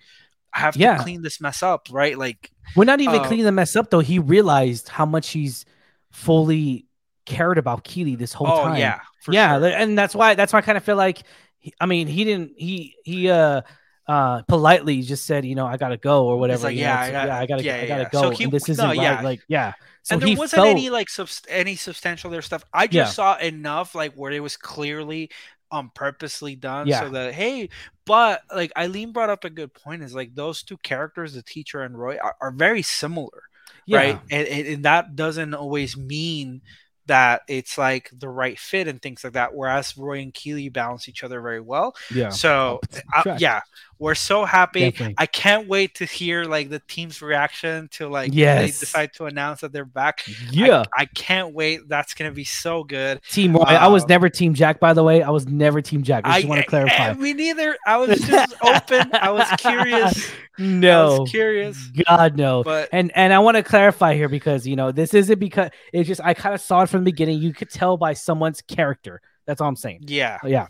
I 0.54 0.60
have 0.60 0.76
Yeah. 0.76 0.96
to 0.96 1.02
clean 1.02 1.22
this 1.22 1.40
mess 1.40 1.62
up, 1.62 1.88
right? 1.90 2.16
Like, 2.18 2.50
we're 2.76 2.84
not 2.84 3.00
even 3.00 3.20
uh, 3.20 3.24
cleaning 3.26 3.44
the 3.46 3.52
mess 3.52 3.74
up 3.76 3.90
though. 3.90 4.00
He 4.00 4.18
realized 4.18 4.88
how 4.88 5.06
much 5.06 5.30
he's 5.30 5.64
fully 6.10 6.86
cared 7.26 7.58
about 7.58 7.84
Keeley 7.84 8.16
this 8.16 8.32
whole 8.32 8.48
oh 8.48 8.62
time. 8.64 8.76
yeah, 8.76 9.00
yeah, 9.28 9.58
sure. 9.58 9.66
and 9.68 9.96
that's 9.96 10.14
why 10.14 10.34
that's 10.34 10.52
why 10.52 10.58
I 10.58 10.62
kind 10.62 10.76
of 10.76 10.84
feel 10.84 10.96
like, 10.96 11.22
he- 11.58 11.72
I 11.80 11.86
mean, 11.86 12.06
he 12.08 12.24
didn't 12.24 12.52
he 12.56 12.94
he 13.04 13.30
uh 13.30 13.62
uh 14.08 14.42
politely 14.42 15.00
just 15.02 15.24
said 15.26 15.44
you 15.44 15.54
know 15.54 15.64
I 15.66 15.76
gotta 15.76 15.96
go 15.96 16.26
or 16.26 16.36
whatever. 16.38 16.64
like, 16.64 16.74
you 16.76 16.82
know, 16.82 16.88
yeah, 16.88 17.00
I 17.00 17.06
it's- 17.08 17.12
got- 17.12 17.26
yeah, 17.28 17.38
I 17.38 17.46
gotta 17.46 17.62
yeah, 17.64 17.76
I 17.76 17.86
gotta 17.86 18.02
yeah. 18.02 18.08
go. 18.10 18.22
So 18.22 18.30
he- 18.30 18.44
and 18.44 18.52
this 18.52 18.68
isn't 18.68 18.84
right. 18.84 18.96
yeah. 18.96 19.20
Like 19.22 19.40
yeah, 19.48 19.72
so 20.02 20.14
and 20.14 20.22
there 20.22 20.36
wasn't 20.36 20.58
felt 20.58 20.68
any 20.68 20.90
like 20.90 21.08
subst- 21.08 21.46
any 21.48 21.76
substantial 21.76 22.30
there 22.30 22.42
stuff. 22.42 22.64
I 22.74 22.88
just 22.88 23.14
saw 23.14 23.38
enough 23.38 23.94
like 23.94 24.14
where 24.14 24.32
it 24.32 24.40
was 24.40 24.56
clearly 24.56 25.30
on 25.72 25.90
purposely 25.94 26.54
done 26.54 26.86
Yeah. 26.86 27.00
so 27.00 27.08
that 27.10 27.34
hey 27.34 27.68
but 28.04 28.42
like 28.54 28.70
eileen 28.76 29.12
brought 29.12 29.30
up 29.30 29.44
a 29.44 29.50
good 29.50 29.72
point 29.74 30.02
is 30.02 30.14
like 30.14 30.34
those 30.34 30.62
two 30.62 30.76
characters 30.76 31.32
the 31.34 31.42
teacher 31.42 31.82
and 31.82 31.98
roy 31.98 32.18
are, 32.22 32.36
are 32.40 32.50
very 32.52 32.82
similar 32.82 33.42
Yeah. 33.86 33.98
right 33.98 34.20
and, 34.30 34.46
and, 34.48 34.84
that 34.84 35.16
doesn't 35.16 35.54
always 35.54 35.96
mean 35.96 36.60
that 37.06 37.42
it's 37.48 37.76
like 37.78 38.10
the 38.12 38.28
right 38.28 38.58
fit 38.58 38.86
and 38.86 39.02
things 39.02 39.24
like 39.24 39.32
that 39.32 39.54
whereas 39.54 39.96
roy 39.98 40.20
and 40.20 40.32
keeley 40.32 40.68
balance 40.68 41.08
each 41.08 41.24
other 41.24 41.40
very 41.40 41.60
well 41.60 41.96
Yeah. 42.14 42.28
so 42.28 42.80
uh, 43.14 43.36
yeah 43.38 43.62
we're 44.02 44.14
so 44.14 44.44
happy 44.44 44.80
Definitely. 44.90 45.14
i 45.18 45.26
can't 45.26 45.68
wait 45.68 45.94
to 45.96 46.04
hear 46.04 46.44
like 46.44 46.68
the 46.70 46.80
team's 46.80 47.22
reaction 47.22 47.88
to 47.92 48.08
like 48.08 48.30
when 48.32 48.56
they 48.58 48.66
decide 48.66 49.12
to 49.14 49.26
announce 49.26 49.60
that 49.60 49.72
they're 49.72 49.84
back 49.84 50.22
Yeah. 50.50 50.82
I, 50.96 51.06
can't 51.06 51.54
wait 51.54 51.88
that's 51.88 52.14
gonna 52.14 52.32
be 52.32 52.44
so 52.44 52.84
good 52.84 53.20
Team 53.30 53.54
Roy. 53.54 53.62
I 53.62 53.86
was 53.86 54.02
Um, 54.02 54.08
never 54.08 54.28
Team 54.28 54.54
Jack, 54.54 54.80
by 54.80 54.92
the 54.92 55.02
way. 55.04 55.22
I 55.22 55.30
was 55.30 55.46
never 55.46 55.80
Team 55.80 56.02
Jack. 56.02 56.22
I 56.26 56.40
just 56.40 56.48
want 56.48 56.60
to 56.62 56.66
clarify. 56.66 57.10
eh, 57.10 57.12
me 57.14 57.32
neither 57.32 57.76
i 57.86 57.96
was 57.96 58.18
just 58.20 58.54
open 58.62 59.10
i 59.14 59.30
was 59.30 59.46
curious 59.58 60.30
I 60.58 60.62
No. 60.62 61.20
was 61.20 61.30
curious 61.30 61.78
God 62.06 62.36
no. 62.36 62.62
but 62.62 62.88
And 62.92 63.10
and 63.14 63.32
I 63.32 63.38
want 63.38 63.56
to 63.56 63.62
clarify 63.62 64.14
here 64.14 64.28
because 64.28 64.66
you 64.66 64.76
know 64.76 64.92
this 64.92 65.14
isn't 65.14 65.38
because 65.38 65.70
it's 65.92 66.06
just 66.08 66.20
I 66.22 66.34
kind 66.34 66.54
of 66.54 66.60
saw 66.60 66.82
it 66.82 66.88
from 66.90 67.00
the 67.04 67.10
beginning. 67.10 67.40
You 67.40 67.54
could 67.54 67.70
tell 67.70 67.96
by 67.96 68.12
someone's 68.12 68.60
character. 68.60 69.22
That's 69.46 69.60
all 69.62 69.68
I'm 69.68 69.76
saying. 69.76 70.00
yeah 70.08 70.38
Yeah. 70.44 70.66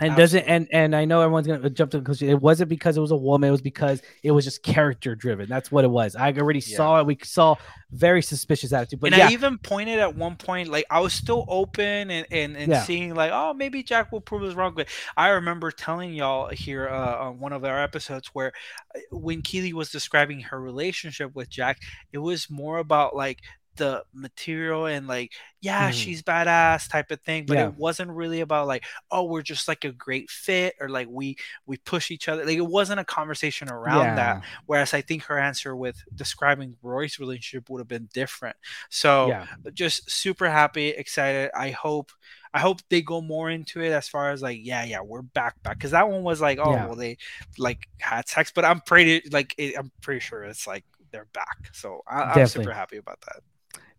And 0.00 0.16
doesn't 0.16 0.42
and 0.44 0.66
and 0.72 0.96
I 0.96 1.04
know 1.04 1.20
everyone's 1.20 1.46
gonna 1.46 1.70
jump 1.70 1.92
to 1.92 1.98
the 1.98 2.00
conclusion. 2.00 2.28
It 2.28 2.40
wasn't 2.40 2.68
because 2.68 2.96
it 2.96 3.00
was 3.00 3.12
a 3.12 3.16
woman. 3.16 3.48
It 3.48 3.52
was 3.52 3.62
because 3.62 4.02
it 4.24 4.32
was 4.32 4.44
just 4.44 4.64
character 4.64 5.14
driven. 5.14 5.48
That's 5.48 5.70
what 5.70 5.84
it 5.84 5.90
was. 5.90 6.16
I 6.16 6.32
already 6.32 6.58
Yeah. 6.66 6.76
saw 6.76 7.00
it. 7.00 7.06
We 7.06 7.16
saw 7.22 7.54
very 7.92 8.20
suspicious 8.20 8.72
attitude. 8.72 8.98
But 8.98 9.12
and 9.12 9.18
yeah, 9.18 9.28
I 9.28 9.30
even 9.30 9.56
pointed 9.58 10.00
at 10.00 10.16
one 10.16 10.34
point, 10.34 10.68
like 10.68 10.84
I 10.90 10.98
was 10.98 11.12
still 11.12 11.44
open 11.46 12.10
and 12.10 12.26
and, 12.32 12.56
and 12.56 12.72
Yeah. 12.72 12.82
seeing 12.82 13.14
like, 13.14 13.30
oh, 13.32 13.54
maybe 13.54 13.84
Jack 13.84 14.10
will 14.10 14.20
prove 14.20 14.42
us 14.42 14.54
wrong. 14.54 14.74
But 14.74 14.88
I 15.16 15.28
remember 15.28 15.70
telling 15.70 16.12
y'all 16.12 16.48
here 16.48 16.88
uh, 16.88 17.26
on 17.26 17.38
one 17.38 17.52
of 17.52 17.64
our 17.64 17.80
episodes 17.80 18.30
where 18.32 18.52
uh, 18.96 18.98
when 19.12 19.42
Keeley 19.42 19.74
was 19.74 19.90
describing 19.90 20.40
her 20.40 20.60
relationship 20.60 21.36
with 21.36 21.48
Jack, 21.48 21.78
it 22.12 22.18
was 22.18 22.50
more 22.50 22.78
about 22.78 23.14
like 23.14 23.42
the 23.76 24.04
material 24.12 24.86
and 24.86 25.06
like 25.06 25.32
yeah 25.60 25.90
Mhm. 25.90 25.94
she's 25.94 26.22
badass 26.22 26.88
type 26.90 27.10
of 27.10 27.20
thing 27.22 27.46
but 27.46 27.56
Yeah. 27.56 27.68
it 27.68 27.74
wasn't 27.74 28.10
really 28.10 28.40
about 28.40 28.66
like 28.66 28.84
oh 29.10 29.24
we're 29.24 29.42
just 29.42 29.66
like 29.68 29.84
a 29.84 29.92
great 29.92 30.30
fit 30.30 30.74
or 30.80 30.88
like 30.88 31.08
we 31.10 31.36
we 31.66 31.76
push 31.78 32.10
each 32.10 32.28
other 32.28 32.44
like 32.44 32.56
it 32.58 32.66
wasn't 32.66 33.00
a 33.00 33.04
conversation 33.04 33.70
around 33.70 34.16
that 34.16 34.42
whereas 34.66 34.94
i 34.94 35.00
think 35.00 35.24
her 35.24 35.38
answer 35.38 35.74
with 35.74 35.96
describing 36.14 36.76
roy's 36.82 37.18
relationship 37.18 37.68
would 37.70 37.80
have 37.80 37.88
been 37.88 38.08
different. 38.12 38.56
So 38.90 39.28
yeah, 39.28 39.46
just 39.72 40.10
super 40.10 40.48
happy 40.50 40.88
excited. 40.88 41.50
I 41.56 41.70
hope 41.70 42.12
i 42.52 42.60
hope 42.60 42.80
they 42.88 43.02
go 43.02 43.20
more 43.20 43.50
into 43.50 43.80
it 43.80 43.90
as 43.90 44.08
far 44.08 44.30
as 44.30 44.40
like 44.40 44.58
yeah 44.62 44.84
yeah 44.84 45.00
we're 45.00 45.22
back 45.22 45.60
back 45.64 45.76
because 45.76 45.90
that 45.90 46.08
one 46.08 46.22
was 46.22 46.40
like 46.40 46.58
oh 46.58 46.70
Yeah. 46.72 46.86
well 46.86 46.94
they 46.96 47.18
like 47.58 47.88
had 47.98 48.28
sex 48.28 48.52
but 48.54 48.64
i'm 48.64 48.80
pretty 48.80 49.28
like 49.30 49.54
it, 49.58 49.76
i'm 49.76 49.90
pretty 50.02 50.20
sure 50.20 50.44
it's 50.44 50.66
like 50.66 50.84
they're 51.10 51.26
back. 51.32 51.70
So 51.72 52.02
I, 52.08 52.22
i'm 52.22 52.46
super 52.46 52.72
happy 52.72 52.96
about 52.96 53.20
that 53.22 53.42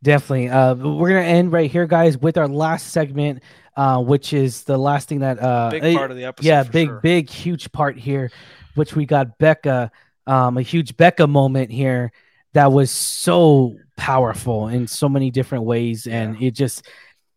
definitely. 0.04 0.50
Uh, 0.50 0.76
we're 0.76 1.10
gonna 1.10 1.22
end 1.22 1.52
right 1.52 1.70
here, 1.70 1.86
guys, 1.86 2.18
with 2.18 2.38
our 2.38 2.48
last 2.48 2.88
segment, 2.88 3.44
uh, 3.76 4.02
which 4.02 4.34
is 4.34 4.64
the 4.64 4.78
last 4.78 5.10
thing 5.10 5.20
that 5.20 5.42
uh, 5.42 5.70
big 5.70 5.84
eh, 5.84 5.96
part 5.96 6.12
of 6.12 6.18
the 6.18 6.26
episode 6.26 6.48
yeah, 6.48 6.64
big, 6.64 6.88
sure. 6.88 7.00
big, 7.02 7.30
huge 7.30 7.72
part 7.72 7.98
here, 7.98 8.32
which 8.76 8.96
we 8.96 9.06
got 9.06 9.38
Becca, 9.38 9.92
um, 10.28 10.58
a 10.58 10.62
huge 10.62 10.96
Becca 10.98 11.28
moment 11.28 11.72
here 11.72 12.12
that 12.54 12.72
was 12.72 12.92
so 12.92 13.76
powerful 13.98 14.68
in 14.68 14.88
so 14.88 15.10
many 15.10 15.32
different 15.32 15.66
ways, 15.66 16.08
and 16.08 16.42
it 16.42 16.52
just. 16.52 16.88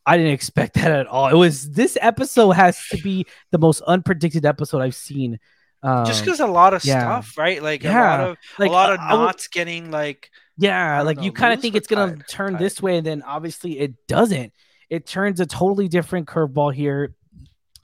I 0.06 0.16
didn't 0.16 0.32
expect 0.32 0.72
that 0.76 0.90
at 0.90 1.06
all. 1.06 1.28
It 1.28 1.34
was 1.34 1.70
this 1.70 1.98
episode 2.00 2.52
has 2.52 2.82
to 2.92 2.96
be 2.96 3.26
the 3.50 3.59
most 3.59 3.82
unpredicted 3.82 4.46
episode 4.46 4.80
I've 4.80 4.94
seen. 4.94 5.38
Um, 5.82 6.06
just 6.06 6.24
because 6.24 6.40
a 6.40 6.46
lot 6.46 6.74
of 6.74 6.84
yeah. 6.84 7.00
stuff 7.00 7.38
right 7.38 7.62
like 7.62 7.84
a 7.84 7.92
lot 7.92 8.20
of 8.20 8.36
like 8.59 8.68
a 8.70 8.72
lot 8.72 8.92
of 8.92 8.98
knots 8.98 9.46
getting 9.46 9.92
like 9.92 10.28
Yeah, 10.59 11.02
like 11.02 11.16
know, 11.18 11.22
you 11.22 11.32
kind 11.32 11.52
of 11.54 11.61
think 11.61 11.74
it's 11.76 11.86
gonna 11.88 12.16
tied? 12.16 12.28
turn 12.28 12.52
Tied. 12.52 12.61
this 12.62 12.82
way, 12.82 12.98
and 12.98 13.06
then 13.06 13.22
obviously 13.22 13.78
it 13.78 14.06
doesn't. 14.09 14.52
It 14.90 15.06
turns 15.06 15.38
a 15.40 15.46
totally 15.46 15.88
different 15.88 16.26
curveball 16.26 16.74
here, 16.74 17.14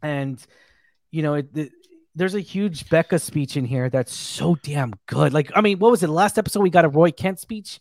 and 0.03 0.45
you 1.11 1.23
know 1.23 1.35
it. 1.35 1.49
it- 1.57 1.73
there's 2.17 2.37
a 2.37 2.41
huge 2.41 2.89
Becca 2.91 3.19
speech 3.19 3.57
in 3.57 3.65
here 3.65 3.91
that's 3.91 4.15
so 4.15 4.55
damn 4.63 4.93
good. 5.07 5.33
Like, 5.35 5.51
I 5.53 5.61
mean, 5.63 5.81
what 5.81 5.91
was 5.91 6.05
it? 6.05 6.09
Last 6.09 6.39
episode 6.39 6.61
we 6.61 6.71
got 6.71 6.85
a 6.85 6.89
Roy 6.89 7.11
Kent 7.11 7.41
speech, 7.41 7.81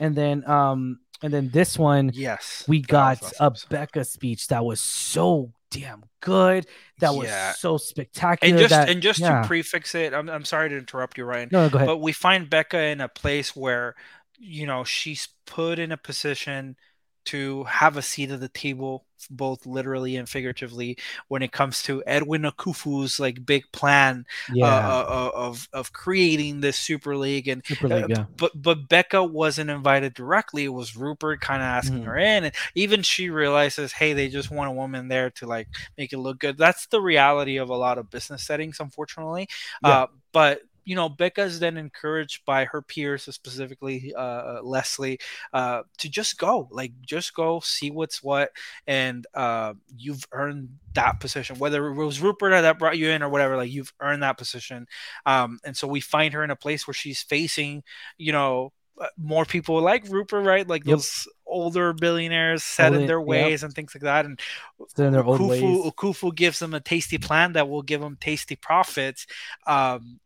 and 0.00 0.14
then 0.16 0.42
um, 0.48 1.00
and 1.22 1.30
then 1.30 1.50
this 1.50 1.78
one 1.78 2.10
yes 2.14 2.64
we 2.66 2.80
got 2.80 3.18
a. 3.40 3.52
Becca 3.68 4.04
speech 4.06 4.48
that 4.48 4.64
was 4.64 4.80
so 4.80 5.52
damn 5.70 6.02
good. 6.22 6.66
That 7.00 7.14
was 7.14 7.26
Yeah. 7.28 7.52
so 7.52 7.76
spectacular. 7.76 8.50
and 8.54 8.58
just 8.58 8.70
that, 8.70 8.88
and 8.88 9.02
just 9.02 9.20
yeah. 9.20 9.42
to 9.42 9.46
prefix 9.48 9.94
it 9.94 10.14
I'm, 10.14 10.30
I'm 10.30 10.46
sorry 10.46 10.70
to 10.70 10.78
interrupt 10.78 11.18
you 11.18 11.24
ryan 11.24 11.50
no, 11.52 11.64
no, 11.64 11.68
go 11.68 11.76
ahead. 11.76 11.86
but 11.88 11.96
we 11.98 12.12
find 12.12 12.48
Becca 12.48 12.78
in 12.80 13.02
a 13.02 13.08
place 13.08 13.54
where 13.54 13.96
you 14.38 14.66
know 14.66 14.84
she's 14.84 15.28
put 15.46 15.78
in 15.78 15.92
a 15.92 15.96
position 15.96 16.76
to 17.24 17.64
have 17.64 17.96
a 17.96 18.02
seat 18.02 18.30
at 18.30 18.40
the 18.40 18.48
table 18.48 19.06
both 19.30 19.64
literally 19.64 20.16
and 20.16 20.28
figuratively 20.28 20.98
when 21.28 21.40
it 21.40 21.50
comes 21.52 21.82
to 21.82 22.02
Edwin 22.06 22.42
Akufo's 22.42 23.18
like 23.18 23.46
big 23.46 23.64
plan 23.72 24.26
yeah, 24.52 24.66
uh, 24.66 25.06
uh, 25.08 25.30
of 25.34 25.66
of 25.72 25.92
creating 25.94 26.60
this 26.60 26.76
super 26.76 27.16
league 27.16 27.48
and 27.48 27.62
Super 27.64 27.90
uh, 27.90 27.96
League, 27.96 28.10
yeah. 28.10 28.24
but 28.36 28.52
but 28.54 28.88
Becca 28.88 29.24
wasn't 29.24 29.70
invited 29.70 30.12
directly. 30.12 30.64
It 30.64 30.68
was 30.74 30.96
Rupert 30.96 31.40
kind 31.40 31.62
of 31.62 31.66
asking 31.66 32.02
Mhm. 32.02 32.04
her 32.04 32.16
in, 32.18 32.44
and 32.44 32.54
even 32.74 33.02
she 33.02 33.30
realizes, 33.30 33.92
hey, 33.92 34.12
they 34.12 34.28
just 34.28 34.50
want 34.50 34.68
a 34.68 34.74
woman 34.74 35.08
there 35.08 35.30
to 35.30 35.46
like 35.46 35.68
make 35.96 36.12
it 36.12 36.18
look 36.18 36.38
good. 36.38 36.58
That's 36.58 36.86
the 36.86 37.00
reality 37.00 37.56
of 37.56 37.70
a 37.70 37.76
lot 37.76 37.96
of 37.98 38.10
business 38.10 38.44
settings, 38.44 38.80
unfortunately. 38.80 39.48
Yeah. 39.82 39.90
Uh, 39.90 40.06
but 40.32 40.60
you 40.84 40.94
know, 40.94 41.08
Becca 41.08 41.42
is 41.42 41.60
then 41.60 41.76
encouraged 41.76 42.44
by 42.44 42.64
her 42.66 42.82
peers, 42.82 43.22
specifically 43.22 44.14
uh, 44.14 44.60
Leslie, 44.62 45.18
uh, 45.52 45.82
to 45.98 46.08
just 46.08 46.38
go, 46.38 46.68
like 46.70 46.92
just 47.00 47.34
go, 47.34 47.60
see 47.60 47.90
what's 47.90 48.22
what, 48.22 48.50
and 48.86 49.26
uh, 49.34 49.74
you've 49.96 50.26
earned 50.32 50.68
that 50.94 51.20
position. 51.20 51.58
Whether 51.58 51.86
it 51.86 51.94
was 51.94 52.20
Rupert 52.20 52.52
that 52.52 52.78
brought 52.78 52.98
you 52.98 53.10
in 53.10 53.22
or 53.22 53.28
whatever, 53.28 53.56
like 53.56 53.72
you've 53.72 53.92
earned 54.00 54.22
that 54.22 54.38
position. 54.38 54.86
Um, 55.26 55.58
and 55.64 55.76
so 55.76 55.88
we 55.88 56.00
find 56.00 56.34
her 56.34 56.44
in 56.44 56.50
a 56.50 56.56
place 56.56 56.86
where 56.86 56.94
she's 56.94 57.22
facing, 57.22 57.82
you 58.18 58.32
know, 58.32 58.72
uh, 59.00 59.06
more 59.16 59.44
people 59.44 59.80
like 59.80 60.08
Rupert, 60.08 60.44
right? 60.44 60.68
Like 60.68 60.84
Yep. 60.84 60.96
those 60.96 61.28
older 61.46 61.92
billionaires 61.92 62.62
set 62.62 62.94
in 62.94 63.06
their 63.06 63.18
yep. 63.18 63.26
ways 63.26 63.62
and 63.62 63.74
things 63.74 63.94
like 63.94 64.02
that. 64.02 64.24
And 64.24 64.40
Still 64.88 65.06
in 65.06 65.12
their 65.12 65.24
old 65.24 65.40
ways. 65.40 65.62
Akufo 65.62 66.34
gives 66.34 66.60
them 66.60 66.74
a 66.74 66.80
tasty 66.80 67.18
plan 67.18 67.54
that 67.54 67.68
will 67.68 67.82
give 67.82 68.00
them 68.00 68.16
tasty 68.20 68.54
profits. 68.54 69.26
Um, 69.66 70.20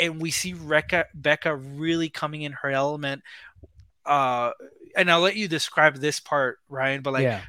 and 0.00 0.20
we 0.20 0.30
see 0.30 0.54
Recca, 0.54 1.04
Becca 1.14 1.54
really 1.54 2.08
coming 2.08 2.42
in 2.42 2.52
her 2.52 2.70
element. 2.70 3.22
Uh, 4.04 4.52
and 4.96 5.10
I'll 5.10 5.20
let 5.20 5.36
you 5.36 5.48
describe 5.48 5.96
this 5.96 6.20
part, 6.20 6.58
Ryan. 6.68 7.02
But 7.02 7.12
like 7.12 7.24
yeah, 7.24 7.42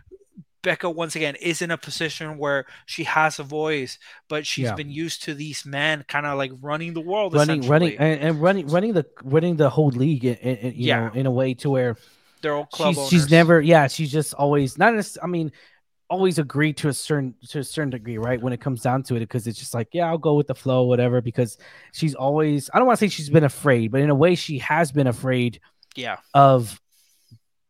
Becca, 0.62 0.90
once 0.90 1.16
again, 1.16 1.36
is 1.36 1.62
in 1.62 1.72
a 1.72 1.78
position 1.78 2.38
where 2.38 2.66
she 2.86 3.04
has 3.06 3.40
a 3.40 3.44
voice, 3.44 3.98
but 4.28 4.46
she's 4.46 4.68
Yeah. 4.68 4.76
been 4.76 4.92
used 4.92 5.24
to 5.24 5.34
these 5.34 5.66
men 5.66 6.06
kind 6.08 6.26
of 6.26 6.38
like 6.38 6.52
running 6.62 6.94
the 6.94 7.02
world, 7.02 7.34
running, 7.34 7.68
running, 7.68 7.98
and, 7.98 8.22
and 8.22 8.42
running, 8.42 8.68
running 8.68 8.94
the 8.94 9.06
running 9.24 9.56
the 9.56 9.70
whole 9.70 9.90
league, 9.90 10.24
in, 10.26 10.36
in, 10.36 10.74
you 10.76 10.88
Yeah. 10.88 11.08
know, 11.08 11.12
in 11.14 11.26
a 11.26 11.32
way 11.32 11.54
to 11.56 11.70
where 11.70 11.98
They're 12.42 12.54
all 12.54 12.66
club 12.68 12.94
she's, 12.96 13.10
she's 13.10 13.32
never, 13.32 13.60
yeah, 13.60 13.88
she's 13.88 14.12
just 14.12 14.34
always 14.36 14.78
not. 14.78 14.94
I 15.22 15.28
mean, 15.28 15.52
always 16.12 16.38
agree 16.38 16.74
to 16.74 16.90
a 16.90 16.94
certain 16.94 17.34
to 17.50 17.60
a 17.60 17.64
certain 17.64 17.90
degree, 17.90 18.18
right? 18.18 18.42
When 18.42 18.54
it 18.54 18.62
comes 18.62 18.82
down 18.82 19.04
to 19.04 19.16
it, 19.16 19.22
because 19.22 19.48
it's 19.48 19.58
just 19.58 19.74
like, 19.74 19.88
yeah, 19.94 20.08
I'll 20.08 20.18
go 20.18 20.36
with 20.36 20.48
the 20.48 20.56
flow, 20.56 20.84
whatever. 20.84 21.22
Because 21.22 21.58
she's 21.94 22.14
always, 22.14 22.70
I 22.74 22.78
don't 22.78 22.88
want 22.88 23.00
to 23.00 23.06
say 23.06 23.10
she's 23.10 23.30
been 23.30 23.46
afraid, 23.46 23.92
but 23.92 24.02
in 24.02 24.10
a 24.10 24.16
way, 24.16 24.36
she 24.36 24.60
has 24.60 24.92
been 24.92 25.08
afraid 25.08 25.60
yeah, 25.96 26.18
of 26.34 26.80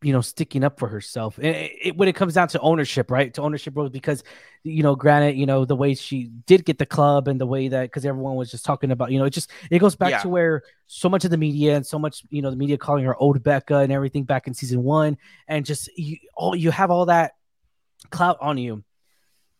you 0.04 0.12
know 0.12 0.20
sticking 0.20 0.64
up 0.64 0.80
for 0.80 0.88
herself 0.88 1.38
it, 1.38 1.70
it- 1.80 1.96
when 1.96 2.08
it 2.08 2.16
comes 2.16 2.34
down 2.34 2.48
to 2.48 2.58
ownership 2.58 3.08
right 3.08 3.32
to 3.34 3.40
ownership 3.40 3.76
roles 3.76 3.90
because 3.90 4.24
you 4.64 4.82
know 4.82 4.96
granted 4.96 5.36
you 5.36 5.46
know 5.46 5.64
the 5.64 5.76
way 5.76 5.94
she 5.94 6.24
did 6.46 6.64
get 6.64 6.76
the 6.78 6.86
club 6.86 7.28
and 7.28 7.40
the 7.40 7.46
way 7.46 7.68
that 7.68 7.82
because 7.84 8.04
everyone 8.04 8.34
was 8.34 8.50
just 8.50 8.64
talking 8.64 8.90
about 8.90 9.12
you 9.12 9.18
know 9.20 9.24
it 9.26 9.30
just 9.30 9.52
it 9.70 9.78
goes 9.78 9.94
back 9.94 10.10
Yeah. 10.10 10.18
to 10.22 10.28
where 10.28 10.62
so 10.88 11.08
much 11.08 11.24
of 11.24 11.30
the 11.30 11.36
media 11.36 11.76
and 11.76 11.86
so 11.86 12.00
much 12.00 12.24
you 12.30 12.42
know 12.42 12.50
the 12.50 12.56
media 12.56 12.76
calling 12.76 13.04
her 13.04 13.14
old 13.16 13.44
becca 13.44 13.76
and 13.76 13.92
everything 13.92 14.24
back 14.24 14.48
in 14.48 14.54
season 14.54 14.82
one 14.82 15.18
and 15.46 15.64
just 15.64 15.88
you 15.96 16.16
all 16.34 16.56
you 16.56 16.72
have 16.72 16.90
all 16.90 17.06
that 17.06 17.34
clout 18.10 18.38
on 18.40 18.58
you 18.58 18.82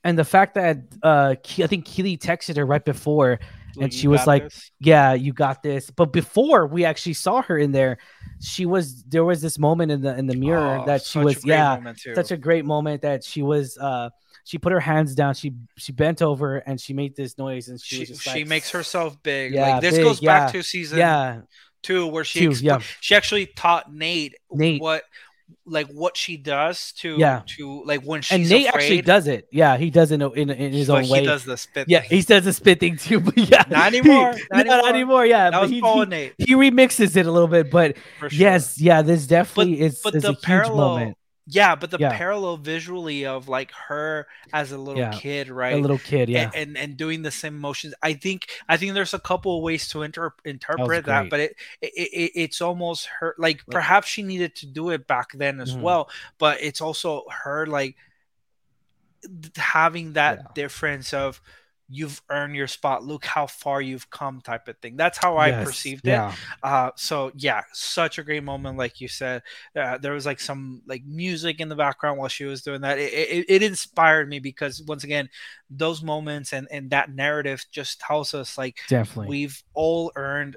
and 0.05 0.19
the 0.19 0.25
fact 0.25 0.55
that 0.55 0.79
uh 1.03 1.35
i 1.59 1.67
think 1.67 1.85
keeley 1.85 2.17
texted 2.17 2.57
her 2.57 2.67
right 2.67 2.85
before 2.85 3.39
Like, 3.75 3.85
And 3.85 3.95
she 3.95 4.07
was 4.07 4.27
like, 4.27 4.45
this. 4.51 4.71
yeah, 4.81 5.15
you 5.15 5.33
got 5.33 5.63
this. 5.63 5.89
But 5.91 6.13
before 6.13 6.67
we 6.67 6.85
actually 6.85 7.15
saw 7.15 7.41
her 7.49 7.57
in 7.57 7.73
there, 7.73 7.97
she 8.39 8.67
was 8.67 9.03
there 9.05 9.25
was 9.25 9.41
this 9.41 9.59
moment 9.59 9.91
in 9.93 10.03
the 10.03 10.13
in 10.15 10.27
the 10.27 10.37
mirror 10.37 10.81
Oh, 10.83 10.85
that 10.85 11.01
she 11.03 11.19
was 11.19 11.43
yeah, 11.43 11.81
such 12.15 12.33
a 12.33 12.37
great 12.37 12.67
moment 12.67 13.01
that 13.01 13.25
she 13.25 13.41
was 13.41 13.79
uh 13.79 14.11
she 14.45 14.59
put 14.59 14.73
her 14.73 14.81
hands 14.81 15.15
down, 15.15 15.33
she 15.33 15.55
she 15.79 15.91
bent 15.93 16.21
over 16.21 16.59
and 16.69 16.79
she 16.79 16.93
made 16.93 17.17
this 17.17 17.39
noise 17.39 17.69
and 17.69 17.81
she, 17.81 17.95
she, 17.97 18.01
was 18.03 18.09
just 18.11 18.23
she 18.29 18.45
makes 18.45 18.71
herself 18.71 19.17
big. 19.23 19.55
Yeah, 19.55 19.73
like 19.73 19.81
this 19.81 19.95
big, 19.97 20.05
goes 20.05 20.21
back 20.21 20.53
yeah. 20.53 20.61
to 20.61 20.63
season 20.63 20.99
yeah, 20.99 21.41
two 21.83 22.07
where 22.09 22.25
she 22.25 22.41
Two, 22.41 22.51
expl- 22.51 22.63
yeah. 22.63 22.79
she 23.01 23.15
actually 23.15 23.47
taught 23.57 23.89
Nate, 23.91 24.35
Nate. 24.51 24.83
what 24.83 25.03
like 25.67 25.89
what 25.89 26.17
she 26.17 26.37
does 26.37 26.93
to 27.01 27.17
Yeah. 27.19 27.43
to 27.57 27.83
like 27.85 28.03
when 28.03 28.23
she's 28.23 28.33
and 28.41 28.49
Nate 28.49 28.69
afraid, 28.69 28.83
actually 28.83 29.03
does 29.03 29.27
it. 29.27 29.49
Yeah, 29.53 29.77
he 29.77 29.91
does 29.91 30.11
it 30.11 30.21
in, 30.21 30.23
in, 30.37 30.51
in 30.51 30.73
his 30.73 30.89
but 30.89 31.05
own 31.05 31.09
way. 31.11 31.21
he 31.21 31.27
does 31.27 31.45
the 31.45 31.57
spit. 31.57 31.89
yeah, 31.89 32.01
thing. 32.01 32.11
he 32.11 32.23
says 32.23 32.47
a 32.47 32.53
spit 32.53 32.81
thing 32.81 32.97
too, 32.97 33.21
but 33.27 33.37
yeah, 33.37 33.65
Not 33.71 33.87
anymore, 33.95 34.33
not, 34.33 34.39
not 34.53 34.67
anymore. 34.67 34.89
anymore. 34.89 35.27
Yeah, 35.27 35.51
that 35.51 35.61
was 35.61 35.71
he, 35.71 35.81
Paul 35.81 36.01
he, 36.01 36.07
Nate. 36.07 36.35
he 36.39 36.55
remixes 36.55 37.17
it 37.17 37.27
a 37.27 37.31
little 37.33 37.49
bit, 37.49 37.71
but 37.71 37.97
sure. 38.21 38.29
yes, 38.33 38.81
yeah, 38.81 39.03
this 39.03 39.27
definitely 39.27 39.81
is, 39.81 40.01
but 40.03 40.15
is 40.15 40.23
the 40.23 40.29
a 40.29 40.33
huge 40.33 40.43
parallel, 40.43 40.77
moment. 40.77 41.17
Yeah, 41.47 41.75
but 41.75 41.91
the 41.91 41.99
Yeah. 41.99 42.17
parallel 42.17 42.57
visually 42.57 43.27
of 43.27 43.49
like 43.49 43.73
her 43.89 44.27
as 44.53 44.71
a 44.73 44.79
little 44.79 45.01
Yeah. 45.01 45.11
kid, 45.11 45.49
right? 45.51 45.75
A 45.75 45.79
little 45.79 45.99
kid, 45.99 46.29
yeah, 46.29 46.51
and, 46.55 46.77
and 46.79 46.97
doing 46.97 47.23
the 47.23 47.31
same 47.33 47.59
motions. 47.59 47.95
I 48.03 48.15
think 48.15 48.47
I 48.69 48.77
think 48.77 48.95
there's 48.95 49.15
a 49.15 49.19
couple 49.19 49.57
of 49.57 49.63
ways 49.63 49.89
to 49.89 50.03
inter- 50.03 50.35
interpret 50.45 51.07
that, 51.07 51.23
great. 51.23 51.31
but 51.31 51.41
it, 51.41 51.57
it, 51.83 51.91
it 51.91 52.33
it's 52.35 52.61
almost 52.61 53.07
her 53.21 53.35
like 53.39 53.63
perhaps 53.71 54.09
she 54.09 54.23
needed 54.23 54.55
to 54.57 54.67
do 54.67 54.91
it 54.91 55.07
back 55.07 55.33
then 55.33 55.61
as 55.61 55.75
Mhm. 55.75 55.81
well, 55.81 56.11
but 56.39 56.61
it's 56.63 56.81
also 56.81 57.25
her 57.45 57.67
like 57.67 57.97
having 59.57 60.15
that 60.15 60.39
Yeah. 60.39 60.45
difference 60.55 61.13
of 61.13 61.41
you've 61.93 62.23
earned 62.31 62.57
your 62.57 62.67
spot 62.67 63.05
look 63.05 63.25
how 63.25 63.47
far 63.47 63.81
you've 63.83 64.09
come 64.11 64.41
type 64.41 64.69
of 64.69 64.77
thing. 64.79 64.97
That's 64.97 65.19
how 65.19 65.37
i 65.37 65.51
Yes, 65.51 65.67
perceived 65.67 66.09
it. 66.09 66.23
yeah. 66.23 66.37
uh 66.63 66.91
so 66.97 67.31
yeah 67.37 67.63
such 67.73 68.19
a 68.19 68.23
great 68.23 68.43
moment 68.45 68.79
like 68.79 69.01
you 69.01 69.09
said. 69.09 69.43
Uh, 69.77 69.99
there 69.99 70.13
was 70.13 70.27
like 70.27 70.41
some 70.41 70.83
like 70.87 71.05
music 71.05 71.61
in 71.61 71.69
the 71.69 71.77
background 71.77 72.19
while 72.19 72.29
she 72.29 72.45
was 72.45 72.63
doing 72.63 72.81
that. 72.83 72.99
It, 72.99 73.13
it, 73.13 73.47
it 73.49 73.63
inspired 73.63 74.29
me 74.29 74.39
because 74.39 74.83
once 74.83 75.05
again 75.05 75.29
those 75.71 76.03
moments 76.03 76.53
and 76.53 76.69
and 76.71 76.91
that 76.91 77.15
narrative 77.15 77.65
just 77.71 78.01
tells 78.01 78.35
us 78.35 78.59
like 78.59 78.79
definitely. 78.87 79.27
we've 79.29 79.63
all 79.75 80.13
earned 80.17 80.57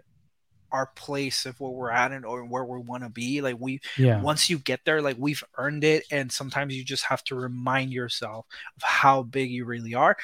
our 0.71 0.87
place 0.87 1.45
of 1.45 1.57
where 1.59 1.71
we're 1.71 1.91
at 1.91 2.11
and 2.11 2.25
or 2.25 2.43
where 2.43 2.65
we 2.65 2.79
want 2.79 3.03
to 3.03 3.09
be. 3.09 3.41
Like 3.41 3.55
we 3.59 3.79
yeah, 3.95 4.23
once 4.23 4.49
you 4.49 4.59
get 4.59 4.81
there 4.85 5.01
like 5.01 5.15
we've 5.17 5.43
earned 5.57 5.83
it 5.85 6.03
and 6.11 6.31
sometimes 6.31 6.75
you 6.75 6.83
just 6.83 7.05
have 7.05 7.23
to 7.25 7.35
remind 7.35 7.93
yourself 7.93 8.45
of 8.75 8.83
how 8.83 9.23
big 9.23 9.51
you 9.51 9.65
really 9.65 9.93
are 9.93 10.17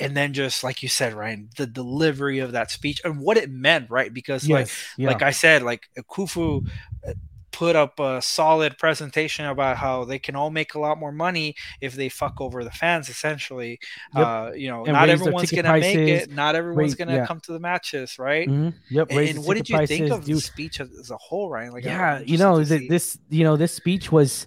and 0.00 0.16
then 0.16 0.32
just 0.32 0.64
like 0.64 0.82
you 0.82 0.88
said 0.88 1.12
ryan 1.12 1.48
the 1.56 1.66
delivery 1.66 2.38
of 2.38 2.52
that 2.52 2.70
speech 2.70 3.00
and 3.04 3.20
what 3.20 3.36
it 3.36 3.50
meant 3.50 3.88
right 3.90 4.12
because 4.14 4.48
like 4.48 4.68
yeah. 4.96 5.08
like 5.08 5.22
i 5.22 5.30
said 5.30 5.62
like 5.62 5.88
kufu 6.10 6.66
uh, 7.06 7.12
put 7.52 7.74
up 7.74 7.98
a 7.98 8.22
solid 8.22 8.78
presentation 8.78 9.44
about 9.44 9.76
how 9.76 10.04
they 10.04 10.18
can 10.20 10.36
all 10.36 10.50
make 10.50 10.74
a 10.74 10.78
lot 10.78 10.96
more 10.98 11.10
money 11.10 11.54
if 11.80 11.94
they 11.94 12.08
fuck 12.08 12.40
over 12.40 12.62
the 12.62 12.70
fans 12.70 13.08
essentially 13.08 13.78
Yep. 14.14 14.26
uh 14.26 14.50
you 14.54 14.68
know 14.70 14.84
And 14.84 14.92
not 14.94 15.08
everyone's 15.10 15.50
gonna 15.50 15.72
make 15.72 15.96
it 15.96 16.30
not 16.30 16.54
everyone's 16.54 16.92
raise- 16.92 16.94
gonna 16.94 17.16
yeah. 17.16 17.26
come 17.26 17.40
to 17.40 17.52
the 17.52 17.58
matches 17.58 18.18
right 18.20 18.48
Mhm, 18.48 18.72
Yep. 18.90 19.10
and, 19.10 19.20
and 19.30 19.44
what 19.44 19.56
did 19.56 19.68
you 19.68 19.84
think 19.86 20.10
of 20.12 20.24
do- 20.24 20.34
the 20.36 20.40
speech 20.40 20.80
as, 20.80 21.10
a 21.10 21.16
whole 21.16 21.50
ryan 21.50 21.72
like 21.72 21.84
yeah, 21.84 22.20
you 22.20 22.38
know 22.38 22.62
th- 22.64 22.88
this, 22.88 23.18
you 23.30 23.42
know, 23.42 23.56
this 23.56 23.72
speech 23.74 24.12
was, 24.12 24.46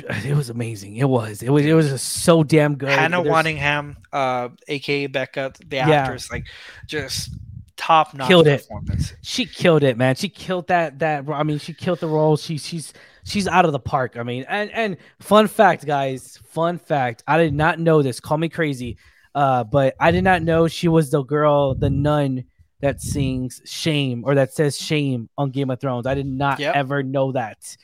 it 0.00 0.36
was 0.36 0.50
amazing. 0.50 0.96
It 0.96 1.08
was, 1.08 1.42
it 1.42 1.50
was, 1.50 1.64
it 1.64 1.72
was 1.74 1.88
just 1.88 2.22
so 2.24 2.42
damn 2.44 2.76
good. 2.76 2.90
Hannah 2.90 3.22
There's- 3.22 3.44
Waddingham, 3.46 3.96
uh, 4.12 4.48
aka 4.68 5.06
Becca, 5.06 5.52
the 5.66 5.76
Yeah. 5.76 5.88
actress, 5.90 6.30
like 6.30 6.46
just 6.86 7.30
top 7.76 8.14
notch 8.14 8.28
Killed 8.28 8.46
it. 8.46 8.60
performance. 8.62 9.14
she 9.22 9.44
killed 9.46 9.82
it, 9.82 9.96
man. 9.96 10.14
She 10.14 10.28
killed 10.28 10.68
that 10.68 10.98
that 11.00 11.24
I 11.28 11.42
mean, 11.42 11.58
she 11.58 11.74
killed 11.74 11.98
the 12.00 12.06
role. 12.08 12.36
She 12.36 12.58
she's 12.58 12.92
she's 13.24 13.48
out 13.48 13.64
of 13.64 13.72
the 13.72 13.80
park. 13.80 14.16
I 14.16 14.22
mean, 14.22 14.44
and 14.48 14.70
and 14.70 14.96
fun 15.20 15.48
fact, 15.48 15.84
guys, 15.86 16.38
fun 16.46 16.78
fact. 16.78 17.24
I 17.26 17.38
did 17.38 17.54
not 17.54 17.78
know 17.80 18.02
this. 18.02 18.20
Call 18.20 18.38
me 18.38 18.48
crazy. 18.48 18.98
Uh, 19.34 19.64
but 19.64 19.94
I 19.98 20.10
did 20.10 20.24
not 20.24 20.42
know 20.42 20.68
she 20.68 20.88
was 20.88 21.10
the 21.10 21.22
girl, 21.22 21.74
the 21.74 21.88
nun 21.90 22.44
that 22.80 23.00
sings 23.00 23.62
shame 23.64 24.24
or 24.26 24.34
that 24.34 24.52
says 24.52 24.76
shame 24.78 25.28
on 25.38 25.50
Game 25.50 25.70
of 25.70 25.80
Thrones. 25.80 26.06
I 26.06 26.14
did 26.14 26.26
not 26.26 26.58
Yep. 26.60 26.74
ever 26.76 27.02
know 27.02 27.32
that. 27.32 27.76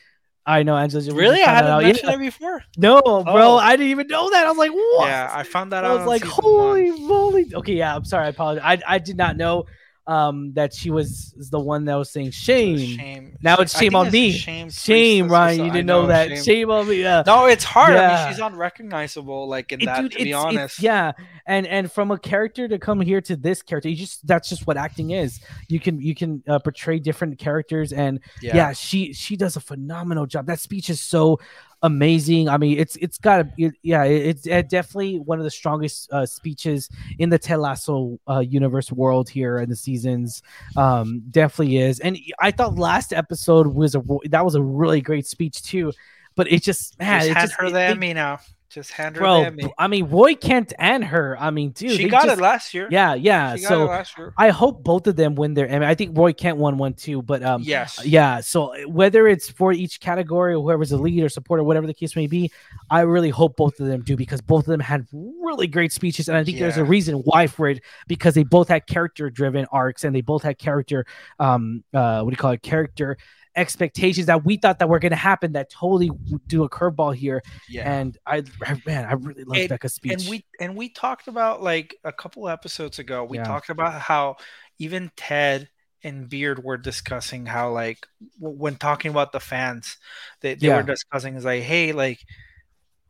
I 0.49 0.62
know 0.62 0.76
Angela. 0.76 1.03
you 1.03 1.14
Really, 1.14 1.42
I 1.42 1.51
hadn't 1.51 1.82
mentioned 1.82 2.09
Yeah. 2.09 2.14
it 2.16 2.18
before. 2.18 2.62
No, 2.78 3.01
bro, 3.03 3.22
Oh. 3.24 3.57
I 3.59 3.76
didn't 3.76 3.90
even 3.90 4.07
know 4.07 4.30
that. 4.30 4.46
I 4.46 4.49
was 4.49 4.57
like, 4.59 4.72
what? 4.72 5.07
Yeah, 5.09 5.30
I 5.32 5.42
found 5.42 5.72
that 5.72 5.84
out. 5.84 5.90
I 5.90 5.94
was 5.94 6.07
like, 6.07 6.24
holy 6.24 6.90
moly. 6.90 7.53
Okay, 7.55 7.74
yeah, 7.74 7.94
I'm 7.94 8.05
sorry. 8.05 8.26
I 8.26 8.28
apologize. 8.30 8.62
I, 8.64 8.94
I 8.94 8.99
did 8.99 9.16
not 9.18 9.36
know 9.36 9.66
um 10.09 10.52
that 10.54 10.72
she 10.74 10.90
was 10.90 11.34
the 11.50 11.61
one 11.61 11.84
that 11.84 11.94
was 11.94 12.11
saying 12.11 12.30
shame. 12.30 12.78
Shame. 12.78 13.36
Now 13.42 13.56
it's 13.59 13.72
shame 13.72 13.80
think 13.90 13.94
on 13.94 14.06
it's 14.06 14.12
me. 14.12 14.32
Shame, 14.32 14.70
Shame, 14.70 15.28
Ryan. 15.28 15.66
You 15.66 15.70
didn't 15.70 15.86
know, 15.86 16.06
that. 16.06 16.28
Shame. 16.28 16.42
Shame. 16.42 16.70
on 16.70 16.88
me. 16.88 17.02
Yeah. 17.02 17.22
No, 17.26 17.46
it's 17.46 17.62
hard. 17.62 17.94
I 17.94 18.24
mean, 18.24 18.32
she's 18.32 18.40
unrecognizable. 18.40 19.46
Like 19.48 19.70
in 19.70 19.82
It- 19.82 19.86
that, 19.86 20.00
dude, 20.00 20.12
to 20.12 20.16
be 20.18 20.30
it's- 20.30 20.44
it's- 20.44 20.56
honest. 20.56 20.82
yeah, 20.82 21.12
and 21.46 21.66
and 21.66 21.92
from 21.92 22.11
a 22.11 22.18
character 22.18 22.66
to 22.68 22.78
come 22.78 23.00
here 23.00 23.20
to 23.20 23.36
this 23.36 23.61
character, 23.62 23.88
you 23.90 23.96
just 23.96 24.26
that's 24.26 24.48
just 24.48 24.66
what 24.66 24.76
acting 24.76 25.11
is. 25.11 25.40
You 25.68 25.78
can 25.78 26.00
you 26.00 26.14
can 26.14 26.42
uh, 26.48 26.59
portray 26.59 26.98
different 26.98 27.38
characters, 27.38 27.92
and 27.92 28.20
yeah. 28.40 28.72
she 28.72 29.12
she 29.12 29.36
does 29.36 29.56
a 29.56 29.61
phenomenal 29.61 30.24
job. 30.26 30.46
That 30.46 30.59
speech 30.59 30.88
is 30.90 31.00
so 31.00 31.38
amazing. 31.83 32.49
I 32.49 32.57
mean, 32.57 32.79
it's 32.79 32.97
it's 32.97 33.18
got 33.18 33.41
a 33.41 33.53
it, 33.57 33.74
yeah, 33.83 34.05
it's 34.05 34.47
uh, 34.49 34.62
definitely 34.62 35.18
one 35.18 35.39
of 35.39 35.45
the 35.45 35.51
strongest 35.51 36.11
uh, 36.12 36.26
speeches 36.26 36.89
in 37.18 37.31
the 37.31 37.39
Ted 37.39 37.59
Lasso 37.59 38.18
uh, 38.29 38.41
universe 38.41 38.91
world 38.93 39.29
here 39.29 39.59
in 39.59 39.68
the 39.68 39.76
seasons. 39.76 40.43
Um, 40.76 41.22
definitely 41.31 41.79
is, 41.79 42.01
and 42.01 42.18
I 42.41 42.51
thought 42.51 42.76
last 42.76 43.12
episode 43.12 43.66
was 43.68 43.95
a 43.95 44.03
that 44.31 44.45
was 44.45 44.55
a 44.55 44.62
really 44.62 45.01
great 45.01 45.26
speech 45.26 45.62
too. 45.62 45.93
But 46.35 46.51
it 46.53 46.62
just 46.62 46.99
man, 46.99 47.18
Just 47.20 47.31
it 47.31 47.37
hand 47.37 47.49
just, 47.51 47.61
her 47.61 47.66
it- 47.66 47.72
the 47.72 47.81
it- 47.81 47.91
Emmy 47.91 48.14
now. 48.14 48.39
Just 48.70 48.92
hand 48.92 49.16
her 49.16 49.20
bro. 49.20 49.50
I 49.78 49.88
mean, 49.88 50.10
Roy 50.10 50.34
Kent 50.34 50.74
and 50.78 51.02
her. 51.02 51.38
I 51.40 51.50
mean, 51.50 51.70
dude, 51.70 51.92
she 51.92 52.06
got 52.08 52.26
just- 52.26 52.38
it 52.38 52.42
last 52.42 52.74
year. 52.74 52.86
Yeah, 52.90 53.14
yeah. 53.14 53.56
she 53.56 53.62
got 53.62 53.68
So 53.68 53.82
it 53.84 53.86
last 53.86 54.18
year. 54.18 54.34
I 54.36 54.50
hope 54.50 54.84
both 54.84 55.06
of 55.06 55.16
them 55.16 55.36
win 55.36 55.54
their 55.54 55.66
Emmy. 55.66 55.86
I 55.86 55.94
think 55.94 56.16
Roy 56.16 56.34
Kent 56.34 56.58
won 56.58 56.76
one 56.76 56.92
too, 56.92 57.22
but 57.22 57.42
um, 57.42 57.62
yes. 57.62 58.04
yeah. 58.04 58.40
So 58.40 58.74
whether 58.86 59.26
it's 59.26 59.48
for 59.48 59.72
each 59.72 60.00
category 60.00 60.52
or 60.52 60.62
whoever's 60.62 60.90
the 60.90 60.98
lead 60.98 61.22
or 61.22 61.30
supporter, 61.30 61.64
whatever 61.64 61.86
the 61.86 61.94
case 61.94 62.14
may 62.14 62.26
be, 62.26 62.52
I 62.90 63.00
really 63.00 63.30
hope 63.30 63.56
both 63.56 63.80
of 63.80 63.86
them 63.86 64.02
do 64.02 64.16
because 64.16 64.42
both 64.42 64.64
of 64.64 64.70
them 64.70 64.80
had 64.80 65.06
really 65.12 65.66
great 65.66 65.92
speeches, 65.92 66.28
and 66.28 66.36
I 66.36 66.44
think 66.44 66.58
there's 66.58 66.76
a 66.76 66.84
reason 66.84 67.16
why 67.16 67.46
for 67.46 67.68
it 67.70 67.80
because 68.06 68.34
they 68.34 68.44
both 68.44 68.68
had 68.68 68.86
character-driven 68.86 69.66
arcs 69.72 70.04
and 70.04 70.14
they 70.14 70.20
both 70.20 70.42
had 70.42 70.58
character, 70.58 71.06
um, 71.38 71.84
uh, 71.94 72.20
what 72.20 72.30
do 72.30 72.34
you 72.34 72.36
call 72.36 72.50
it, 72.50 72.62
character 72.62 73.16
expectations 73.59 74.26
that 74.26 74.44
we 74.44 74.56
thought 74.56 74.78
that 74.78 74.88
were 74.88 74.98
going 74.98 75.11
to 75.11 75.16
happen 75.16 75.52
that 75.52 75.68
totally 75.70 76.11
do 76.46 76.64
a 76.64 76.68
curveball 76.70 77.14
here. 77.14 77.42
Yeah. 77.68 77.90
And 77.92 78.16
I, 78.26 78.44
I 78.62 78.80
man, 78.86 79.04
I 79.04 79.12
really 79.14 79.44
love 79.44 79.59
And- 79.59 79.68
Becca's 79.68 79.94
speech. 79.94 80.12
and 80.12 80.22
we 80.28 80.44
and 80.61 80.76
we 80.76 80.88
talked 80.88 81.28
about 81.28 81.62
like 81.62 81.96
a 82.04 82.12
couple 82.12 82.48
episodes 82.48 82.98
ago 82.98 83.24
we 83.24 83.38
Yeah. 83.38 83.44
talked 83.44 83.68
about 83.70 84.00
how 84.00 84.36
even 84.78 85.11
ted 85.16 85.68
and 86.04 86.28
beard 86.28 86.62
were 86.62 86.76
discussing 86.76 87.44
how 87.46 87.70
like 87.72 88.06
when 88.38 88.76
talking 88.76 89.11
about 89.11 89.32
the 89.32 89.40
fans 89.40 89.96
they, 90.40 90.54
they 90.54 90.68
Yeah. 90.68 90.76
were 90.76 90.82
discussing 90.84 91.34
is 91.34 91.44
like 91.44 91.64
hey 91.64 91.90
like 91.92 92.20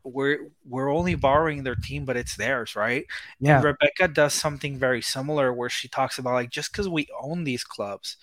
we're 0.03 0.49
we're 0.67 0.89
only 0.91 1.13
borrowing 1.13 1.63
their 1.63 1.75
team 1.75 2.05
but 2.05 2.17
it's 2.17 2.35
theirs 2.37 2.75
right 2.75 3.05
yeah, 3.39 3.57
and 3.57 3.63
rebecca 3.65 4.07
does 4.07 4.33
something 4.33 4.77
very 4.79 5.01
similar 5.01 5.53
where 5.53 5.69
she 5.69 5.87
talks 5.87 6.17
about 6.17 6.33
like 6.33 6.49
just 6.49 6.71
because 6.71 6.89
we 6.89 7.05
own 7.21 7.43
these 7.43 7.63
clubs 7.63 8.17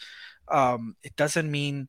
um 0.49 0.97
it 1.03 1.15
doesn't 1.17 1.51
mean 1.51 1.89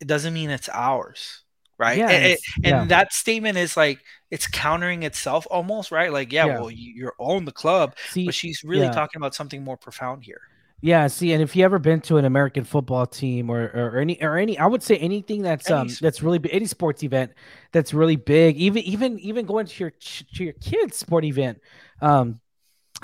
it 0.00 0.06
doesn't 0.06 0.34
mean 0.34 0.50
it's 0.50 0.68
ours 0.72 1.42
right 1.78 1.98
yeah, 1.98 2.08
And- 2.10 2.24
it's- 2.24 2.42
and 2.56 2.64
yeah. 2.66 2.84
that 2.86 3.12
statement 3.12 3.56
is 3.58 3.76
like 3.76 4.00
it's 4.30 4.46
countering 4.46 5.02
itself 5.04 5.46
almost 5.50 5.90
right 5.92 6.12
like 6.12 6.32
yeah, 6.32 6.46
Yeah. 6.46 6.58
well 6.60 6.70
you, 6.70 6.92
you 6.94 7.10
own 7.18 7.44
the 7.44 7.52
club 7.52 7.96
See, 8.10 8.26
but 8.26 8.34
she's 8.34 8.62
really 8.64 8.86
yeah. 8.86 8.92
talking 8.92 9.18
about 9.20 9.34
something 9.34 9.62
more 9.64 9.76
profound 9.76 10.24
here 10.24 10.40
Yeah, 10.80 11.08
see, 11.08 11.32
and 11.32 11.42
if 11.42 11.56
you 11.56 11.64
ever 11.64 11.78
been 11.80 12.00
to 12.02 12.18
an 12.18 12.24
American 12.24 12.62
football 12.64 13.04
team 13.06 13.50
or, 13.50 13.62
or 13.74 13.98
any 13.98 14.14
or 14.22 14.36
any, 14.38 14.56
I 14.58 14.66
would 14.66 14.82
say 14.82 14.96
anything 14.98 15.42
that's 15.42 15.68
Any 15.70 15.80
um 15.80 15.86
s- 15.88 15.98
that's 15.98 16.22
really 16.22 16.38
big, 16.38 16.54
any 16.54 16.66
sports 16.66 17.02
event 17.02 17.32
that's 17.72 17.92
really 17.92 18.14
big, 18.14 18.56
even 18.56 18.82
even 18.84 19.18
even 19.18 19.44
going 19.46 19.66
to 19.66 19.74
your 19.82 19.90
to 20.34 20.44
your 20.44 20.52
kids' 20.62 20.96
sport 20.96 21.24
event, 21.24 21.58
um, 22.00 22.38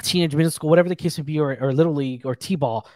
teenage 0.03 0.35
middle 0.35 0.51
school, 0.53 0.71
whatever 0.71 0.89
the 0.89 0.95
case 0.97 1.19
may 1.19 1.25
be, 1.25 1.41
or, 1.41 1.57
or 1.61 1.73
little 1.73 1.95
league 1.95 2.25
or 2.27 2.35
t-ball, 2.35 2.87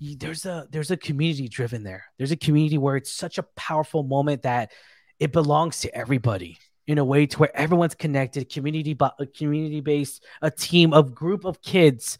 there's 0.00 0.46
a 0.46 0.66
there's 0.70 0.90
a 0.90 0.96
community 0.96 1.48
driven 1.48 1.82
there. 1.82 2.04
There's 2.16 2.32
a 2.32 2.36
community 2.36 2.78
where 2.78 2.96
it's 2.96 3.12
such 3.12 3.38
a 3.38 3.42
powerful 3.56 4.02
moment 4.02 4.42
that 4.42 4.72
it 5.18 5.32
belongs 5.32 5.80
to 5.80 5.94
everybody 5.94 6.58
in 6.86 6.98
a 6.98 7.04
way 7.04 7.26
to 7.26 7.38
where 7.38 7.56
everyone's 7.56 7.94
connected, 7.94 8.48
community 8.48 8.94
but 8.94 9.14
community 9.36 9.80
based, 9.80 10.24
a 10.42 10.50
team 10.50 10.92
of 10.92 11.14
group 11.14 11.44
of 11.44 11.60
kids 11.62 12.18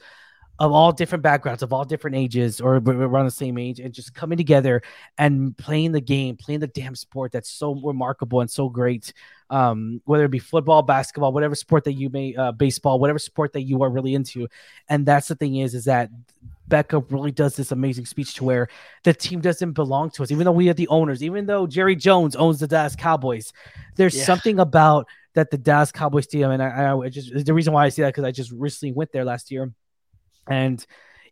of 0.61 0.72
all 0.72 0.93
different 0.93 1.22
backgrounds, 1.22 1.62
of 1.62 1.72
all 1.72 1.85
different 1.87 2.16
ages, 2.16 2.61
or 2.61 2.76
around 2.76 3.24
the 3.24 3.31
same 3.31 3.57
age, 3.57 3.81
and 3.81 3.95
just 3.95 4.14
coming 4.14 4.37
together 4.37 4.83
and 5.16 5.57
playing 5.57 5.91
the 5.91 6.03
game, 6.03 6.37
playing 6.37 6.61
the 6.61 6.66
damn 6.66 6.95
sport 6.95 7.33
that's 7.33 7.51
so 7.51 7.74
remarkable 7.83 8.43
and 8.43 8.51
so 8.51 8.68
great. 8.68 9.14
Um, 9.49 10.03
whether 10.05 10.26
it 10.26 10.31
be 10.31 10.39
football, 10.39 10.83
basketball, 10.83 11.33
whatever 11.33 11.55
sport 11.55 11.85
that 11.85 11.95
you 11.95 12.11
may, 12.11 12.37
uh, 12.37 12.53
baseball, 12.53 13.01
whatever 13.01 13.18
sport 13.18 13.55
that 13.55 13.62
you 13.62 13.83
are 13.83 13.91
really 13.91 14.14
into, 14.14 14.49
and 14.87 15.07
that's 15.07 15.28
the 15.28 15.35
thing 15.35 15.57
is, 15.57 15.74
is 15.74 15.87
that 15.87 16.11
Becca 16.71 17.01
really 17.11 17.33
does 17.33 17.55
this 17.57 17.71
amazing 17.73 18.07
speech 18.07 18.35
to 18.37 18.45
where 18.45 18.68
the 19.05 19.12
team 19.12 19.43
doesn't 19.43 19.73
belong 19.73 20.11
to 20.12 20.23
us, 20.23 20.31
even 20.31 20.47
though 20.47 20.53
we 20.53 20.71
are 20.71 20.75
the 20.75 20.89
owners, 20.89 21.23
even 21.23 21.45
though 21.45 21.66
Jerry 21.66 21.95
Jones 21.97 22.35
owns 22.35 22.61
the 22.61 22.66
Dallas 22.66 22.97
Cowboys. 22.97 23.53
There's 23.97 24.16
Yeah. 24.16 24.25
something 24.25 24.59
about 24.59 25.07
that 25.35 25.51
the 25.51 25.59
Dallas 25.59 25.93
Cowboys 25.93 26.27
team, 26.27 26.51
and 26.51 26.62
I, 26.62 26.97
I 26.97 27.09
just 27.11 27.45
the 27.45 27.53
reason 27.53 27.75
why 27.75 27.85
I 27.85 27.91
say 27.91 28.03
that 28.03 28.09
because 28.09 28.25
I 28.25 28.33
just 28.33 28.51
recently 28.53 28.93
went 28.93 29.12
there 29.12 29.25
last 29.27 29.51
year 29.51 29.73
and 30.49 30.85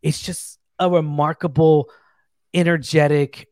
it's 0.03 0.21
just 0.21 0.59
a 0.79 0.91
remarkable 0.91 1.89
energetic 2.55 3.49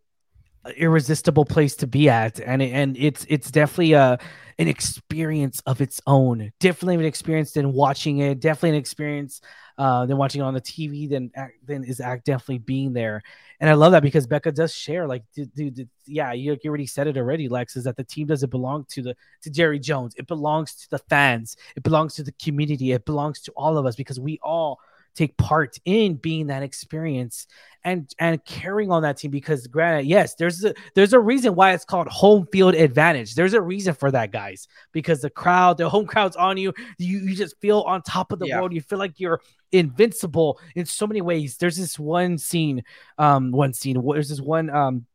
irresistible 0.76 1.44
place 1.44 1.76
to 1.76 1.86
be 1.86 2.08
at 2.08 2.40
and 2.40 2.62
and 2.62 2.96
it's 2.96 3.26
it's 3.28 3.50
definitely 3.50 3.92
a 3.92 4.18
an 4.58 4.68
experience 4.68 5.62
of 5.66 5.80
its 5.80 6.00
own 6.06 6.50
definitely 6.60 6.94
an 6.94 7.04
experience 7.04 7.52
than 7.52 7.72
watching 7.72 8.18
it 8.18 8.40
definitely 8.40 8.70
an 8.70 8.76
experience 8.76 9.40
uh, 9.78 10.06
than 10.06 10.16
watching 10.16 10.40
it 10.40 10.44
on 10.44 10.54
the 10.54 10.60
TV 10.60 11.08
than 11.08 11.30
than 11.66 11.84
is 11.84 12.00
act 12.00 12.24
definitely 12.24 12.58
being 12.58 12.92
there. 12.92 13.22
And 13.60 13.68
I 13.68 13.74
love 13.74 13.92
that 13.92 14.02
because 14.02 14.26
Becca 14.26 14.52
does 14.52 14.74
share 14.74 15.06
like, 15.06 15.22
dude, 15.34 15.54
dude 15.54 15.88
yeah, 16.06 16.32
you, 16.32 16.56
you 16.62 16.68
already 16.68 16.86
said 16.86 17.06
it 17.06 17.16
already, 17.16 17.48
Lex, 17.48 17.76
is 17.76 17.84
that 17.84 17.96
the 17.96 18.04
team 18.04 18.26
doesn't 18.26 18.50
belong 18.50 18.86
to 18.90 19.02
the 19.02 19.16
to 19.42 19.50
Jerry 19.50 19.78
Jones. 19.78 20.14
It 20.16 20.26
belongs 20.26 20.74
to 20.76 20.90
the 20.90 20.98
fans. 20.98 21.56
It 21.76 21.82
belongs 21.82 22.14
to 22.14 22.22
the 22.22 22.32
community. 22.32 22.92
It 22.92 23.04
belongs 23.04 23.40
to 23.42 23.52
all 23.52 23.76
of 23.76 23.86
us 23.86 23.96
because 23.96 24.18
we 24.18 24.38
all 24.42 24.80
take 25.16 25.36
part 25.36 25.78
in 25.84 26.14
being 26.14 26.48
that 26.48 26.62
experience 26.62 27.46
and 27.84 28.12
and 28.18 28.44
carrying 28.44 28.90
on 28.90 29.02
that 29.02 29.16
team 29.16 29.30
because 29.30 29.66
granted 29.68 30.06
yes 30.06 30.34
there's 30.34 30.64
a 30.64 30.74
there's 30.94 31.12
a 31.12 31.20
reason 31.20 31.54
why 31.54 31.72
it's 31.72 31.84
called 31.84 32.08
home 32.08 32.46
field 32.52 32.74
advantage. 32.74 33.34
There's 33.34 33.54
a 33.54 33.60
reason 33.60 33.94
for 33.94 34.10
that 34.10 34.32
guys 34.32 34.68
because 34.92 35.20
the 35.20 35.30
crowd 35.30 35.78
the 35.78 35.88
home 35.88 36.06
crowd's 36.06 36.36
on 36.36 36.56
you. 36.56 36.72
You, 36.98 37.18
you 37.18 37.34
just 37.34 37.58
feel 37.60 37.80
on 37.82 38.02
top 38.02 38.32
of 38.32 38.38
the 38.38 38.48
yeah. 38.48 38.58
world. 38.58 38.72
You 38.72 38.80
feel 38.80 38.98
like 38.98 39.18
you're 39.18 39.40
invincible 39.72 40.60
in 40.74 40.84
so 40.84 41.06
many 41.06 41.20
ways. 41.20 41.56
There's 41.56 41.76
this 41.76 41.98
one 41.98 42.38
scene 42.38 42.82
um 43.18 43.52
one 43.52 43.72
scene 43.72 44.02
there's 44.04 44.28
this 44.28 44.40
one 44.40 44.70
um 44.70 45.06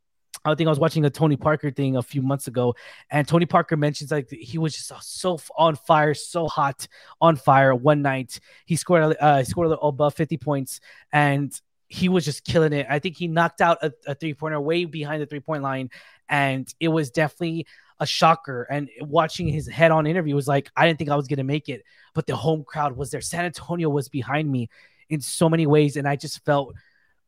I 0.44 0.54
think 0.54 0.66
I 0.66 0.70
was 0.70 0.80
watching 0.80 1.04
a 1.04 1.10
Tony 1.10 1.36
Parker 1.36 1.70
thing 1.70 1.96
a 1.96 2.02
few 2.02 2.22
months 2.22 2.48
ago, 2.48 2.74
and 3.10 3.26
Tony 3.26 3.46
Parker 3.46 3.76
mentions 3.76 4.10
like 4.10 4.28
he 4.30 4.58
was 4.58 4.74
just 4.74 4.92
so 5.02 5.38
on 5.56 5.76
fire, 5.76 6.14
so 6.14 6.48
hot 6.48 6.88
on 7.20 7.36
fire. 7.36 7.74
One 7.74 8.02
night 8.02 8.40
he 8.66 8.76
scored, 8.76 9.16
uh, 9.20 9.38
he 9.38 9.44
scored 9.44 9.76
above 9.80 10.14
fifty 10.14 10.36
points, 10.36 10.80
and 11.12 11.52
he 11.88 12.08
was 12.08 12.24
just 12.24 12.44
killing 12.44 12.72
it. 12.72 12.86
I 12.88 12.98
think 12.98 13.16
he 13.16 13.28
knocked 13.28 13.60
out 13.60 13.78
a, 13.82 13.92
a 14.06 14.14
three 14.14 14.34
pointer 14.34 14.60
way 14.60 14.84
behind 14.84 15.22
the 15.22 15.26
three 15.26 15.40
point 15.40 15.62
line, 15.62 15.90
and 16.28 16.66
it 16.80 16.88
was 16.88 17.10
definitely 17.10 17.66
a 18.00 18.06
shocker. 18.06 18.66
And 18.68 18.90
watching 19.00 19.46
his 19.46 19.68
head 19.68 19.92
on 19.92 20.06
interview 20.06 20.34
was 20.34 20.48
like, 20.48 20.70
I 20.76 20.86
didn't 20.86 20.98
think 20.98 21.10
I 21.10 21.16
was 21.16 21.28
gonna 21.28 21.44
make 21.44 21.68
it, 21.68 21.84
but 22.14 22.26
the 22.26 22.34
home 22.34 22.64
crowd 22.64 22.96
was 22.96 23.10
there. 23.10 23.20
San 23.20 23.44
Antonio 23.44 23.88
was 23.90 24.08
behind 24.08 24.50
me 24.50 24.70
in 25.08 25.20
so 25.20 25.48
many 25.48 25.66
ways, 25.66 25.96
and 25.96 26.08
I 26.08 26.16
just 26.16 26.44
felt, 26.44 26.74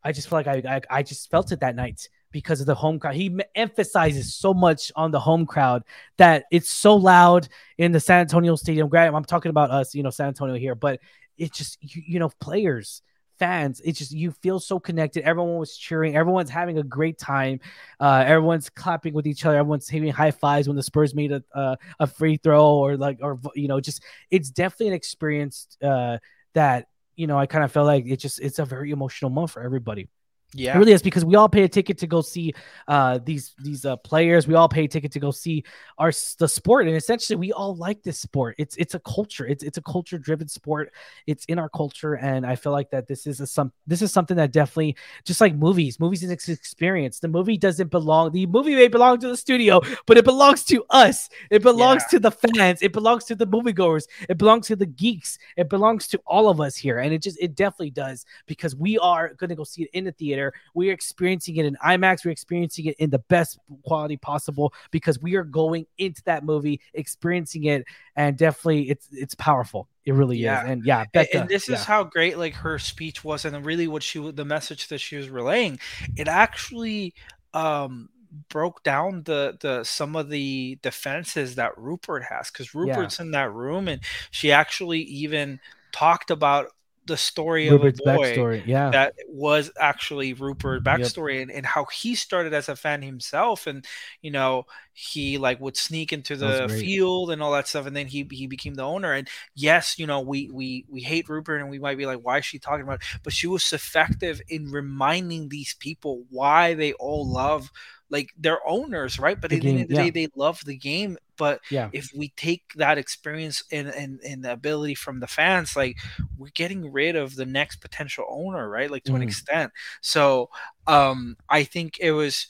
I 0.03 0.11
just 0.11 0.29
felt 0.29 0.47
like 0.47 0.65
I, 0.65 0.77
I, 0.77 0.99
I 0.99 1.03
just 1.05 1.31
felt 1.31 1.53
it 1.53 1.61
that 1.61 1.77
night 1.77 2.09
because 2.35 2.61
of 2.61 2.67
the 2.67 2.75
home 2.75 2.99
crowd. 2.99 3.15
He 3.15 3.35
emphasizes 3.55 4.35
so 4.35 4.53
much 4.53 4.91
on 4.97 5.13
the 5.13 5.21
home 5.21 5.47
crowd 5.47 5.85
that 6.19 6.47
it's 6.51 6.69
so 6.69 6.97
loud 6.97 7.49
in 7.79 7.93
the 7.93 8.01
San 8.01 8.19
Antonio 8.19 8.57
Stadium. 8.57 8.89
Grant, 8.89 9.15
I'm 9.15 9.25
talking 9.25 9.51
about 9.51 9.71
us, 9.71 9.95
you 9.95 10.03
know, 10.03 10.11
San 10.11 10.27
Antonio 10.27 10.57
here, 10.57 10.75
but 10.75 10.99
it's 11.39 11.57
just 11.57 11.79
you, 11.81 12.03
you 12.05 12.19
know, 12.19 12.31
players, 12.41 13.03
fans. 13.39 13.81
It's 13.85 14.01
just 14.01 14.11
you 14.11 14.33
feel 14.33 14.59
so 14.59 14.81
connected. 14.81 15.23
Everyone 15.23 15.59
was 15.59 15.77
cheering. 15.77 16.17
Everyone's 16.17 16.51
having 16.51 16.77
a 16.77 16.83
great 16.83 17.19
time. 17.19 17.61
Uh, 18.01 18.25
everyone's 18.27 18.69
clapping 18.69 19.15
with 19.15 19.29
each 19.29 19.47
other. 19.47 19.57
Everyone's 19.57 19.89
giving 19.89 20.13
high 20.13 20.33
fives 20.33 20.67
when 20.67 20.77
the 20.77 20.83
Spurs 20.83 21.15
made 21.15 21.31
a 21.31 21.43
uh, 21.55 21.77
a 22.01 22.09
free 22.09 22.37
throw 22.37 22.67
or 22.67 22.97
like 22.97 23.19
or 23.23 23.39
you 23.55 23.69
know, 23.69 23.79
just 23.81 24.03
it's 24.29 24.51
definitely 24.51 24.89
an 24.89 24.95
experience 24.95 25.69
uh, 25.85 26.19
that 26.55 26.89
you 27.15 27.29
know 27.29 27.39
I 27.39 27.47
kind 27.47 27.63
of 27.63 27.71
felt 27.71 27.87
like 27.87 28.07
it 28.07 28.17
just 28.17 28.41
it's 28.41 28.59
a 28.59 28.65
very 28.65 28.91
emotional 28.91 29.31
month 29.31 29.53
for 29.53 29.63
everybody. 29.63 30.09
Yeah, 30.57 30.77
it 30.77 30.79
really 30.79 30.93
is 30.93 31.03
because 31.03 31.25
we 31.25 31.35
all 31.35 31.49
pay 31.49 31.65
a 31.65 31.69
ticket 31.69 31.99
to 31.99 32.07
go 32.07 32.21
see 32.21 32.55
uh, 32.87 33.19
these 33.25 33.57
these 33.59 33.85
uh, 33.85 33.97
players. 33.97 34.47
We 34.47 34.55
all 34.55 34.69
pay 34.69 34.85
a 34.85 34.89
ticket 34.89 35.11
to 35.13 35.19
go 35.19 35.33
see 35.33 35.65
our 35.99 36.13
the 36.39 36.47
sport, 36.47 36.87
and 36.87 36.97
essentially, 36.97 37.37
we 37.37 37.53
all 37.53 37.75
like 37.75 38.05
this 38.05 38.21
sport. 38.21 38.55
It's 38.57 38.77
it's 38.77 38.95
a 38.95 39.01
culture. 39.01 39.47
It's 39.47 39.65
it's 39.65 39.79
a 39.79 39.83
culture 39.83 40.17
driven 40.17 40.47
sport. 40.47 40.93
It's 41.27 41.45
in 41.47 41.59
our 41.59 41.69
culture, 41.69 42.15
and 42.15 42.47
I 42.47 42.55
feel 42.55 42.71
like 42.71 42.89
that 42.91 43.09
this 43.09 43.27
is 43.27 43.41
a 43.41 43.49
some 43.49 43.73
this 43.89 44.01
is 44.01 44.13
something 44.13 44.37
that 44.37 44.53
definitely 44.53 44.95
just 45.25 45.41
like 45.41 45.57
movies. 45.57 45.99
Movies 45.99 46.23
is 46.23 46.31
an 46.31 46.53
experience. 46.55 47.19
The 47.19 47.27
movie 47.27 47.59
doesn't 47.59 47.91
belong. 47.91 48.31
The 48.31 48.47
movie 48.47 48.77
may 48.77 48.87
belong 48.87 49.19
to 49.21 49.29
the 49.29 49.37
studio, 49.37 49.81
but 50.07 50.19
it 50.19 50.25
belongs 50.25 50.63
to 50.67 50.85
us. 50.91 51.31
It 51.51 51.63
belongs 51.63 52.05
yeah. 52.05 52.11
to 52.11 52.21
the 52.21 52.31
fans. 52.31 52.81
It 52.81 52.93
belongs 52.93 53.25
to 53.25 53.35
the 53.35 53.47
moviegoers. 53.49 54.07
It 54.29 54.39
belongs 54.39 54.69
to 54.69 54.77
the 54.77 54.87
geeks. 54.87 55.37
It 55.57 55.69
belongs 55.69 56.07
to 56.09 56.21
all 56.29 56.49
of 56.49 56.61
us 56.61 56.77
here, 56.77 57.01
and 57.01 57.13
it 57.13 57.23
just 57.23 57.41
it 57.41 57.57
definitely 57.57 57.91
does 57.91 58.25
because 58.47 58.77
we 58.77 58.99
are 58.99 59.35
going 59.35 59.51
to 59.51 59.57
go 59.57 59.65
see 59.65 59.83
it 59.83 59.91
in 59.95 60.05
the 60.05 60.13
theater 60.13 60.44
theater. 60.45 60.57
We're 60.75 60.93
experiencing 60.93 61.57
it 61.57 61.67
in 61.67 61.77
IMAX. 61.85 62.25
We're 62.25 62.33
experiencing 62.33 62.87
it 62.87 62.97
in 62.99 63.11
the 63.11 63.19
best 63.19 63.59
quality 63.85 64.17
possible 64.17 64.73
because 64.91 65.21
we 65.21 65.35
are 65.37 65.45
going 65.45 65.87
into 65.99 66.23
that 66.25 66.45
movie, 66.45 66.81
experiencing 66.95 67.65
it, 67.65 67.85
and 68.17 68.37
definitely 68.37 68.91
it's 68.91 69.09
it's 69.13 69.35
powerful. 69.35 69.89
It 70.05 70.13
really 70.15 70.39
yeah. 70.39 70.65
is. 70.65 70.71
And 70.71 70.85
yeah, 70.85 71.05
Becca, 71.13 71.41
and 71.41 71.49
this 71.49 71.69
yeah. 71.69 71.77
is 71.77 71.85
how 71.85 72.05
great 72.05 72.39
like 72.39 72.55
her 72.55 72.79
speech 72.79 73.25
was, 73.25 73.45
and 73.45 73.65
really 73.65 73.89
what 73.89 74.03
she 74.03 74.31
the 74.31 74.45
message 74.45 74.89
that 74.89 74.99
she 74.99 75.17
was 75.17 75.29
relaying. 75.29 75.79
It 76.17 76.29
actually 76.29 77.15
um 77.53 78.09
broke 78.49 78.83
down 78.83 79.23
the 79.25 79.57
the 79.61 79.85
some 79.85 80.17
of 80.17 80.29
the 80.29 80.77
defenses 80.83 81.55
that 81.55 81.77
Rupert 81.79 82.25
has 82.25 82.51
because 82.51 82.75
Rupert's 82.75 83.19
yeah. 83.19 83.27
in 83.27 83.31
that 83.31 83.53
room 83.53 83.87
and 83.87 84.01
she 84.33 84.51
actually 84.51 85.03
even 85.03 85.61
talked 85.93 86.33
about 86.33 86.73
the 87.07 87.17
story 87.17 87.69
Rupert's 87.69 88.01
of 88.01 88.07
a 88.07 88.17
boy 88.17 88.35
backstory. 88.35 88.67
Yeah. 88.67 88.91
that 88.91 89.15
was 89.29 89.71
actually 89.79 90.33
Rupert 90.33 90.83
backstory 90.83 91.35
yep. 91.35 91.43
and, 91.43 91.51
and 91.51 91.67
how 91.67 91.85
he 91.87 92.15
started 92.15 92.53
as 92.55 92.69
a 92.69 92.77
fan 92.77 93.03
himself 93.03 93.67
and 93.67 93.85
you 94.23 94.31
know 94.31 94.67
he 94.93 95.39
like 95.39 95.61
would 95.61 95.77
sneak 95.77 96.13
into 96.13 96.37
the 96.37 96.69
field 96.69 97.31
and 97.31 97.43
all 97.43 97.53
that 97.53 97.69
stuff 97.69 97.87
and 97.87 97.97
then 97.97 98.07
he 98.07 98.27
he 98.31 98.47
became 98.47 98.75
the 98.75 98.83
owner 98.83 99.13
and 99.13 99.29
yes 99.55 99.99
you 99.99 100.07
know 100.07 100.21
we 100.21 100.51
we 100.53 100.85
we 100.89 101.01
hate 101.01 101.29
Rupert 101.29 101.61
and 101.61 101.71
we 101.71 101.79
might 101.79 101.99
be 101.99 102.07
like 102.07 102.21
why 102.21 102.39
is 102.39 102.45
she 102.45 102.59
talking 102.59 102.85
about 102.85 103.01
it? 103.01 103.21
but 103.23 103.33
she 103.33 103.47
was 103.47 103.73
effective 103.73 104.41
in 104.49 104.71
reminding 104.71 105.49
these 105.49 105.75
people 105.75 106.25
why 106.31 106.75
they 106.75 106.93
all 106.95 107.29
love 107.31 107.71
like 108.11 108.33
they're 108.39 108.67
owners, 108.67 109.19
right? 109.19 109.41
But 109.41 109.51
the 109.51 109.57
at 109.57 109.63
the 109.63 109.69
end 109.71 109.81
of 109.81 109.89
the 109.89 109.95
yeah. 109.95 110.03
day, 110.05 110.11
they 110.11 110.29
love 110.37 110.61
the 110.65 110.77
game. 110.77 111.17
But 111.37 111.61
yeah. 111.71 111.91
if 111.93 112.11
we 112.15 112.31
take 112.37 112.63
that 112.77 112.99
experience 112.99 113.63
and, 113.71 113.89
and 113.89 114.21
and 114.21 114.45
the 114.45 114.53
ability 114.53 114.95
from 114.95 115.21
the 115.21 115.27
fans, 115.27 115.77
like 115.77 115.97
we're 116.37 116.49
getting 116.55 116.93
rid 116.93 117.17
of 117.17 117.37
the 117.37 117.47
next 117.47 117.77
potential 117.77 118.25
owner, 118.29 118.69
right? 118.69 118.91
Like 118.91 119.05
to 119.05 119.13
mm. 119.13 119.17
an 119.17 119.23
extent. 119.23 119.73
So 120.01 120.51
um 120.87 121.37
I 121.49 121.65
think 121.65 121.99
it 122.01 122.13
was 122.13 122.47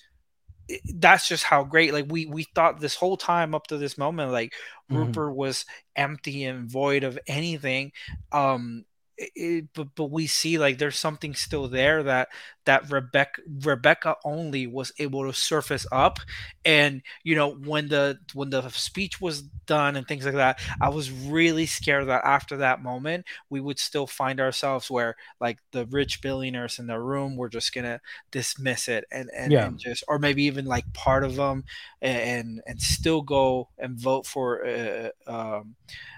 that's 0.94 1.28
just 1.28 1.44
how 1.44 1.62
great 1.62 1.92
like 1.92 2.06
we 2.08 2.26
we 2.26 2.44
thought 2.54 2.80
this 2.80 2.94
whole 2.94 3.16
time 3.16 3.54
up 3.54 3.66
to 3.66 3.76
this 3.76 3.98
moment 3.98 4.32
like 4.32 4.54
mm-hmm. 4.90 4.96
Rupert 4.96 5.34
was 5.34 5.66
empty 5.94 6.44
and 6.44 6.70
void 6.70 7.04
of 7.04 7.18
anything 7.26 7.92
um 8.32 8.84
it, 9.16 9.66
but 9.74 9.88
but 9.94 10.10
we 10.10 10.26
see 10.26 10.58
like 10.58 10.78
there's 10.78 10.98
something 10.98 11.34
still 11.34 11.68
there 11.68 12.02
that 12.02 12.28
that 12.64 12.90
Rebecca 12.90 13.42
Rebecca 13.62 14.16
only 14.24 14.66
was 14.66 14.92
able 14.98 15.24
to 15.24 15.32
surface 15.32 15.86
up, 15.92 16.18
and 16.64 17.02
you 17.22 17.34
know 17.36 17.54
when 17.54 17.88
the 17.88 18.18
when 18.32 18.50
the 18.50 18.68
speech 18.70 19.20
was 19.20 19.42
done 19.42 19.96
and 19.96 20.06
things 20.06 20.24
like 20.24 20.34
that, 20.34 20.60
I 20.80 20.88
was 20.88 21.10
really 21.10 21.66
scared 21.66 22.08
that 22.08 22.24
after 22.24 22.56
that 22.58 22.82
moment 22.82 23.26
we 23.50 23.60
would 23.60 23.78
still 23.78 24.06
find 24.06 24.40
ourselves 24.40 24.90
where 24.90 25.16
like 25.40 25.58
the 25.72 25.86
rich 25.86 26.20
billionaires 26.20 26.78
in 26.78 26.86
the 26.86 26.98
room 26.98 27.36
were 27.36 27.48
just 27.48 27.74
gonna 27.74 28.00
dismiss 28.30 28.88
it 28.88 29.04
and 29.12 29.30
and, 29.36 29.52
yeah. 29.52 29.66
and 29.66 29.78
just 29.78 30.04
or 30.08 30.18
maybe 30.18 30.44
even 30.44 30.64
like 30.64 30.92
part 30.92 31.24
of 31.24 31.36
them 31.36 31.64
and 32.02 32.60
and 32.66 32.80
still 32.80 33.22
go 33.22 33.68
and 33.78 33.98
vote 33.98 34.26
for 34.26 34.66
uh, 34.66 35.10
um, 35.26 35.74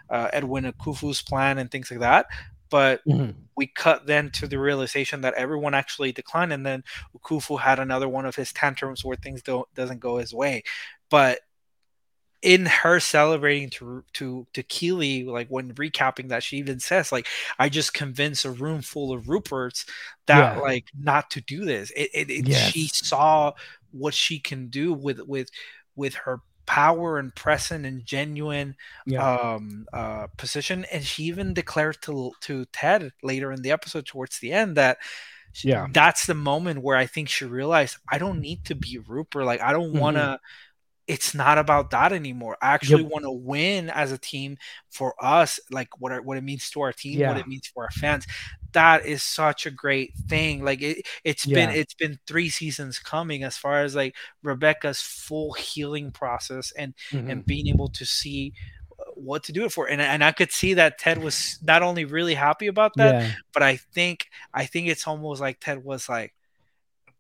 uh, 0.09 0.29
Edwin 0.33 0.65
Akufo's 0.65 1.23
plan 1.23 1.59
and 1.59 1.71
things 1.71 1.91
like 1.91 2.01
that 2.01 2.27
but 2.77 3.01
mm-hmm. 3.09 3.31
we 3.57 3.67
cut 3.69 4.07
then 4.07 4.29
to 4.29 4.47
the 4.47 4.59
realization 4.59 5.23
that 5.23 5.33
everyone 5.33 5.73
actually 5.73 6.13
declined 6.13 6.53
and 6.53 6.67
then 6.67 6.85
Akufo 7.17 7.59
had 7.59 7.79
another 7.79 8.07
one 8.07 8.27
of 8.27 8.37
his 8.37 8.53
tantrums 8.53 9.03
where 9.03 9.17
things 9.17 9.41
don't 9.41 9.67
doesn't 9.75 9.99
go 9.99 10.19
his 10.19 10.35
way 10.35 10.63
but 11.09 11.41
in 12.43 12.67
her 12.67 13.01
celebrating 13.01 13.71
to 13.71 14.05
to 14.13 14.47
to 14.53 14.63
Keeley, 14.63 15.25
like 15.25 15.49
when 15.49 15.73
recapping 15.75 16.29
that, 16.29 16.43
she 16.43 16.59
even 16.59 16.79
says, 16.79 17.11
like, 17.11 17.27
I 17.59 17.71
just 17.71 17.95
convinced 17.95 18.45
a 18.45 18.51
room 18.51 18.83
full 18.83 19.11
of 19.11 19.25
Ruperts 19.25 19.89
that 20.27 20.57
yeah. 20.57 20.61
like 20.61 20.85
not 21.01 21.31
to 21.31 21.41
do 21.41 21.65
this. 21.65 21.91
It, 21.97 22.11
it, 22.13 22.31
it 22.31 22.47
yes. 22.47 22.71
she 22.71 22.89
saw 22.89 23.53
what 23.91 24.13
she 24.13 24.39
can 24.39 24.69
do 24.69 24.93
with 24.93 25.21
with 25.23 25.49
with 25.97 26.15
her 26.15 26.41
power 26.67 27.19
and 27.19 27.35
present 27.35 27.87
and 27.87 28.05
genuine 28.05 28.77
yeah. 29.07 29.37
um, 29.37 29.87
uh, 29.93 30.27
position. 30.37 30.85
And 30.93 31.05
she 31.05 31.25
even 31.25 31.55
declared 31.55 31.99
to 32.03 32.33
to 32.43 32.65
Ted 32.67 33.13
later 33.23 33.53
in 33.53 33.63
the 33.63 33.73
episode, 33.73 34.07
towards 34.07 34.41
the 34.41 34.53
end, 34.53 34.77
that 34.77 34.99
she, 35.53 35.69
yeah, 35.69 35.87
that's 35.91 36.27
the 36.27 36.35
moment 36.35 36.83
where 36.83 36.97
I 36.97 37.07
think 37.07 37.29
she 37.29 37.47
realized 37.47 37.97
I 38.09 38.19
don't 38.19 38.41
need 38.41 38.65
to 38.67 38.75
be 38.75 38.99
Rupert. 38.99 39.45
Like 39.45 39.63
I 39.63 39.73
don't 39.73 39.91
mm-hmm. 39.93 39.99
want 39.99 40.17
to 40.17 40.39
it's 41.07 41.35
not 41.35 41.59
about 41.59 41.91
that 41.91 42.13
anymore. 42.13 42.57
I 42.61 42.75
actually 42.75 43.05
yep. 43.05 43.13
want 43.13 43.25
to 43.25 43.31
win 43.31 43.91
as 43.91 44.11
a 44.11 44.19
team 44.19 44.57
for 44.91 45.15
us, 45.23 45.61
like 45.71 45.89
what 46.01 46.25
what 46.25 46.37
it 46.37 46.45
means 46.45 46.69
to 46.71 46.81
our 46.81 46.93
team, 46.93 47.21
yeah. 47.21 47.29
what 47.29 47.39
it 47.39 47.47
means 47.47 47.69
for 47.69 47.85
our 47.85 47.91
fans. 47.91 48.27
That 48.73 49.07
is 49.07 49.23
such 49.23 49.67
a 49.67 49.71
great 49.71 50.15
thing. 50.29 50.65
Like 50.65 50.83
it, 50.83 51.07
it's 51.23 51.47
yeah. 51.47 51.67
been 51.67 51.77
it's 51.77 51.95
been 51.95 52.19
three 52.27 52.49
seasons 52.49 52.99
coming 52.99 53.45
as 53.45 53.57
far 53.57 53.83
as 53.83 53.95
like 53.95 54.17
Rebecca's 54.43 55.01
full 55.01 55.53
healing 55.53 56.11
process 56.11 56.73
and 56.77 56.95
mm-hmm. 57.11 57.31
and 57.31 57.47
being 57.47 57.69
able 57.69 57.89
to 57.91 58.05
see 58.05 58.53
uh, 58.99 59.05
what 59.15 59.45
to 59.45 59.53
do 59.53 59.65
it 59.65 59.73
for 59.73 59.87
and, 59.87 60.01
and 60.01 60.25
i 60.25 60.33
could 60.33 60.51
see 60.51 60.73
that 60.73 60.99
ted 60.99 61.23
was 61.23 61.59
not 61.63 61.83
only 61.83 62.07
really 62.07 62.33
happy 62.33 62.67
about 62.67 62.93
that 62.97 63.23
yeah. 63.23 63.33
but 63.53 63.63
i 63.63 63.77
think 63.77 64.27
i 64.55 64.65
think 64.65 64.89
it's 64.89 65.07
almost 65.07 65.39
like 65.39 65.61
ted 65.61 65.85
was 65.85 66.09
like 66.09 66.33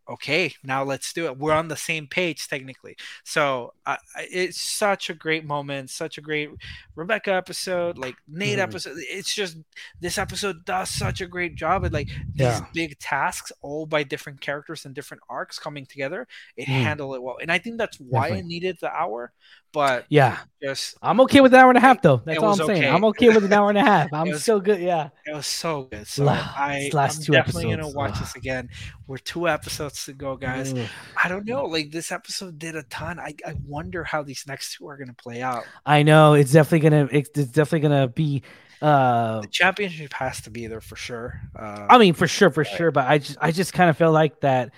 okay, 0.08 0.54
now 0.62 0.84
let's 0.84 1.12
do 1.12 1.26
it. 1.26 1.38
We're 1.38 1.52
on 1.52 1.68
the 1.68 1.76
same 1.76 2.06
page 2.06 2.48
technically. 2.48 2.96
So 3.24 3.74
uh, 3.84 3.96
it's 4.16 4.60
such 4.60 5.10
a 5.10 5.14
great 5.14 5.44
moment, 5.44 5.90
such 5.90 6.18
a 6.18 6.20
great 6.20 6.50
Rebecca 6.94 7.32
episode, 7.32 7.98
like 7.98 8.16
Nate 8.28 8.58
mm. 8.58 8.62
episode. 8.62 8.96
It's 8.98 9.34
just 9.34 9.58
this 10.00 10.18
episode 10.18 10.64
does 10.64 10.90
such 10.90 11.20
a 11.20 11.26
great 11.26 11.56
job 11.56 11.84
at 11.84 11.92
like 11.92 12.08
these 12.08 12.46
yeah. 12.46 12.66
big 12.72 12.98
tasks, 12.98 13.52
all 13.62 13.86
by 13.86 14.02
different 14.02 14.40
characters 14.40 14.84
and 14.84 14.94
different 14.94 15.22
arcs 15.28 15.58
coming 15.58 15.86
together. 15.86 16.26
It 16.56 16.68
mm. 16.68 16.82
handled 16.82 17.16
it 17.16 17.22
well, 17.22 17.38
and 17.40 17.50
I 17.50 17.58
think 17.58 17.78
that's 17.78 17.98
why 17.98 18.28
Definitely. 18.28 18.40
it 18.40 18.46
needed 18.46 18.78
the 18.80 18.90
hour. 18.90 19.32
But 19.72 20.06
yeah, 20.08 20.38
just 20.62 20.96
I'm 21.02 21.20
okay 21.22 21.42
with 21.42 21.52
an 21.52 21.60
hour 21.60 21.68
and 21.68 21.76
a 21.76 21.82
half 21.82 22.00
though. 22.00 22.22
That's 22.24 22.38
all 22.38 22.58
I'm 22.58 22.66
saying. 22.66 22.84
I'm 22.84 23.04
okay 23.06 23.28
with 23.28 23.44
an 23.44 23.52
hour 23.52 23.68
and 23.68 23.76
a 23.76 23.82
half. 23.82 24.10
I'm 24.12 24.30
was, 24.30 24.42
so 24.42 24.58
good. 24.58 24.80
Yeah, 24.80 25.10
it 25.26 25.34
was 25.34 25.46
so 25.46 25.82
good. 25.82 26.06
So 26.06 26.26
I, 26.26 26.88
last 26.94 27.18
I'm 27.18 27.24
two 27.24 27.32
definitely 27.32 27.72
episodes. 27.72 27.92
gonna 27.92 28.08
watch 28.08 28.18
this 28.18 28.36
again. 28.36 28.70
We're 29.06 29.18
two 29.18 29.48
episodes 29.48 29.95
to 30.04 30.12
go, 30.12 30.36
guys. 30.36 30.72
Ugh. 30.72 30.86
I 31.22 31.28
don't 31.28 31.46
know. 31.46 31.64
Like 31.64 31.90
this 31.90 32.12
episode 32.12 32.58
did 32.58 32.76
a 32.76 32.82
ton. 32.84 33.18
I, 33.18 33.34
I 33.46 33.54
wonder 33.64 34.04
how 34.04 34.22
these 34.22 34.44
next 34.46 34.76
two 34.76 34.88
are 34.88 34.96
gonna 34.96 35.14
play 35.14 35.42
out. 35.42 35.64
I 35.84 36.02
know 36.02 36.34
it's 36.34 36.52
definitely 36.52 36.90
gonna 36.90 37.08
it's 37.10 37.30
definitely 37.30 37.80
gonna 37.80 38.08
be 38.08 38.42
uh 38.82 39.40
the 39.40 39.48
championship 39.48 40.12
has 40.12 40.42
to 40.42 40.50
be 40.50 40.66
there 40.66 40.80
for 40.80 40.96
sure. 40.96 41.40
Uh, 41.58 41.86
I 41.88 41.98
mean, 41.98 42.14
for 42.14 42.28
sure, 42.28 42.50
for 42.50 42.64
sure. 42.64 42.90
But 42.90 43.08
I 43.08 43.18
just 43.18 43.38
I 43.40 43.50
just 43.50 43.72
kind 43.72 43.90
of 43.90 43.96
feel 43.96 44.12
like 44.12 44.40
that 44.42 44.72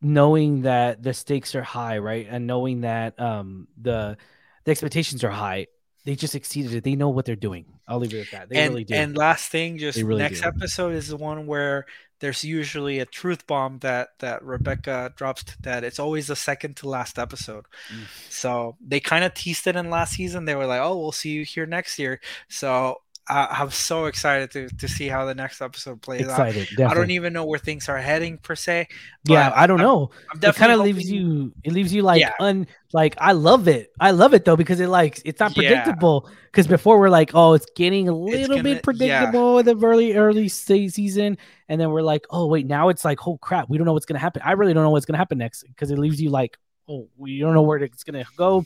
knowing 0.00 0.62
that 0.62 1.02
the 1.02 1.12
stakes 1.12 1.54
are 1.54 1.62
high, 1.62 1.98
right? 1.98 2.26
And 2.30 2.46
knowing 2.46 2.82
that 2.82 3.20
um 3.20 3.68
the 3.80 4.16
the 4.64 4.70
expectations 4.70 5.24
are 5.24 5.30
high, 5.30 5.66
they 6.04 6.14
just 6.14 6.34
exceeded 6.34 6.74
it. 6.74 6.84
They 6.84 6.96
know 6.96 7.08
what 7.08 7.24
they're 7.24 7.36
doing. 7.36 7.66
I'll 7.86 7.98
leave 7.98 8.14
it 8.14 8.20
at 8.20 8.30
that. 8.30 8.48
They 8.48 8.56
and, 8.56 8.72
really 8.72 8.84
do. 8.84 8.94
And 8.94 9.16
last 9.16 9.50
thing, 9.50 9.78
just 9.78 9.98
really 10.00 10.22
next 10.22 10.42
do. 10.42 10.46
episode 10.46 10.94
is 10.94 11.08
the 11.08 11.16
one 11.16 11.46
where 11.46 11.86
there's 12.20 12.44
usually 12.44 12.98
a 12.98 13.06
truth 13.06 13.46
bomb 13.46 13.78
that 13.80 14.10
that 14.20 14.42
Rebecca 14.44 15.12
drops 15.16 15.44
that 15.62 15.84
it's 15.84 15.98
always 15.98 16.28
the 16.28 16.36
second 16.36 16.76
to 16.76 16.88
last 16.88 17.18
episode. 17.18 17.64
Mm. 17.92 18.04
So 18.30 18.76
they 18.86 19.00
kind 19.00 19.24
of 19.24 19.34
teased 19.34 19.66
it 19.66 19.76
in 19.76 19.90
last 19.90 20.14
season. 20.14 20.44
They 20.44 20.54
were 20.54 20.66
like, 20.66 20.80
"Oh, 20.80 20.98
we'll 20.98 21.12
see 21.12 21.30
you 21.30 21.44
here 21.44 21.66
next 21.66 21.98
year." 21.98 22.20
So 22.48 23.00
I, 23.30 23.62
am 23.62 23.70
so 23.70 24.06
excited 24.06 24.50
to, 24.52 24.68
to 24.76 24.88
see 24.88 25.06
how 25.06 25.24
the 25.24 25.34
next 25.34 25.60
episode 25.60 26.02
plays 26.02 26.22
excited, 26.22 26.62
out. 26.62 26.68
Definitely. 26.70 26.84
I 26.84 26.94
don't 26.94 27.10
even 27.12 27.32
know 27.32 27.44
where 27.44 27.58
things 27.58 27.88
are 27.88 27.98
heading 27.98 28.38
per 28.38 28.56
se. 28.56 28.88
Yeah, 29.24 29.52
I 29.54 29.66
don't 29.68 29.78
know. 29.78 30.10
I'm, 30.30 30.40
I'm 30.42 30.50
it 30.50 30.56
kind 30.56 30.72
of 30.72 30.80
leaves 30.80 31.10
you. 31.10 31.52
It 31.62 31.72
leaves 31.72 31.94
you 31.94 32.02
like 32.02 32.20
yeah. 32.20 32.32
un 32.40 32.66
like 32.92 33.14
I 33.18 33.32
love 33.32 33.68
it. 33.68 33.92
I 34.00 34.10
love 34.10 34.34
it 34.34 34.44
though 34.44 34.56
because 34.56 34.80
it 34.80 34.88
like 34.88 35.22
it's 35.24 35.38
not 35.38 35.54
predictable. 35.54 36.28
Because 36.50 36.66
yeah. 36.66 36.72
before 36.72 36.98
we're 36.98 37.10
like, 37.10 37.30
oh, 37.34 37.54
it's 37.54 37.66
getting 37.76 38.08
a 38.08 38.12
little 38.12 38.56
gonna, 38.56 38.62
bit 38.64 38.82
predictable 38.82 39.54
yeah. 39.54 39.60
in 39.60 39.78
the 39.78 39.86
early 39.86 40.14
early 40.14 40.48
season, 40.48 41.38
and 41.68 41.80
then 41.80 41.90
we're 41.90 42.02
like, 42.02 42.26
oh 42.30 42.46
wait, 42.46 42.66
now 42.66 42.88
it's 42.88 43.04
like, 43.04 43.26
oh 43.28 43.38
crap, 43.38 43.68
we 43.68 43.78
don't 43.78 43.86
know 43.86 43.92
what's 43.92 44.06
gonna 44.06 44.18
happen. 44.18 44.42
I 44.44 44.52
really 44.52 44.74
don't 44.74 44.82
know 44.82 44.90
what's 44.90 45.06
gonna 45.06 45.18
happen 45.18 45.38
next 45.38 45.62
because 45.62 45.92
it 45.92 45.98
leaves 45.98 46.20
you 46.20 46.30
like, 46.30 46.58
oh, 46.88 47.08
we 47.16 47.38
don't 47.38 47.54
know 47.54 47.62
where 47.62 47.78
it's 47.78 48.02
gonna 48.02 48.24
go. 48.36 48.64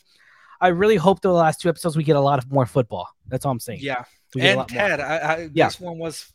I 0.60 0.68
really 0.68 0.96
hope 0.96 1.20
the 1.20 1.32
last 1.32 1.60
two 1.60 1.68
episodes 1.68 1.96
we 1.96 2.04
get 2.04 2.16
a 2.16 2.20
lot 2.20 2.38
of 2.38 2.50
more 2.50 2.66
football. 2.66 3.08
That's 3.28 3.44
all 3.44 3.52
I'm 3.52 3.60
saying. 3.60 3.80
Yeah, 3.82 4.04
and 4.38 4.66
Ted. 4.68 5.00
I, 5.00 5.16
I, 5.16 5.48
yeah. 5.52 5.66
This 5.66 5.80
one 5.80 5.98
was 5.98 6.32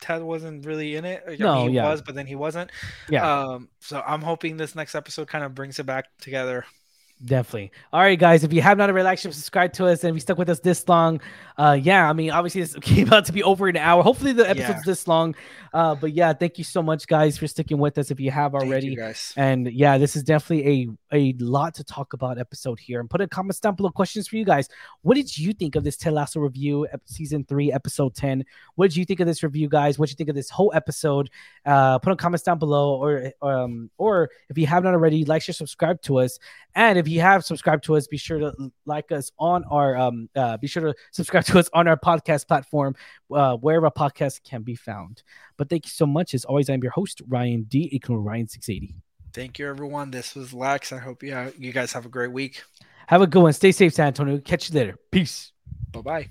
Ted 0.00 0.22
wasn't 0.22 0.66
really 0.66 0.96
in 0.96 1.04
it. 1.04 1.24
I 1.26 1.36
no, 1.36 1.56
mean, 1.56 1.70
he 1.70 1.76
yeah. 1.76 1.88
was, 1.88 2.02
but 2.02 2.14
then 2.14 2.26
he 2.26 2.34
wasn't. 2.34 2.70
Yeah. 3.08 3.40
Um. 3.42 3.68
So 3.80 4.02
I'm 4.06 4.22
hoping 4.22 4.56
this 4.56 4.74
next 4.74 4.94
episode 4.94 5.28
kind 5.28 5.44
of 5.44 5.54
brings 5.54 5.78
it 5.78 5.86
back 5.86 6.06
together. 6.20 6.64
Definitely. 7.24 7.72
All 7.92 8.00
right, 8.00 8.18
guys. 8.18 8.44
If 8.44 8.52
you 8.52 8.60
have 8.60 8.76
not 8.76 8.90
already 8.90 9.04
liked, 9.04 9.22
subscribe 9.22 9.72
to 9.74 9.86
us, 9.86 10.04
and 10.04 10.10
if 10.10 10.16
you 10.16 10.20
stuck 10.20 10.36
with 10.36 10.50
us 10.50 10.60
this 10.60 10.86
long, 10.88 11.20
uh, 11.56 11.78
yeah. 11.80 12.08
I 12.08 12.12
mean, 12.12 12.30
obviously 12.30 12.60
this 12.60 12.74
came 12.82 13.12
out 13.12 13.24
to 13.26 13.32
be 13.32 13.42
over 13.42 13.66
an 13.66 13.76
hour. 13.76 14.02
Hopefully 14.02 14.32
the 14.32 14.48
episode's 14.48 14.78
yeah. 14.78 14.82
this 14.84 15.08
long. 15.08 15.34
Uh, 15.72 15.94
but 15.94 16.12
yeah, 16.12 16.32
thank 16.32 16.58
you 16.58 16.64
so 16.64 16.82
much, 16.82 17.06
guys, 17.06 17.38
for 17.38 17.46
sticking 17.46 17.78
with 17.78 17.96
us. 17.98 18.10
If 18.10 18.20
you 18.20 18.30
have 18.30 18.54
already, 18.54 18.88
you 18.88 18.96
guys. 18.96 19.32
and 19.36 19.72
yeah, 19.72 19.96
this 19.96 20.16
is 20.16 20.22
definitely 20.22 20.88
a 21.12 21.16
a 21.16 21.32
lot 21.38 21.74
to 21.74 21.84
talk 21.84 22.12
about 22.12 22.38
episode 22.38 22.78
here. 22.78 23.00
And 23.00 23.08
put 23.08 23.20
in 23.20 23.28
comments 23.28 23.60
down 23.60 23.74
below 23.74 23.90
questions 23.90 24.28
for 24.28 24.36
you 24.36 24.44
guys. 24.44 24.68
What 25.02 25.14
did 25.14 25.36
you 25.36 25.52
think 25.52 25.76
of 25.76 25.84
this 25.84 25.96
Ted 25.96 26.12
Lasso 26.12 26.40
review, 26.40 26.86
season 27.06 27.44
three, 27.44 27.72
episode 27.72 28.14
ten? 28.14 28.44
What 28.74 28.90
did 28.90 28.96
you 28.96 29.04
think 29.04 29.20
of 29.20 29.26
this 29.26 29.42
review, 29.42 29.68
guys? 29.68 29.98
What 29.98 30.08
did 30.08 30.12
you 30.12 30.16
think 30.16 30.28
of 30.28 30.36
this 30.36 30.50
whole 30.50 30.72
episode? 30.74 31.30
Uh, 31.64 31.98
put 31.98 32.10
in 32.10 32.18
comments 32.18 32.44
down 32.44 32.58
below, 32.58 32.96
or 33.02 33.32
um, 33.40 33.90
or 33.96 34.30
if 34.50 34.58
you 34.58 34.66
have 34.66 34.84
not 34.84 34.92
already, 34.92 35.24
like, 35.24 35.42
share, 35.42 35.54
subscribe 35.54 36.02
to 36.02 36.18
us. 36.18 36.38
And 36.74 36.98
if 36.98 37.06
you 37.06 37.13
have 37.20 37.44
subscribed 37.44 37.84
to 37.84 37.96
us, 37.96 38.06
be 38.06 38.16
sure 38.16 38.38
to 38.38 38.72
like 38.86 39.12
us 39.12 39.30
on 39.38 39.64
our 39.64 39.96
um, 39.96 40.28
uh, 40.34 40.56
be 40.56 40.66
sure 40.66 40.92
to 40.92 40.94
subscribe 41.12 41.44
to 41.46 41.58
us 41.58 41.68
on 41.72 41.88
our 41.88 41.96
podcast 41.96 42.46
platform, 42.48 42.94
uh, 43.32 43.56
wherever 43.56 43.90
podcasts 43.90 44.42
can 44.42 44.62
be 44.62 44.74
found. 44.74 45.22
But 45.56 45.68
thank 45.68 45.86
you 45.86 45.90
so 45.90 46.06
much. 46.06 46.34
As 46.34 46.44
always, 46.44 46.68
I'm 46.70 46.82
your 46.82 46.92
host, 46.92 47.22
Ryan 47.28 47.64
D. 47.64 47.88
Equal 47.92 48.18
Ryan 48.18 48.48
680. 48.48 48.94
Thank 49.32 49.58
you, 49.58 49.68
everyone. 49.68 50.10
This 50.12 50.34
was 50.34 50.54
Lex. 50.54 50.92
I 50.92 50.98
hope 50.98 51.22
you, 51.22 51.52
you 51.58 51.72
guys 51.72 51.92
have 51.92 52.06
a 52.06 52.08
great 52.08 52.30
week. 52.30 52.62
Have 53.08 53.20
a 53.20 53.26
good 53.26 53.42
one. 53.42 53.52
Stay 53.52 53.72
safe, 53.72 53.92
San 53.92 54.08
Antonio. 54.08 54.38
Catch 54.38 54.70
you 54.70 54.76
later. 54.76 54.96
Peace. 55.10 55.52
Bye 55.90 56.00
bye. 56.00 56.28